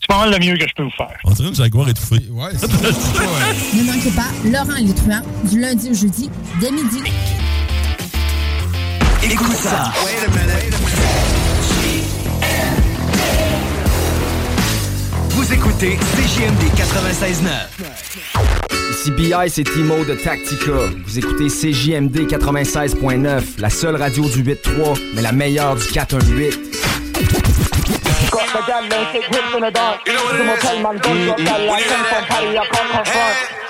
C'est 0.00 0.08
pas 0.08 0.18
mal 0.18 0.30
le 0.32 0.38
mieux 0.46 0.56
que 0.58 0.68
je 0.68 0.74
peux 0.76 0.82
vous 0.82 0.90
faire. 0.90 1.16
On 1.24 1.30
dirait 1.32 1.48
une 1.48 1.54
Jaguar 1.54 1.88
étouffée. 1.88 2.22
Ouais, 2.30 2.52
Ne 2.52 3.82
manquez 3.84 4.10
pas 4.10 4.28
Laurent 4.44 4.94
truands 4.94 5.22
du 5.50 5.58
lundi 5.60 5.90
au 5.90 5.94
jeudi 5.94 6.30
dès 6.60 6.70
midi. 6.70 6.98
Écoute 9.30 9.56
ça. 9.56 9.90
Vous 15.30 15.52
écoutez 15.52 15.96
CJMD 15.96 16.62
96.9. 16.76 17.48
Ici 18.90 19.10
BI, 19.12 19.32
c'est 19.48 19.64
Timo 19.64 20.04
de 20.04 20.14
Tactica. 20.14 20.72
Vous 21.06 21.18
écoutez 21.18 21.46
CJMD 21.46 22.26
96.9, 22.28 23.42
la 23.58 23.70
seule 23.70 23.96
radio 23.96 24.28
du 24.28 24.42
8-3, 24.42 25.00
mais 25.14 25.22
la 25.22 25.32
meilleure 25.32 25.76
du 25.76 25.86
418. 25.86 26.60
Got 28.30 28.40
the 28.52 28.72
in 28.74 28.88
the. 28.90 29.00
You 30.06 30.12
know 30.12 30.24
what 30.24 30.34
it 30.34 30.46
is? 33.06 33.63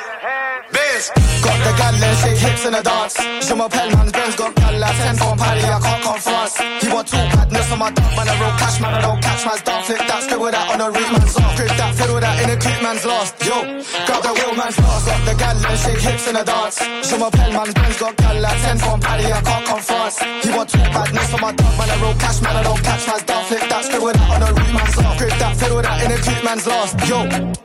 Gal 0.94 1.10
like 1.10 1.10
come 1.10 1.10
from 1.10 1.10
Paris, 1.10 1.10
I 1.10 1.20
can't 1.20 1.34
confront. 1.34 1.42
Got 1.42 1.58
the 1.64 1.72
gal 1.76 1.94
and 1.94 2.18
shake 2.18 2.38
hips 2.38 2.64
in 2.66 2.72
the 2.72 2.82
dance. 2.82 3.16
Je 3.46 3.54
m'appelle 3.54 3.90
man's 3.96 4.12
Benz, 4.12 4.36
got 4.36 4.54
gal 4.54 4.78
like 4.78 4.96
10 4.96 5.16
from 5.16 5.38
Paris, 5.38 5.64
I 5.64 5.80
can't 5.80 6.02
confront. 6.02 6.82
He 6.82 6.88
want 6.88 7.08
two 7.08 7.33
on 7.74 7.78
my 7.78 7.90
dog, 7.90 8.10
man, 8.14 8.28
I 8.30 8.34
roll 8.38 8.54
cash, 8.56 8.80
man, 8.80 8.94
I 8.94 9.00
don't 9.02 9.20
catch 9.20 9.42
man's 9.44 9.62
dog. 9.62 9.84
Flip 9.84 9.98
that, 9.98 10.22
scribble 10.22 10.50
that 10.54 10.66
on 10.70 10.80
a 10.80 10.88
root 10.94 11.10
man's 11.10 11.36
off. 11.36 11.56
Grip 11.58 11.74
that, 11.74 11.92
fiddle 11.98 12.20
that 12.22 12.36
in 12.42 12.48
a 12.54 12.56
creep 12.56 12.80
man's 12.82 13.04
lost. 13.04 13.34
Yo, 13.42 13.58
got 14.06 14.20
the 14.22 14.30
real 14.38 14.54
man's 14.54 14.78
lost. 14.78 15.06
Got 15.06 15.20
the 15.26 15.34
gal 15.34 15.58
and 15.58 15.78
shake 15.82 16.02
hips 16.06 16.24
in 16.30 16.34
the 16.38 16.44
dance. 16.46 16.78
Je 16.78 17.14
m'appelle 17.18 17.52
man's 17.52 17.74
Benz, 17.74 17.98
got 17.98 18.14
gal 18.16 18.36
like 18.38 18.60
10 18.62 18.78
from 18.78 19.00
Paris, 19.02 19.26
I 19.26 19.40
can't 19.42 19.64
confront. 19.66 20.14
He 20.44 20.50
want 20.54 20.68
two 20.70 20.86
badness 20.94 21.34
on 21.34 21.40
my 21.42 21.52
dog, 21.52 21.74
man, 21.74 21.90
I 21.90 21.96
roll 21.98 22.16
cash, 22.22 22.38
man, 22.40 22.56
I 22.56 22.62
don't 22.62 22.82
catch 22.86 23.04
man's 23.10 23.24
dog. 23.26 23.42
Flip 23.50 23.64
that, 23.66 23.82
scribble 23.84 24.14
that 24.14 24.28
on 24.30 24.42
a 24.46 24.48
root 24.54 24.72
man's 24.72 24.98
off. 25.02 25.18
Grip 25.18 25.36
that, 25.42 25.52
fiddle 25.58 25.82
that 25.82 25.96
in 26.04 26.10
a 26.14 26.18
creep 26.22 26.42
man's 26.46 26.66
lost. 26.66 26.94
Yo, 27.10 27.18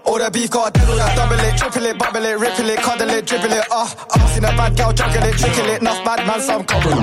all 0.10 0.18
the 0.18 0.28
beef 0.34 0.50
got 0.50 0.74
devil 0.74 0.98
that 0.98 1.14
double 1.14 1.38
it, 1.38 1.54
triple 1.54 1.86
it, 1.86 1.96
bubble 2.02 2.26
it, 2.26 2.36
ripple 2.42 2.70
it, 2.70 2.80
cuddle 2.82 3.14
it, 3.14 3.26
dribble 3.30 3.54
it, 3.54 3.66
ah, 3.70 3.86
uh, 3.86 4.18
uh, 4.18 4.28
seen 4.34 4.46
a 4.46 4.52
bad 4.58 4.74
girl 4.76 4.92
juggle 4.92 5.24
it, 5.24 5.38
trickle 5.38 5.70
it, 5.70 5.82
enough 5.82 6.02
bad 6.04 6.26
man, 6.26 6.42
some 6.42 6.64
couple. 6.66 6.98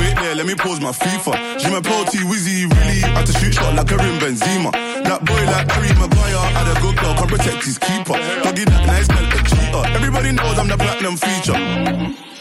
Wait 0.00 0.14
there, 0.16 0.34
let 0.34 0.46
me 0.46 0.54
pause 0.54 0.80
my 0.80 0.90
FIFA. 0.90 1.60
J'ai 1.74 1.80
m'appelle 1.80 2.04
T 2.08 2.18
Wizzy, 2.18 2.66
really 2.70 3.00
had 3.00 3.26
to 3.26 3.32
shoot 3.32 3.52
shot 3.52 3.74
like 3.74 3.88
Karim 3.88 4.18
Benzema. 4.20 4.70
That 4.70 5.24
boy 5.24 5.44
like 5.46 5.68
Harry 5.72 5.88
Maguire, 5.98 6.38
had 6.54 6.76
a 6.76 6.80
good 6.80 6.96
girl, 6.96 7.14
can 7.16 7.26
protect 7.26 7.64
his 7.64 7.78
keeper. 7.78 8.14
Doggy 8.44 8.64
that 8.64 8.86
nice 8.86 9.08
man, 9.08 9.24
a 9.24 9.42
cheater. 9.42 9.96
Everybody 9.96 10.30
knows 10.30 10.56
I'm 10.56 10.68
the 10.68 10.76
platinum 10.76 11.16
feature. 11.16 11.58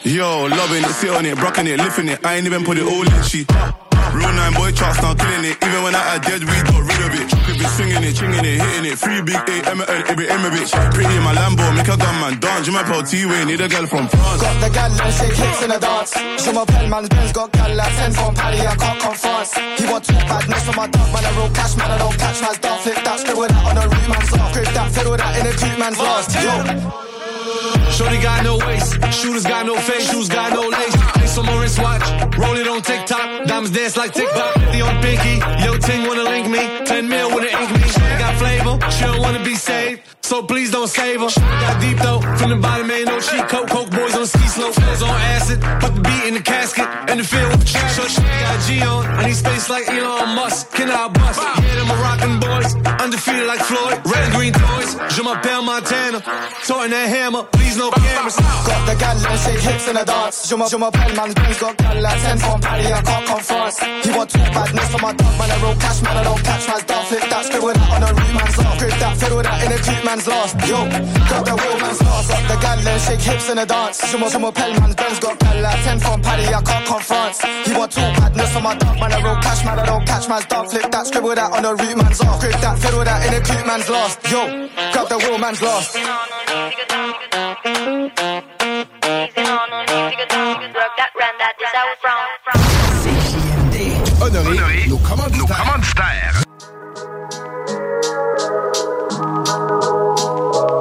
Yo, 0.03 0.45
loving 0.45 0.83
it, 0.83 0.93
sit 0.93 1.09
on 1.09 1.25
it, 1.25 1.35
rocking 1.41 1.65
it, 1.65 1.77
lifting 1.77 2.09
it. 2.09 2.23
I 2.23 2.35
ain't 2.35 2.45
even 2.45 2.63
put 2.63 2.77
it 2.77 2.83
all 2.83 3.01
in, 3.01 3.23
she. 3.23 3.47
Real 4.13 4.33
nine 4.33 4.53
boy 4.53 4.71
charts 4.71 5.01
now 5.01 5.13
killing 5.17 5.45
it. 5.45 5.57
Even 5.57 5.81
when 5.83 5.95
I 5.95 6.03
had 6.13 6.21
dead, 6.21 6.41
we 6.45 6.57
got 6.69 6.81
rid 6.85 7.01
of 7.01 7.13
it. 7.17 7.27
Could 7.45 7.57
be 7.57 7.65
swinging 7.65 8.03
it, 8.05 8.13
chinging 8.13 8.45
it, 8.45 8.61
hitting 8.61 8.85
it. 8.93 8.97
Free 9.01 9.21
big 9.25 9.41
A, 9.41 9.55
M, 9.73 9.81
L, 9.81 9.89
every 9.89 10.29
M, 10.29 10.43
bitch. 10.53 10.71
Pretty 10.93 11.15
in 11.17 11.23
my 11.23 11.33
Lambo, 11.33 11.65
make 11.73 11.89
a 11.89 11.97
gunman 11.97 12.39
dance. 12.39 12.67
You 12.67 12.73
my 12.73 12.83
pal 12.83 13.01
T 13.01 13.25
Wayne, 13.25 13.47
need 13.47 13.61
a 13.61 13.67
girl 13.67 13.87
from 13.87 14.07
France. 14.07 14.41
Got 14.41 14.57
the 14.61 14.69
gal 14.69 14.91
and 14.93 15.13
shake 15.13 15.33
hips 15.33 15.61
in 15.65 15.69
the 15.73 15.79
dance. 15.79 16.13
Je 16.13 16.51
m'appelle 16.53 16.89
man's 16.89 17.09
Benz, 17.09 17.31
got 17.33 17.51
gal 17.51 17.73
like 17.73 17.95
10 17.97 18.13
from 18.13 18.35
Paris, 18.35 18.61
I 18.61 18.75
can't 18.75 18.99
confront. 19.01 19.47
He 19.79 19.85
want 19.89 20.03
two 20.05 20.13
badness 20.29 20.69
on 20.69 20.75
my 20.75 20.87
dog, 20.87 21.09
man, 21.13 21.25
I 21.25 21.31
roll 21.37 21.49
cash, 21.49 21.75
man, 21.75 21.91
I 21.91 21.97
don't 21.97 22.17
catch 22.17 22.41
man's 22.41 22.59
dog. 22.59 22.79
Flip 22.81 22.99
that, 23.03 23.19
scribble 23.19 23.47
that 23.49 23.65
on 23.65 23.77
a 23.77 23.83
root 23.89 24.07
man's 24.09 24.33
off. 24.37 24.53
Grip 24.53 24.69
that, 24.77 24.91
fiddle 24.93 25.17
that 25.17 25.33
in 25.39 25.47
a 25.47 25.53
creep 25.57 25.77
man's 25.79 25.97
lost. 25.97 26.29
Yo. 26.37 27.32
Shorty 27.93 28.17
got 28.17 28.43
no 28.43 28.57
waist, 28.57 28.93
shooters 29.13 29.43
got 29.43 29.67
no 29.67 29.75
face, 29.77 30.09
shoes 30.09 30.27
got 30.27 30.51
no 30.51 30.67
lace. 30.67 30.95
Ice 31.15 31.37
on 31.37 31.45
my 31.45 31.61
wristwatch, 31.61 32.01
roll 32.37 32.55
it 32.55 32.67
on 32.67 32.81
TikTok, 32.81 33.45
diamonds 33.45 33.69
dance 33.69 33.95
like 33.95 34.13
TikTok. 34.13 34.55
50 34.55 34.81
on 34.81 35.01
pinky, 35.03 35.37
yo 35.63 35.77
ting 35.77 36.07
wanna 36.07 36.23
link 36.23 36.49
me, 36.49 36.85
10 36.85 37.07
mil 37.07 37.29
wanna 37.29 37.47
ink 37.47 37.71
me. 37.71 37.87
She 37.87 37.99
got 38.17 38.35
flavor, 38.37 38.79
she 38.89 39.05
don't 39.05 39.21
wanna 39.21 39.43
be 39.43 39.53
saved, 39.53 40.01
so 40.33 40.41
please 40.41 40.71
don't 40.71 40.87
save 40.87 41.19
her. 41.21 41.29
Got 41.29 41.79
deep 41.79 41.97
though, 41.97 42.21
from 42.39 42.49
the 42.49 42.55
bottom 42.55 42.89
ain't 42.89 43.05
no 43.05 43.19
cheat 43.19 43.45
coke, 43.53 43.69
coke 43.69 43.91
boys 43.91 44.15
on 44.15 44.25
ski 44.25 44.47
slope, 44.47 44.73
flows 44.73 45.03
on 45.03 45.13
acid, 45.35 45.61
put 45.81 45.93
the 45.93 46.01
beat 46.01 46.23
in 46.27 46.33
the 46.33 46.41
casket, 46.41 46.87
in 47.11 47.17
the 47.21 47.23
field 47.23 47.49
with 47.51 47.61
the 47.61 47.69
trash. 47.69 47.93
So 47.93 48.21
got 48.21 48.59
G 48.65 48.81
on, 48.81 49.05
I 49.19 49.27
need 49.27 49.37
space 49.37 49.69
like 49.69 49.85
Elon 49.89 50.33
Musk, 50.33 50.73
can 50.73 50.89
I 50.89 51.07
bust? 51.09 51.37
Yeah, 51.37 51.75
them 51.77 51.87
Moroccan 51.93 52.35
boys, 52.41 52.73
undefeated 53.03 53.45
like 53.45 53.61
Floyd, 53.61 54.01
red 54.09 54.23
and 54.25 54.33
green 54.33 54.53
toys, 54.53 54.97
je 55.13 55.21
m'appelle 55.21 55.61
Montana, 55.61 56.19
toting 56.65 56.89
that 56.97 57.07
hammer, 57.13 57.43
please 57.53 57.77
no 57.77 57.91
cameras. 57.91 58.37
Got 58.65 58.81
the 58.89 58.95
gal 58.97 59.13
and 59.13 59.39
shake 59.45 59.61
hips 59.61 59.85
in 59.87 59.95
the 60.01 60.03
dance. 60.03 60.49
Je 60.49 60.55
m'appelle 60.57 61.13
man's 61.13 61.35
Benz, 61.35 61.59
got 61.61 61.77
gal 61.77 62.01
like 62.01 62.21
10 62.21 62.39
from 62.39 62.59
Paris, 62.59 62.89
I 62.89 63.01
can't 63.05 63.25
confront. 63.29 63.73
He 64.01 64.09
want 64.17 64.29
two 64.33 64.45
badness 64.49 64.89
for 64.89 65.01
my 65.05 65.13
dog, 65.13 65.33
man, 65.37 65.51
I 65.53 65.57
roll 65.61 65.77
cash, 65.77 66.01
man, 66.01 66.17
I 66.17 66.23
don't 66.23 66.41
catch 66.41 66.65
my 66.67 66.81
dog. 66.81 67.05
Flip 67.05 67.21
that, 67.29 67.45
scribble 67.45 67.73
that 67.77 67.89
on 67.93 68.01
a 68.01 68.09
root 68.17 68.33
man's 68.33 68.57
off. 68.57 68.79
Grip 68.79 68.97
that, 68.97 69.13
fiddle 69.21 69.43
that 69.43 69.61
in 69.61 69.71
a 69.71 69.77
creep 69.77 70.03
man's 70.03 70.22
lost. 70.27 70.55
Yo, 70.67 70.77
got 71.29 71.45
the 71.45 71.53
real 71.53 71.77
man's 71.79 72.01
lost. 72.01 72.29
Got 72.29 72.47
the 72.47 72.55
gal 72.61 72.87
and 72.87 73.01
shake 73.01 73.21
hips 73.21 73.49
in 73.49 73.57
the 73.57 73.65
dance. 73.65 73.99
Je 74.11 74.17
m'appelle 74.17 74.73
man's 74.79 74.95
Benz, 74.95 75.19
got 75.19 75.39
gal 75.39 75.61
like 75.61 75.83
10 75.83 75.99
from 75.99 76.21
Paris, 76.21 76.47
I 76.47 76.61
can't 76.61 76.85
confront. 76.85 77.35
He 77.67 77.73
want 77.73 77.91
two 77.91 78.01
badness 78.01 78.55
on 78.55 78.63
my 78.63 78.75
dog, 78.75 78.99
man, 78.99 79.13
I 79.13 79.21
roll 79.23 79.35
cash, 79.41 79.65
man, 79.65 79.79
I 79.79 79.85
don't 79.85 80.05
catch 80.05 80.29
man's 80.29 80.45
dog. 80.45 80.69
Flip 80.69 80.91
that, 80.91 81.07
scribble 81.07 81.35
that 81.35 81.51
on 81.51 81.63
the 81.63 81.75
root 81.75 81.97
man's 81.97 82.21
off. 82.21 82.39
Grip 82.39 82.59
that, 82.61 82.79
fiddle 82.79 83.03
that 83.03 83.25
in 83.27 83.33
a 83.33 83.41
creep 83.41 83.65
man's 83.65 83.89
lost. 83.89 84.19
Yo, 84.29 84.69
got 84.93 85.09
the 85.09 85.17
real 85.17 85.37
man's 85.37 85.61
lost. 85.61 85.97
Honoré, 94.23 94.87
nos 94.87 95.01
commanditaires. 95.01 95.33
Nos 95.37 95.51
commanditaires. 95.51 96.43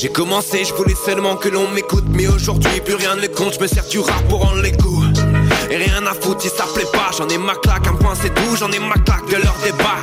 J'ai 0.00 0.10
commencé, 0.10 0.64
je 0.64 0.72
voulais 0.74 0.94
seulement 0.94 1.34
que 1.34 1.48
l'on 1.48 1.68
m'écoute. 1.72 2.04
Mais 2.10 2.28
aujourd'hui 2.28 2.80
plus 2.84 2.94
rien 2.94 3.16
ne 3.16 3.26
compte, 3.26 3.54
je 3.54 3.60
me 3.60 3.66
sers 3.66 3.84
du 3.88 3.98
rap 3.98 4.28
pour 4.28 4.54
les 4.62 4.70
coups 4.70 5.08
Et 5.70 5.76
rien 5.76 6.06
à 6.06 6.14
foutre 6.14 6.42
si 6.42 6.48
ça 6.48 6.66
plaît 6.72 6.86
pas. 6.92 7.10
J'en 7.18 7.28
ai 7.28 7.36
ma 7.36 7.56
claque, 7.56 7.88
un 7.88 7.96
point 7.96 8.14
c'est 8.14 8.32
tout, 8.32 8.54
j'en 8.56 8.70
ai 8.70 8.78
ma 8.78 8.94
claque 8.94 9.26
de 9.28 9.42
leur 9.42 9.56
débat 9.64 9.98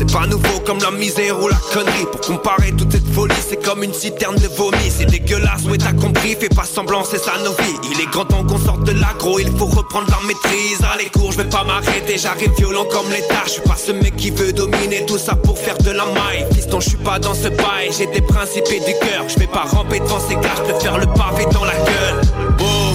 c'est 0.00 0.12
pas 0.12 0.26
nouveau 0.26 0.60
comme 0.64 0.78
la 0.78 0.90
misère 0.90 1.38
ou 1.42 1.48
la 1.48 1.58
connerie. 1.74 2.06
Pour 2.10 2.20
comparer 2.22 2.72
toute 2.72 2.90
cette 2.90 3.06
folie, 3.12 3.34
c'est 3.46 3.62
comme 3.62 3.82
une 3.82 3.92
citerne 3.92 4.36
de 4.36 4.48
vomi. 4.48 4.88
C'est 4.88 5.04
dégueulasse, 5.04 5.64
ouais 5.64 5.76
t'as 5.76 5.92
compris, 5.92 6.36
fais 6.40 6.48
pas 6.48 6.64
semblant, 6.64 7.04
c'est 7.04 7.18
ça 7.18 7.32
nos 7.44 7.52
vies. 7.52 7.76
Il 7.92 8.00
est 8.00 8.06
grand 8.06 8.24
temps 8.24 8.42
qu'on 8.44 8.58
sorte 8.58 8.84
de 8.84 8.92
l'aggro, 8.92 9.38
il 9.38 9.54
faut 9.58 9.66
reprendre 9.66 10.06
la 10.08 10.26
maîtrise. 10.26 10.80
Allez 10.94 11.10
cours, 11.10 11.32
je 11.32 11.36
vais 11.38 11.50
pas 11.50 11.64
m'arrêter, 11.64 12.16
j'arrive 12.16 12.50
violent 12.56 12.86
comme 12.90 13.10
l'état 13.10 13.42
Je 13.44 13.50
suis 13.50 13.60
pas 13.60 13.76
ce 13.76 13.92
mec 13.92 14.16
qui 14.16 14.30
veut 14.30 14.54
dominer 14.54 15.04
tout 15.04 15.18
ça 15.18 15.34
pour 15.34 15.58
faire 15.58 15.76
de 15.76 15.90
la 15.90 16.06
maille. 16.06 16.46
Fiston, 16.54 16.80
je 16.80 16.88
suis 16.88 16.98
pas 16.98 17.18
dans 17.18 17.34
ce 17.34 17.48
bail, 17.48 17.90
j'ai 17.96 18.06
des 18.06 18.22
principes 18.22 18.68
et 18.72 18.80
du 18.80 18.98
cœur. 19.00 19.28
Je 19.28 19.38
vais 19.38 19.48
pas 19.48 19.64
ramper 19.64 20.00
devant 20.00 20.20
ces 20.20 20.36
gars, 20.36 20.54
je 20.66 20.82
faire 20.82 20.96
le 20.96 21.06
pavé 21.08 21.44
dans 21.52 21.64
la 21.66 21.76
gueule. 21.76 22.20
Oh, 22.58 22.94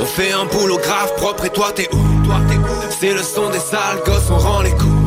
on 0.00 0.06
fait 0.06 0.32
un 0.32 0.46
boulot 0.46 0.78
grave 0.78 1.14
propre 1.18 1.44
et 1.44 1.50
toi 1.50 1.72
t'es 1.74 1.88
où? 1.92 2.24
Toi 2.24 2.40
t'es 2.48 2.56
où? 2.56 2.90
C'est 2.98 3.12
le 3.12 3.22
son 3.22 3.50
des 3.50 3.58
sales 3.58 4.02
gosses, 4.06 4.30
on 4.30 4.38
rend 4.38 4.62
les 4.62 4.70
coups 4.70 4.97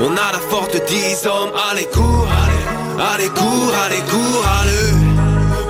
On 0.00 0.12
a 0.12 0.32
la 0.32 0.38
force 0.38 0.70
de 0.72 0.78
10 0.78 1.26
hommes, 1.26 1.50
allez 1.70 1.86
cours 1.86 2.28
Allez, 2.44 3.24
allez 3.24 3.28
cours, 3.30 3.72
allez 3.84 4.02
cours, 4.08 4.44
allez. 4.60 5.18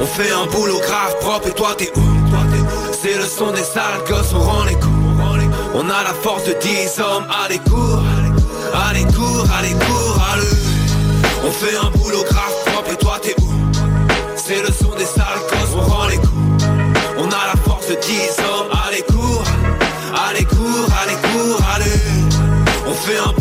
On 0.01 0.07
fait 0.07 0.31
un 0.31 0.45
boulot 0.47 0.79
grave 0.81 1.17
propre 1.21 1.49
et 1.49 1.53
toi 1.53 1.75
t'es 1.77 1.91
où? 1.97 2.03
C'est 2.93 3.17
le 3.17 3.25
son 3.25 3.53
des 3.53 3.63
sales 3.63 4.05
gosses, 4.07 4.35
on 4.35 4.41
rend 4.41 4.65
les 4.65 4.75
coups. 4.75 4.93
On 5.75 5.89
a 5.89 6.03
la 6.03 6.15
force 6.23 6.45
de 6.45 6.53
10 6.61 7.01
hommes, 7.01 7.27
allez 7.45 7.59
cours 7.59 8.03
Allez 8.89 9.05
cours, 9.05 9.47
allez 9.59 9.73
cours, 9.73 10.21
allez. 10.33 11.47
On 11.47 11.51
fait 11.51 11.77
un 11.77 11.91
boulot 11.97 12.25
grave 12.25 12.55
propre 12.67 12.93
et 12.93 12.97
toi 12.97 13.19
t'es 13.23 13.35
où? 13.41 13.49
C'est 14.37 14.61
le 14.61 14.73
son 14.73 14.95
des 14.97 15.07
sales 15.07 15.41
gosses, 15.51 15.75
on 15.75 15.91
rend 15.91 16.07
les 16.09 16.17
coups. 16.17 16.65
On 17.17 17.27
a 17.27 17.55
la 17.55 17.61
force 17.65 17.89
de 17.89 17.95
10 17.95 18.11
hommes, 18.41 18.69
allez 18.87 19.03
cours 19.03 19.45
Allez 20.29 20.45
cours, 20.45 20.89
allez 21.03 21.17
cours, 21.29 21.61
allez. 21.75 22.01
On 22.87 22.93
fait 22.93 23.19
un 23.19 23.38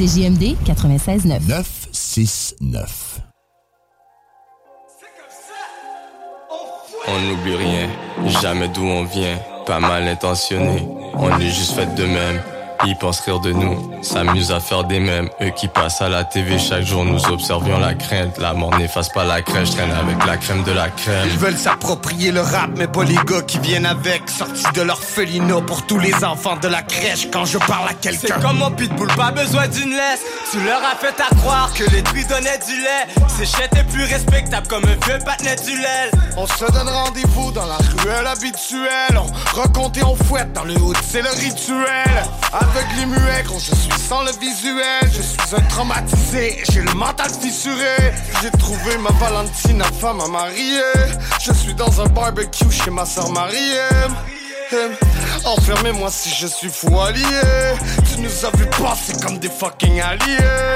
Facebook, 0.00 0.06
c'est 0.06 0.06
JMD 0.06 0.56
96.9. 0.64 1.48
969. 1.48 3.20
On 7.08 7.20
n'oublie 7.22 7.56
rien, 7.56 7.88
jamais 8.40 8.68
d'où 8.68 8.82
on 8.82 9.04
vient, 9.04 9.38
pas 9.66 9.80
mal 9.80 10.06
intentionné. 10.06 10.86
On 11.14 11.38
est 11.38 11.50
juste 11.50 11.72
fait 11.72 11.94
de 11.94 12.04
même, 12.04 12.40
Ils 12.86 12.96
pensent 12.96 13.20
rire 13.20 13.40
de 13.40 13.52
nous, 13.52 13.90
s'amusent 14.02 14.52
à 14.52 14.60
faire 14.60 14.84
des 14.84 15.00
mèmes. 15.00 15.28
Eux 15.42 15.50
qui 15.50 15.68
passent 15.68 16.00
à 16.00 16.08
la 16.08 16.24
TV 16.24 16.58
chaque 16.58 16.84
jour, 16.84 17.04
nous 17.04 17.22
observions 17.26 17.78
la 17.78 17.92
crainte. 17.94 18.38
La 18.38 18.54
mort 18.54 18.76
n'efface 18.78 19.10
pas 19.10 19.24
la 19.24 19.42
crèche, 19.42 19.70
traîne 19.72 19.92
avec 19.92 20.24
la 20.24 20.38
crème 20.38 20.62
de 20.62 20.72
la 20.72 20.88
crème. 20.88 21.26
Ils 21.26 21.38
veulent 21.38 21.58
s'approprier 21.58 22.32
le 22.32 22.40
rap, 22.40 22.70
mais 22.76 22.86
pas 22.86 23.04
les 23.04 23.16
gars 23.26 23.42
qui 23.46 23.58
viennent 23.58 23.84
avec. 23.84 24.22
Sortis 24.30 24.64
de 24.74 24.80
l'orphelinat 24.80 25.60
pour 25.60 25.84
tous 25.86 25.98
les 25.98 26.14
enfants 26.24 26.56
de 26.56 26.68
la 26.68 26.80
crèche 26.82 27.28
quand 27.30 27.44
je 27.44 27.58
parle 27.58 27.88
à 27.88 27.94
quelqu'un. 27.94 28.34
C'est 28.34 28.40
comme 28.40 28.56
mon 28.56 28.70
pitbull, 28.70 29.08
pas 29.08 29.30
besoin 29.30 29.68
d'une 29.68 29.90
laisse. 29.90 30.22
Tu 30.50 30.58
leur 30.64 30.80
as 30.82 30.96
fait 30.96 31.20
à 31.20 31.34
croire 31.36 31.70
que 31.74 31.84
les 31.90 32.02
truies 32.02 32.24
donnaient 32.24 32.58
du 32.66 32.80
lait. 32.80 33.26
Ces 33.28 33.44
chètes 33.44 33.76
est 33.76 33.84
plus 33.84 34.04
respectable 34.04 34.66
comme 34.68 34.84
un 34.84 35.06
vieux 35.06 35.18
patinet 35.22 35.56
du 35.56 35.76
lait. 35.76 36.10
On 36.36 36.46
se 36.46 36.64
donne 36.72 36.88
rendez-vous 36.88 37.52
dans 37.52 37.66
la 37.66 37.76
ruelle 37.76 38.26
habituelle. 38.26 39.18
On 39.18 39.60
raconte 39.60 39.98
et 39.98 40.04
on 40.04 40.16
fouette 40.16 40.52
dans 40.54 40.64
le 40.64 40.74
haut, 40.80 40.94
c'est 41.06 41.22
le 41.22 41.28
rituel. 41.28 42.24
Avec 42.52 42.69
les 42.96 43.06
muets, 43.06 43.44
quand 43.46 43.58
je 43.58 43.74
suis 43.74 44.00
sans 44.08 44.22
le 44.22 44.32
visuel. 44.40 45.10
Je 45.12 45.22
suis 45.22 45.56
un 45.56 45.60
traumatisé, 45.68 46.62
j'ai 46.70 46.82
le 46.82 46.92
mental 46.94 47.30
fissuré. 47.40 47.96
J'ai 48.42 48.50
trouvé 48.52 48.96
ma 48.98 49.10
Valentine, 49.18 49.82
femme 50.00 50.20
à 50.20 50.28
marier. 50.28 50.82
Je 51.40 51.52
suis 51.52 51.74
dans 51.74 52.00
un 52.00 52.06
barbecue 52.06 52.70
chez 52.70 52.90
ma 52.90 53.04
soeur 53.04 53.30
Marielle. 53.30 54.12
Enfermez-moi 55.44 56.10
si 56.10 56.30
je 56.30 56.46
suis 56.46 56.70
fou 56.70 57.00
allié. 57.00 57.24
Tu 58.08 58.20
nous 58.20 58.46
as 58.46 58.56
vu 58.56 58.66
passer 58.66 59.12
comme 59.20 59.38
des 59.38 59.50
fucking 59.50 60.00
aliens. 60.00 60.74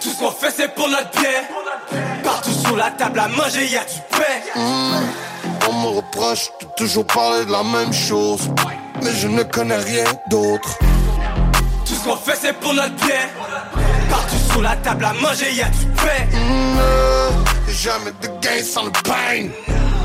Tout 0.00 0.10
ce 0.10 0.18
qu'on 0.18 0.30
fait 0.30 0.52
c'est 0.56 0.74
pour 0.74 0.88
notre 0.88 1.10
bien. 1.18 2.00
Partout 2.22 2.52
sur 2.52 2.76
la 2.76 2.90
table 2.92 3.18
à 3.18 3.28
manger 3.28 3.66
y 3.66 3.76
a 3.76 3.84
du 3.84 4.00
pain. 4.10 4.60
Mmh. 4.60 5.68
On 5.68 5.72
me 5.72 5.96
reproche 5.96 6.50
de 6.60 6.66
toujours 6.76 7.06
parler 7.06 7.44
de 7.44 7.50
la 7.50 7.62
même 7.64 7.92
chose. 7.92 8.48
Mais 9.02 9.12
je 9.14 9.28
ne 9.28 9.42
connais 9.42 9.76
rien 9.76 10.04
d'autre. 10.30 10.78
Tout 11.86 11.94
ce 11.94 12.04
qu'on 12.04 12.16
fait 12.16 12.38
c'est 12.40 12.52
pour 12.54 12.74
notre 12.74 12.94
bien. 12.96 13.28
Partout 14.10 14.36
sur 14.50 14.62
la 14.62 14.76
table 14.76 15.04
à 15.04 15.12
manger 15.14 15.52
y 15.52 15.62
a 15.62 15.68
du 15.68 15.86
pain. 15.96 16.24
Mmh. 16.32 17.70
Jamais 17.70 18.12
de 18.22 18.28
gain 18.40 18.62
sans 18.62 18.84
le 18.84 18.90
pain. 18.90 19.48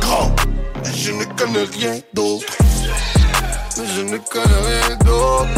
Gros, 0.01 0.31
je 0.93 1.11
ne 1.11 1.26
connais 1.26 1.65
rien 1.77 1.99
d'autre. 2.13 2.53
Mais 3.77 3.88
je 3.95 4.01
ne 4.01 4.17
connais 4.17 4.61
rien 4.67 4.95
d'autre. 4.97 5.49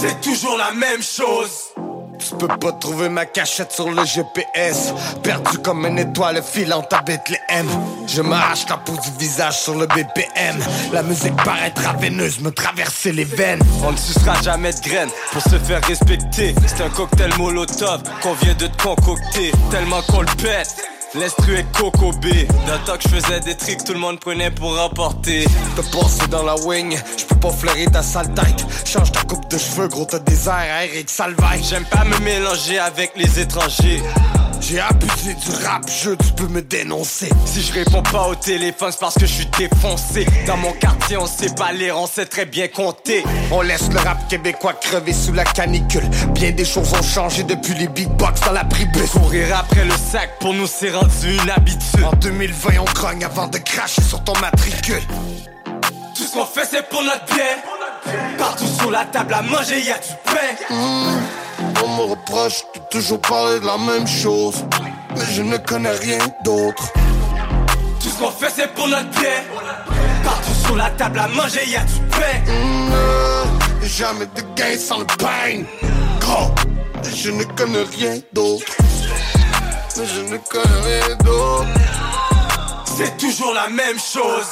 C'est 0.00 0.20
toujours 0.20 0.56
la 0.56 0.72
même 0.72 1.02
chose. 1.02 1.67
Tu 2.18 2.34
peux 2.34 2.48
pas 2.48 2.72
trouver 2.72 3.08
ma 3.08 3.26
cachette 3.26 3.72
sur 3.72 3.90
le 3.90 4.04
GPS 4.04 4.92
Perdu 5.22 5.58
comme 5.58 5.86
une 5.86 5.98
étoile 5.98 6.42
filante 6.42 6.92
à 6.92 7.02
Bethléem. 7.02 7.68
Je 8.06 8.22
m'arrache 8.22 8.68
la 8.68 8.76
peau 8.76 8.92
du 8.92 9.10
visage 9.18 9.58
sur 9.58 9.74
le 9.74 9.86
BPM 9.86 10.58
La 10.92 11.02
musique 11.02 11.36
paraît 11.44 11.72
veineuse, 12.00 12.40
me 12.40 12.50
traverser 12.50 13.12
les 13.12 13.24
veines. 13.24 13.60
On 13.82 13.92
ne 13.92 13.96
sucera 13.96 14.40
jamais 14.42 14.72
de 14.72 14.80
graines 14.80 15.10
pour 15.32 15.42
se 15.42 15.58
faire 15.58 15.82
respecter. 15.84 16.54
C'est 16.66 16.82
un 16.82 16.90
cocktail 16.90 17.30
molotov 17.38 18.02
qu'on 18.22 18.34
vient 18.34 18.54
de 18.54 18.66
te 18.66 18.82
concocter. 18.82 19.52
Tellement 19.70 20.02
qu'on 20.02 20.22
le 20.22 20.36
pète 20.42 20.76
L'instru 21.14 21.56
est 21.56 21.66
Coco 21.72 22.12
B. 22.12 22.26
D'un 22.66 22.78
temps 22.84 22.98
que 22.98 23.08
je 23.08 23.08
faisais 23.08 23.40
des 23.40 23.56
tricks, 23.56 23.82
tout 23.82 23.94
le 23.94 23.98
monde 23.98 24.20
prenait 24.20 24.50
pour 24.50 24.76
rapporter. 24.76 25.44
Te 25.74 25.80
passer 25.96 26.28
dans 26.28 26.42
la 26.42 26.54
wing, 26.56 26.98
je 27.16 27.24
peux 27.24 27.36
pas 27.36 27.50
flairer 27.50 27.86
ta 27.86 28.02
sale 28.02 28.32
tête. 28.34 28.66
Change 28.84 29.12
ta 29.12 29.22
coupe 29.22 29.48
de 29.50 29.56
cheveux, 29.56 29.88
gros, 29.88 30.04
t'as 30.04 30.18
des 30.18 30.48
airs 30.48 30.82
Eric 30.82 31.08
Salvaille. 31.08 31.62
J'aime 31.64 31.86
pas 31.86 32.04
me 32.04 32.18
mélanger 32.18 32.78
avec 32.78 33.12
les 33.16 33.40
étrangers. 33.40 34.02
J'ai 34.60 34.80
abusé 34.80 35.34
du 35.34 35.64
rap, 35.64 35.88
je 35.88 36.10
tu 36.10 36.32
peux 36.36 36.48
me 36.48 36.60
dénoncer. 36.60 37.28
Si 37.46 37.62
je 37.62 37.72
réponds 37.72 38.02
pas 38.02 38.28
au 38.28 38.34
téléphone, 38.34 38.90
c'est 38.90 39.00
parce 39.00 39.14
que 39.14 39.26
je 39.26 39.32
suis 39.32 39.48
défoncé. 39.58 40.26
Dans 40.46 40.56
mon 40.56 40.72
quartier, 40.72 41.16
on 41.16 41.26
sait 41.26 41.54
pas 41.54 41.72
lire, 41.72 41.96
on 41.98 42.06
sait 42.06 42.26
très 42.26 42.44
bien 42.44 42.68
compter. 42.68 43.24
On 43.50 43.62
laisse 43.62 43.88
le 43.90 43.98
rap 43.98 44.28
québécois 44.28 44.74
crever 44.74 45.12
sous 45.12 45.32
la 45.32 45.44
canicule. 45.44 46.08
Bien 46.32 46.50
des 46.50 46.64
choses 46.64 46.92
ont 46.92 47.02
changé 47.02 47.44
depuis 47.44 47.74
les 47.74 47.88
big 47.88 48.08
box 48.08 48.40
dans 48.42 48.52
la 48.52 48.64
pribus. 48.64 49.10
Courir 49.10 49.56
après 49.56 49.84
le 49.84 49.96
sac, 49.96 50.38
pour 50.40 50.52
nous, 50.52 50.66
c'est 50.66 50.90
rendu 50.90 51.36
une 51.42 51.50
habitude. 51.50 52.04
En 52.04 52.16
2020, 52.16 52.80
on 52.80 52.84
grogne 52.92 53.24
avant 53.24 53.46
de 53.46 53.58
cracher 53.58 54.02
sur 54.02 54.22
ton 54.24 54.36
matricule. 54.38 55.02
Tout 56.14 56.24
ce 56.24 56.32
qu'on 56.32 56.44
fait, 56.44 56.68
c'est 56.70 56.88
pour 56.88 57.02
notre 57.02 57.24
bien. 57.26 57.77
Partout 58.38 58.66
sur 58.66 58.90
la 58.90 59.04
table 59.06 59.34
à 59.34 59.42
manger, 59.42 59.80
y 59.80 59.90
a 59.90 59.98
du 59.98 60.14
pain. 60.24 60.74
Mmh. 60.74 61.18
On 61.84 61.88
me 61.96 62.10
reproche 62.10 62.62
de 62.74 62.80
toujours 62.90 63.20
parler 63.20 63.60
de 63.60 63.66
la 63.66 63.78
même 63.78 64.06
chose. 64.06 64.64
Mais 65.16 65.24
je 65.32 65.42
ne 65.42 65.56
connais 65.56 65.90
rien 65.90 66.18
d'autre. 66.44 66.92
Tout 68.00 68.08
ce 68.08 68.18
qu'on 68.18 68.30
fait, 68.30 68.50
c'est 68.54 68.72
pour 68.74 68.88
notre 68.88 69.08
bien. 69.10 69.42
Partout 70.24 70.54
sur 70.64 70.76
la 70.76 70.90
table 70.90 71.18
à 71.18 71.28
manger, 71.28 71.66
y 71.66 71.76
a 71.76 71.80
du 71.80 72.00
pain. 72.10 72.52
Mmh, 72.52 73.86
jamais 73.86 74.26
de 74.26 74.42
gain 74.54 74.78
sans 74.78 74.98
le 74.98 75.06
pain. 75.06 75.64
Gros, 76.20 76.54
je 77.14 77.30
ne 77.30 77.44
connais 77.44 77.84
rien 77.96 78.20
d'autre. 78.32 78.72
Mais 79.96 80.06
je 80.06 80.20
ne 80.20 80.36
connais 80.36 80.80
rien 80.84 81.16
d'autre. 81.24 81.68
C'est 82.96 83.16
toujours 83.16 83.52
la 83.54 83.68
même 83.68 83.98
chose. 83.98 84.46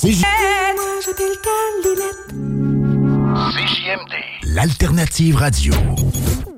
CJMD. 0.00 0.22
L'alternative 4.44 5.34
radio. 5.34 5.74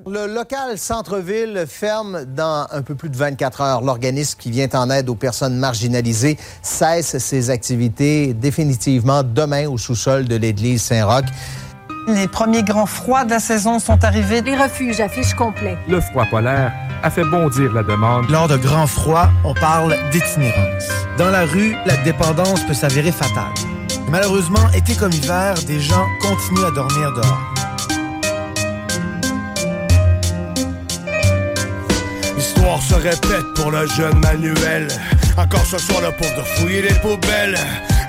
Le 0.06 0.26
local 0.26 0.76
centre-ville 0.76 1.64
ferme 1.66 2.26
dans 2.26 2.66
un 2.70 2.82
peu 2.82 2.94
plus 2.94 3.08
de 3.08 3.16
24 3.16 3.60
heures. 3.62 3.80
L'organisme 3.80 4.38
qui 4.38 4.50
vient 4.50 4.68
en 4.74 4.90
aide 4.90 5.08
aux 5.08 5.14
personnes 5.14 5.56
marginalisées 5.56 6.36
cesse 6.60 7.16
ses 7.16 7.48
activités 7.48 8.34
définitivement 8.34 9.22
demain 9.22 9.66
au 9.70 9.78
sous-sol 9.78 10.26
de 10.26 10.36
l'église 10.36 10.82
Saint-Roch. 10.82 11.24
Les 12.08 12.28
premiers 12.28 12.62
grands 12.62 12.84
froids 12.84 13.24
de 13.24 13.30
la 13.30 13.40
saison 13.40 13.78
sont 13.78 14.04
arrivés. 14.04 14.42
Les 14.42 14.54
refuges 14.54 15.00
affichent 15.00 15.34
complet. 15.34 15.78
Le 15.88 16.02
froid 16.02 16.26
polaire 16.26 16.74
a 17.02 17.10
fait 17.10 17.24
bondir 17.24 17.72
la 17.72 17.82
demande. 17.82 18.28
Lors 18.30 18.48
de 18.48 18.56
grands 18.56 18.86
froids, 18.86 19.30
on 19.44 19.54
parle 19.54 19.96
d'itinérance. 20.12 20.88
Dans 21.18 21.30
la 21.30 21.44
rue, 21.44 21.74
la 21.86 21.96
dépendance 21.98 22.62
peut 22.64 22.74
s'avérer 22.74 23.12
fatale. 23.12 23.52
Malheureusement, 24.08 24.68
été 24.74 24.94
comme 24.94 25.12
hiver, 25.12 25.54
des 25.66 25.80
gens 25.80 26.06
continuent 26.20 26.66
à 26.66 26.70
dormir 26.70 27.12
dehors. 27.12 27.38
L'histoire 32.36 32.82
se 32.82 32.94
répète 32.94 33.54
pour 33.54 33.70
le 33.70 33.86
jeune 33.86 34.18
Manuel. 34.20 34.88
Encore 35.36 35.64
ce 35.64 35.78
soir, 35.78 36.00
le 36.00 36.10
pauvre 36.16 36.36
de 36.36 36.42
fouiller 36.42 36.82
les 36.82 36.94
poubelles. 37.00 37.58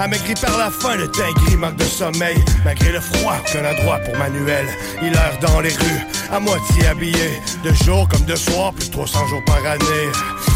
Amaigri 0.01 0.33
par 0.33 0.57
la 0.57 0.71
faim, 0.71 0.95
le 0.95 1.11
teint 1.11 1.57
manque 1.59 1.75
de 1.75 1.83
sommeil. 1.83 2.35
Malgré 2.65 2.91
le 2.91 2.99
froid, 2.99 3.35
aucun 3.39 3.63
endroit 3.63 3.99
pour 3.99 4.17
Manuel. 4.17 4.65
Il 4.99 5.13
erre 5.13 5.37
dans 5.39 5.59
les 5.59 5.69
rues, 5.69 6.01
à 6.31 6.39
moitié 6.39 6.87
habillé. 6.87 7.39
De 7.63 7.71
jour 7.85 8.07
comme 8.09 8.25
de 8.25 8.35
soir, 8.35 8.73
plus 8.73 8.87
de 8.87 8.93
300 8.93 9.27
jours 9.27 9.43
par 9.45 9.63
année. 9.63 10.09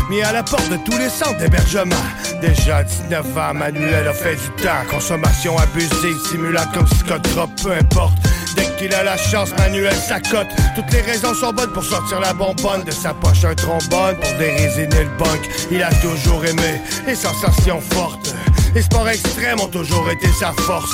Mis 0.10 0.24
à 0.24 0.32
la 0.32 0.42
porte 0.42 0.68
de 0.70 0.78
tous 0.78 0.98
les 0.98 1.10
centres 1.10 1.38
d'hébergement. 1.38 1.96
Déjà 2.42 2.84
19 2.84 3.38
ans, 3.38 3.54
Manuel 3.54 4.08
a 4.08 4.14
fait 4.14 4.34
du 4.34 4.64
temps. 4.64 4.84
Consommation 4.90 5.56
abusive, 5.60 6.18
simulacre 6.28 6.72
comme 6.72 6.88
Scott 6.88 7.22
Drop, 7.36 7.52
peu 7.62 7.72
importe. 7.74 8.18
Dès 8.56 8.66
qu'il 8.80 8.96
a 8.96 9.04
la 9.04 9.16
chance, 9.16 9.52
Manuel 9.60 9.94
s'accote. 9.94 10.48
Toutes 10.76 10.92
les 10.92 11.02
raisons 11.02 11.36
sont 11.36 11.54
bonnes 11.54 11.72
pour 11.72 11.84
sortir 11.84 12.20
la 12.20 12.34
bonbonne 12.34 12.84
de 12.84 12.92
sa 12.92 13.14
poche, 13.14 13.44
un 13.44 13.54
trombone 13.54 14.16
pour 14.16 14.40
dérésiner 14.40 15.04
le 15.04 15.18
bunk. 15.20 15.50
Il 15.70 15.84
a 15.84 15.94
toujours 16.02 16.44
aimé 16.46 16.82
les 17.06 17.16
sensations 17.16 17.80
fortes. 17.80 18.34
Les 18.76 18.82
sports 18.82 19.08
extrêmes 19.08 19.62
ont 19.62 19.68
toujours 19.68 20.10
été 20.12 20.28
sa 20.38 20.52
force. 20.52 20.92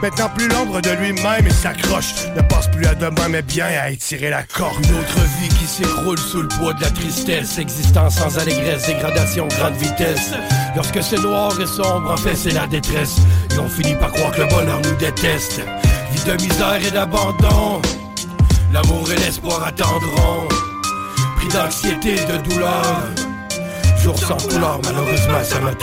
Maintenant 0.00 0.28
plus 0.28 0.46
l'ombre 0.46 0.80
de 0.80 0.90
lui-même 0.90 1.44
et 1.44 1.50
s'accroche. 1.50 2.14
Ne 2.36 2.42
pense 2.42 2.68
plus 2.68 2.86
à 2.86 2.94
demain 2.94 3.28
mais 3.28 3.42
bien 3.42 3.66
à 3.66 3.90
étirer 3.90 4.30
la 4.30 4.44
corde. 4.44 4.76
Une 4.84 4.94
autre 4.94 5.18
vie 5.40 5.48
qui 5.48 5.66
s'écroule 5.66 6.16
sous 6.16 6.42
le 6.42 6.48
poids 6.48 6.72
de 6.74 6.82
la 6.82 6.90
tristesse. 6.90 7.58
Existence 7.58 8.14
sans 8.14 8.38
allégresse, 8.38 8.86
dégradation 8.86 9.48
grande 9.48 9.74
vitesse. 9.74 10.30
Lorsque 10.76 11.02
c'est 11.02 11.18
noir 11.18 11.60
et 11.60 11.66
sombre, 11.66 12.12
en 12.12 12.16
fait 12.16 12.36
c'est 12.36 12.52
la 12.52 12.68
détresse. 12.68 13.16
Et 13.52 13.58
on 13.58 13.68
finit 13.68 13.96
par 13.96 14.12
croire 14.12 14.30
que 14.30 14.42
le 14.42 14.46
bonheur 14.46 14.80
nous 14.84 14.94
déteste. 14.94 15.60
Vie 16.12 16.30
de 16.30 16.40
misère 16.40 16.86
et 16.86 16.90
d'abandon. 16.92 17.82
L'amour 18.72 19.10
et 19.10 19.16
l'espoir 19.16 19.64
attendront. 19.66 20.46
Pris 21.38 21.48
d'anxiété, 21.48 22.14
de 22.14 22.48
douleur. 22.48 23.08
Jour 24.00 24.16
sans 24.16 24.36
couleur, 24.36 24.78
malheureusement 24.84 25.42
ça 25.42 25.58
m'a 25.58 25.74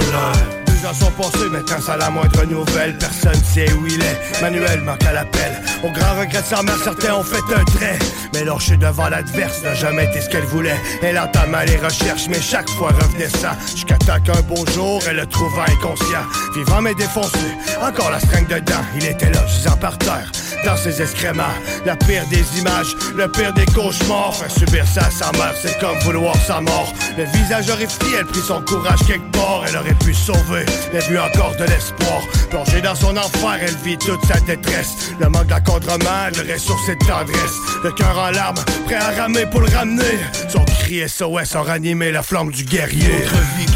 ans 0.86 0.94
sont 0.94 1.12
passés, 1.12 1.50
maintenant 1.52 1.82
sans 1.82 1.98
la 1.98 2.10
moindre 2.10 2.46
nouvelle, 2.46 2.98
personne 2.98 3.42
sait 3.44 3.72
où 3.74 3.88
il 3.88 4.02
est. 4.02 4.42
Manuel 4.42 4.82
manque 4.82 5.04
à 5.06 5.14
l'appel. 5.14 5.62
Au 5.84 5.90
grand 5.92 6.20
regret 6.20 6.42
de 6.42 6.46
sa 6.46 6.62
mère, 6.64 6.78
certains 6.84 7.16
ont 7.16 7.24
fait 7.24 7.44
un 7.54 7.64
trait. 7.66 8.00
Mais 8.34 8.44
lâcher 8.44 8.78
devant 8.78 9.10
l'adverse 9.10 9.64
n'a 9.64 9.74
jamais 9.74 10.06
été 10.06 10.22
ce 10.22 10.30
qu'elle 10.30 10.46
voulait. 10.46 10.80
Elle 11.02 11.20
entama 11.20 11.66
les 11.66 11.78
recherches, 11.78 12.28
mais 12.30 12.42
chaque 12.42 12.70
fois 12.70 12.90
revenait 12.90 13.30
ça. 13.30 13.56
Jusqu'à 13.72 13.98
temps 13.98 14.20
qu'un 14.24 14.42
beau 14.42 14.66
jour, 14.74 15.02
elle 15.10 15.18
le 15.18 15.26
trouva 15.26 15.64
inconscient. 15.68 16.26
Vivant 16.56 16.82
mais 16.82 16.96
défoncé, 16.96 17.40
encore 17.82 18.12
la 18.12 18.20
stringue 18.20 18.48
dedans. 18.48 18.84
Il 18.96 19.06
était 19.06 19.32
là, 19.32 19.46
gisant 19.48 19.78
par 19.78 19.98
terre. 19.98 20.32
Dans 20.66 20.78
ses 20.78 21.02
excréments. 21.02 21.44
La 21.86 21.96
pire 21.96 22.26
des 22.28 22.60
images, 22.60 22.96
le 23.16 23.28
pire 23.32 23.54
des 23.54 23.66
cauchemars. 23.66 24.34
Faire 24.36 24.52
subir 24.52 24.86
ça 24.88 25.10
sa 25.10 25.32
mère, 25.34 25.54
c'est 25.62 25.80
comme 25.80 25.98
vouloir 26.00 26.36
sa 26.36 26.62
mort. 26.62 26.94
Le 27.18 27.26
visage 27.26 27.70
horrifié, 27.70 28.18
elle 28.20 28.26
prit 28.26 28.42
son 28.42 28.62
courage 28.62 29.00
quelque 29.08 29.32
part. 29.32 29.64
Elle 29.68 29.78
aurait 29.78 29.96
pu 29.96 30.14
sauver, 30.14 30.66
elle 30.94 31.04
vu 31.04 31.20
encore 31.20 31.56
de 31.58 31.66
l'espoir. 31.66 32.22
Plongée 32.50 32.82
dans 32.82 32.96
son 32.96 33.16
enfer, 33.18 33.60
elle 33.62 33.76
vit 33.84 33.98
toute 33.98 34.24
sa 34.26 34.40
détresse. 34.42 35.12
Le 35.20 35.30
manque 35.30 35.48
d'accompagnement, 35.48 36.28
le 36.36 36.54
ressources 36.54 36.90
et 36.90 36.96
de 36.96 37.06
tendresse. 37.06 37.58
Le 37.84 37.92
cœur 37.92 38.18
en 38.18 38.32
larmes, 38.32 38.64
prêt 38.86 38.96
à 38.96 39.12
ramer 39.22 39.46
pour 39.46 39.62
le 39.62 39.70
ramener. 39.70 40.20
Son 40.50 40.64
cri 40.66 41.08
SOS 41.08 41.56
a 41.56 41.62
ranimé 41.62 42.12
la 42.12 42.24
flamme 42.24 42.52
du 42.52 42.64
guerrier. 42.64 43.26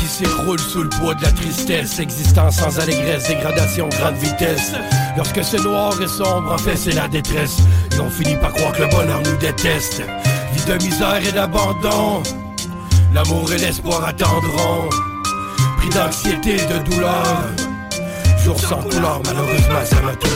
S'écroule 0.08 0.60
sous 0.60 0.84
le 0.84 0.90
poids 0.90 1.14
de 1.16 1.24
la 1.24 1.32
tristesse. 1.32 2.00
Existence 2.00 2.56
sans 2.58 2.80
allégresse, 2.80 3.28
dégradation 3.28 3.88
grande 3.90 4.16
vitesse. 4.16 4.74
Lorsque 5.18 5.44
c'est 5.44 5.62
noir 5.64 5.94
et 6.02 6.08
sombre, 6.08 6.52
en 6.54 6.58
fait 6.58 6.76
c'est 6.76 6.94
la 6.94 7.08
détresse. 7.08 7.58
Et 7.96 8.00
on 8.00 8.10
finit 8.10 8.36
par 8.38 8.54
croire 8.54 8.74
que 8.74 8.84
le 8.84 8.88
bonheur 8.88 9.22
nous 9.24 9.38
déteste. 9.38 10.02
Vie 10.54 10.66
de 10.66 10.84
misère 10.84 11.22
et 11.28 11.32
d'abandon. 11.32 12.24
L'amour 13.14 13.52
et 13.54 13.58
l'espoir 13.58 14.06
attendront. 14.06 14.90
Pris 15.78 15.90
d'anxiété 15.90 16.56
et 16.56 16.74
de 16.74 16.90
douleur. 16.90 17.65
Jour 18.46 18.60
sans 18.60 18.84
couleur, 18.84 19.22
malheureusement 19.26 19.84
ça 19.84 20.02
m'a 20.04 20.16
tout. 20.16 20.28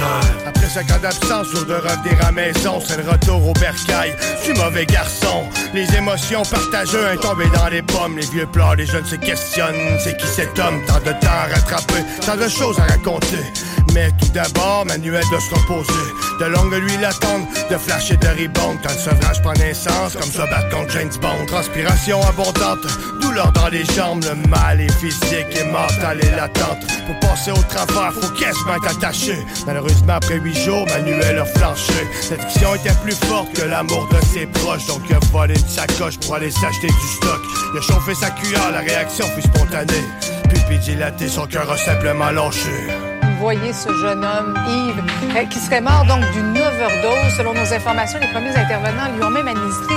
Après 0.48 0.68
cinq 0.68 0.90
ans 0.90 1.00
d'absence, 1.00 1.48
jour 1.52 1.64
de 1.66 1.76
revenir 1.76 2.26
à 2.26 2.32
maison, 2.32 2.82
c'est 2.84 2.98
le 2.98 3.08
retour 3.08 3.48
au 3.48 3.54
bercail 3.54 4.16
du 4.44 4.54
mauvais 4.60 4.88
garçon. 4.88 5.44
Les 5.76 5.86
émotions 5.96 6.42
partagées, 6.42 6.98
un 6.98 7.16
dans 7.56 7.68
les 7.68 7.84
pommes, 7.84 8.18
les 8.18 8.26
vieux 8.26 8.48
pleurs, 8.48 8.76
les 8.78 8.88
jeunes 8.88 9.06
se 9.06 9.16
questionnent. 9.16 10.00
C'est 10.04 10.18
qui 10.18 10.26
cet 10.26 10.58
homme, 10.58 10.84
tant 10.88 10.98
de 11.00 11.12
temps 11.20 11.28
à 11.28 11.54
rattraper, 11.54 12.04
tant 12.26 12.36
de 12.36 12.50
choses 12.50 12.80
à 12.80 12.86
raconter. 12.86 13.46
Mais 13.94 14.12
tout 14.20 14.30
d'abord, 14.34 14.86
manuel 14.86 15.24
de 15.32 15.40
se 15.40 15.56
reposer. 15.56 15.94
De 16.40 16.46
longue 16.46 16.74
nuit 16.74 16.98
l'attendre, 17.02 17.46
de 17.70 17.78
flasher 17.78 18.18
de 18.18 18.28
ribond. 18.28 18.78
Quand 18.82 18.94
le 18.94 19.00
sevrage 19.00 19.42
prend 19.42 19.54
naissance, 19.54 20.14
comme 20.14 20.32
se 20.32 20.38
battre 20.38 20.70
contre 20.70 20.92
James 20.92 21.12
Bond. 21.22 21.46
Transpiration 21.48 22.22
abondante, 22.22 22.88
douleur 23.22 23.52
dans 23.52 23.68
les 23.68 23.84
jambes, 23.86 24.24
le 24.24 24.48
mal 24.48 24.80
est 24.80 24.92
physique 24.94 25.48
et 25.56 25.66
mental 25.66 26.20
et 26.24 26.36
latente. 26.36 26.80
Pour 27.06 27.20
passer 27.20 27.52
au 27.52 27.64
travers, 27.64 28.14
faut 28.14 28.30
quasiment 28.34 28.76
être 28.76 28.98
attaché. 28.98 29.36
Malheureusement, 29.66 30.14
après 30.14 30.38
huit 30.38 30.56
jours, 30.56 30.86
Manuel 30.88 31.40
a 31.40 31.46
flanché. 31.46 32.08
L'addiction 32.32 32.76
était 32.76 32.96
plus 33.04 33.16
forte 33.16 33.52
que 33.54 33.64
l'amour 33.64 34.08
de 34.10 34.26
ses 34.28 34.46
proches, 34.46 34.86
donc 34.88 35.02
il 35.10 35.16
a 35.16 35.20
volé 35.32 35.56
une 35.56 35.68
sacoche 35.68 36.18
pour 36.20 36.36
aller 36.36 36.52
s'acheter 36.52 36.88
du 36.88 37.08
stock. 37.18 37.42
Il 37.74 37.80
a 37.80 37.82
chauffé 37.82 38.16
sa 38.16 38.30
cuillère, 38.30 38.72
la 38.72 38.80
réaction 38.80 39.26
fut 39.36 39.42
spontanée. 39.42 40.06
Pupille 40.50 40.80
dilatée, 40.80 41.28
son 41.28 41.46
cœur 41.48 41.70
a 41.72 41.78
simplement 41.78 42.32
lâché. 42.32 42.99
Voyez 43.40 43.72
ce 43.74 43.90
jeune 44.02 44.24
homme, 44.24 44.54
Yves, 44.68 45.02
euh, 45.36 45.46
qui 45.46 45.60
serait 45.60 45.82
mort 45.82 46.04
donc 46.08 46.20
d'une 46.34 46.52
overdose. 46.58 47.34
Selon 47.38 47.54
nos 47.54 47.74
informations, 47.74 48.20
les 48.20 48.28
premiers 48.28 48.56
intervenants 48.56 49.12
lui 49.16 49.24
ont 49.24 49.30
même 49.30 49.48
administré 49.48 49.96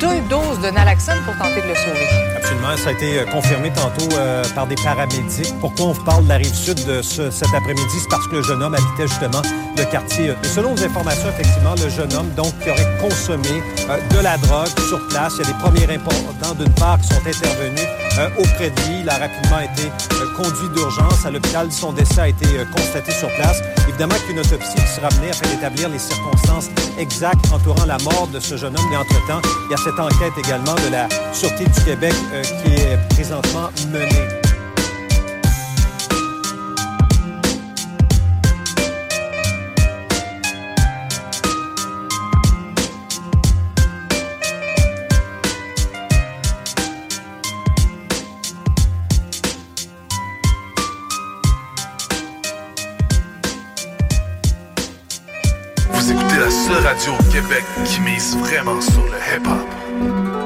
deux 0.00 0.20
doses 0.30 0.60
de 0.60 0.70
naloxone 0.70 1.18
pour 1.24 1.36
tenter 1.36 1.60
de 1.60 1.68
le 1.68 1.74
sauver. 1.74 2.06
Absolument, 2.36 2.76
ça 2.76 2.90
a 2.90 2.92
été 2.92 3.18
euh, 3.18 3.24
confirmé 3.26 3.70
tantôt 3.70 4.08
euh, 4.16 4.44
par 4.54 4.66
des 4.66 4.76
paramédics. 4.76 5.52
Pourquoi 5.60 5.86
on 5.86 5.92
vous 5.92 6.04
parle 6.04 6.24
de 6.24 6.28
la 6.28 6.36
rive 6.36 6.54
sud 6.54 6.84
de 6.86 7.02
ce- 7.02 7.30
cet 7.30 7.48
après-midi? 7.54 7.94
C'est 8.00 8.08
parce 8.10 8.26
que 8.28 8.36
le 8.36 8.42
jeune 8.42 8.62
homme 8.62 8.74
habitait 8.74 9.08
justement 9.08 9.42
le 9.76 9.84
quartier. 9.84 10.26
Et 10.42 10.46
selon 10.46 10.74
nos 10.74 10.84
informations, 10.84 11.28
effectivement, 11.30 11.74
le 11.82 11.88
jeune 11.90 12.12
homme 12.14 12.30
qui 12.62 12.70
aurait 12.70 12.96
consommé 13.00 13.62
de 14.10 14.20
la 14.22 14.36
drogue 14.38 14.68
sur 14.88 15.04
place. 15.08 15.34
Il 15.38 15.46
y 15.46 15.50
a 15.50 15.52
des 15.52 15.58
premiers 15.58 15.94
importants 15.96 16.54
d'une 16.58 16.72
part 16.74 16.98
qui 17.00 17.08
sont 17.08 17.20
intervenus 17.26 17.86
auprès 18.38 18.70
de 18.70 18.80
lui. 18.82 19.00
Il 19.00 19.08
a 19.08 19.18
rapidement 19.18 19.60
été 19.60 19.88
euh, 20.14 20.34
conduit 20.36 20.68
d'urgence 20.74 21.24
à 21.26 21.30
l'hôpital. 21.30 21.70
Son 21.70 21.92
décès 21.92 22.20
a 22.20 22.28
été 22.28 22.46
euh, 22.58 22.64
constaté 22.66 23.12
sur 23.12 23.28
place. 23.34 23.62
Évidemment 23.88 24.14
qu'une 24.26 24.38
autopsie 24.38 24.74
qui 24.74 24.88
sera 24.88 25.08
menée 25.16 25.30
afin 25.30 25.48
d'établir 25.48 25.88
les 25.88 25.98
circonstances 25.98 26.70
exactes 26.98 27.52
entourant 27.52 27.86
la 27.86 27.98
mort 27.98 28.28
de 28.32 28.40
ce 28.40 28.56
jeune 28.56 28.76
homme. 28.76 28.86
Mais 28.90 28.96
entre-temps, 28.96 29.40
il 29.66 29.70
y 29.70 29.74
a 29.74 29.78
cette 29.78 29.98
enquête 29.98 30.36
également 30.38 30.74
de 30.74 30.92
la 30.92 31.08
Sûreté 31.32 31.64
du 31.64 31.84
Québec 31.84 32.14
euh, 32.32 32.42
qui 32.42 32.74
est 32.74 32.98
présentement 33.10 33.70
menée. 33.90 34.43
Québec 57.46 57.64
qui 57.84 58.00
mise 58.00 58.36
vraiment 58.38 58.80
sur 58.80 59.02
le 59.02 59.18
hip-hop. 59.18 60.43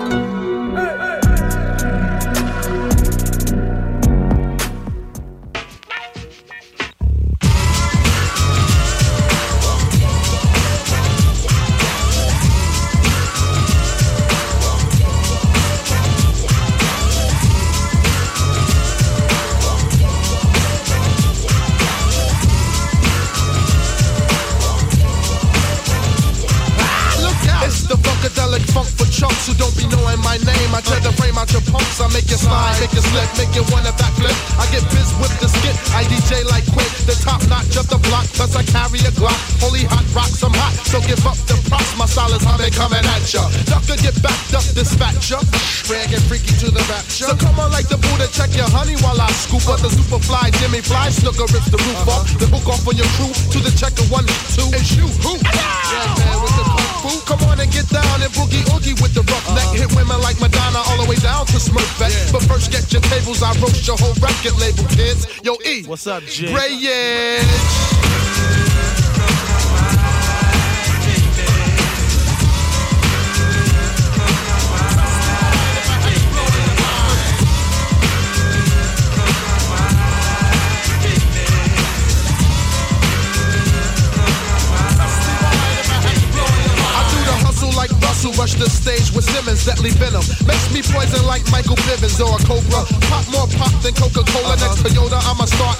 Like 87.79 87.95
Russell, 88.03 88.35
rush 88.35 88.55
the 88.55 88.67
stage 88.67 89.15
with 89.15 89.23
Simmons, 89.23 89.65
deadly 89.65 89.91
venom. 89.95 90.27
Makes 90.51 90.67
me 90.75 90.83
poison 90.83 91.23
like 91.27 91.47
Michael 91.55 91.79
Bivins 91.87 92.19
or 92.19 92.35
a 92.35 92.41
Cobra. 92.43 92.83
Pop 93.07 93.25
more 93.31 93.47
pop 93.55 93.71
than 93.87 93.95
Coca-Cola. 93.95 94.59
Next 94.59 94.83
Toyota, 94.83 95.23
I'm 95.23 95.39
a 95.39 95.47
star 95.47 95.75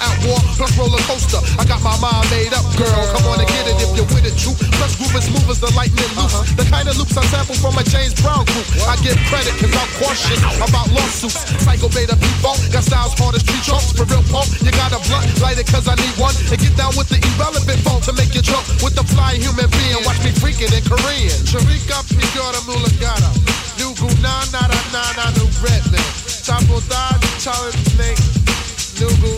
coaster. 1.29 1.61
I 1.61 1.65
got 1.65 1.81
my 1.85 1.93
mind 2.01 2.25
made 2.33 2.53
up, 2.53 2.65
girl. 2.75 3.03
Come 3.13 3.25
on 3.29 3.39
and 3.39 3.49
get 3.49 3.69
it 3.69 3.77
if 3.77 3.89
you're 3.93 4.09
with 4.09 4.25
it, 4.25 4.35
true. 4.37 4.57
Plus 4.77 4.97
groove 4.97 5.15
as 5.15 5.25
smooth 5.29 5.49
as 5.49 5.59
the 5.61 5.71
lightning 5.77 6.09
loose. 6.17 6.33
Uh-huh. 6.33 6.57
The 6.57 6.65
kind 6.69 6.89
of 6.89 6.97
loops 6.97 7.15
I 7.17 7.23
sample 7.29 7.55
from 7.55 7.77
a 7.77 7.83
James 7.85 8.13
Brown 8.17 8.45
group. 8.49 8.65
I 8.89 8.97
get 9.05 9.17
credit 9.29 9.53
cause 9.61 9.73
I'm 9.73 9.89
cautious 10.01 10.41
about 10.57 10.89
lawsuits. 10.91 11.37
Psycho 11.61 11.89
beta 11.93 12.17
people 12.17 12.55
got 12.73 12.83
styles 12.83 13.13
hard 13.17 13.35
as 13.37 13.43
tree 13.45 13.61
trunks. 13.61 13.93
For 13.93 14.05
real 14.09 14.25
punk, 14.33 14.49
you 14.65 14.73
got 14.73 14.91
a 14.93 14.99
blunt, 15.07 15.29
light 15.41 15.61
it 15.61 15.69
cause 15.69 15.87
I 15.87 15.95
need 15.95 16.15
one. 16.17 16.33
And 16.49 16.57
get 16.57 16.73
down 16.75 16.93
with 16.97 17.09
the 17.09 17.21
irrelevant 17.21 17.79
phone 17.85 18.01
to 18.09 18.13
make 18.17 18.33
you 18.33 18.41
jump 18.41 18.65
with 18.81 18.97
the 18.97 19.05
fly 19.05 19.37
human 19.37 19.69
being. 19.69 20.01
Watch 20.05 20.19
me 20.25 20.33
freak 20.33 20.59
it 20.61 20.73
in 20.73 20.83
Korean. 20.85 21.37
Sharika 21.45 22.01
Pigora 22.09 22.59
Mulagata. 22.65 23.29
Nugu 23.77 24.09
na 24.21 24.43
na 24.51 24.67
na 24.91 25.03
na 25.15 25.25
nu 25.37 25.45
Redman. 25.61 26.03
Chapo 26.43 26.81
da 26.89 27.13
Charlie 27.37 27.77
Snake. 27.93 28.68
Nugu 28.99 29.31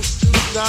na 0.55 0.65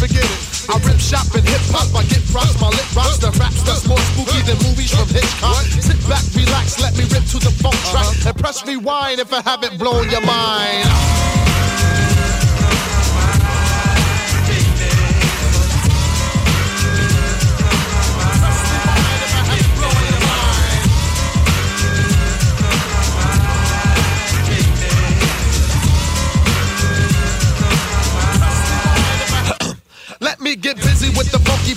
forget 0.00 0.24
it. 0.24 0.54
I 0.70 0.78
rip 0.80 0.98
shop 0.98 1.28
and 1.34 1.44
hip 1.46 1.60
hop, 1.68 1.92
I 1.94 2.04
get 2.08 2.24
props, 2.32 2.58
my 2.58 2.68
lip 2.68 2.96
rocks, 2.96 3.18
the 3.18 3.30
raps 3.38 3.62
that's 3.64 3.86
more 3.86 3.98
spooky 3.98 4.40
than 4.48 4.56
movies 4.64 4.96
from 4.96 5.08
Hitchcock. 5.08 5.60
Sit 5.84 6.00
back, 6.08 6.24
relax, 6.34 6.80
let 6.80 6.96
me 6.96 7.04
rip 7.12 7.24
to 7.36 7.38
the 7.38 7.52
funk 7.60 7.76
track, 7.92 8.06
uh-huh. 8.06 8.28
and 8.30 8.38
press 8.38 8.66
rewind 8.66 9.20
if 9.20 9.30
I 9.30 9.42
haven't 9.42 9.78
blown 9.78 10.08
your 10.08 10.22
mind. 10.22 11.43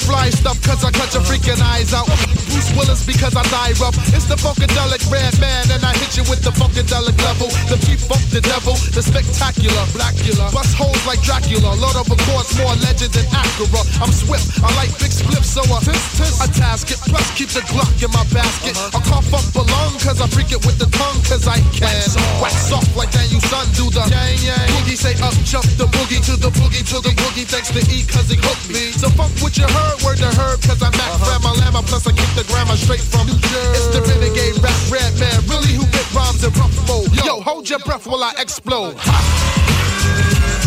fly 0.08 0.32
stuff 0.32 0.56
cause 0.64 0.88
I 0.88 0.92
cut 0.96 1.12
your 1.12 1.22
freaking 1.28 1.60
eyes 1.60 1.92
out. 1.92 2.08
Bruce 2.48 2.72
Willis 2.80 3.04
because 3.04 3.36
I 3.36 3.44
die 3.52 3.76
up. 3.84 3.94
It's 4.16 4.26
the 4.32 4.40
funkadelic 4.40 5.04
red 5.12 5.36
man 5.44 5.68
and 5.76 5.84
I 5.84 5.92
hit 6.00 6.16
you 6.16 6.24
with 6.32 6.42
the 6.48 6.56
funkadelic 6.56 7.20
level. 7.28 7.52
The 7.68 7.76
peep 7.84 8.00
funk, 8.00 8.24
the 8.32 8.40
devil, 8.40 8.80
the 8.96 9.04
spectacular, 9.04 9.84
blackula. 9.92 10.48
Bust 10.56 10.74
holes 10.80 11.04
like 11.04 11.20
Dracula. 11.28 11.76
Lord 11.76 12.00
of 12.00 12.08
a 12.08 12.18
course, 12.32 12.56
more 12.56 12.72
legend 12.80 13.12
than 13.12 13.28
Acura. 13.36 13.84
I'm 14.00 14.12
swift, 14.16 14.64
I 14.64 14.72
like 14.80 14.96
big 14.96 15.12
flips, 15.12 15.52
so 15.52 15.62
I 15.68 15.84
tis, 15.84 16.00
tis. 16.16 16.40
I 16.40 16.48
task 16.56 16.88
it. 16.90 17.00
Plus 17.12 17.28
keep 17.36 17.52
the 17.52 17.62
Glock 17.68 17.92
in 18.00 18.10
my 18.16 18.24
basket. 18.32 18.80
Uh-huh. 18.80 18.98
I 18.98 19.00
cough 19.04 19.36
up 19.36 19.44
a 19.60 19.64
lung 19.68 19.94
cause 20.00 20.24
I 20.24 20.28
freak 20.32 20.56
it 20.56 20.64
with 20.64 20.80
the 20.80 20.88
tongue 20.96 21.20
cause 21.28 21.44
I 21.52 21.60
can. 21.76 22.08
Wax 22.40 22.72
off 22.72 22.88
like 22.96 23.12
Daniel 23.12 23.44
Sun 23.52 23.68
do 23.76 23.92
the 23.92 24.08
yang 24.08 24.40
yang. 24.40 24.68
Boogie 24.72 24.96
say 24.96 25.20
up 25.20 25.36
jump 25.44 25.68
the 25.76 25.86
boogie 25.92 26.24
to 26.32 26.40
the 26.40 26.52
boogie 26.56 26.86
to 26.96 27.04
the 27.04 27.12
boogie 27.20 27.44
thanks 27.44 27.76
to 27.76 27.84
E 27.92 28.08
cause 28.08 28.32
he 28.32 28.40
hooked 28.40 28.72
me. 28.72 28.96
So 28.96 29.12
fuck 29.12 29.32
what 29.44 29.58
you 29.60 29.68
heard 29.68 29.97
Word, 30.04 30.18
word 30.18 30.18
to 30.20 30.30
herb, 30.40 30.62
cause 30.62 30.82
I 30.82 30.90
max 30.92 31.18
uh-huh. 31.18 31.40
my 31.42 31.54
llama, 31.66 31.82
plus 31.88 32.06
I 32.06 32.12
kick 32.12 32.30
the 32.36 32.46
grandma 32.52 32.76
straight 32.76 33.02
from 33.02 33.28
New 33.28 33.38
Jersey. 33.38 33.78
It's 33.78 33.88
the 33.94 34.02
renegade 34.02 34.58
rap 34.62 34.78
Redman, 34.92 35.48
really 35.50 35.74
who 35.74 35.86
bit 35.90 36.08
rhymes 36.14 36.44
in 36.44 36.52
rough 36.54 36.76
mode. 36.88 37.14
Yo, 37.26 37.42
hold 37.42 37.70
your 37.70 37.80
breath 37.80 38.06
while 38.06 38.24
I 38.24 38.34
explode. 38.38 38.96
Ha! 38.98 40.67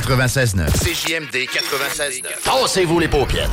96.9. 0.00 0.72
CJMD 0.72 1.48
96.9. 1.48 2.44
Pensez-vous 2.44 2.98
les 2.98 3.08
paupières. 3.08 3.48